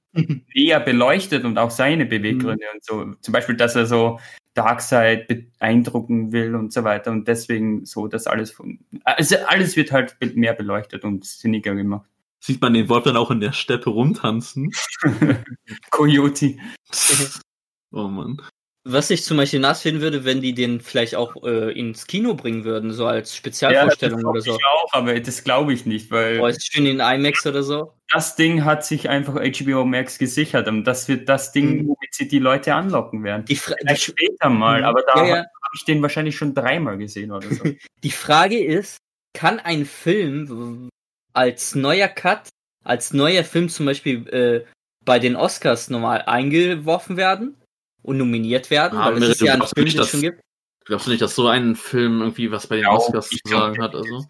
eher 0.54 0.80
beleuchtet 0.80 1.44
und 1.44 1.58
auch 1.58 1.70
seine 1.70 2.06
Beweggründe 2.06 2.64
Mhm. 2.66 2.74
und 2.74 2.84
so. 2.84 3.14
Zum 3.20 3.32
Beispiel, 3.32 3.56
dass 3.56 3.76
er 3.76 3.86
so 3.86 4.18
Darkseid 4.54 5.28
beeindrucken 5.28 6.32
will 6.32 6.54
und 6.56 6.72
so 6.72 6.82
weiter 6.84 7.12
und 7.12 7.28
deswegen 7.28 7.86
so, 7.86 8.08
dass 8.08 8.26
alles 8.26 8.50
von, 8.50 8.80
also 9.04 9.36
alles 9.46 9.76
wird 9.76 9.92
halt 9.92 10.16
mehr 10.34 10.54
beleuchtet 10.54 11.04
und 11.04 11.24
sinniger 11.24 11.74
gemacht. 11.74 12.08
Sieht 12.40 12.60
man 12.60 12.74
den 12.74 12.88
Wolf 12.88 13.04
dann 13.04 13.16
auch 13.16 13.30
in 13.30 13.40
der 13.40 13.52
Steppe 13.52 13.90
rumtanzen? 13.90 14.72
Coyote. 15.90 16.56
oh 17.92 18.08
Mann. 18.08 18.40
Was 18.84 19.10
ich 19.10 19.24
zum 19.24 19.36
Beispiel 19.36 19.60
nass 19.60 19.82
finden 19.82 20.00
würde, 20.00 20.24
wenn 20.24 20.40
die 20.40 20.54
den 20.54 20.80
vielleicht 20.80 21.14
auch 21.14 21.42
äh, 21.44 21.70
ins 21.78 22.06
Kino 22.06 22.34
bringen 22.34 22.64
würden, 22.64 22.92
so 22.92 23.06
als 23.06 23.30
Ja, 23.32 23.36
Spezialvorstellung 23.38 24.20
das 24.20 24.26
oder 24.30 24.40
so. 24.40 24.56
Ich 24.58 24.64
auch, 24.64 24.92
aber 24.94 25.20
das 25.20 25.44
glaube 25.44 25.72
ich 25.74 25.84
nicht, 25.84 26.10
weil 26.10 26.38
Boah, 26.38 26.48
ist 26.48 26.72
schön 26.72 26.86
in 26.86 26.98
IMAX 27.00 27.46
oder 27.46 27.62
so. 27.62 27.92
das 28.08 28.36
Ding 28.36 28.64
hat 28.64 28.84
sich 28.84 29.08
einfach 29.10 29.34
HBO 29.34 29.84
Max 29.84 30.18
gesichert 30.18 30.66
und 30.66 30.84
das 30.84 31.08
wird 31.08 31.28
das 31.28 31.52
Ding, 31.52 31.82
Mhm. 31.82 31.88
womit 31.88 32.12
sie 32.14 32.26
die 32.26 32.38
Leute 32.38 32.74
anlocken 32.74 33.22
werden. 33.22 33.44
Die, 33.44 33.56
Fra 33.56 33.74
die, 33.74 33.86
Vielleicht 33.86 34.02
später 34.02 34.48
mal, 34.48 34.78
Mhm. 34.80 34.86
aber 34.86 35.02
da 35.02 35.14
Ja, 35.22 35.26
ja. 35.28 35.36
habe 35.36 35.74
ich 35.76 35.84
den 35.84 36.00
wahrscheinlich 36.00 36.36
schon 36.36 36.54
dreimal 36.54 36.96
gesehen 36.96 37.32
oder 37.32 37.48
so. 37.52 37.62
die 38.02 38.10
Frage 38.10 38.58
ist, 38.64 38.96
kann 39.34 39.60
ein 39.60 39.84
Film 39.84 40.88
als 41.34 41.74
neuer 41.74 42.08
Cut, 42.08 42.48
als 42.82 43.12
neuer 43.12 43.44
Film 43.44 43.68
zum 43.68 43.84
Beispiel 43.86 44.26
äh, 44.30 44.64
bei 45.04 45.18
den 45.18 45.36
Oscars 45.36 45.90
normal 45.90 46.22
eingeworfen 46.22 47.16
werden 47.18 47.56
und 48.02 48.18
nominiert 48.18 48.70
werden? 48.70 48.98
Ah, 48.98 49.12
weil 49.12 49.22
es 49.22 49.30
ist 49.30 49.40
ja 49.40 49.46
du 49.46 49.52
ein 49.52 49.58
glaubst 49.58 49.74
Film, 49.74 49.88
den 49.88 50.00
es 50.00 50.08
schon 50.10 50.20
gibt. 50.22 50.40
Glaubst 50.86 51.06
du 51.06 51.10
nicht, 51.10 51.22
dass 51.22 51.34
so 51.34 51.46
ein 51.46 51.76
Film 51.76 52.20
irgendwie 52.20 52.50
was 52.50 52.66
bei 52.66 52.76
den 52.76 52.84
Ja, 52.84 52.92
Oscars 52.92 53.28
zu 53.28 53.38
sagen 53.44 53.80
hat? 53.82 53.94
Also? 53.94 54.26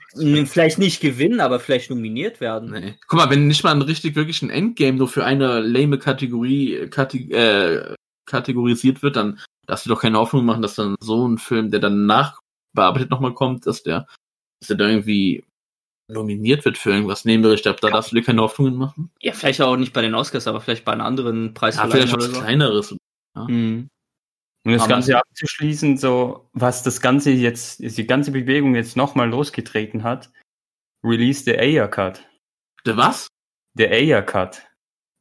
Vielleicht 0.47 0.79
nicht 0.79 1.01
gewinnen, 1.01 1.41
aber 1.41 1.61
vielleicht 1.61 1.91
nominiert 1.91 2.41
werden. 2.41 2.73
Nee. 2.73 2.97
Guck 3.07 3.19
mal, 3.19 3.31
wenn 3.31 3.47
nicht 3.47 3.65
mal 3.65 3.71
ein 3.71 3.83
richtig 3.83 4.17
wirklich 4.17 4.43
ein 4.43 4.51
Endgame 4.51 4.99
nur 4.99 5.09
für 5.09 5.25
eine 5.25 5.61
lame 5.61 5.99
Kategorie 5.99 6.89
kate 6.91 7.19
äh, 7.19 7.95
kategorisiert 8.27 9.03
wird, 9.03 9.17
dann 9.17 9.41
darfst 9.67 9.87
du 9.87 9.91
doch 9.91 10.03
keine 10.03 10.19
Hoffnung 10.19 10.45
machen, 10.45 10.63
dass 10.63 10.75
dann 10.75 10.97
so 11.01 11.27
ein 11.27 11.39
Film, 11.39 11.71
der 11.71 11.81
dann 11.81 12.07
nachbearbeitet 12.07 13.11
nochmal 13.11 13.35
kommt, 13.35 13.67
dass 13.67 13.83
der, 13.83 14.07
dass 14.61 14.69
der 14.69 14.77
da 14.77 14.89
irgendwie 14.89 15.45
nominiert 16.09 16.65
wird 16.65 16.77
für 16.77 16.91
irgendwas. 16.91 17.25
Nehmen 17.25 17.45
wir 17.45 17.53
richtig 17.53 17.71
ab, 17.71 17.81
da 17.81 17.91
darfst 17.91 18.11
du 18.11 18.17
dir 18.17 18.23
keine 18.23 18.43
Hoffnungen 18.43 18.77
machen. 18.77 19.11
Ja, 19.21 19.33
vielleicht 19.33 19.63
auch 19.63 19.77
nicht 19.77 19.93
bei 19.93 20.03
den 20.03 20.15
Oscars, 20.15 20.47
aber 20.47 20.61
vielleicht 20.61 20.85
bei 20.85 20.93
einem 20.93 21.03
anderen 21.03 21.47
Ja, 21.47 21.53
Preisverleihung 21.55 21.93
vielleicht 22.09 22.15
oder 22.15 22.25
was 22.27 22.35
so. 22.35 22.41
kleineres. 22.41 22.97
Hm. 23.37 23.89
Um 24.67 24.73
das 24.73 24.83
Aber- 24.83 24.91
Ganze 24.91 25.17
abzuschließen, 25.19 25.97
so 25.97 26.49
was 26.53 26.83
das 26.83 27.01
Ganze 27.01 27.31
jetzt, 27.31 27.81
die 27.81 28.07
ganze 28.07 28.31
Bewegung 28.31 28.75
jetzt 28.75 28.97
nochmal 28.97 29.29
losgetreten 29.31 30.03
hat, 30.03 30.31
release 31.03 31.45
the 31.45 31.57
Ayer 31.59 31.89
Cut. 31.89 32.29
Der 32.85 32.97
was? 32.97 33.29
Der 33.75 33.91
Ayer 33.91 34.23
Cut. 34.23 34.67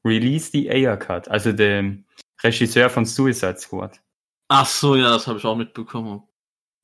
Release 0.06 0.50
the 0.52 0.70
Ayer 0.70 0.98
Cut. 0.98 1.28
Also 1.30 1.52
der 1.54 1.98
Regisseur 2.44 2.90
von 2.90 3.06
Suicide 3.06 3.58
Squad. 3.58 4.02
Ach 4.50 4.66
so, 4.66 4.96
ja, 4.96 5.10
das 5.12 5.28
habe 5.28 5.38
ich 5.40 5.46
auch 5.46 5.56
mitbekommen. 5.56 6.24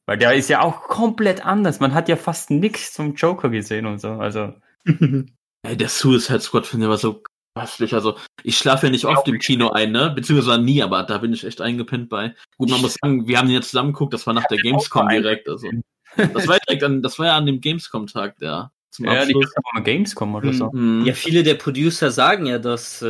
Weil 0.07 0.17
der 0.19 0.35
ist 0.35 0.49
ja 0.49 0.61
auch 0.61 0.83
komplett 0.83 1.43
anders. 1.45 1.79
Man 1.79 1.93
hat 1.93 2.07
ja 2.09 2.15
fast 2.15 2.51
nichts 2.51 2.93
zum 2.93 3.15
Joker 3.15 3.49
gesehen 3.49 3.85
und 3.85 3.99
so. 3.99 4.11
Also, 4.11 4.53
Ey, 4.85 5.75
der 5.75 5.89
Suicide 5.89 6.41
Squad 6.41 6.67
finde 6.67 6.85
ich 6.85 6.87
aber 6.87 6.97
so 6.97 7.23
köstlich. 7.55 7.93
Also, 7.93 8.17
ich 8.43 8.57
schlafe 8.57 8.87
ja 8.87 8.91
nicht 8.91 9.05
oft 9.05 9.27
im 9.27 9.39
Kino 9.39 9.69
ein, 9.71 9.91
ne? 9.91 10.11
Beziehungsweise 10.11 10.61
nie, 10.61 10.83
aber 10.83 11.03
da 11.03 11.17
bin 11.17 11.33
ich 11.33 11.43
echt 11.45 11.61
eingepennt 11.61 12.09
bei. 12.09 12.35
Gut, 12.57 12.69
man 12.69 12.81
muss 12.81 12.97
sagen, 13.01 13.27
wir 13.27 13.37
haben 13.37 13.47
den 13.47 13.55
jetzt 13.55 13.71
zusammen 13.71 13.93
geguckt, 13.93 14.13
das 14.13 14.27
war 14.27 14.33
nach 14.33 14.45
der 14.47 14.57
Gamescom 14.59 15.09
direkt. 15.09 15.47
Also, 15.49 15.69
das 16.15 16.47
war 16.47 16.57
direkt 16.67 16.83
an, 16.83 17.01
das 17.01 17.17
war 17.19 17.27
ja 17.27 17.37
an 17.37 17.45
dem 17.45 17.61
Gamescom-Tag, 17.61 18.37
der 18.39 18.71
zum 18.91 19.05
ja, 19.05 19.25
die 19.25 19.35
Abschluss. 19.35 19.51
mal 19.73 19.83
Gamescom 19.83 20.35
oder 20.35 20.53
so. 20.53 20.69
Mhm. 20.71 21.05
Ja, 21.05 21.13
viele 21.13 21.43
der 21.43 21.55
Producer 21.55 22.11
sagen 22.11 22.45
ja, 22.45 22.59
dass, 22.59 23.01
äh, 23.01 23.07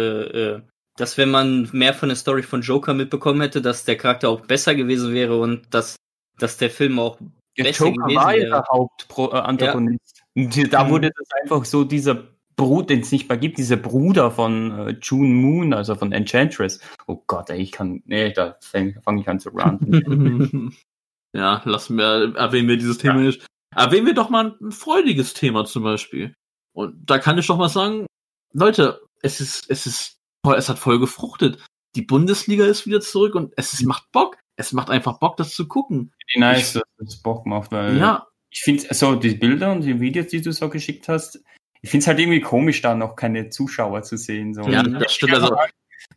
äh, 0.56 0.62
dass 0.98 1.18
wenn 1.18 1.30
man 1.30 1.70
mehr 1.74 1.94
von 1.94 2.10
der 2.10 2.16
Story 2.16 2.42
von 2.42 2.62
Joker 2.62 2.94
mitbekommen 2.94 3.42
hätte, 3.42 3.62
dass 3.62 3.84
der 3.86 3.98
Charakter 3.98 4.30
auch 4.30 4.42
besser 4.42 4.74
gewesen 4.74 5.14
wäre 5.14 5.40
und 5.40 5.62
dass, 5.72 5.96
dass 6.40 6.58
der 6.58 6.70
Film 6.72 6.98
auch 7.00 7.18
Der 7.58 7.66
besser 7.66 7.86
Joker 7.88 8.04
gewesen 8.04 8.16
war 8.18 8.34
ja 8.36 8.44
wäre. 8.44 8.50
der 8.50 8.64
Hauptantagonist. 8.72 10.22
Und 10.36 10.74
Da 10.74 10.84
Mhm. 10.84 10.90
wurde 10.90 11.12
das 11.16 11.28
einfach 11.44 11.66
so 11.66 11.84
dieser 11.84 12.24
Bruder, 12.56 12.88
den 12.88 13.02
es 13.02 13.12
nicht 13.12 13.28
mehr 13.30 13.38
gibt, 13.38 13.58
dieser 13.58 13.78
Bruder 13.78 14.32
von 14.32 14.72
äh, 14.88 14.96
June 15.02 15.34
Moon, 15.34 15.74
also 15.74 15.96
von 15.96 16.12
Enchantress. 16.12 16.80
Oh 17.08 17.22
Gott, 17.28 17.50
ey, 17.50 17.60
ich 17.62 17.72
kann, 17.72 18.02
nee, 18.06 18.32
da 18.32 18.58
fange 18.62 19.00
fang 19.04 19.18
ich 19.18 19.28
an 19.28 19.40
zu 19.40 19.50
ranten. 19.50 20.76
ja, 21.36 21.62
lassen 21.66 21.98
wir, 21.98 22.36
erwähnen 22.36 22.68
wir 22.70 22.78
dieses 22.78 22.98
Thema 22.98 23.16
nicht. 23.16 23.46
Erwähnen 23.76 24.08
wir 24.08 24.14
doch 24.14 24.30
mal 24.30 24.56
ein 24.62 24.72
freudiges 24.72 25.34
Thema 25.34 25.66
zum 25.66 25.84
Beispiel. 25.84 26.34
Und 26.74 27.10
da 27.10 27.20
kann 27.20 27.38
ich 27.38 27.48
doch 27.48 27.58
mal 27.58 27.70
sagen, 27.70 28.06
Leute, 28.54 29.02
es 29.22 29.42
ist, 29.42 29.70
es 29.70 29.86
ist, 29.86 30.18
voll- 30.46 30.56
es 30.56 30.70
hat 30.70 30.80
voll 30.80 31.00
gefruchtet. 31.00 31.64
Die 31.96 32.02
Bundesliga 32.04 32.66
ist 32.66 32.86
wieder 32.86 33.02
zurück 33.02 33.36
und 33.36 33.54
es 33.58 33.74
ist, 33.74 33.84
macht 33.86 34.12
Bock. 34.12 34.38
Es 34.58 34.72
macht 34.72 34.90
einfach 34.90 35.20
Bock, 35.20 35.36
das 35.36 35.54
zu 35.54 35.68
gucken. 35.68 36.14
Wie 36.34 36.40
nice, 36.40 36.74
dass 36.74 36.84
das 36.98 37.18
Bock 37.22 37.46
macht, 37.46 37.72
weil 37.74 37.98
Ja, 37.98 38.28
ich 38.50 38.62
finde, 38.62 38.94
so 38.94 39.16
die 39.16 39.36
Bilder 39.36 39.74
und 39.74 39.82
die 39.82 40.00
Videos, 40.00 40.28
die 40.28 40.42
du 40.42 40.54
so 40.54 40.70
geschickt 40.70 41.10
hast, 41.10 41.44
ich 41.86 41.92
finde 41.92 42.02
es 42.02 42.08
halt 42.08 42.20
irgendwie 42.20 42.42
komisch, 42.42 42.82
da 42.82 42.96
noch 42.96 43.16
keine 43.16 43.50
Zuschauer 43.52 44.02
zu 44.02 44.18
sehen. 44.18 44.56
So. 44.56 44.64
ja, 44.64 44.82
das 44.82 45.14
stimmt. 45.14 45.36
Also, 45.36 45.56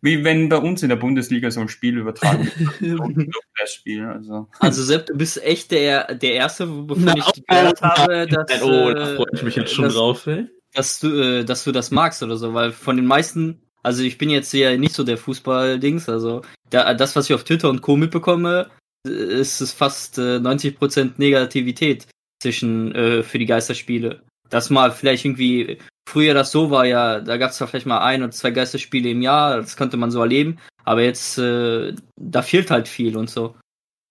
Wie 0.01 0.25
wenn 0.25 0.49
bei 0.49 0.57
uns 0.57 0.83
in 0.83 0.89
der 0.89 0.97
Bundesliga 0.97 1.51
so 1.51 1.61
ein 1.61 1.69
Spiel 1.69 1.99
übertragen 1.99 2.51
wird, 2.81 3.35
Spiel. 3.69 4.07
Also. 4.07 4.49
Also 4.61 4.83
Sepp, 4.83 5.05
du 5.05 5.19
bist 5.19 5.45
echt 5.45 5.71
der, 5.71 6.15
der 6.15 6.33
Erste, 6.33 6.71
wovon 6.71 7.05
Na, 7.05 7.15
ich 7.19 7.47
gehört 7.47 7.83
habe, 7.83 8.27
dass, 8.27 8.63
oh, 8.63 8.95
da 8.95 9.13
äh, 9.13 9.17
freue 9.17 9.27
ich 9.35 9.43
mich 9.43 9.57
jetzt 9.57 9.75
schon 9.75 9.85
dass, 9.85 9.95
drauf, 9.95 10.27
ey. 10.27 10.47
dass 10.73 11.01
du, 11.01 11.09
äh, 11.21 11.45
dass 11.45 11.65
du 11.65 11.73
das 11.73 11.91
magst 11.91 12.23
oder 12.23 12.39
so, 12.39 12.55
weil 12.55 12.73
von 12.73 12.97
den 12.97 13.05
meisten, 13.05 13.61
also 13.83 14.03
ich 14.03 14.17
bin 14.17 14.31
jetzt 14.31 14.55
ja 14.55 14.75
nicht 14.75 14.95
so 14.95 15.05
der 15.05 15.19
Fußball-Dings, 15.19 16.09
also 16.09 16.41
da, 16.71 16.95
das, 16.95 17.15
was 17.15 17.29
ich 17.29 17.35
auf 17.35 17.45
Twitter 17.45 17.69
und 17.69 17.83
Co. 17.83 17.95
mitbekomme, 17.95 18.71
äh, 19.07 19.11
ist 19.11 19.61
es 19.61 19.75
fast 19.75 20.17
äh, 20.17 20.39
90% 20.39 21.19
Negativität 21.19 22.07
zwischen 22.41 22.95
äh, 22.95 23.23
für 23.23 23.39
die 23.39 23.47
Geisterspiele. 23.47 24.23
Dass 24.51 24.71
mal 24.71 24.93
vielleicht 24.93 25.25
irgendwie 25.25 25.79
früher 26.09 26.35
das 26.35 26.51
so 26.51 26.71
war, 26.71 26.87
ja, 26.87 27.21
da 27.21 27.37
gab 27.37 27.51
es 27.51 27.59
vielleicht 27.59 27.87
mal 27.87 28.01
ein 28.01 28.23
oder 28.23 28.33
zwei 28.33 28.51
Geisterspiele 28.51 29.11
im 29.11 29.23
Jahr, 29.23 29.59
das 29.59 29.77
konnte 29.77 29.97
man 29.97 30.11
so 30.11 30.21
erleben, 30.21 30.59
aber 30.85 31.03
jetzt, 31.03 31.39
äh, 31.39 31.95
da 32.17 32.43
fehlt 32.43 32.71
halt 32.71 32.89
viel 32.89 33.17
und 33.17 33.29
so. 33.29 33.57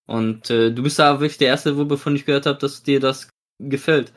Und 0.08 0.50
äh, 0.50 0.72
du 0.72 0.84
bist 0.84 1.00
da 1.00 1.20
wirklich 1.20 1.38
der 1.38 1.50
Erste, 1.50 1.76
wovon 1.78 2.16
ich 2.16 2.26
gehört 2.26 2.46
habe, 2.46 2.60
dass 2.60 2.84
dir 2.84 3.00
das 3.00 3.30
gefällt. 3.60 4.14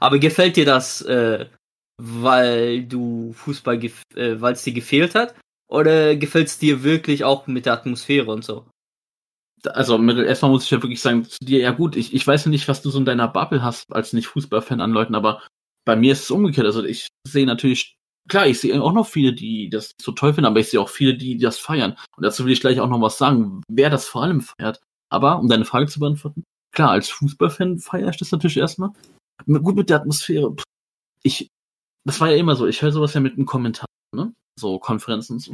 Aber 0.00 0.18
gefällt 0.18 0.56
dir 0.56 0.64
das, 0.64 1.02
äh, 1.02 1.46
weil 2.02 2.84
du 2.84 3.32
Fußball, 3.34 3.82
äh, 3.84 3.90
weil 4.40 4.54
es 4.54 4.64
dir 4.64 4.72
gefehlt 4.72 5.14
hat? 5.14 5.34
Oder 5.68 6.16
gefällt 6.16 6.48
es 6.48 6.58
dir 6.58 6.82
wirklich 6.82 7.24
auch 7.24 7.46
mit 7.46 7.66
der 7.66 7.74
Atmosphäre 7.74 8.30
und 8.30 8.44
so? 8.44 8.66
Also 9.66 10.02
erstmal 10.02 10.50
muss 10.50 10.64
ich 10.64 10.70
ja 10.70 10.82
wirklich 10.82 11.00
sagen 11.00 11.24
zu 11.24 11.38
dir, 11.42 11.58
ja 11.60 11.70
gut, 11.70 11.96
ich, 11.96 12.14
ich 12.14 12.26
weiß 12.26 12.46
nicht, 12.46 12.68
was 12.68 12.82
du 12.82 12.90
so 12.90 12.98
in 12.98 13.04
deiner 13.04 13.28
Bubble 13.28 13.62
hast 13.62 13.92
als 13.92 14.12
Nicht-Fußballfan 14.12 14.80
an 14.80 14.92
Leuten, 14.92 15.14
aber 15.14 15.42
bei 15.84 15.96
mir 15.96 16.12
ist 16.12 16.24
es 16.24 16.30
umgekehrt. 16.30 16.66
Also 16.66 16.84
ich 16.84 17.08
sehe 17.26 17.46
natürlich, 17.46 17.96
klar, 18.28 18.46
ich 18.46 18.60
sehe 18.60 18.80
auch 18.82 18.92
noch 18.92 19.06
viele, 19.06 19.32
die 19.32 19.68
das 19.68 19.92
so 20.00 20.12
toll 20.12 20.34
finden, 20.34 20.46
aber 20.46 20.60
ich 20.60 20.70
sehe 20.70 20.80
auch 20.80 20.88
viele, 20.88 21.16
die 21.16 21.38
das 21.38 21.58
feiern. 21.58 21.96
Und 22.16 22.22
dazu 22.22 22.44
will 22.44 22.52
ich 22.52 22.60
gleich 22.60 22.80
auch 22.80 22.88
noch 22.88 23.00
was 23.00 23.18
sagen, 23.18 23.62
wer 23.68 23.90
das 23.90 24.06
vor 24.06 24.22
allem 24.22 24.40
feiert. 24.40 24.80
Aber, 25.10 25.38
um 25.38 25.48
deine 25.48 25.64
Frage 25.64 25.86
zu 25.86 26.00
beantworten, 26.00 26.44
klar, 26.72 26.90
als 26.90 27.08
Fußballfan 27.10 27.78
feiere 27.78 28.10
ich 28.10 28.16
das 28.16 28.32
natürlich 28.32 28.56
erstmal. 28.56 28.90
Gut 29.46 29.76
mit 29.76 29.90
der 29.90 29.98
Atmosphäre. 29.98 30.54
Ich, 31.22 31.48
das 32.06 32.20
war 32.20 32.30
ja 32.30 32.36
immer 32.36 32.56
so, 32.56 32.66
ich 32.66 32.82
höre 32.82 32.92
sowas 32.92 33.14
ja 33.14 33.20
mit 33.20 33.34
einem 33.34 33.46
Kommentar, 33.46 33.86
ne? 34.14 34.32
So 34.58 34.78
Konferenzen 34.78 35.34
und 35.34 35.38
so. 35.40 35.52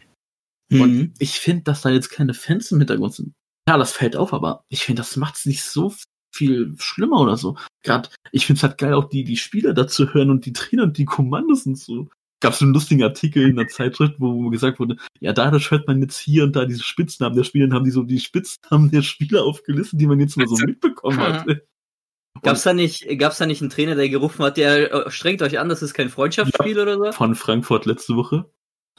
Mhm. 0.70 0.80
Und 0.80 1.14
ich 1.18 1.40
finde, 1.40 1.64
dass 1.64 1.82
da 1.82 1.90
jetzt 1.90 2.10
keine 2.10 2.34
Fans 2.34 2.70
im 2.70 2.78
Hintergrund 2.78 3.14
sind. 3.14 3.32
Ja, 3.70 3.78
das 3.78 3.92
fällt 3.92 4.16
auf, 4.16 4.32
aber 4.32 4.64
ich 4.68 4.82
finde, 4.82 5.02
das 5.02 5.14
macht 5.14 5.36
es 5.36 5.46
nicht 5.46 5.62
so 5.62 5.94
viel 6.34 6.74
schlimmer 6.78 7.20
oder 7.20 7.36
so. 7.36 7.56
Gerade, 7.84 8.08
ich 8.32 8.44
finde 8.44 8.58
es 8.58 8.62
halt 8.64 8.78
geil, 8.78 8.94
auch 8.94 9.08
die, 9.08 9.22
die 9.22 9.36
Spieler 9.36 9.74
dazu 9.74 10.12
hören 10.12 10.30
und 10.30 10.44
die 10.44 10.52
Trainer 10.52 10.82
und 10.82 10.98
die 10.98 11.04
Kommandos 11.04 11.66
und 11.66 11.78
so. 11.78 12.08
Gab 12.40 12.54
so 12.54 12.64
einen 12.64 12.74
lustigen 12.74 13.04
Artikel 13.04 13.48
in 13.48 13.54
der 13.54 13.68
Zeitschrift, 13.68 14.16
wo 14.18 14.50
gesagt 14.50 14.80
wurde, 14.80 14.96
ja, 15.20 15.32
dadurch 15.32 15.70
hört 15.70 15.86
man 15.86 16.02
jetzt 16.02 16.18
hier 16.18 16.42
und 16.42 16.56
da 16.56 16.64
diese 16.64 16.82
Spitznamen 16.82 17.36
der 17.36 17.44
Spieler, 17.44 17.68
dann 17.68 17.76
haben 17.76 17.84
die 17.84 17.92
so 17.92 18.02
die 18.02 18.18
Spitznamen 18.18 18.90
der 18.90 19.02
Spieler 19.02 19.44
aufgelistet, 19.44 20.00
die 20.00 20.08
man 20.08 20.18
jetzt 20.18 20.36
mal 20.36 20.48
so 20.48 20.56
mitbekommen 20.56 21.20
hat. 21.20 21.46
Gab's 22.42 22.64
da 22.64 22.72
nicht, 22.72 23.06
gab's 23.20 23.38
da 23.38 23.46
nicht 23.46 23.60
einen 23.60 23.70
Trainer, 23.70 23.94
der 23.94 24.08
gerufen 24.08 24.44
hat, 24.44 24.56
der 24.56 24.92
äh, 24.92 25.10
strengt 25.12 25.42
euch 25.42 25.60
an, 25.60 25.68
das 25.68 25.82
ist 25.82 25.94
kein 25.94 26.08
Freundschaftsspiel 26.08 26.78
oder 26.80 26.96
so? 26.96 27.12
Von 27.12 27.36
Frankfurt 27.36 27.86
letzte 27.86 28.16
Woche. 28.16 28.50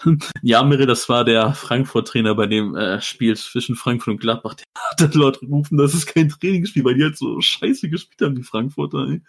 Ja, 0.42 0.64
Mirre, 0.64 0.86
das 0.86 1.10
war 1.10 1.24
der 1.26 1.54
Frankfurt-Trainer 1.54 2.36
bei 2.36 2.48
dem 2.48 2.76
äh, 2.76 3.02
Spiel 3.02 3.36
zwischen 3.36 3.76
Frankfurt 3.76 4.14
und 4.14 4.22
Gladbach. 4.22 4.56
Der 4.56 4.66
hat 4.76 5.02
dann 5.02 5.22
laut 5.22 5.40
gerufen, 5.40 5.78
das 5.78 5.94
ist 5.94 6.08
kein 6.08 6.30
Trainingsspiel, 6.30 6.84
weil 6.84 6.96
die 6.96 7.04
halt 7.04 7.18
so 7.18 7.40
scheiße 7.40 7.90
gespielt 7.90 8.22
haben, 8.22 8.36
die 8.36 8.44
Frankfurter. 8.44 9.08
Ey. 9.08 9.22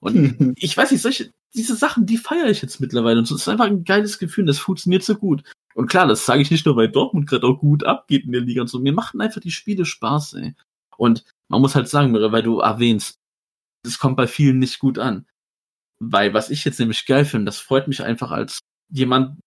Und 0.00 0.54
ich 0.58 0.76
weiß 0.76 0.90
nicht, 0.90 1.02
solche, 1.02 1.32
diese 1.54 1.76
Sachen, 1.76 2.06
die 2.06 2.18
feiere 2.18 2.50
ich 2.50 2.62
jetzt 2.62 2.80
mittlerweile. 2.80 3.18
Und 3.18 3.24
es 3.24 3.30
ist 3.30 3.48
einfach 3.48 3.66
ein 3.66 3.84
geiles 3.84 4.18
Gefühl, 4.18 4.46
das 4.46 4.58
funktioniert 4.58 5.02
so 5.02 5.14
gut. 5.14 5.42
Und 5.74 5.88
klar, 5.88 6.06
das 6.06 6.24
sage 6.24 6.42
ich 6.42 6.50
nicht 6.50 6.66
nur, 6.66 6.76
weil 6.76 6.88
Dortmund 6.88 7.28
gerade 7.28 7.46
auch 7.46 7.58
gut 7.58 7.84
abgeht 7.84 8.24
in 8.24 8.32
der 8.32 8.40
Liga 8.40 8.62
und 8.62 8.68
so. 8.68 8.78
Mir 8.78 8.92
machen 8.92 9.20
einfach 9.20 9.40
die 9.40 9.50
Spiele 9.50 9.84
Spaß, 9.84 10.34
ey. 10.34 10.54
Und 10.96 11.24
man 11.48 11.60
muss 11.60 11.74
halt 11.74 11.88
sagen, 11.88 12.12
Mirre, 12.12 12.32
weil 12.32 12.42
du 12.42 12.60
erwähnst, 12.60 13.18
das 13.82 13.98
kommt 13.98 14.16
bei 14.16 14.26
vielen 14.26 14.58
nicht 14.58 14.78
gut 14.78 14.98
an. 14.98 15.26
Weil 16.00 16.34
was 16.34 16.50
ich 16.50 16.64
jetzt 16.64 16.78
nämlich 16.78 17.06
geil 17.06 17.24
finde, 17.24 17.46
das 17.46 17.58
freut 17.58 17.88
mich 17.88 18.02
einfach 18.02 18.30
als 18.30 18.60
jemand, 18.90 19.40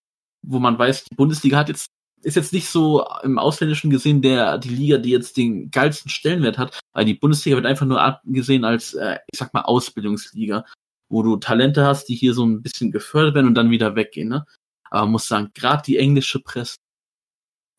wo 0.47 0.59
man 0.59 0.79
weiß, 0.79 1.05
die 1.05 1.15
Bundesliga 1.15 1.57
hat 1.57 1.69
jetzt 1.69 1.87
ist 2.23 2.35
jetzt 2.35 2.53
nicht 2.53 2.69
so 2.69 3.05
im 3.23 3.37
Ausländischen 3.37 3.89
gesehen 3.89 4.21
der 4.21 4.57
die 4.57 4.69
Liga, 4.69 4.97
die 4.97 5.11
jetzt 5.11 5.37
den 5.37 5.69
geilsten 5.69 6.09
Stellenwert 6.09 6.57
hat, 6.57 6.79
weil 6.93 7.05
die 7.05 7.13
Bundesliga 7.13 7.55
wird 7.55 7.67
einfach 7.67 7.85
nur 7.85 8.01
angesehen 8.01 8.65
als, 8.65 8.93
äh, 8.95 9.19
ich 9.31 9.37
sag 9.37 9.53
mal, 9.53 9.61
Ausbildungsliga, 9.61 10.65
wo 11.09 11.21
du 11.21 11.37
Talente 11.37 11.85
hast, 11.85 12.05
die 12.05 12.15
hier 12.15 12.33
so 12.33 12.43
ein 12.43 12.61
bisschen 12.61 12.91
gefördert 12.91 13.35
werden 13.35 13.47
und 13.47 13.55
dann 13.55 13.69
wieder 13.69 13.95
weggehen. 13.95 14.29
Ne? 14.29 14.45
Aber 14.89 15.03
man 15.03 15.13
muss 15.13 15.27
sagen, 15.27 15.51
gerade 15.53 15.83
die 15.85 15.97
englische 15.97 16.39
Presse, 16.39 16.77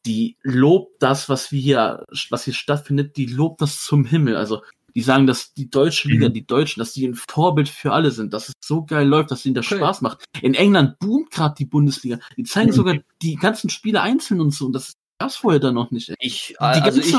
die 0.06 0.36
lobt 0.42 1.02
das, 1.02 1.28
was 1.28 1.50
wir 1.50 1.60
hier, 1.60 2.06
was 2.30 2.44
hier 2.44 2.54
stattfindet, 2.54 3.16
die 3.16 3.26
lobt 3.26 3.60
das 3.60 3.82
zum 3.82 4.04
Himmel. 4.04 4.36
Also 4.36 4.62
die 4.98 5.04
sagen, 5.04 5.28
dass 5.28 5.54
die 5.54 5.70
deutsche 5.70 6.08
Liga, 6.08 6.28
Mhm. 6.28 6.32
die 6.32 6.44
Deutschen, 6.46 6.80
dass 6.80 6.92
die 6.92 7.06
ein 7.06 7.14
Vorbild 7.14 7.68
für 7.68 7.92
alle 7.92 8.10
sind, 8.10 8.32
dass 8.32 8.48
es 8.48 8.54
so 8.64 8.84
geil 8.84 9.06
läuft, 9.06 9.30
dass 9.30 9.46
ihnen 9.46 9.54
das 9.54 9.66
Okay. 9.66 9.76
Spaß 9.76 10.00
macht. 10.00 10.24
In 10.42 10.54
England 10.54 10.98
boomt 10.98 11.30
gerade 11.30 11.54
die 11.56 11.66
Bundesliga. 11.66 12.18
Die 12.36 12.42
zeigen 12.42 12.70
Mhm. 12.70 12.74
sogar 12.74 12.96
die 13.22 13.36
ganzen 13.36 13.70
Spiele 13.70 14.00
einzeln 14.02 14.40
und 14.40 14.50
so. 14.52 14.66
Und 14.66 14.72
das 14.72 14.94
gab's 15.20 15.36
vorher 15.36 15.60
dann 15.60 15.74
noch 15.74 15.92
nicht. 15.92 16.08
Ey. 16.08 16.16
Ich, 16.18 16.48
Die 16.58 16.58
also 16.58 17.00
ich, 17.00 17.16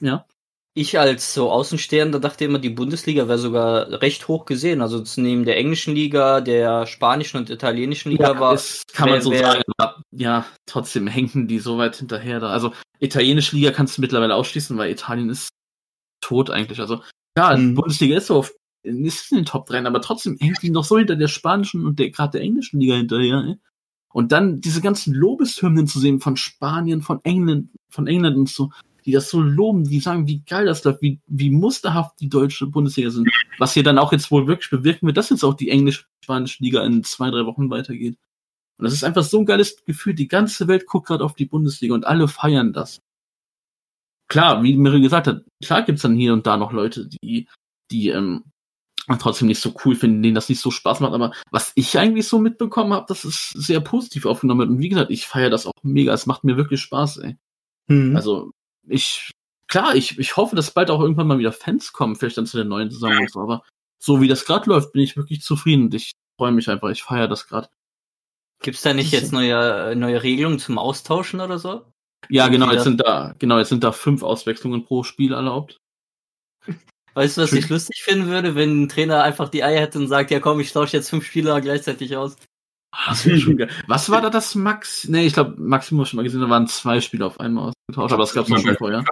Ja. 0.00 0.26
ich 0.74 0.98
als 0.98 1.34
so 1.34 1.52
Außenstehender 1.52 2.18
dachte 2.18 2.44
immer, 2.46 2.58
die 2.58 2.70
Bundesliga 2.70 3.28
wäre 3.28 3.38
sogar 3.38 4.02
recht 4.02 4.26
hoch 4.26 4.44
gesehen. 4.44 4.82
Also 4.82 5.00
z- 5.00 5.22
neben 5.22 5.44
der 5.44 5.56
englischen 5.56 5.94
Liga, 5.94 6.40
der 6.40 6.86
spanischen 6.86 7.36
und 7.36 7.48
italienischen 7.48 8.10
Liga 8.10 8.40
war. 8.40 8.52
das 8.54 8.82
kann 8.92 9.08
man 9.08 9.20
so 9.22 9.32
sagen. 9.32 9.62
Aber 9.78 10.02
ja, 10.10 10.46
trotzdem 10.66 11.06
hängen 11.06 11.46
die 11.46 11.60
so 11.60 11.78
weit 11.78 11.94
hinterher 11.96 12.40
da. 12.40 12.48
Also 12.48 12.72
italienische 12.98 13.54
Liga 13.54 13.70
kannst 13.70 13.96
du 13.98 14.00
mittlerweile 14.00 14.34
ausschließen, 14.34 14.76
weil 14.76 14.90
Italien 14.90 15.30
ist 15.30 15.48
tot 16.24 16.50
eigentlich. 16.50 16.80
Also 16.80 17.02
ja, 17.36 17.54
die 17.54 17.62
Mhm. 17.62 17.74
Bundesliga 17.74 18.16
ist 18.16 18.28
so 18.28 18.36
auf 18.36 18.52
ist 18.82 19.32
in 19.32 19.38
den 19.38 19.46
Top 19.46 19.66
3, 19.66 19.86
aber 19.86 20.02
trotzdem 20.02 20.36
hängt 20.38 20.62
die 20.62 20.70
noch 20.70 20.84
so 20.84 20.98
hinter 20.98 21.16
der 21.16 21.28
spanischen 21.28 21.86
und 21.86 21.98
der 21.98 22.10
gerade 22.10 22.32
der 22.32 22.42
englischen 22.42 22.80
Liga 22.80 22.96
hinterher. 22.96 23.42
Ey. 23.46 23.56
Und 24.12 24.30
dann 24.30 24.60
diese 24.60 24.82
ganzen 24.82 25.14
Lobeshymnen 25.14 25.86
zu 25.86 25.98
sehen 25.98 26.20
von 26.20 26.36
Spanien, 26.36 27.00
von 27.00 27.20
England, 27.24 27.70
von 27.88 28.06
England 28.06 28.36
und 28.36 28.48
so, 28.48 28.70
die 29.04 29.12
das 29.12 29.30
so 29.30 29.40
loben, 29.40 29.84
die 29.84 30.00
sagen, 30.00 30.26
wie 30.26 30.40
geil 30.40 30.66
das 30.66 30.84
läuft, 30.84 31.02
wie, 31.02 31.18
wie 31.26 31.50
musterhaft 31.50 32.20
die 32.20 32.28
deutsche 32.28 32.66
Bundesliga 32.66 33.10
sind. 33.10 33.28
Was 33.58 33.72
hier 33.72 33.82
dann 33.82 33.98
auch 33.98 34.12
jetzt 34.12 34.30
wohl 34.30 34.46
wirklich 34.46 34.70
bewirken 34.70 35.06
wird, 35.06 35.16
dass 35.16 35.30
jetzt 35.30 35.44
auch 35.44 35.54
die 35.54 35.70
englische-spanische 35.70 36.62
Liga 36.62 36.84
in 36.84 37.02
zwei, 37.04 37.30
drei 37.30 37.46
Wochen 37.46 37.70
weitergeht. 37.70 38.16
Und 38.78 38.84
das 38.84 38.92
ist 38.92 39.04
einfach 39.04 39.24
so 39.24 39.38
ein 39.38 39.46
geiles 39.46 39.82
Gefühl. 39.84 40.14
Die 40.14 40.28
ganze 40.28 40.68
Welt 40.68 40.86
guckt 40.86 41.08
gerade 41.08 41.24
auf 41.24 41.34
die 41.34 41.46
Bundesliga 41.46 41.94
und 41.94 42.06
alle 42.06 42.28
feiern 42.28 42.72
das. 42.72 43.00
Klar, 44.34 44.64
wie 44.64 44.76
Miri 44.76 45.00
gesagt 45.00 45.28
hat, 45.28 45.44
klar 45.64 45.82
gibt's 45.82 46.02
dann 46.02 46.16
hier 46.16 46.32
und 46.32 46.44
da 46.44 46.56
noch 46.56 46.72
Leute, 46.72 47.06
die, 47.06 47.48
die 47.92 48.08
ähm, 48.08 48.42
trotzdem 49.20 49.46
nicht 49.46 49.60
so 49.60 49.72
cool 49.84 49.94
finden, 49.94 50.24
denen 50.24 50.34
das 50.34 50.48
nicht 50.48 50.60
so 50.60 50.72
Spaß 50.72 50.98
macht. 50.98 51.12
Aber 51.12 51.30
was 51.52 51.70
ich 51.76 51.96
eigentlich 52.00 52.26
so 52.26 52.40
mitbekommen 52.40 52.92
habe, 52.92 53.06
das 53.06 53.24
ist 53.24 53.50
sehr 53.50 53.78
positiv 53.78 54.26
aufgenommen 54.26 54.58
wird. 54.58 54.70
Und 54.70 54.80
wie 54.80 54.88
gesagt, 54.88 55.12
ich 55.12 55.26
feiere 55.26 55.50
das 55.50 55.66
auch 55.66 55.72
mega. 55.84 56.12
Es 56.12 56.26
macht 56.26 56.42
mir 56.42 56.56
wirklich 56.56 56.80
Spaß, 56.80 57.18
ey. 57.18 57.36
Mhm. 57.86 58.16
Also 58.16 58.50
ich, 58.88 59.30
klar, 59.68 59.94
ich, 59.94 60.18
ich 60.18 60.36
hoffe, 60.36 60.56
dass 60.56 60.74
bald 60.74 60.90
auch 60.90 61.00
irgendwann 61.00 61.28
mal 61.28 61.38
wieder 61.38 61.52
Fans 61.52 61.92
kommen, 61.92 62.16
vielleicht 62.16 62.36
dann 62.36 62.46
zu 62.46 62.56
der 62.56 62.66
neuen 62.66 62.90
Saison 62.90 63.16
und 63.16 63.30
so. 63.30 63.38
Aber 63.38 63.62
so 64.02 64.20
wie 64.20 64.26
das 64.26 64.46
gerade 64.46 64.68
läuft, 64.68 64.90
bin 64.90 65.02
ich 65.02 65.16
wirklich 65.16 65.42
zufrieden 65.42 65.84
und 65.84 65.94
ich 65.94 66.10
freue 66.36 66.50
mich 66.50 66.68
einfach. 66.68 66.90
Ich 66.90 67.04
feiere 67.04 67.28
das 67.28 67.46
gerade. 67.46 67.68
Gibt's 68.64 68.82
da 68.82 68.94
nicht 68.94 69.12
jetzt 69.12 69.32
neue, 69.32 69.94
neue 69.94 70.24
Regelungen 70.24 70.58
zum 70.58 70.76
Austauschen 70.76 71.40
oder 71.40 71.60
so? 71.60 71.86
Ja, 72.28 72.48
genau, 72.48 72.70
jetzt 72.72 72.84
sind 72.84 73.00
da, 73.00 73.34
genau, 73.38 73.58
jetzt 73.58 73.68
sind 73.68 73.84
da 73.84 73.92
fünf 73.92 74.22
Auswechslungen 74.22 74.84
pro 74.84 75.02
Spiel 75.02 75.32
erlaubt. 75.32 75.78
Weißt 77.14 77.36
du, 77.36 77.42
was 77.42 77.52
ich 77.52 77.68
lustig 77.68 78.02
finden 78.02 78.26
würde, 78.26 78.56
wenn 78.56 78.82
ein 78.82 78.88
Trainer 78.88 79.22
einfach 79.22 79.48
die 79.48 79.62
Eier 79.62 79.80
hätte 79.80 79.98
und 79.98 80.08
sagt, 80.08 80.30
ja 80.32 80.40
komm, 80.40 80.58
ich 80.60 80.72
tausche 80.72 80.96
jetzt 80.96 81.10
fünf 81.10 81.24
Spieler 81.24 81.60
gleichzeitig 81.60 82.16
aus. 82.16 82.36
Ah, 82.90 83.10
Das 83.10 83.24
wäre 83.26 83.38
schon 83.38 83.56
geil. 83.56 83.70
Was 83.86 84.10
war 84.10 84.20
da 84.20 84.30
das 84.30 84.54
Max? 84.54 85.06
Nee, 85.08 85.26
ich 85.26 85.34
glaube, 85.34 85.54
Maximum 85.58 86.06
schon 86.06 86.16
mal 86.16 86.22
gesehen, 86.24 86.40
da 86.40 86.48
waren 86.48 86.66
zwei 86.66 87.00
Spieler 87.00 87.26
auf 87.26 87.38
einmal 87.38 87.72
ausgetauscht, 87.88 88.12
aber 88.12 88.22
das 88.22 88.34
gab's 88.34 88.50
auch 88.50 88.58
schon 88.58 88.76
vorher. 88.76 89.04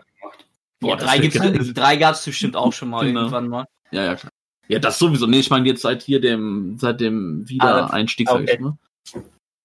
Boah, 0.80 0.90
ja, 0.90 0.96
drei, 0.96 1.18
gibt's, 1.18 1.74
drei 1.74 1.96
gab's 1.96 2.24
bestimmt 2.24 2.56
auch 2.56 2.72
schon 2.72 2.90
mal 2.90 3.06
Genau. 3.06 3.20
irgendwann 3.20 3.48
mal. 3.48 3.66
Ja, 3.92 4.04
ja, 4.04 4.14
klar. 4.16 4.32
Ja, 4.68 4.78
das 4.78 4.98
sowieso. 4.98 5.26
Nee, 5.26 5.40
ich 5.40 5.50
meine 5.50 5.66
jetzt 5.68 5.82
seit 5.82 6.02
hier 6.02 6.20
dem, 6.20 6.76
seit 6.78 7.00
dem 7.00 7.48
Wiedereinstieg, 7.48 8.28
sag 8.28 8.40
okay. 8.40 8.54
ich 8.54 8.60
mal. 8.60 8.76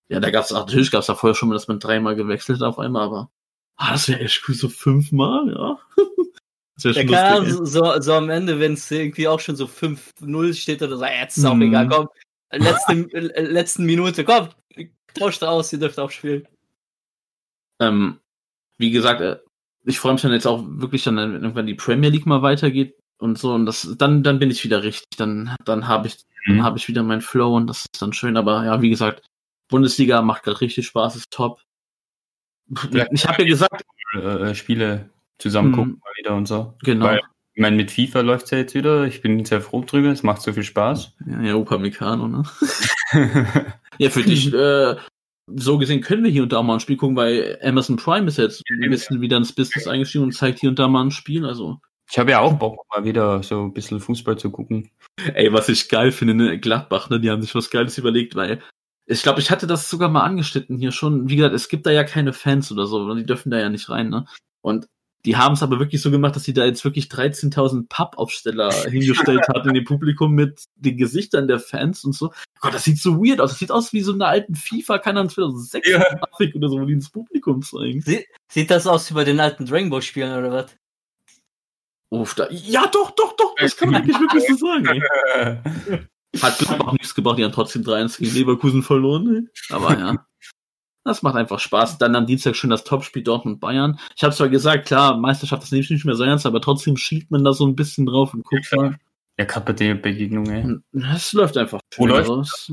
Ja, 0.10 0.20
da 0.20 0.30
gab's, 0.30 0.52
natürlich 0.52 0.92
gab's 0.92 1.08
da 1.08 1.16
vorher 1.16 1.36
schon 1.36 1.50
mal, 1.50 1.56
dass 1.56 1.68
man 1.68 1.80
dreimal 1.80 2.16
gewechselt 2.16 2.60
hat 2.60 2.68
auf 2.68 2.80
einmal, 2.80 3.04
aber, 3.04 3.32
ah, 3.78 3.92
das 3.94 4.08
wäre 4.10 4.20
echt 4.20 4.44
cool, 4.48 4.56
so 4.56 4.70
fünfmal, 4.70 5.50
ja. 5.50 5.80
Das 6.76 6.84
wäre 6.96 7.06
Ja, 7.10 7.18
keine 7.18 7.40
lustig. 7.50 7.68
So, 7.74 8.02
so 8.02 8.14
am 8.14 8.30
Ende, 8.30 8.60
wenn 8.60 8.74
es 8.74 8.92
irgendwie 8.92 9.28
auch 9.28 9.40
schon 9.40 9.56
so 9.56 9.66
5-0 9.66 10.54
steht 10.54 10.84
oder 10.84 10.98
so, 10.98 11.04
ja, 11.06 11.22
jetzt 11.22 11.38
ist 11.38 11.46
auch 11.46 11.56
Mhm. 11.56 11.62
egal, 11.64 11.88
komm. 11.90 12.08
Letzte, 12.52 12.94
äh, 13.14 13.42
letzten 13.42 13.86
Minute, 13.86 14.24
komm, 14.24 14.50
tauscht 15.16 15.44
aus, 15.44 15.74
ihr 15.74 15.80
dürft 15.80 15.98
auch 16.00 16.12
spielen. 16.12 16.48
Ähm, 17.80 18.20
wie 18.78 18.92
gesagt, 18.92 19.22
äh, 19.22 19.40
ich 19.86 20.00
freue 20.00 20.14
mich 20.14 20.22
dann 20.22 20.34
jetzt 20.34 20.46
auch 20.48 20.64
wirklich 20.68 21.04
dann, 21.04 21.18
wenn 21.18 21.34
irgendwann 21.42 21.66
die 21.68 21.76
Premier 21.76 22.10
League 22.10 22.26
mal 22.26 22.42
weitergeht 22.42 22.96
und 23.20 23.38
so 23.40 23.54
und 23.54 23.66
das, 23.66 23.96
dann, 23.98 24.22
dann 24.24 24.40
bin 24.40 24.52
ich 24.52 24.64
wieder 24.64 24.84
richtig, 24.84 25.18
dann, 25.18 25.56
dann 25.66 25.88
habe 25.88 26.08
ich, 26.08 26.18
dann 26.46 26.58
Mhm. 26.58 26.64
habe 26.64 26.78
ich 26.78 26.88
wieder 26.88 27.04
meinen 27.04 27.22
Flow 27.22 27.56
und 27.56 27.68
das 27.68 27.80
ist 27.80 28.02
dann 28.02 28.14
schön, 28.14 28.38
aber 28.38 28.66
ja, 28.66 28.82
wie 28.82 28.90
gesagt, 28.90 29.26
Bundesliga 29.70 30.22
macht 30.22 30.44
gerade 30.44 30.62
richtig 30.62 30.86
Spaß, 30.88 31.16
ist 31.16 31.32
top. 31.32 31.62
Ja. 32.92 33.06
Ich 33.12 33.26
habe 33.28 33.44
ja 33.44 33.48
gesagt, 33.48 33.84
äh, 34.14 34.54
Spiele 34.56 35.10
zusammen 35.40 35.70
Mhm. 35.72 35.76
gucken 35.76 36.02
mal 36.04 36.12
wieder 36.18 36.36
und 36.36 36.48
so. 36.48 36.74
genau. 36.84 37.06
Weil, 37.06 37.22
ich 37.54 37.62
meine, 37.62 37.76
mit 37.76 37.92
FIFA 37.92 38.22
läuft's 38.22 38.52
ja 38.52 38.60
jetzt 38.60 38.76
wieder. 38.76 39.06
Ich 39.06 39.22
bin 39.22 39.44
sehr 39.46 39.62
froh 39.62 39.84
drüber. 39.84 40.10
Es 40.10 40.22
macht 40.24 40.42
so 40.42 40.54
viel 40.54 40.64
Spaß. 40.64 41.16
Ja, 41.26 41.42
ja 41.42 41.56
Upamecano, 41.56 42.28
ne? 42.28 42.44
Ja, 44.00 44.10
für 44.12 44.22
dich, 44.24 44.54
äh, 44.54 44.96
so 45.56 45.78
gesehen 45.78 46.02
können 46.02 46.24
wir 46.24 46.30
hier 46.32 46.44
und 46.44 46.52
da 46.52 46.62
mal 46.62 46.76
ein 46.76 46.80
Spiel 46.80 46.98
gucken, 46.98 47.16
weil 47.16 47.58
Amazon 47.64 47.96
Prime 47.96 48.28
ist 48.28 48.38
jetzt 48.38 48.64
ein 48.70 48.90
bisschen 48.90 49.22
wieder 49.22 49.38
ins 49.38 49.54
Business 49.54 49.88
eingestiegen 49.88 50.24
und 50.26 50.34
zeigt 50.34 50.60
hier 50.60 50.70
und 50.70 50.78
da 50.78 50.88
mal 50.88 51.04
ein 51.06 51.12
Spiel, 51.12 51.46
also 51.46 51.80
Ich 52.12 52.20
habe 52.20 52.32
ja 52.32 52.40
auch 52.42 52.54
Bock, 52.54 52.86
mal 52.94 53.06
wieder 53.06 53.42
so 53.44 53.64
ein 53.64 53.74
bisschen 53.74 54.00
Fußball 54.00 54.38
zu 54.38 54.52
gucken. 54.52 54.92
Ey, 55.34 55.52
was 55.54 55.70
ich 55.70 55.90
geil 55.90 56.12
finde, 56.12 56.34
ne, 56.36 56.60
Gladbach, 56.60 57.10
ne, 57.10 57.20
die 57.20 57.32
haben 57.32 57.42
sich 57.42 57.56
was 57.56 57.70
Geiles 57.72 57.98
überlegt, 57.98 58.36
weil 58.36 58.62
ich 59.08 59.24
glaube, 59.24 59.40
ich 59.40 59.50
hatte 59.50 59.68
das 59.68 59.90
sogar 59.90 60.10
mal 60.10 60.24
angeschnitten 60.24 60.78
hier 60.78 60.92
schon. 60.92 61.30
Wie 61.30 61.38
gesagt, 61.38 61.56
es 61.56 61.70
gibt 61.70 61.86
da 61.86 61.92
ja 61.92 62.04
keine 62.04 62.34
Fans 62.34 62.72
oder 62.72 62.86
so, 62.86 63.14
die 63.16 63.26
dürfen 63.26 63.50
da 63.50 63.58
ja 63.58 63.70
nicht 63.70 63.90
rein, 63.90 64.10
ne? 64.10 64.26
Und 64.62 64.88
die 65.26 65.36
haben 65.36 65.54
es 65.54 65.64
aber 65.64 65.80
wirklich 65.80 66.02
so 66.02 66.12
gemacht, 66.12 66.36
dass 66.36 66.44
sie 66.44 66.54
da 66.54 66.66
jetzt 66.66 66.84
wirklich 66.84 67.06
13.000 67.06 67.88
Pappaufsteller 67.90 68.72
hingestellt 68.90 69.48
hat 69.48 69.66
in 69.66 69.74
dem 69.74 69.86
Publikum 69.86 70.34
mit 70.34 70.66
den 70.76 70.98
Gesichtern 70.98 71.48
der 71.48 71.60
Fans 71.60 72.04
und 72.04 72.14
so. 72.14 72.34
Gott, 72.60 72.74
das 72.74 72.84
sieht 72.84 73.00
so 73.00 73.18
weird 73.18 73.42
aus. 73.42 73.52
Das 73.52 73.60
sieht 73.60 73.72
aus 73.72 73.94
wie 73.94 74.02
so 74.02 74.14
eine 74.14 74.26
alten 74.26 74.56
FIFA, 74.56 75.00
keine 75.00 75.22
Ahnung, 75.22 75.32
2006 75.32 75.90
Ja. 75.90 76.00
Grafik 76.16 76.56
oder 76.56 76.70
so, 76.70 76.80
wo 76.80 76.86
die 76.86 76.94
ins 76.94 77.10
Publikum 77.10 77.62
zeigen. 77.62 78.02
Sie, 78.02 78.26
sieht 78.50 78.72
das 78.72 78.88
aus 78.88 79.10
wie 79.10 79.16
bei 79.16 79.24
den 79.24 79.40
alten 79.40 79.66
Dragon 79.66 79.90
Ball 79.90 80.02
Spielen 80.02 80.38
oder 80.38 80.52
was? 80.52 80.76
Uff, 82.10 82.36
da, 82.36 82.48
ja, 82.50 82.88
doch, 82.88 83.12
doch, 83.12 83.36
doch, 83.36 83.56
das 83.58 83.76
kann 83.76 83.90
man 83.90 84.02
eigentlich 84.02 84.20
wirklich 84.20 84.46
so 84.48 84.56
sagen. 84.56 85.02
Ey. 85.36 86.00
Hat 86.42 86.58
Gladbach 86.60 86.94
nichts 86.94 87.16
gebracht, 87.16 87.38
die 87.38 87.44
haben 87.44 87.52
trotzdem 87.52 87.84
3-1 87.84 88.20
gegen 88.20 88.34
Leverkusen 88.34 88.84
verloren. 88.84 89.50
Aber 89.70 89.98
ja. 89.98 90.26
Das 91.08 91.24
macht 91.24 91.36
einfach 91.36 91.60
Spaß. 91.60 92.00
Dann 92.00 92.18
am 92.18 92.26
Dienstag 92.26 92.58
schön 92.58 92.70
das 92.70 92.84
Topspiel 92.84 93.24
Dortmund 93.24 93.62
Bayern. 93.62 93.98
Ich 94.18 94.24
habe 94.24 94.36
zwar 94.36 94.50
gesagt, 94.50 94.88
klar, 94.88 95.18
Meisterschaft 95.18 95.64
ist 95.64 95.72
nicht 95.72 96.04
mehr 96.04 96.16
so 96.16 96.26
ernst, 96.26 96.46
aber 96.46 96.60
trotzdem 96.60 96.98
schielt 96.98 97.32
man 97.32 97.46
da 97.46 97.54
so 97.54 97.66
ein 97.66 97.78
bisschen 97.78 98.06
drauf 98.06 98.34
und 98.34 98.44
guckt 98.44 98.76
mal. 98.76 99.00
Ja, 99.40 99.46
bei 99.60 99.72
der 99.72 99.96
Begegnung, 99.96 100.50
ey. 100.50 100.80
Es 101.16 101.32
läuft 101.32 101.56
einfach. 101.56 101.80
Wo 101.96 102.08
läuft 102.08 102.30
aus. 102.30 102.72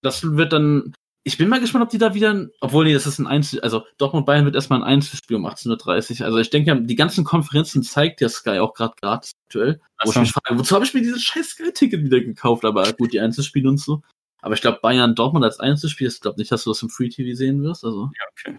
Das 0.00 0.22
wird 0.22 0.54
dann. 0.54 0.94
Ich 1.26 1.38
bin 1.38 1.48
mal 1.48 1.58
gespannt, 1.58 1.82
ob 1.82 1.88
die 1.88 1.98
da 1.98 2.12
wieder. 2.12 2.48
Obwohl, 2.60 2.84
nee, 2.84 2.92
das 2.92 3.06
ist 3.06 3.18
ein 3.18 3.26
Einzel. 3.26 3.60
Also, 3.60 3.84
Dortmund 3.96 4.26
Bayern 4.26 4.44
wird 4.44 4.54
erstmal 4.54 4.80
ein 4.80 4.84
Einzelspiel 4.84 5.36
um 5.36 5.46
18.30 5.46 6.20
Uhr. 6.20 6.26
Also, 6.26 6.38
ich 6.38 6.50
denke, 6.50 6.82
die 6.82 6.96
ganzen 6.96 7.24
Konferenzen 7.24 7.82
zeigt 7.82 8.20
ja 8.20 8.28
Sky 8.28 8.58
auch 8.58 8.74
gerade 8.74 8.94
gratis 9.00 9.32
aktuell. 9.46 9.80
Wo 10.04 10.10
ich 10.10 10.18
mich 10.18 10.32
frage, 10.32 10.58
wozu 10.58 10.74
habe 10.74 10.84
ich 10.84 10.92
mir 10.92 11.00
dieses 11.00 11.22
scheiß 11.22 11.50
Sky-Ticket 11.50 12.04
wieder 12.04 12.20
gekauft? 12.20 12.66
Aber 12.66 12.92
gut, 12.92 13.14
die 13.14 13.20
Einzelspiele 13.20 13.68
und 13.70 13.78
so. 13.78 14.02
Aber 14.42 14.54
ich 14.54 14.60
glaube, 14.60 14.80
Bayern 14.82 15.14
Dortmund 15.14 15.46
als 15.46 15.60
Einzelspiel, 15.60 16.08
ich 16.08 16.20
glaube 16.20 16.38
nicht, 16.38 16.52
dass 16.52 16.64
du 16.64 16.70
das 16.70 16.82
im 16.82 16.90
Free 16.90 17.08
TV 17.08 17.34
sehen 17.34 17.62
wirst. 17.62 17.84
Also, 17.84 18.10
Ja, 18.18 18.26
okay. 18.30 18.58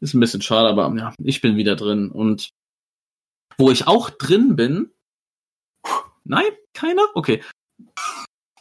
ist 0.00 0.12
ein 0.12 0.20
bisschen 0.20 0.42
schade, 0.42 0.68
aber 0.68 0.92
ja, 0.98 1.14
ich 1.22 1.40
bin 1.40 1.56
wieder 1.56 1.76
drin. 1.76 2.10
Und 2.10 2.50
wo 3.58 3.70
ich 3.70 3.86
auch 3.86 4.10
drin 4.10 4.56
bin. 4.56 4.90
Nein, 6.24 6.50
keiner? 6.74 7.02
Okay. 7.14 7.44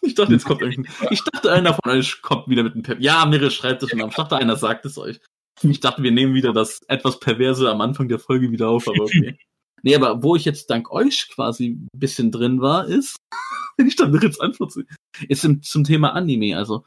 Ich 0.06 0.16
dachte, 0.16 0.34
jetzt 0.34 0.46
kommt 0.46 0.62
irgendein. 0.62 0.94
Ich 1.12 1.24
dachte, 1.24 1.52
einer 1.52 1.74
von 1.74 1.92
euch 1.92 2.22
kommt 2.22 2.48
wieder 2.48 2.64
mit 2.64 2.74
einem 2.74 2.84
Per 2.84 3.00
Ja, 3.00 3.26
Mirre 3.26 3.52
schreibt 3.52 3.84
es 3.84 3.90
schon 3.90 4.02
am. 4.02 4.10
Ich 4.10 4.16
dachte, 4.16 4.38
einer 4.38 4.56
sagt 4.56 4.86
es 4.86 4.98
euch. 4.98 5.20
Ich 5.62 5.80
dachte, 5.80 6.04
wir 6.04 6.12
nehmen 6.12 6.34
wieder 6.34 6.54
das 6.54 6.82
etwas 6.88 7.20
Perverse 7.20 7.70
am 7.70 7.82
Anfang 7.82 8.08
der 8.10 8.20
Folge 8.20 8.52
wieder 8.52 8.70
auf, 8.70 8.88
aber 8.88 9.04
okay. 9.04 9.38
Nee, 9.84 9.96
aber 9.96 10.24
wo 10.24 10.36
ich 10.36 10.46
jetzt 10.46 10.72
dank 10.72 10.92
euch 10.92 11.30
quasi 11.30 11.70
ein 11.70 11.88
bisschen 11.96 12.32
drin 12.32 12.60
war, 12.60 12.88
ist, 12.88 13.18
wenn 13.78 13.88
ich 13.88 13.96
dann 13.96 14.12
Mirres 14.12 14.40
Antwort 14.40 14.72
sehe, 14.72 14.86
ist 15.28 15.46
im, 15.46 15.62
zum 15.62 15.84
Thema 15.84 16.14
Anime. 16.14 16.58
Also, 16.58 16.86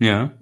Ja. 0.00 0.36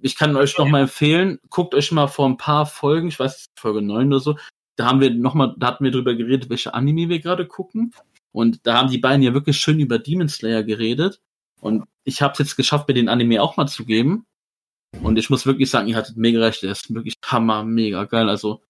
ich 0.00 0.16
kann 0.16 0.34
euch 0.34 0.58
noch 0.58 0.66
mal 0.66 0.80
empfehlen, 0.82 1.38
guckt 1.50 1.74
euch 1.76 1.92
mal 1.92 2.08
vor 2.08 2.26
ein 2.26 2.38
paar 2.38 2.66
Folgen, 2.66 3.06
ich 3.06 3.20
weiß, 3.20 3.46
Folge 3.56 3.82
9 3.82 4.08
oder 4.08 4.18
so, 4.18 4.36
da 4.76 4.86
haben 4.86 5.00
wir 5.00 5.10
noch 5.10 5.34
mal, 5.34 5.54
da 5.56 5.68
hatten 5.68 5.84
wir 5.84 5.92
drüber 5.92 6.16
geredet, 6.16 6.50
welche 6.50 6.74
Anime 6.74 7.08
wir 7.08 7.20
gerade 7.20 7.46
gucken. 7.46 7.94
Und 8.32 8.66
da 8.66 8.76
haben 8.78 8.90
die 8.90 8.98
beiden 8.98 9.22
ja 9.22 9.32
wirklich 9.32 9.56
schön 9.56 9.78
über 9.78 10.00
Demon 10.00 10.28
Slayer 10.28 10.64
geredet. 10.64 11.20
Und 11.64 11.84
ich 12.04 12.20
habe 12.20 12.34
es 12.34 12.38
jetzt 12.40 12.56
geschafft, 12.56 12.88
mir 12.88 12.94
den 12.94 13.08
Anime 13.08 13.40
auch 13.40 13.56
mal 13.56 13.66
zu 13.66 13.86
geben. 13.86 14.26
Und 15.02 15.18
ich 15.18 15.30
muss 15.30 15.46
wirklich 15.46 15.70
sagen, 15.70 15.88
ihr 15.88 15.96
hattet 15.96 16.18
mega 16.18 16.38
recht, 16.40 16.62
der 16.62 16.72
ist 16.72 16.92
wirklich 16.92 17.14
hammer, 17.24 17.64
mega 17.64 18.04
geil. 18.04 18.28
Also, 18.28 18.62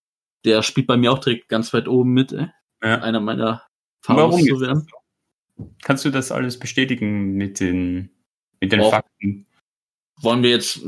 der 0.44 0.62
spielt 0.62 0.86
bei 0.86 0.96
mir 0.96 1.10
auch 1.12 1.18
direkt 1.18 1.48
ganz 1.48 1.74
weit 1.74 1.88
oben 1.88 2.12
mit, 2.12 2.32
ey. 2.32 2.46
ja. 2.84 3.00
Einer 3.02 3.18
meiner 3.18 3.62
Favorites 4.00 4.46
zu 4.46 4.60
werden. 4.60 4.86
Kannst 5.82 6.04
du 6.04 6.10
das 6.10 6.30
alles 6.30 6.56
bestätigen 6.58 7.34
mit 7.34 7.58
den, 7.58 8.10
mit 8.60 8.70
den 8.70 8.80
Oh. 8.80 8.90
Fakten? 8.90 9.46
Wollen 10.20 10.44
wir 10.44 10.50
jetzt, 10.50 10.80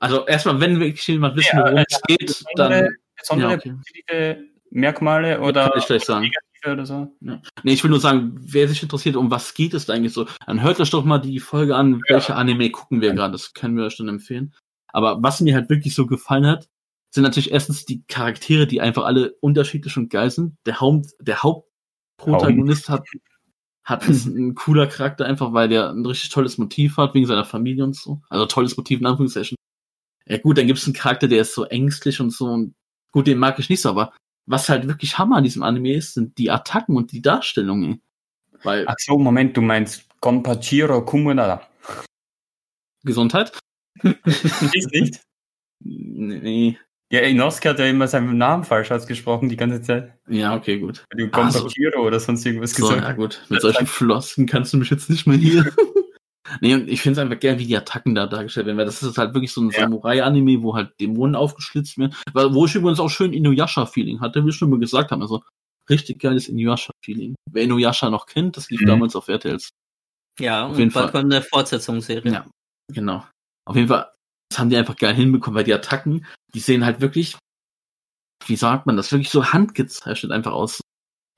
also 0.00 0.26
erstmal, 0.26 0.58
wenn 0.60 0.80
wirklich 0.80 1.06
jemand 1.06 1.36
wissen, 1.36 1.58
worum 1.58 1.76
äh, 1.76 1.84
es 1.88 2.02
geht, 2.02 2.44
dann, 2.56 2.88
Besondere, 3.16 3.60
Ja, 3.64 3.76
okay. 4.08 4.50
Merkmale 4.70 5.40
oder 5.40 5.70
kann 5.70 6.22
ich 6.24 6.32
negative 6.64 6.72
oder 6.72 6.86
so? 6.86 7.16
Nee, 7.20 7.72
ich 7.72 7.82
will 7.82 7.90
nur 7.90 8.00
sagen, 8.00 8.36
wer 8.40 8.68
sich 8.68 8.82
interessiert, 8.82 9.16
um 9.16 9.30
was 9.30 9.54
geht 9.54 9.74
es 9.74 9.88
eigentlich 9.90 10.12
so, 10.12 10.26
dann 10.46 10.62
hört 10.62 10.80
euch 10.80 10.90
doch 10.90 11.04
mal 11.04 11.18
die 11.18 11.40
Folge 11.40 11.76
an, 11.76 12.00
welche 12.08 12.34
Anime 12.34 12.70
gucken 12.70 13.00
wir 13.00 13.12
gerade, 13.14 13.32
das 13.32 13.54
können 13.54 13.76
wir 13.76 13.84
euch 13.84 13.96
dann 13.96 14.08
empfehlen. 14.08 14.54
Aber 14.92 15.22
was 15.22 15.40
mir 15.40 15.54
halt 15.54 15.70
wirklich 15.70 15.94
so 15.94 16.06
gefallen 16.06 16.46
hat, 16.46 16.68
sind 17.12 17.24
natürlich 17.24 17.52
erstens 17.52 17.84
die 17.84 18.04
Charaktere, 18.06 18.66
die 18.66 18.80
einfach 18.80 19.04
alle 19.04 19.34
unterschiedlich 19.40 19.96
und 19.96 20.10
geil 20.10 20.30
sind. 20.30 20.56
Der, 20.66 20.80
Haupt, 20.80 21.10
der 21.20 21.42
Hauptprotagonist 21.42 22.88
hat, 22.88 23.04
hat 23.84 24.08
ist 24.08 24.26
ein 24.26 24.54
cooler 24.54 24.86
Charakter 24.86 25.26
einfach, 25.26 25.52
weil 25.52 25.68
der 25.68 25.90
ein 25.90 26.06
richtig 26.06 26.30
tolles 26.30 26.58
Motiv 26.58 26.96
hat, 26.96 27.14
wegen 27.14 27.26
seiner 27.26 27.44
Familie 27.44 27.84
und 27.84 27.96
so. 27.96 28.20
Also 28.28 28.46
tolles 28.46 28.76
Motiv 28.76 29.00
in 29.00 29.06
Anführungszeichen. 29.06 29.56
Ja 30.26 30.38
gut, 30.38 30.58
dann 30.58 30.68
gibt 30.68 30.78
es 30.78 30.86
einen 30.86 30.94
Charakter, 30.94 31.26
der 31.26 31.40
ist 31.40 31.54
so 31.54 31.64
ängstlich 31.64 32.20
und 32.20 32.30
so 32.32 32.46
und 32.46 32.74
gut, 33.10 33.26
den 33.26 33.38
mag 33.38 33.58
ich 33.58 33.68
nicht 33.68 33.80
so, 33.80 33.88
aber 33.88 34.12
was 34.46 34.68
halt 34.68 34.86
wirklich 34.88 35.18
Hammer 35.18 35.36
an 35.36 35.44
diesem 35.44 35.62
Anime 35.62 35.94
ist, 35.94 36.14
sind 36.14 36.36
die 36.38 36.50
Attacken 36.50 36.96
und 36.96 37.12
die 37.12 37.22
Darstellungen. 37.22 38.02
Weil 38.62 38.84
Ach 38.88 38.94
so, 38.98 39.18
Moment, 39.18 39.56
du 39.56 39.62
meinst 39.62 40.06
Gonpachiro 40.20 41.04
Kumura. 41.04 41.62
Gesundheit? 43.04 43.52
Ist 44.24 44.92
nicht? 44.92 45.20
Nee. 45.82 46.78
Ja, 47.12 47.20
Inosuke 47.20 47.70
hat 47.70 47.78
ja 47.78 47.86
immer 47.86 48.06
seinen 48.06 48.38
Namen 48.38 48.62
falsch 48.64 48.92
ausgesprochen 48.92 49.48
die 49.48 49.56
ganze 49.56 49.82
Zeit. 49.82 50.12
Ja, 50.28 50.54
okay, 50.54 50.78
gut. 50.78 51.04
Du 51.10 51.24
Ah, 51.32 51.50
so. 51.50 51.58
Gonpachiro 51.60 52.06
oder 52.06 52.20
sonst 52.20 52.44
irgendwas 52.46 52.72
So, 52.72 52.86
gesagt. 52.86 53.02
ja 53.02 53.12
gut. 53.12 53.44
Mit 53.48 53.60
solchen 53.62 53.86
Flossen 53.86 54.46
kannst 54.46 54.72
du 54.72 54.76
mich 54.76 54.90
jetzt 54.90 55.10
nicht 55.10 55.26
mehr 55.26 55.36
hier. 55.36 55.72
nee, 56.60 56.74
und 56.74 56.88
ich 56.88 57.00
finde 57.02 57.20
es 57.20 57.24
einfach 57.24 57.40
geil, 57.40 57.58
wie 57.58 57.66
die 57.66 57.76
Attacken 57.76 58.14
da 58.14 58.26
dargestellt 58.26 58.66
werden, 58.66 58.78
weil 58.78 58.86
das 58.86 59.02
ist 59.02 59.18
halt 59.18 59.34
wirklich 59.34 59.52
so 59.52 59.60
ein 59.60 59.70
Ja. 59.70 59.80
Samurai-Anime, 59.80 60.62
wo 60.62 60.74
halt 60.74 60.92
Dämonen 61.00 61.36
aufgeschlitzt 61.36 61.98
werden. 61.98 62.14
Wo 62.32 62.66
ich 62.66 62.74
übrigens 62.74 63.00
auch 63.00 63.08
schön 63.10 63.32
Inuyasha-Feeling 63.32 64.20
hatte, 64.20 64.44
wie 64.44 64.50
ich 64.50 64.56
schon 64.56 64.70
mal 64.70 64.78
gesagt 64.78 65.10
habe. 65.10 65.22
Also 65.22 65.42
richtig 65.88 66.20
geiles 66.20 66.48
Inuyasha-Feeling. 66.48 67.34
Wer 67.50 67.64
Inuyasha 67.64 68.10
noch 68.10 68.26
kennt, 68.26 68.56
das 68.56 68.70
lief 68.70 68.80
Mhm. 68.82 68.86
damals 68.86 69.16
auf 69.16 69.28
RTLs. 69.28 69.70
Ja, 70.38 70.64
Auf 70.64 70.72
und 70.72 70.78
jeden 70.78 70.92
bald 70.92 71.10
Fall. 71.10 71.20
kommt 71.22 71.32
eine 71.34 71.42
Fortsetzungsserie. 71.42 72.32
Ja, 72.32 72.46
genau. 72.92 73.26
Auf 73.66 73.76
jeden 73.76 73.88
Fall, 73.88 74.10
das 74.48 74.58
haben 74.58 74.70
die 74.70 74.76
einfach 74.76 74.96
geil 74.96 75.14
hinbekommen, 75.14 75.56
weil 75.56 75.64
die 75.64 75.74
Attacken, 75.74 76.24
die 76.54 76.60
sehen 76.60 76.84
halt 76.84 77.00
wirklich, 77.00 77.36
wie 78.46 78.56
sagt 78.56 78.86
man 78.86 78.96
das, 78.96 79.12
wirklich 79.12 79.28
so 79.30 79.52
handgezeichnet 79.52 80.32
einfach 80.32 80.52
aus. 80.52 80.80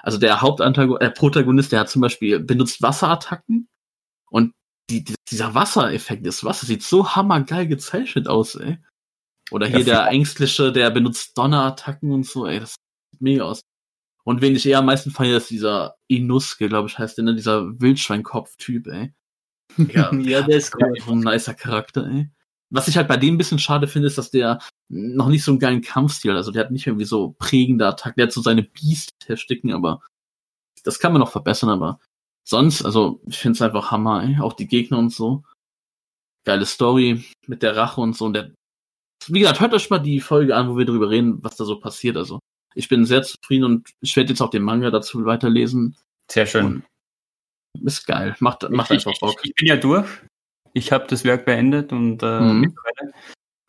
Also 0.01 0.19
der 0.19 0.41
Hauptantagonist, 0.41 1.03
äh, 1.03 1.11
Protagonist, 1.11 1.73
der 1.73 1.81
hat 1.81 1.89
zum 1.91 2.03
Beispiel 2.03 2.39
benutzt 2.41 2.81
Wasserattacken 2.83 3.67
und 4.31 4.53
die, 4.93 5.05
die, 5.05 5.15
dieser 5.31 5.55
Wassereffekt, 5.55 6.27
das 6.27 6.45
Wasser 6.45 6.67
sieht 6.67 6.83
so 6.83 7.09
hammergeil 7.17 7.67
gezeichnet 7.67 8.29
aus, 8.29 8.55
ey. 8.57 8.79
Oder 9.51 9.67
hier 9.67 9.81
Ja, 9.81 9.85
der 9.85 10.07
Ängstliche, 10.09 10.73
der 10.73 10.91
benutzt 10.91 11.37
Donnerattacken 11.37 12.13
und 12.13 12.27
so, 12.27 12.47
ey, 12.47 12.61
das 12.61 12.75
sieht 13.13 13.23
mega 13.23 13.45
aus. 13.45 13.63
Und 14.25 14.41
wen 14.41 14.55
ich 14.55 14.67
eher 14.67 14.79
am 14.79 14.87
meisten 14.87 15.11
feiere, 15.11 15.39
ist 15.39 15.51
dieser 15.51 15.97
Inuske, 16.09 16.69
glaube 16.69 16.89
ich, 16.89 16.99
heißt 16.99 17.19
der, 17.19 17.25
ne? 17.25 17.35
dieser 17.35 17.81
Wildschweinkopf-Typ, 17.81 18.87
ey. 18.89 19.13
Ja, 19.93 20.13
Ja, 20.15 20.43
der 20.43 20.57
ist 20.59 20.75
cool. 20.77 20.95
so 21.05 21.13
ein 21.13 21.21
nicer 21.21 21.55
Charakter, 21.55 22.07
ey. 22.07 22.31
Was 22.71 22.89
ich 22.89 22.97
halt 22.97 23.09
bei 23.09 23.17
dem 23.19 23.35
ein 23.35 23.39
bisschen 23.39 23.59
schade 23.59 23.87
finde, 23.89 24.09
ist, 24.09 24.17
dass 24.19 24.31
der 24.31 24.59
noch 24.89 25.29
nicht 25.29 25.45
so 25.45 25.51
einen 25.53 25.59
geilen 25.61 25.83
Kampfstil 25.83 26.31
hat. 26.31 26.39
Also 26.39 26.53
der 26.53 26.65
hat 26.65 26.71
nicht 26.71 26.87
irgendwie 26.87 27.05
so 27.05 27.35
prägende 27.39 27.87
Attacken. 27.87 28.15
Der 28.17 28.27
hat 28.27 28.33
so 28.33 28.41
seine 28.41 28.63
Beast-Techniken, 28.63 29.73
aber 29.73 30.01
das 30.85 30.99
kann 30.99 31.13
man 31.13 31.21
noch 31.21 31.31
verbessern, 31.31 31.69
aber 31.69 31.99
sonst, 32.45 32.85
also 32.85 33.21
ich 33.27 33.39
finde 33.39 33.57
es 33.57 33.63
einfach 33.63 33.91
Hammer, 33.91 34.25
ey. 34.25 34.39
Auch 34.41 34.53
die 34.53 34.67
Gegner 34.67 34.99
und 34.99 35.11
so. 35.11 35.45
Geile 36.45 36.67
Story 36.67 37.25
mit 37.47 37.63
der 37.63 37.77
Rache 37.77 38.01
und 38.01 38.17
so. 38.17 38.27
Und 38.27 38.35
der, 38.35 38.53
wie 39.29 39.41
gesagt, 39.41 39.61
hört 39.61 39.75
euch 39.75 39.91
mal 39.91 39.99
die 39.99 40.21
Folge 40.21 40.57
an, 40.57 40.69
wo 40.69 40.77
wir 40.77 40.85
drüber 40.85 41.11
reden, 41.11 41.43
was 41.43 41.57
da 41.57 41.65
so 41.65 41.79
passiert. 41.79 42.17
Also 42.17 42.41
ich 42.75 42.89
bin 42.89 43.05
sehr 43.05 43.23
zufrieden 43.23 43.65
und 43.65 43.91
ich 44.01 44.17
werde 44.17 44.31
jetzt 44.31 44.41
auch 44.41 44.51
den 44.51 44.63
Manga 44.63 44.91
dazu 44.91 45.25
weiterlesen. 45.25 45.97
Sehr 46.31 46.47
schön. 46.47 46.85
Und 47.75 47.87
ist 47.87 48.07
geil. 48.07 48.37
Macht, 48.41 48.69
macht 48.71 48.91
ich, 48.91 49.07
einfach 49.07 49.19
Bock. 49.21 49.39
Ich, 49.43 49.51
ich 49.51 49.55
bin 49.55 49.69
ja 49.69 49.77
durch. 49.77 50.07
Ich 50.75 50.91
habe 50.93 51.07
das 51.07 51.25
Werk 51.25 51.45
beendet 51.45 51.93
und 51.93 52.23
äh, 52.23 52.41
Mhm. 52.41 52.75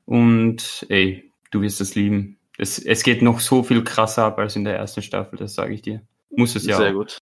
Und 0.05 0.85
ey, 0.89 1.31
du 1.51 1.61
wirst 1.61 1.81
es 1.81 1.95
lieben. 1.95 2.37
Es, 2.57 2.77
es 2.77 3.03
geht 3.03 3.21
noch 3.21 3.39
so 3.39 3.63
viel 3.63 3.83
krasser 3.83 4.25
ab 4.25 4.37
als 4.37 4.55
in 4.55 4.63
der 4.63 4.75
ersten 4.75 5.01
Staffel, 5.01 5.37
das 5.37 5.55
sage 5.55 5.73
ich 5.73 5.81
dir. 5.81 6.01
Muss 6.29 6.55
es 6.55 6.65
ja. 6.65 6.77
Sehr 6.77 6.91
auch. 6.91 6.93
gut. 6.93 7.17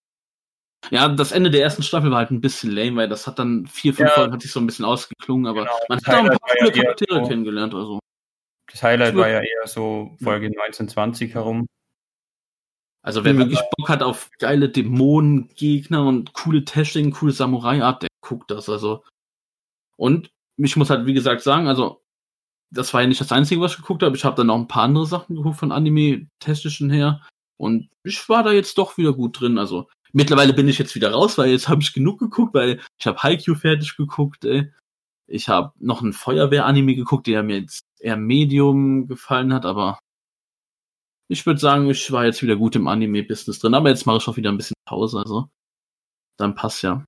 Ja, 0.90 1.08
das 1.08 1.32
Ende 1.32 1.50
der 1.50 1.62
ersten 1.62 1.82
Staffel 1.82 2.10
war 2.10 2.18
halt 2.18 2.30
ein 2.30 2.40
bisschen 2.40 2.70
lame, 2.72 2.96
weil 2.96 3.08
das 3.08 3.26
hat 3.26 3.38
dann 3.38 3.66
vier, 3.66 3.94
fünf 3.94 4.08
Ja. 4.10 4.14
Folgen 4.14 4.32
hat 4.32 4.42
sich 4.42 4.50
so 4.52 4.60
ein 4.60 4.66
bisschen 4.66 4.84
ausgeklungen, 4.84 5.46
aber 5.46 5.60
Genau. 5.62 5.72
man 5.88 5.98
hat 5.98 6.06
Das 6.06 6.14
auch 6.14 6.18
ein 6.18 6.24
Highlight 6.24 6.40
paar 6.40 6.50
ja 6.58 6.64
coole 6.70 6.82
Charaktere 6.82 7.22
so- 7.22 7.28
kennengelernt, 7.28 7.74
also. 7.74 7.98
Das 8.70 8.82
Highlight 8.82 9.16
war 9.16 9.28
ja 9.28 9.40
eher 9.40 9.66
so 9.66 10.16
Folge 10.22 10.46
1920 10.50 11.34
herum. 11.34 11.66
Also 13.04 13.24
wer 13.24 13.34
Mhm. 13.34 13.38
wirklich 13.38 13.60
Bock 13.76 13.88
hat 13.88 14.02
auf 14.02 14.30
geile 14.38 14.68
Dämonengegner 14.68 16.04
und 16.06 16.32
coole 16.34 16.64
Testing, 16.64 17.10
coole 17.10 17.32
Samurai-Art, 17.32 18.02
der 18.02 18.08
guckt 18.20 18.50
das, 18.50 18.68
also. 18.68 19.04
Und 19.96 20.30
ich 20.56 20.76
muss 20.76 20.90
halt, 20.90 21.06
wie 21.06 21.14
gesagt, 21.14 21.42
sagen, 21.42 21.66
also, 21.68 22.02
das 22.70 22.94
war 22.94 23.02
ja 23.02 23.06
nicht 23.08 23.20
das 23.20 23.32
Einzige, 23.32 23.60
was 23.60 23.72
ich 23.72 23.78
geguckt 23.78 24.02
habe. 24.02 24.16
Ich 24.16 24.24
habe 24.24 24.36
dann 24.36 24.46
noch 24.46 24.56
ein 24.56 24.68
paar 24.68 24.84
andere 24.84 25.06
Sachen 25.06 25.36
geguckt 25.36 25.56
von 25.58 25.72
Anime-Technischen 25.72 26.90
her. 26.90 27.20
Und 27.58 27.90
ich 28.02 28.28
war 28.28 28.42
da 28.42 28.52
jetzt 28.52 28.78
doch 28.78 28.96
wieder 28.96 29.12
gut 29.12 29.38
drin. 29.40 29.58
Also 29.58 29.88
mittlerweile 30.12 30.52
bin 30.52 30.68
ich 30.68 30.78
jetzt 30.78 30.94
wieder 30.94 31.12
raus, 31.12 31.38
weil 31.38 31.50
jetzt 31.50 31.68
habe 31.68 31.82
ich 31.82 31.92
genug 31.92 32.18
geguckt, 32.18 32.54
weil 32.54 32.80
ich 32.98 33.06
habe 33.06 33.22
Haikyuu 33.22 33.54
fertig 33.54 33.96
geguckt, 33.96 34.44
ey. 34.44 34.72
Ich 35.26 35.48
habe 35.48 35.72
noch 35.78 36.02
ein 36.02 36.12
Feuerwehr-Anime 36.12 36.94
geguckt, 36.94 37.26
der 37.26 37.42
mir 37.42 37.60
jetzt 37.60 37.84
eher 38.00 38.16
Medium 38.16 39.06
gefallen 39.06 39.54
hat, 39.54 39.64
aber 39.64 39.98
ich 41.28 41.46
würde 41.46 41.60
sagen, 41.60 41.88
ich 41.88 42.12
war 42.12 42.26
jetzt 42.26 42.42
wieder 42.42 42.56
gut 42.56 42.76
im 42.76 42.88
Anime-Business 42.88 43.58
drin. 43.60 43.74
Aber 43.74 43.88
jetzt 43.88 44.04
mache 44.04 44.18
ich 44.18 44.28
auch 44.28 44.36
wieder 44.36 44.50
ein 44.50 44.58
bisschen 44.58 44.74
Pause, 44.86 45.20
also 45.20 45.48
dann 46.36 46.54
passt 46.54 46.82
ja. 46.82 47.04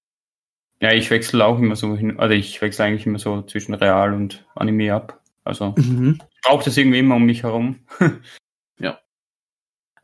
Ja, 0.81 0.93
ich 0.93 1.10
wechsle 1.10 1.44
auch 1.44 1.59
immer 1.59 1.76
so 1.76 1.94
hin, 1.97 2.18
also 2.18 2.35
ich 2.35 2.60
wechsle 2.62 2.86
eigentlich 2.86 3.06
immer 3.06 3.18
so 3.18 3.43
zwischen 3.43 3.74
Real 3.74 4.14
und 4.14 4.47
Anime 4.55 4.94
ab. 4.94 5.20
Also 5.43 5.74
Mhm. 5.76 6.20
ich 6.31 6.40
brauche 6.43 6.64
das 6.64 6.76
irgendwie 6.76 7.01
immer 7.01 7.16
um 7.16 7.24
mich 7.24 7.43
herum. 7.43 7.81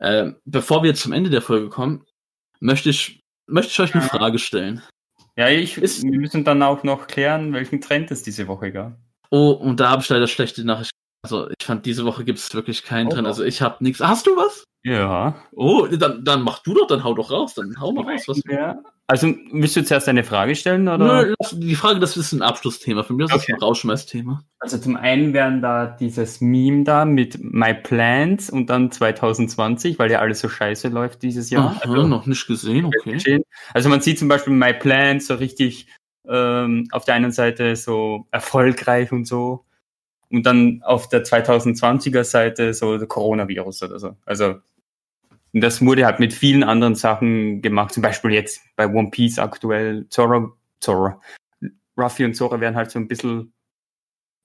Äh, 0.01 0.33
bevor 0.45 0.81
wir 0.81 0.95
zum 0.95 1.13
Ende 1.13 1.29
der 1.29 1.43
Folge 1.43 1.69
kommen, 1.69 2.03
möchte 2.61 2.89
ich, 2.89 3.19
möchte 3.47 3.71
ich 3.71 3.79
euch 3.81 3.93
eine 3.93 4.03
Frage 4.03 4.39
stellen. 4.39 4.81
Ja, 5.35 5.49
ich, 5.49 5.77
Ist- 5.77 6.03
wir 6.03 6.19
müssen 6.19 6.43
dann 6.43 6.61
auch 6.63 6.83
noch 6.83 7.07
klären, 7.07 7.53
welchen 7.53 7.81
Trend 7.81 8.11
es 8.11 8.23
diese 8.23 8.47
Woche 8.47 8.71
gab. 8.71 8.97
Oh, 9.29 9.51
und 9.51 9.79
da 9.79 9.89
habe 9.89 10.01
ich 10.01 10.09
leider 10.09 10.27
schlechte 10.27 10.63
Nachrichten. 10.63 10.91
Also 11.23 11.49
ich 11.49 11.65
fand, 11.65 11.85
diese 11.85 12.05
Woche 12.05 12.23
gibt 12.23 12.39
es 12.39 12.53
wirklich 12.53 12.83
keinen 12.83 13.07
Oh. 13.07 13.11
drin. 13.11 13.25
Also 13.25 13.43
ich 13.43 13.61
habe 13.61 13.83
nichts. 13.83 13.99
Hast 14.01 14.25
du 14.27 14.35
was? 14.35 14.63
Ja. 14.83 15.35
Oh, 15.51 15.85
dann, 15.85 16.25
dann 16.25 16.41
mach 16.41 16.59
du 16.63 16.73
doch, 16.73 16.87
dann 16.87 17.03
hau 17.03 17.13
doch 17.13 17.29
raus. 17.29 17.53
Dann 17.53 17.75
hau 17.79 17.91
mal 17.91 18.09
raus. 18.11 18.23
Was, 18.27 18.41
ja. 18.49 18.79
Also, 19.05 19.27
willst 19.51 19.75
du 19.75 19.83
zuerst 19.83 20.07
eine 20.09 20.23
Frage 20.23 20.55
stellen? 20.55 20.87
Oder? 20.87 21.25
Nö, 21.25 21.35
die 21.51 21.75
Frage, 21.75 21.99
das 21.99 22.15
ist 22.17 22.31
ein 22.31 22.41
Abschlussthema. 22.41 23.03
Für 23.03 23.13
mich 23.13 23.27
das 23.27 23.35
Okay. 23.43 23.51
ist 23.51 23.57
ein 23.57 23.61
Rauschmeißthema. 23.61 24.41
Also 24.59 24.77
zum 24.79 24.95
einen 24.95 25.33
wären 25.33 25.61
da 25.61 25.85
dieses 25.85 26.39
Meme 26.41 26.85
da 26.85 27.03
mit 27.05 27.37
My 27.43 27.73
Plans 27.75 28.49
und 28.49 28.69
dann 28.71 28.89
2020, 28.89 29.99
weil 29.99 30.09
ja 30.09 30.19
alles 30.19 30.39
so 30.39 30.49
scheiße 30.49 30.87
läuft 30.87 31.21
dieses 31.21 31.49
Jahr. 31.51 31.79
Aha, 31.83 32.07
noch 32.07 32.25
nicht 32.25 32.47
gesehen, 32.47 32.85
okay. 32.85 33.43
Also 33.73 33.89
man 33.89 34.01
sieht 34.01 34.17
zum 34.17 34.29
Beispiel 34.29 34.53
My 34.53 34.73
Plans 34.73 35.27
so 35.27 35.35
richtig 35.35 35.87
ähm, 36.27 36.87
auf 36.91 37.03
der 37.05 37.15
einen 37.15 37.31
Seite 37.33 37.75
so 37.75 38.25
erfolgreich 38.31 39.11
und 39.11 39.25
so 39.27 39.65
und 40.31 40.45
dann 40.45 40.81
auf 40.83 41.09
der 41.09 41.23
2020er 41.23 42.23
Seite 42.23 42.73
so 42.73 42.97
der 42.97 43.07
Coronavirus 43.07 43.83
oder 43.83 43.99
so. 43.99 44.15
Also 44.25 44.55
und 45.53 45.61
das 45.61 45.83
wurde 45.83 46.05
halt 46.05 46.19
mit 46.19 46.33
vielen 46.33 46.63
anderen 46.63 46.95
Sachen 46.95 47.61
gemacht, 47.61 47.93
zum 47.93 48.03
Beispiel 48.03 48.31
jetzt 48.31 48.61
bei 48.75 48.87
One 48.87 49.09
Piece 49.09 49.37
aktuell, 49.37 50.07
Zoro, 50.09 50.53
Zoro, 50.79 51.21
Ruffy 51.97 52.25
und 52.25 52.35
Zoro 52.35 52.59
werden 52.59 52.75
halt 52.75 52.91
so 52.91 52.99
ein 52.99 53.07
bisschen, 53.07 53.51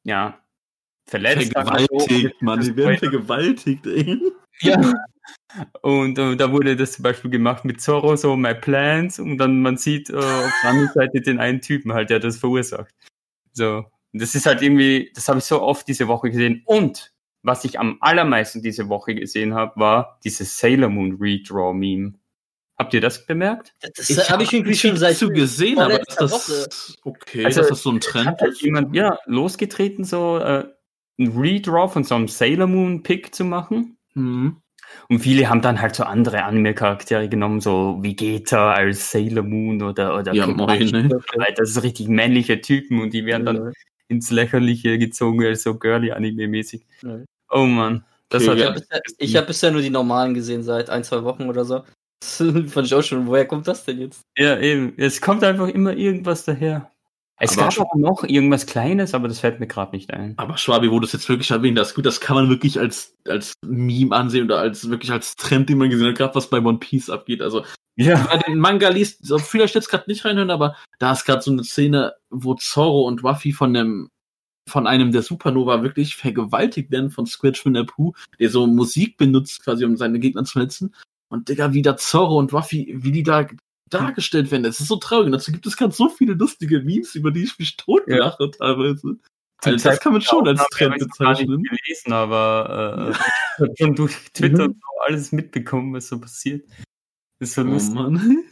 ja, 0.03 0.39
verletzt. 1.09 1.55
wir 1.55 1.65
so. 1.65 1.69
Vergewaltigt, 1.69 2.43
Mann. 2.43 2.61
Die 2.61 2.77
werden 2.77 2.99
vergewaltigt, 2.99 3.87
ey. 3.87 4.21
ja. 4.61 4.95
Und 5.81 6.19
äh, 6.19 6.37
da 6.37 6.53
wurde 6.53 6.77
das 6.77 6.93
zum 6.93 7.03
Beispiel 7.03 7.31
gemacht 7.31 7.65
mit 7.65 7.81
Zorro, 7.81 8.15
so 8.15 8.37
My 8.37 8.55
Plans, 8.55 9.19
und 9.19 9.39
dann 9.39 9.61
man 9.61 9.77
sieht 9.77 10.11
äh, 10.11 10.17
auf 10.17 10.53
der 10.63 10.71
anderen 10.71 10.93
Seite 10.93 11.21
den 11.21 11.41
einen 11.41 11.61
Typen 11.61 11.95
halt, 11.95 12.11
der 12.11 12.21
das 12.21 12.37
verursacht. 12.37 12.95
So. 13.53 13.87
Und 14.17 14.23
das 14.23 14.35
ist 14.35 14.47
halt 14.47 14.63
irgendwie, 14.63 15.13
das 15.15 15.29
habe 15.29 15.41
ich 15.41 15.45
so 15.45 15.61
oft 15.61 15.87
diese 15.87 16.09
Woche 16.09 16.31
gesehen. 16.31 16.63
Und 16.65 17.13
was 17.43 17.67
ich 17.67 17.79
am 17.79 17.99
allermeisten 18.01 18.63
diese 18.63 18.89
Woche 18.89 19.15
gesehen 19.15 19.53
habe, 19.53 19.79
war 19.79 20.19
dieses 20.25 20.57
Sailor 20.59 20.89
Moon 20.89 21.19
Redraw-Meme. 21.21 22.15
Habt 22.79 22.95
ihr 22.95 23.03
das 23.03 23.27
bemerkt? 23.27 23.75
Das 23.95 24.31
habe 24.31 24.45
ich 24.45 24.55
irgendwie 24.55 24.75
schon 24.75 24.97
seit 24.97 25.19
zu 25.19 25.29
gesehen, 25.29 25.79
aber 25.79 26.01
ist 26.01 26.19
das 26.19 26.97
okay, 27.05 27.45
Also, 27.45 27.61
dass 27.61 27.69
das 27.69 27.83
so 27.83 27.91
ein 27.91 27.97
Hat 27.97 28.05
Trend 28.05 28.41
halt 28.41 28.53
ist? 28.53 28.63
jemand, 28.63 28.97
ja, 28.97 29.19
losgetreten, 29.27 30.05
so 30.05 30.39
äh, 30.39 30.65
ein 31.19 31.39
Redraw 31.39 31.93
von 31.93 32.03
so 32.03 32.15
einem 32.15 32.29
Sailor 32.29 32.69
Moon-Pick 32.69 33.35
zu 33.35 33.45
machen. 33.45 33.99
Mhm. 34.15 34.63
Und 35.11 35.19
viele 35.19 35.51
haben 35.51 35.61
dann 35.61 35.79
halt 35.83 35.95
so 35.95 36.05
andere 36.05 36.43
Anime-Charaktere 36.45 37.29
genommen, 37.29 37.61
so 37.61 38.03
Vegeta 38.03 38.73
als 38.73 39.11
Sailor 39.11 39.43
Moon 39.43 39.83
oder, 39.83 40.17
oder 40.17 40.33
Ja, 40.33 40.47
moin, 40.47 40.87
ne? 40.87 41.11
Das 41.55 41.69
ist 41.69 41.83
richtig 41.83 42.09
männliche 42.09 42.63
Typen 42.63 43.03
und 43.03 43.13
die 43.13 43.27
werden 43.27 43.45
dann 43.45 43.73
ins 44.09 44.31
Lächerliche 44.31 44.99
gezogen, 44.99 45.45
also 45.45 45.73
so 45.73 45.79
girly-Anime-mäßig. 45.79 46.87
Ja. 47.03 47.21
Oh 47.51 47.65
man. 47.65 48.05
Das 48.29 48.43
Okay, 48.47 48.51
hat 48.51 48.57
Ich 48.57 48.63
ja. 48.63 48.67
habe 48.69 48.81
bisher, 48.81 49.01
ich 49.19 49.37
hab 49.37 49.47
bisher 49.47 49.71
nur 49.71 49.83
die 49.83 49.91
normalen 49.91 50.35
gesehen, 50.35 50.63
seit 50.63 50.91
ein, 50.91 51.05
zwei 51.05 51.23
Wochen 51.25 51.49
oder 51.49 51.65
so. 51.65 51.83
Ich 52.23 52.95
auch 52.95 53.03
schon, 53.03 53.27
woher 53.27 53.47
kommt 53.47 53.69
das 53.69 53.85
denn 53.85 54.01
jetzt? 54.01 54.23
ja, 54.39 54.59
eben. 54.59 54.95
Es 54.97 55.21
kommt 55.21 55.45
einfach 55.45 55.69
immer 55.69 55.95
irgendwas 55.95 56.45
daher. 56.45 56.91
Es 57.39 57.59
Aber 57.59 57.69
gab 57.69 57.79
auch 57.81 57.95
noch 57.97 58.25
irgendwas 58.25 58.67
Kleines, 58.67 59.13
aber 59.13 59.29
das 59.29 59.41
fällt 59.41 59.61
mir 59.61 59.67
gerade 59.67 59.95
nicht 59.95 60.13
ein. 60.13 60.35
Aber 60.39 60.57
Schwabi, 60.57 60.91
wo 60.91 60.99
du 61.01 61.07
es 61.07 61.13
jetzt 61.13 61.29
wirklich 61.29 61.51
erwähnt 61.51 61.79
hast, 61.79 61.95
gut, 61.95 62.07
das 62.07 62.21
kann 62.21 62.37
man 62.37 62.49
wirklich 62.49 62.79
als, 62.79 63.15
als 63.29 63.53
Meme 63.63 64.17
ansehen 64.17 64.45
oder 64.45 64.59
als 64.59 64.89
wirklich 64.89 65.13
als 65.13 65.37
Trend, 65.37 65.69
den 65.69 65.77
man 65.77 65.91
gesehen 65.91 66.09
hat, 66.09 66.17
gerade 66.17 66.35
was 66.35 66.49
bei 66.49 66.59
One 66.59 66.79
Piece 66.79 67.11
abgeht. 67.11 67.43
Also, 67.43 67.65
Ja. 67.97 68.19
wenn 68.19 68.25
man 68.25 68.41
den 68.47 68.59
Manga 68.59 68.89
liest, 68.89 69.25
so 69.27 69.39
vielleicht 69.39 69.75
jetzt 69.75 69.91
gerade 69.91 70.05
nicht 70.09 70.25
reinhören, 70.25 70.51
aber 70.51 70.77
da 70.99 71.13
ist 71.13 71.27
gerade 71.27 71.43
so 71.43 71.51
eine 71.51 71.65
Szene, 71.65 72.15
wo 72.31 72.55
Zorro 72.55 73.07
und 73.07 73.23
Ruffy 73.23 73.53
von 73.53 73.75
dem 73.75 74.09
von 74.69 74.87
einem 74.89 75.13
der 75.13 75.23
Supernova 75.23 75.83
wirklich 75.83 76.17
vergewaltigt 76.17 76.91
werden 76.91 77.11
von 77.11 77.27
Squidge 77.27 77.71
Apu, 77.79 78.13
der 78.41 78.51
so 78.51 78.67
Musik 78.67 79.17
benutzt, 79.17 79.63
quasi 79.63 79.85
um 79.85 79.97
seine 79.97 80.19
Gegner 80.19 80.43
zu 80.43 80.55
verletzen. 80.55 80.93
Und 81.29 81.49
Digga, 81.49 81.73
wie 81.73 81.83
da 81.83 81.97
Zorro 81.97 82.39
und 82.39 82.53
Ruffy, 82.53 82.93
wie 82.97 83.13
die 83.13 83.23
da 83.23 83.47
dargestellt 83.91 84.51
werden, 84.51 84.63
das 84.65 84.81
ist 84.81 84.89
so 84.89 84.97
traurig. 84.97 85.27
Und 85.27 85.33
dazu 85.33 85.53
gibt 85.53 85.67
es 85.67 85.77
gerade 85.77 85.93
so 85.95 86.09
viele 86.09 86.35
lustige 86.35 86.81
Memes, 86.81 87.15
über 87.15 87.31
die 87.31 87.45
ich 87.45 87.59
mich 87.59 87.77
totlache 87.77 88.51
teilweise. 88.51 89.19
Also 89.65 89.89
das 89.89 90.01
kann 90.01 90.13
man 90.13 90.23
schon 90.23 90.47
als 90.47 90.67
Trend 90.69 90.97
Ich 91.01 91.07
bezeichnen. 91.09 91.63
gelesen, 91.63 92.13
aber 92.13 93.09
äh, 93.09 93.11
ich 93.57 93.61
habe 93.61 93.75
schon 93.79 93.95
durch 93.95 94.15
Twitter 94.35 94.67
so 94.67 95.01
alles 95.07 95.33
mitbekommen, 95.33 95.95
was 95.95 96.09
so 96.09 96.21
passiert. 96.21 96.69
Ist 97.41 97.55
so 97.55 97.63
Oh 97.63 97.65
lustig. 97.65 97.95
Mann. 97.95 98.45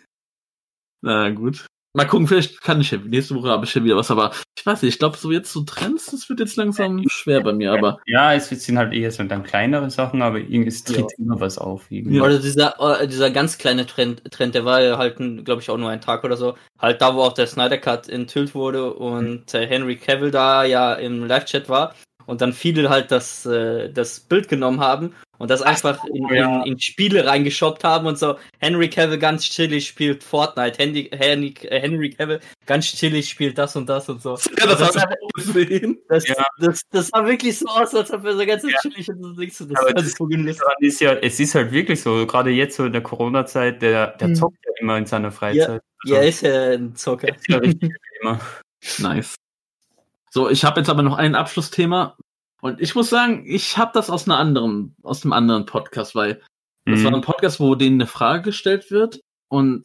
Na 1.03 1.31
gut. 1.31 1.67
Mal 1.97 2.07
gucken, 2.07 2.27
vielleicht 2.27 2.61
kann 2.61 2.81
ich 2.81 2.91
ja, 2.91 2.99
nächste 2.99 3.37
Woche 3.37 3.51
habe 3.51 3.65
ich 3.65 3.73
ja 3.73 3.85
wieder 3.85 3.95
was, 3.95 4.11
aber 4.11 4.33
ich 4.59 4.67
weiß 4.67 4.83
nicht, 4.83 4.95
ich 4.95 4.99
glaube, 4.99 5.17
so 5.17 5.31
jetzt 5.31 5.53
so 5.53 5.63
Trends, 5.63 6.07
das 6.07 6.29
wird 6.29 6.41
jetzt 6.41 6.57
langsam 6.57 7.05
schwer 7.09 7.41
bei 7.41 7.53
mir, 7.53 7.73
aber 7.73 8.01
Ja, 8.07 8.35
es 8.35 8.49
sind 8.49 8.79
halt 8.79 8.93
eher 8.93 9.13
so 9.13 9.23
dann 9.23 9.45
kleinere 9.45 9.89
Sachen, 9.91 10.21
aber 10.21 10.39
irgendwie 10.39 10.69
es 10.69 10.83
tritt 10.83 11.07
immer 11.19 11.39
was 11.39 11.57
auf. 11.57 11.85
Irgendwie. 11.91 12.17
Ja. 12.17 12.25
Oder 12.25 12.41
dieser, 12.41 13.01
äh, 13.01 13.07
dieser 13.07 13.31
ganz 13.31 13.59
kleine 13.59 13.87
Trend, 13.87 14.29
Trend, 14.33 14.57
der 14.57 14.65
war 14.65 14.83
ja 14.83 14.99
halt, 14.99 15.19
glaube 15.45 15.63
ich, 15.63 15.71
auch 15.71 15.79
nur 15.79 15.91
ein 15.91 16.01
Tag 16.01 16.25
oder 16.25 16.37
so. 16.37 16.57
Halt 16.81 17.01
da, 17.01 17.15
wo 17.15 17.21
auch 17.21 17.33
der 17.33 17.47
Snyder 17.47 17.79
Cut 17.79 18.09
enthüllt 18.09 18.57
wurde 18.57 18.93
und 18.93 19.55
äh, 19.55 19.65
Henry 19.65 19.97
Cavill 19.97 20.33
da 20.33 20.65
ja 20.65 20.95
im 20.95 21.25
Live-Chat 21.27 21.69
war 21.69 21.95
und 22.27 22.41
dann 22.41 22.53
viele 22.53 22.89
halt 22.91 23.13
das, 23.13 23.47
äh, 23.47 23.93
das 23.93 24.19
Bild 24.19 24.49
genommen 24.49 24.81
haben 24.81 25.15
und 25.39 25.51
das 25.51 25.63
einfach 25.63 26.05
in, 26.07 26.29
ja. 26.29 26.63
in, 26.63 26.73
in 26.73 26.79
Spiele 26.81 27.27
reingeshoppt 27.27 27.85
haben 27.85 28.07
und 28.07 28.19
so. 28.19 28.37
Henry 28.59 28.89
Cavill 28.89 29.19
ganz 29.19 29.45
chillig 29.45 29.87
spielt 29.89 30.23
Fortnite, 30.25 30.79
Henry, 30.79 31.11
Henry, 31.13 31.55
äh, 31.63 31.81
Henry 31.81 32.11
Cavill 32.11 32.41
ganz 32.67 32.87
chillig 32.87 33.29
spielt 33.29 33.59
das 33.59 33.77
und 33.77 33.89
das 33.89 34.09
und 34.09 34.23
so. 34.23 34.39
ja, 34.59 34.67
das, 34.67 34.93
das, 34.93 35.05
gesehen. 35.35 35.99
das, 36.09 36.27
Ja. 36.29 36.45
das, 36.59 36.83
das 36.91 37.09
sah 37.09 37.25
wirklich 37.27 37.59
so 37.59 37.67
aus, 37.67 37.95
als 37.95 38.11
ob 38.13 38.25
er 38.25 38.37
so 38.37 38.47
ganz 38.47 38.63
chillig 38.83 39.09
und 39.09 39.23
so 39.23 39.33
denkst 39.33 39.59
das 39.59 39.69
Aber 39.77 39.89
ist 39.89 39.97
das- 39.97 40.13
so 40.13 40.29
ist 40.81 41.01
ja, 41.01 41.13
es 41.15 41.41
ist 41.41 41.55
halt 41.55 41.73
wirklich 41.73 42.01
so, 42.01 42.27
gerade 42.27 42.51
jetzt 42.51 42.77
so 42.77 42.85
in 42.85 42.93
der 42.93 43.03
Corona-Zeit, 43.03 43.83
der, 43.83 44.09
der 44.19 44.29
Hm. 44.29 44.35
zockt 44.35 44.59
ja 44.65 44.73
immer 44.81 44.97
in 44.99 45.07
seiner 45.07 45.33
Freizeit. 45.33 45.83
Ja, 46.05 46.17
er 46.17 46.29
ist 46.29 46.43
ja 46.43 46.71
ein 46.73 46.95
Zocker. 46.97 47.29
ist 47.35 47.45
ja 47.49 47.59
richtig 47.59 47.93
immer. 48.21 48.41
Nice. 48.99 49.35
So, 50.31 50.51
ich 50.51 50.65
habe 50.65 50.81
jetzt 50.81 50.91
aber 50.91 51.03
noch 51.03 51.17
ein 51.17 51.35
Abschlussthema 51.35 52.17
und 52.61 52.81
ich 52.81 52.95
muss 52.95 53.11
sagen, 53.11 53.45
ich 53.47 53.77
habe 53.79 53.91
das 53.95 54.11
aus 54.11 54.27
einer 54.27 54.39
anderen, 54.39 54.97
aus 55.03 55.25
einem 55.25 55.33
anderen 55.33 55.67
Podcast, 55.67 56.15
weil 56.15 56.41
das 56.87 57.01
Mhm. 57.01 57.05
war 57.05 57.15
ein 57.15 57.21
Podcast, 57.23 57.61
wo 57.61 57.75
denen 57.75 57.97
eine 58.01 58.07
Frage 58.07 58.43
gestellt 58.43 58.91
wird 58.91 59.21
und 59.49 59.85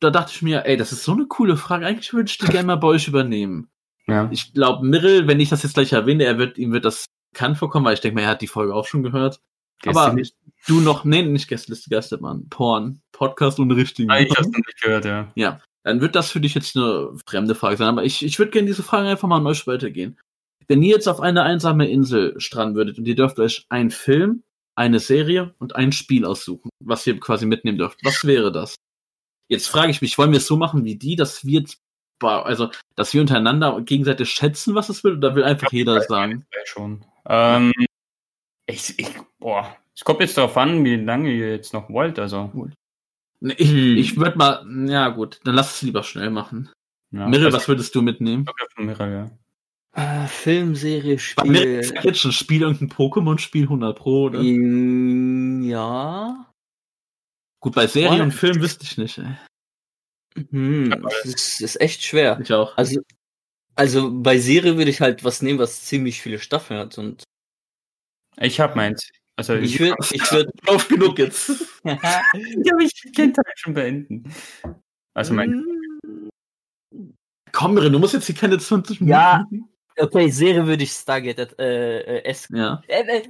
da 0.00 0.10
dachte 0.10 0.32
ich 0.34 0.42
mir, 0.42 0.66
ey, 0.66 0.76
das 0.76 0.92
ist 0.92 1.04
so 1.04 1.12
eine 1.12 1.26
coole 1.26 1.56
Frage, 1.56 1.86
eigentlich 1.86 2.12
würde 2.12 2.28
ich 2.28 2.38
die 2.38 2.46
gerne 2.46 2.66
mal 2.66 2.76
bei 2.76 2.88
euch 2.88 3.08
übernehmen. 3.08 3.68
ja. 4.06 4.28
Ich 4.30 4.52
glaube, 4.52 4.84
Mirrell, 4.86 5.26
wenn 5.28 5.40
ich 5.40 5.48
das 5.48 5.62
jetzt 5.62 5.74
gleich 5.74 5.92
erwähne, 5.92 6.24
er 6.24 6.36
wird, 6.38 6.58
ihm 6.58 6.72
wird 6.72 6.84
das 6.84 7.06
bekannt 7.32 7.56
vorkommen, 7.58 7.86
weil 7.86 7.94
ich 7.94 8.00
denke 8.00 8.16
mal, 8.16 8.22
er 8.22 8.28
hat 8.30 8.42
die 8.42 8.46
Folge 8.46 8.74
auch 8.74 8.86
schon 8.86 9.02
gehört. 9.02 9.40
Aber 9.86 10.04
Gästeliste. 10.06 10.36
du 10.66 10.80
noch, 10.80 11.04
nee, 11.04 11.22
nicht 11.22 11.48
Gästeliste 11.48 11.90
Geistermann, 11.90 12.48
Porn, 12.48 13.00
Podcast 13.12 13.58
und 13.58 13.70
richtigen. 13.72 14.10
Ah, 14.10 14.20
ich 14.20 14.30
hab's 14.30 14.46
noch 14.46 14.58
nicht 14.58 14.80
gehört, 14.82 15.04
ja. 15.04 15.32
Dann 15.84 16.00
wird 16.00 16.14
das 16.14 16.30
für 16.30 16.40
dich 16.40 16.54
jetzt 16.54 16.76
eine 16.76 17.10
fremde 17.26 17.54
Frage 17.54 17.76
sein. 17.76 17.88
Aber 17.88 18.04
ich, 18.04 18.24
ich 18.24 18.38
würde 18.38 18.50
gerne 18.52 18.66
diese 18.66 18.82
Frage 18.82 19.08
einfach 19.08 19.28
mal 19.28 19.36
an 19.38 19.46
euch 19.46 19.66
weitergehen. 19.66 20.18
Wenn 20.68 20.82
ihr 20.82 20.94
jetzt 20.94 21.08
auf 21.08 21.20
eine 21.20 21.42
einsame 21.42 21.88
Insel 21.88 22.38
stranden 22.40 22.76
würdet 22.76 22.98
und 22.98 23.06
ihr 23.06 23.14
dürft 23.14 23.38
euch 23.38 23.66
einen 23.68 23.90
Film, 23.90 24.42
eine 24.76 24.98
Serie 24.98 25.54
und 25.58 25.76
ein 25.76 25.92
Spiel 25.92 26.24
aussuchen, 26.24 26.70
was 26.80 27.06
ihr 27.06 27.18
quasi 27.20 27.46
mitnehmen 27.46 27.78
dürft, 27.78 27.98
was 28.02 28.24
wäre 28.24 28.50
das? 28.50 28.74
Jetzt 29.48 29.68
frage 29.68 29.90
ich 29.90 30.02
mich, 30.02 30.18
wollen 30.18 30.32
wir 30.32 30.38
es 30.38 30.46
so 30.46 30.56
machen 30.56 30.84
wie 30.84 30.96
die, 30.96 31.16
dass 31.16 31.44
wir 31.44 31.64
also, 32.22 32.70
dass 32.94 33.12
wir 33.12 33.20
untereinander 33.20 33.78
gegenseitig 33.82 34.30
schätzen, 34.30 34.74
was 34.74 34.88
es 34.88 35.04
will, 35.04 35.18
oder 35.18 35.34
will 35.34 35.44
einfach 35.44 35.70
jeder 35.72 36.00
sagen? 36.00 36.46
Schon. 36.64 37.04
Ähm, 37.26 37.72
ich, 38.66 38.98
ich, 38.98 39.08
boah, 39.38 39.76
es 39.94 40.04
kommt 40.04 40.20
jetzt 40.20 40.38
darauf 40.38 40.56
an, 40.56 40.84
wie 40.84 40.96
lange 40.96 41.30
ihr 41.30 41.50
jetzt 41.50 41.74
noch 41.74 41.90
wollt, 41.90 42.18
also. 42.18 42.50
Ich, 43.40 43.70
Hm. 43.70 43.96
ich 43.98 44.16
würde 44.16 44.38
mal, 44.38 44.64
ja 44.88 45.08
gut, 45.10 45.40
dann 45.44 45.54
lass 45.54 45.74
es 45.74 45.82
lieber 45.82 46.02
schnell 46.02 46.30
machen. 46.30 46.70
Ja, 47.10 47.28
Mirre, 47.28 47.46
also, 47.46 47.58
was 47.58 47.68
würdest 47.68 47.94
du 47.94 48.00
mitnehmen? 48.00 48.46
von 48.74 48.86
Mirre, 48.86 49.12
ja. 49.12 49.30
Äh, 49.94 50.26
Filmserie, 50.26 51.18
Bei 51.36 51.44
Mirre 51.44 51.62
Spiel. 51.62 51.78
ist 51.78 52.04
jetzt 52.04 52.18
schon 52.20 52.32
Spiel 52.32 52.62
irgendein 52.62 52.88
Pokémon-Spiel 52.88 53.62
100 53.64 53.96
Pro, 53.96 54.24
oder? 54.24 54.40
Ähm, 54.40 55.62
ja. 55.62 56.50
Gut, 57.60 57.74
bei 57.74 57.86
Serien 57.86 58.18
Boah. 58.18 58.24
und 58.24 58.32
Film 58.32 58.60
wüsste 58.60 58.84
ich 58.84 58.98
nicht. 58.98 59.18
Ey. 59.18 59.36
Hm, 60.50 60.90
das 61.02 61.24
ist, 61.24 61.60
ist 61.60 61.80
echt 61.80 62.02
schwer. 62.02 62.38
Ich 62.42 62.52
auch. 62.52 62.76
Also, 62.76 63.00
also 63.76 64.10
bei 64.12 64.38
Serie 64.38 64.76
würde 64.76 64.90
ich 64.90 65.00
halt 65.00 65.22
was 65.22 65.42
nehmen, 65.42 65.60
was 65.60 65.84
ziemlich 65.84 66.20
viele 66.20 66.40
Staffeln 66.40 66.80
hat. 66.80 66.98
Und 66.98 67.22
Ich 68.38 68.58
habe 68.60 68.74
meins. 68.74 69.08
Also 69.36 69.54
ich 69.54 69.74
ich, 69.74 69.80
würde, 69.80 69.96
ich 70.12 70.32
würde, 70.32 70.52
Auf 70.66 70.88
genug 70.88 71.18
jetzt. 71.18 71.50
ja, 71.84 71.98
aber 72.32 72.82
ich 72.82 72.92
den 73.16 73.32
Teil 73.32 73.44
schon 73.56 73.74
beenden. 73.74 74.32
Also 75.14 75.34
mein 75.34 75.50
Hm. 75.52 76.30
Komm, 77.52 77.74
Mirin, 77.74 77.92
du 77.92 78.00
musst 78.00 78.14
jetzt 78.14 78.26
hier 78.26 78.34
keine 78.34 78.58
20 78.58 79.00
Minuten. 79.00 79.10
Ja. 79.12 79.46
Okay, 79.98 80.28
Serie 80.28 80.66
würde 80.66 80.84
ich 80.84 80.92
Stargate 80.92 81.58
äh, 81.58 82.00
äh, 82.00 82.24
S. 82.24 82.48
Ja. 82.52 82.82
Äh, 82.88 83.02
äh, 83.02 83.22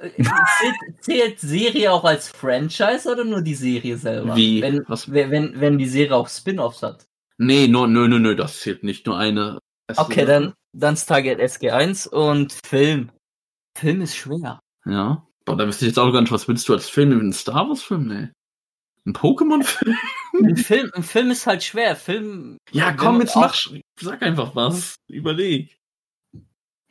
äh, 0.00 0.10
zählt, 0.22 0.76
zählt 1.00 1.40
Serie 1.40 1.92
auch 1.92 2.04
als 2.04 2.28
Franchise 2.28 3.10
oder 3.10 3.24
nur 3.24 3.42
die 3.42 3.54
Serie 3.54 3.96
selber? 3.96 4.36
Wie? 4.36 4.62
Wenn, 4.62 4.84
Was? 4.88 5.10
wenn, 5.12 5.60
wenn, 5.60 5.78
die 5.78 5.86
Serie 5.86 6.16
auch 6.16 6.28
Spin-offs 6.28 6.82
hat. 6.82 7.06
Nee, 7.38 7.68
nur, 7.68 7.88
nö, 7.88 8.08
nö, 8.08 8.18
nö, 8.18 8.36
das 8.36 8.60
zählt 8.60 8.84
nicht. 8.84 9.06
Nur 9.06 9.18
eine. 9.18 9.58
Okay, 9.96 10.24
dann, 10.24 10.54
dann 10.72 10.96
Stargate 10.96 11.40
SG1 11.40 12.08
und 12.08 12.56
Film. 12.64 13.10
Film 13.76 14.00
ist 14.02 14.16
schwer. 14.16 14.60
Ja. 14.84 15.26
Boah, 15.44 15.56
da 15.56 15.66
wüsste 15.66 15.84
ich 15.84 15.90
jetzt 15.90 15.98
auch 15.98 16.12
gar 16.12 16.20
nicht, 16.20 16.32
was 16.32 16.46
willst 16.46 16.68
du 16.68 16.72
als 16.72 16.88
Film? 16.88 17.18
Ein 17.18 17.32
Star 17.32 17.68
Wars-Film? 17.68 18.06
Nee. 18.06 18.28
Ein 19.04 19.14
Pokémon-Film? 19.14 19.96
Ein 20.44 20.56
Film, 20.56 20.90
ein 20.94 21.02
Film 21.02 21.30
ist 21.30 21.46
halt 21.46 21.62
schwer. 21.62 21.96
Film. 21.96 22.58
Ja, 22.70 22.92
komm, 22.92 23.20
jetzt 23.20 23.34
mach. 23.34 23.54
Sag 24.00 24.22
einfach 24.22 24.54
was. 24.54 24.94
Überleg. 25.08 25.76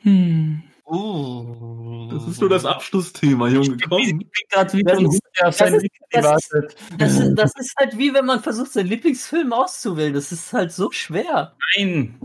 Hm. 0.02 0.64
Uh. 0.86 2.10
Das 2.12 2.28
ist 2.28 2.42
nur 2.42 2.50
das 2.50 2.66
Abschlussthema, 2.66 3.48
Junge. 3.48 3.78
Ich 3.80 3.88
Komm. 3.88 4.02
bin 4.02 4.30
gerade 4.50 4.74
wie 4.74 4.84
Das 4.84 4.98
so 4.98 5.00
ein 5.00 5.10
ist- 5.10 5.22
auf 5.44 5.54
sein 5.56 5.74
wartet. 6.12 6.76
Das 6.98 7.54
das 7.56 7.74
halt 7.78 7.98
wie 7.98 8.14
wenn 8.14 8.26
man 8.26 8.42
versucht, 8.42 8.74
seinen 8.74 8.88
Lieblingsfilm 8.88 9.54
auszuwählen. 9.54 10.14
Das 10.14 10.32
ist 10.34 10.52
halt 10.52 10.74
so 10.74 10.92
schwer. 10.92 11.56
Nein. 11.78 12.20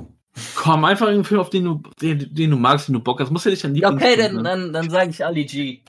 Komm, 0.57 0.85
einfach 0.85 1.07
einen 1.07 1.25
Film, 1.25 1.41
auf 1.41 1.51
den 1.51 1.65
du, 1.65 1.83
den, 2.03 2.35
den 2.35 2.51
du 2.51 2.57
magst, 2.57 2.89
den 2.89 2.95
du 2.95 3.01
Bock 3.01 3.21
hast. 3.21 3.31
Muss 3.31 3.45
ja 3.45 3.53
nicht 3.53 3.63
dein 3.65 3.75
Ja, 3.77 3.91
Okay, 3.91 4.09
Lieblingsfilm 4.11 4.45
dann, 4.45 4.63
dann, 4.63 4.73
dann 4.73 4.91
sage 4.91 5.11
ich 5.11 5.25
Ali 5.25 5.45
G. 5.47 5.83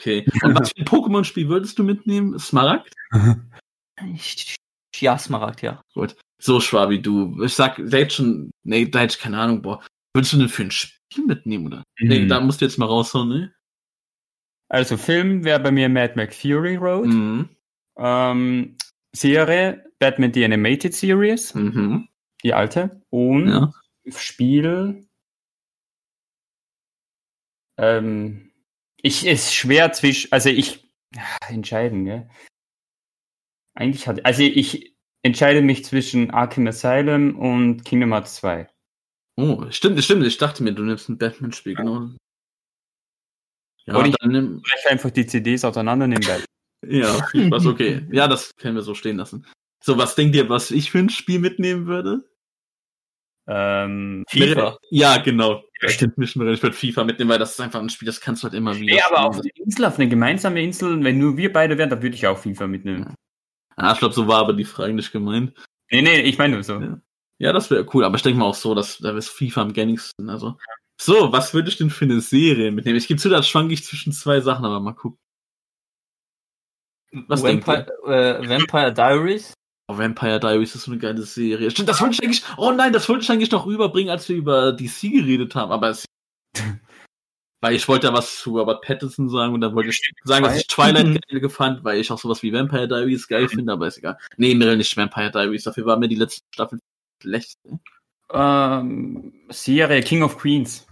Okay. 0.00 0.24
Und 0.42 0.58
was 0.58 0.70
für 0.70 0.78
ein 0.78 0.84
Pokémon-Spiel 0.86 1.48
würdest 1.48 1.78
du 1.78 1.84
mitnehmen? 1.84 2.38
Smaragd? 2.38 2.92
Ich- 4.14 4.56
Ja, 4.96 5.18
Smaragd, 5.18 5.62
ja. 5.62 5.82
So 6.40 6.60
schwar 6.60 6.88
wie 6.90 7.00
du. 7.00 7.42
Ich 7.44 7.54
sag, 7.54 7.76
da 7.76 7.96
hätte 7.98 8.14
schon, 8.14 8.50
nee, 8.64 8.86
da 8.88 9.00
hätte 9.00 9.16
ich 9.16 9.22
keine 9.22 9.38
Ahnung, 9.38 9.62
boah. 9.62 9.82
Würdest 10.14 10.32
du 10.34 10.38
denn 10.38 10.48
für 10.48 10.62
ein 10.64 10.70
Spiel 10.70 11.24
mitnehmen, 11.26 11.66
oder? 11.66 11.82
Nee, 12.00 12.20
Mhm. 12.20 12.28
da 12.28 12.40
musst 12.40 12.60
du 12.60 12.64
jetzt 12.66 12.78
mal 12.78 12.86
raushauen, 12.86 13.28
ne? 13.28 13.54
Also 14.68 14.96
Film 14.96 15.44
wäre 15.44 15.60
bei 15.60 15.70
mir 15.70 15.88
Mad 15.88 16.14
Max 16.16 16.36
Fury 16.36 16.76
Road. 16.76 17.06
Mhm. 17.06 17.48
Ähm, 17.98 18.76
Serie 19.14 19.84
Batman 19.98 20.32
The 20.32 20.44
Animated 20.44 20.94
Series, 20.94 21.54
Mhm. 21.54 22.08
die 22.42 22.54
alte. 22.54 23.02
Und 23.10 23.48
Ja. 23.48 23.72
Spiel. 24.16 25.06
Ähm, 27.78 28.50
ich 28.96 29.26
ist 29.26 29.54
schwer 29.54 29.92
zwischen, 29.92 30.30
also 30.32 30.48
ich 30.48 30.84
ah, 31.16 31.48
entscheiden, 31.48 32.04
gell? 32.04 32.28
Eigentlich 33.74 34.06
hat, 34.06 34.24
also 34.26 34.42
ich 34.42 34.94
entscheide 35.22 35.62
mich 35.62 35.84
zwischen 35.84 36.30
Arkham 36.30 36.66
Asylum 36.66 37.36
und 37.38 37.84
Kingdom 37.84 38.12
Hearts 38.12 38.34
2. 38.36 38.68
Oh, 39.36 39.64
stimmt, 39.70 40.02
stimmt. 40.04 40.24
Ich 40.26 40.36
dachte 40.38 40.62
mir, 40.62 40.72
du 40.72 40.82
nimmst 40.82 41.08
ein 41.08 41.18
Batman-Spiel, 41.18 41.74
genau. 41.74 42.10
Ja, 43.86 43.96
Oder 43.96 44.08
ich- 44.08 44.14
dann 44.16 44.30
nimm, 44.32 44.62
Vielleicht 44.64 44.86
einfach 44.88 45.10
die 45.10 45.26
CDs 45.26 45.64
auseinandernehmen. 45.64 46.26
weil- 46.28 46.44
ja, 46.86 47.26
was 47.50 47.66
okay. 47.66 48.06
Ja, 48.12 48.28
das 48.28 48.50
können 48.56 48.74
wir 48.76 48.82
so 48.82 48.94
stehen 48.94 49.16
lassen. 49.16 49.46
So, 49.84 49.98
was 49.98 50.14
denkt 50.14 50.36
ihr, 50.36 50.48
was 50.48 50.70
ich 50.70 50.90
für 50.90 50.98
ein 50.98 51.08
Spiel 51.10 51.38
mitnehmen 51.40 51.86
würde? 51.86 52.24
Ähm, 53.48 54.24
FIFA. 54.28 54.78
Ja, 54.90 55.18
genau. 55.18 55.64
Ja, 55.80 55.88
stimmt 55.88 56.16
mich 56.16 56.36
nur, 56.36 56.46
ich 56.52 56.62
würde 56.62 56.76
FIFA 56.76 57.02
mitnehmen, 57.02 57.30
weil 57.30 57.40
das 57.40 57.52
ist 57.52 57.60
einfach 57.60 57.80
ein 57.80 57.90
Spiel, 57.90 58.06
das 58.06 58.20
kannst 58.20 58.42
du 58.42 58.44
halt 58.44 58.54
immer 58.54 58.76
wieder 58.76 58.94
nee, 58.94 59.00
aber 59.02 59.24
auf 59.24 59.40
eine 59.40 59.50
Insel, 59.56 59.84
auf 59.86 59.98
eine 59.98 60.08
gemeinsame 60.08 60.62
Insel, 60.62 61.02
wenn 61.02 61.18
nur 61.18 61.36
wir 61.36 61.52
beide 61.52 61.76
wären, 61.76 61.90
dann 61.90 62.02
würde 62.02 62.14
ich 62.14 62.24
auch 62.28 62.38
FIFA 62.38 62.68
mitnehmen. 62.68 63.14
Ah, 63.74 63.92
ich 63.92 63.98
glaube, 63.98 64.14
so 64.14 64.28
war 64.28 64.38
aber 64.38 64.52
die 64.52 64.64
Frage 64.64 64.92
nicht 64.92 65.10
gemeint. 65.10 65.54
Nee, 65.90 66.02
nee, 66.02 66.20
ich 66.20 66.38
meine 66.38 66.54
nur 66.54 66.62
so. 66.62 66.74
Ja. 66.80 67.00
Ja, 67.42 67.52
das 67.52 67.72
wäre 67.72 67.84
cool, 67.92 68.04
aber 68.04 68.14
ich 68.14 68.22
denke 68.22 68.38
mal 68.38 68.46
auch 68.46 68.54
so, 68.54 68.72
dass 68.72 68.98
da 68.98 69.16
ist 69.16 69.28
FIFA 69.28 69.62
am 69.62 69.72
gängigsten. 69.72 70.30
Also. 70.30 70.56
So, 71.00 71.32
was 71.32 71.52
würde 71.52 71.70
ich 71.70 71.76
denn 71.76 71.90
für 71.90 72.04
eine 72.04 72.20
Serie 72.20 72.70
mitnehmen? 72.70 72.96
Ich 72.96 73.08
gebe 73.08 73.20
zu, 73.20 73.28
da 73.28 73.42
schwank 73.42 73.72
ich 73.72 73.84
zwischen 73.84 74.12
zwei 74.12 74.40
Sachen, 74.40 74.64
aber 74.64 74.78
mal 74.78 74.92
gucken. 74.92 75.18
Was? 77.26 77.42
Vampire, 77.42 77.88
äh, 78.06 78.48
Vampire 78.48 78.94
Diaries? 78.94 79.54
Oh, 79.88 79.98
Vampire 79.98 80.38
Diaries 80.38 80.76
ist 80.76 80.84
so 80.84 80.92
eine 80.92 81.00
geile 81.00 81.22
Serie. 81.22 81.68
Stimmt, 81.72 81.88
das 81.88 82.00
wollte 82.00 82.14
ich 82.14 82.22
eigentlich. 82.22 82.44
Oh 82.58 82.70
nein, 82.70 82.92
das 82.92 83.08
wollte 83.08 83.24
ich 83.24 83.30
eigentlich 83.32 83.50
noch 83.50 83.66
rüberbringen, 83.66 84.12
als 84.12 84.28
wir 84.28 84.36
über 84.36 84.72
DC 84.72 85.10
geredet 85.10 85.56
haben, 85.56 85.72
aber 85.72 85.90
es. 85.90 86.04
weil 87.60 87.74
ich 87.74 87.88
wollte 87.88 88.06
ja 88.06 88.12
was 88.12 88.38
zu 88.38 88.56
Robert 88.56 88.82
Pattinson 88.82 89.28
sagen 89.28 89.52
und 89.52 89.62
dann 89.62 89.74
wollte 89.74 89.90
ich 89.90 90.00
sagen, 90.22 90.44
dass 90.44 90.58
ich 90.58 90.68
Twilight 90.68 91.20
geil 91.28 91.50
fand, 91.50 91.82
weil 91.82 91.98
ich 91.98 92.12
auch 92.12 92.18
sowas 92.20 92.44
wie 92.44 92.52
Vampire 92.52 92.86
Diaries 92.86 93.26
geil 93.26 93.48
finde, 93.48 93.72
aber 93.72 93.88
ist 93.88 93.98
egal. 93.98 94.16
Nee, 94.36 94.54
Meryl 94.54 94.76
nicht 94.76 94.96
Vampire 94.96 95.32
Diaries, 95.32 95.64
dafür 95.64 95.86
war 95.86 95.96
mir 95.96 96.08
die 96.08 96.14
letzte 96.14 96.42
Staffel 96.54 96.78
schlecht. 97.22 97.58
Ähm, 98.32 99.32
Serie 99.50 100.02
King 100.02 100.22
of 100.22 100.38
Queens. 100.38 100.86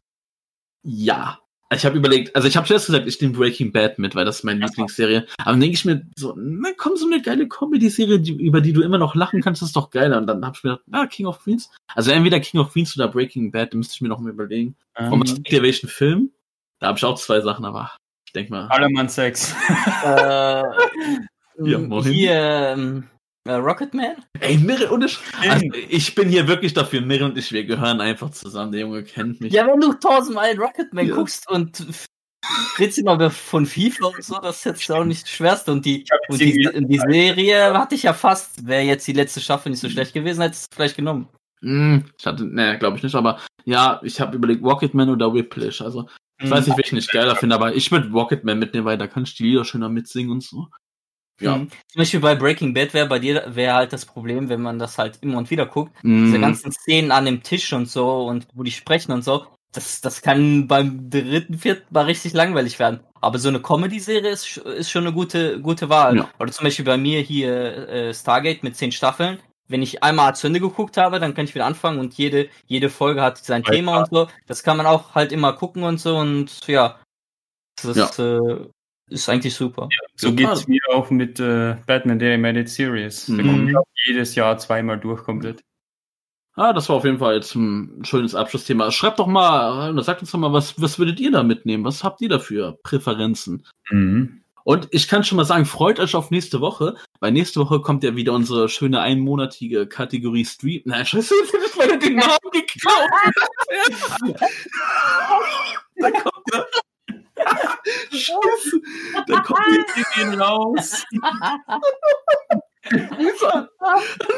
Ja. 0.82 1.38
Ich 1.72 1.86
habe 1.86 1.96
überlegt, 1.96 2.34
also 2.34 2.48
ich 2.48 2.56
habe 2.56 2.66
zuerst 2.66 2.86
gesagt, 2.86 3.06
ich 3.06 3.20
nehme 3.20 3.32
Breaking 3.34 3.70
Bad 3.70 4.00
mit, 4.00 4.16
weil 4.16 4.24
das 4.24 4.38
ist 4.38 4.44
meine 4.44 4.66
Lieblingsserie. 4.66 5.26
Aber 5.38 5.52
dann 5.52 5.60
denke 5.60 5.74
ich 5.74 5.84
mir 5.84 6.04
so, 6.16 6.34
na 6.36 6.70
komm, 6.76 6.96
so 6.96 7.06
eine 7.06 7.22
geile 7.22 7.46
Comedy-Serie, 7.46 8.16
über 8.16 8.60
die 8.60 8.72
du 8.72 8.82
immer 8.82 8.98
noch 8.98 9.14
lachen 9.14 9.40
kannst, 9.40 9.62
ist 9.62 9.76
doch 9.76 9.90
geiler. 9.90 10.18
Und 10.18 10.26
dann 10.26 10.44
habe 10.44 10.56
ich 10.56 10.64
mir 10.64 10.70
gedacht, 10.70 10.84
na, 10.88 11.06
King 11.06 11.26
of 11.26 11.38
Queens. 11.44 11.70
Also 11.94 12.10
entweder 12.10 12.40
King 12.40 12.60
of 12.60 12.72
Queens 12.72 12.96
oder 12.96 13.06
Breaking 13.06 13.52
Bad, 13.52 13.72
da 13.72 13.76
müsste 13.76 13.94
ich 13.94 14.00
mir 14.00 14.08
noch 14.08 14.18
mal 14.18 14.30
überlegen. 14.30 14.74
Ähm, 14.96 15.12
Und 15.12 15.20
was 15.22 15.34
denkt 15.34 15.52
ihr, 15.52 15.62
welchen 15.62 15.88
Film? 15.88 16.32
Da 16.80 16.88
habe 16.88 16.98
ich 16.98 17.04
auch 17.04 17.18
zwei 17.18 17.40
Sachen, 17.40 17.64
aber 17.64 17.92
ich 18.26 18.32
denke 18.32 18.50
mal. 18.50 18.66
Allermann 18.66 19.08
Sex. 19.08 19.54
äh, 20.04 20.62
Ja, 21.62 21.78
moin. 21.78 22.02
hier, 22.04 22.32
ähm, 22.32 23.04
äh, 23.46 23.52
Rocketman? 23.52 24.16
Ey, 24.38 24.58
Mirre 24.58 24.90
und 24.90 25.04
ich, 25.04 25.18
also 25.48 25.66
ich 25.88 26.14
bin 26.14 26.28
hier 26.28 26.46
wirklich 26.46 26.74
dafür, 26.74 27.00
Mirre 27.00 27.24
und 27.24 27.38
ich, 27.38 27.52
wir 27.52 27.64
gehören 27.64 28.00
einfach 28.00 28.30
zusammen. 28.30 28.72
Der 28.72 28.82
Junge 28.82 29.02
kennt 29.02 29.40
mich. 29.40 29.52
Ja, 29.52 29.66
wenn 29.66 29.80
du 29.80 29.92
tausendmal 29.94 30.56
Rocketman 30.56 31.06
Ja. 31.06 31.14
guckst 31.14 31.48
und 31.50 31.86
redest 32.78 32.98
immer 32.98 33.30
von 33.30 33.66
FIFA 33.66 34.06
und 34.06 34.24
so, 34.24 34.38
das 34.40 34.58
ist 34.58 34.64
jetzt 34.64 34.92
auch 34.92 35.04
nicht 35.04 35.22
das 35.22 35.30
Schwerste. 35.30 35.72
Und 35.72 35.84
die, 35.84 36.04
und 36.28 36.40
die, 36.40 36.68
die 36.74 36.98
Serie 36.98 37.78
hatte 37.78 37.94
ich 37.94 38.02
ja 38.04 38.12
fast, 38.12 38.66
wäre 38.66 38.82
jetzt 38.82 39.06
die 39.06 39.12
letzte 39.12 39.40
Staffel 39.40 39.70
nicht 39.70 39.80
so 39.80 39.88
schlecht 39.88 40.12
gewesen, 40.14 40.42
hätte 40.42 40.54
ich 40.54 40.60
es 40.60 40.66
vielleicht 40.72 40.96
genommen. 40.96 41.28
Hm, 41.62 42.04
ich 42.18 42.26
hatte, 42.26 42.46
ne, 42.46 42.78
glaube 42.78 42.96
ich 42.96 43.02
nicht, 43.02 43.14
aber 43.14 43.38
ja, 43.64 44.00
ich 44.02 44.20
habe 44.20 44.36
überlegt, 44.36 44.64
Rocketman 44.64 45.10
oder 45.10 45.32
Whiplash. 45.32 45.82
Also 45.82 46.08
ich 46.42 46.50
weiß 46.50 46.66
nicht, 46.66 46.78
welchen 46.78 46.96
ich 46.96 47.10
geiler 47.10 47.36
finde, 47.36 47.54
aber 47.54 47.74
ich 47.74 47.92
würde 47.92 48.10
Rocketman 48.10 48.58
mitnehmen, 48.58 48.86
weil 48.86 48.96
da 48.96 49.06
kann 49.06 49.24
ich 49.24 49.34
die 49.34 49.42
Lieder 49.42 49.64
schöner 49.66 49.90
mitsingen 49.90 50.30
und 50.30 50.42
so. 50.42 50.68
Ja. 51.40 51.56
Mhm. 51.56 51.68
Zum 51.88 51.98
Beispiel 51.98 52.20
bei 52.20 52.34
Breaking 52.34 52.74
Bad 52.74 52.94
wäre 52.94 53.06
bei 53.08 53.18
dir 53.18 53.44
wäre 53.48 53.74
halt 53.74 53.92
das 53.92 54.04
Problem, 54.06 54.48
wenn 54.48 54.60
man 54.60 54.78
das 54.78 54.98
halt 54.98 55.18
immer 55.22 55.38
und 55.38 55.50
wieder 55.50 55.66
guckt, 55.66 55.92
diese 56.02 56.38
Mm, 56.38 56.42
ganzen 56.42 56.72
Szenen 56.72 57.10
an 57.12 57.24
dem 57.24 57.42
Tisch 57.42 57.72
und 57.72 57.88
so 57.88 58.26
und 58.26 58.46
wo 58.54 58.62
die 58.62 58.70
sprechen 58.72 59.12
und 59.12 59.24
so, 59.24 59.46
das, 59.72 60.00
das 60.00 60.22
kann 60.22 60.66
beim 60.66 61.10
dritten, 61.10 61.58
vierten 61.58 61.86
Mal 61.92 62.06
richtig 62.06 62.32
langweilig 62.32 62.78
werden. 62.78 63.00
Aber 63.20 63.38
so 63.38 63.48
eine 63.48 63.60
Comedy-Serie 63.60 64.30
ist, 64.30 64.56
ist 64.56 64.90
schon 64.90 65.04
eine 65.04 65.12
gute, 65.12 65.60
gute 65.60 65.88
Wahl. 65.88 66.16
Ja. 66.16 66.30
Oder 66.38 66.50
zum 66.52 66.64
Beispiel 66.64 66.84
bei 66.84 66.96
mir 66.96 67.20
hier 67.20 67.88
äh, 67.88 68.14
Stargate 68.14 68.62
mit 68.62 68.76
zehn 68.76 68.92
Staffeln. 68.92 69.38
Wenn 69.68 69.82
ich 69.82 70.02
einmal 70.02 70.34
zu 70.34 70.48
Ende 70.48 70.58
geguckt 70.58 70.96
habe, 70.96 71.20
dann 71.20 71.34
kann 71.34 71.44
ich 71.44 71.54
wieder 71.54 71.66
anfangen 71.66 72.00
und 72.00 72.14
jede, 72.14 72.48
jede 72.66 72.90
Folge 72.90 73.22
hat 73.22 73.38
sein 73.38 73.62
Right. 73.62 73.76
Thema 73.76 73.98
und 74.00 74.10
so. 74.10 74.28
Das 74.46 74.64
kann 74.64 74.76
man 74.76 74.86
auch 74.86 75.14
halt 75.14 75.30
immer 75.30 75.52
gucken 75.52 75.84
und 75.84 75.98
so 76.00 76.16
und 76.16 76.66
ja. 76.66 76.98
Das 77.80 77.96
ist, 77.96 78.18
äh, 78.18 78.68
ist 79.10 79.28
eigentlich 79.28 79.54
super. 79.54 79.88
So 80.16 80.28
Ja, 80.28 80.34
geht's 80.34 80.66
mir 80.68 80.80
auch 80.92 81.10
mit 81.10 81.38
äh, 81.40 81.76
Batman 81.86 82.18
The 82.20 82.26
Animated 82.26 82.68
Series. 82.68 83.26
Da 83.26 83.32
Mhm. 83.34 83.76
jedes 84.06 84.34
Jahr 84.34 84.56
zweimal 84.58 84.98
durch 84.98 85.22
komplett. 85.24 85.62
ah, 86.56 86.72
das 86.72 86.88
war 86.88 86.96
auf 86.96 87.04
jeden 87.04 87.18
Fall 87.18 87.36
jetzt 87.36 87.54
ein 87.54 88.02
schönes 88.04 88.34
Abschlussthema. 88.34 88.90
Schreibt 88.90 89.18
doch 89.18 89.26
mal, 89.26 89.92
oder 89.92 90.02
sagt 90.02 90.20
uns 90.20 90.30
doch 90.30 90.38
mal, 90.38 90.52
was, 90.52 90.80
was 90.80 90.98
würdet 90.98 91.18
ihr 91.20 91.30
da 91.30 91.42
mitnehmen? 91.42 91.84
Was 91.84 92.04
habt 92.04 92.20
ihr 92.20 92.28
da 92.28 92.38
für 92.38 92.78
Präferenzen? 92.82 93.66
Mhm. 93.90 94.42
Und 94.62 94.88
ich 94.90 95.08
kann 95.08 95.24
schon 95.24 95.36
mal 95.36 95.46
sagen, 95.46 95.64
freut 95.64 95.98
euch 95.98 96.14
auf 96.14 96.30
nächste 96.30 96.60
Woche, 96.60 96.94
weil 97.18 97.32
nächste 97.32 97.60
Woche 97.60 97.80
kommt 97.80 98.04
ja 98.04 98.14
wieder 98.14 98.34
unsere 98.34 98.68
schöne 98.68 99.00
einmonatige 99.00 99.86
Kategorie 99.86 100.44
Stream. 100.44 100.82
Nein, 100.84 101.06
scheiße, 101.06 101.34
jetzt 101.34 101.54
hab 101.54 101.60
ich 101.66 101.76
meine 101.76 101.98
den 101.98 102.16
Namen 102.16 102.36
geklaut. 102.52 103.08
da 105.96 106.10
kommt 106.10 106.44
ja. 106.52 106.64
Scheiße. 108.10 108.80
Da 109.26 109.40
kommt 109.40 109.60
jetzt 109.72 110.14
gehen 110.14 110.34
raus. 110.40 111.04
An 112.82 113.68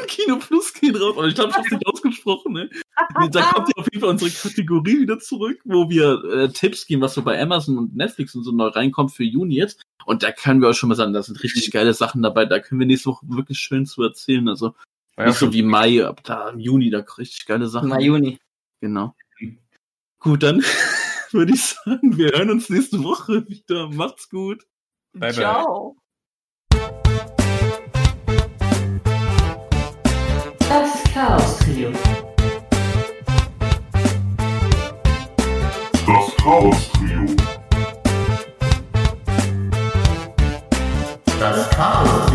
Kino 0.07 0.37
Plus 0.37 0.73
gehen 0.73 0.95
raus. 0.95 1.15
Und 1.15 1.29
ich 1.29 1.35
glaube, 1.35 1.51
ich 1.51 1.55
habe 1.55 1.65
es 1.65 1.71
nicht 1.71 1.87
ausgesprochen. 1.87 2.53
Ne? 2.53 2.69
Da 3.31 3.41
kommt 3.43 3.69
ja 3.69 3.73
auf 3.77 3.87
jeden 3.91 4.01
Fall 4.01 4.09
unsere 4.09 4.31
Kategorie 4.31 4.99
wieder 4.99 5.19
zurück, 5.19 5.59
wo 5.63 5.89
wir 5.89 6.23
äh, 6.25 6.49
Tipps 6.49 6.85
geben, 6.85 7.01
was 7.01 7.13
so 7.13 7.21
bei 7.21 7.41
Amazon 7.41 7.77
und 7.77 7.95
Netflix 7.95 8.35
und 8.35 8.43
so 8.43 8.51
neu 8.51 8.67
reinkommt 8.67 9.13
für 9.13 9.23
Juni 9.23 9.55
jetzt. 9.55 9.81
Und 10.05 10.23
da 10.23 10.31
können 10.31 10.61
wir 10.61 10.67
euch 10.67 10.77
schon 10.77 10.89
mal 10.89 10.95
sagen, 10.95 11.13
da 11.13 11.23
sind 11.23 11.41
richtig 11.41 11.71
geile 11.71 11.93
Sachen 11.93 12.21
dabei. 12.21 12.45
Da 12.45 12.59
können 12.59 12.79
wir 12.79 12.87
nächste 12.87 13.09
Woche 13.09 13.25
wirklich 13.29 13.59
schön 13.59 13.85
zu 13.85 14.03
erzählen. 14.03 14.47
Also 14.49 14.75
War 15.15 15.27
nicht 15.27 15.37
so 15.37 15.53
wie 15.53 15.63
Mai, 15.63 16.05
ab 16.05 16.21
da 16.23 16.49
im 16.49 16.59
Juni, 16.59 16.89
da 16.89 16.99
richtig 17.17 17.45
geile 17.45 17.67
Sachen. 17.67 17.89
Mai, 17.89 18.01
Juni. 18.01 18.39
Genau. 18.81 19.15
Gut, 20.19 20.43
dann 20.43 20.63
würde 21.33 21.53
ich 21.53 21.63
sagen, 21.65 22.17
wir 22.17 22.31
hören 22.31 22.51
uns 22.51 22.69
nächste 22.69 23.03
Woche 23.03 23.47
wieder. 23.47 23.89
Macht's 23.89 24.29
gut. 24.29 24.63
Bye, 25.13 25.31
bye. 25.31 25.33
Ciao. 25.33 25.95
Das 30.59 31.03
Chaos 31.13 31.59
Trio. 31.59 31.91
Das 36.05 36.35
Chaos 36.37 36.91
Trio. 36.93 37.25
Das 41.39 41.69
Chaos 41.71 42.25
Trio. 42.27 42.32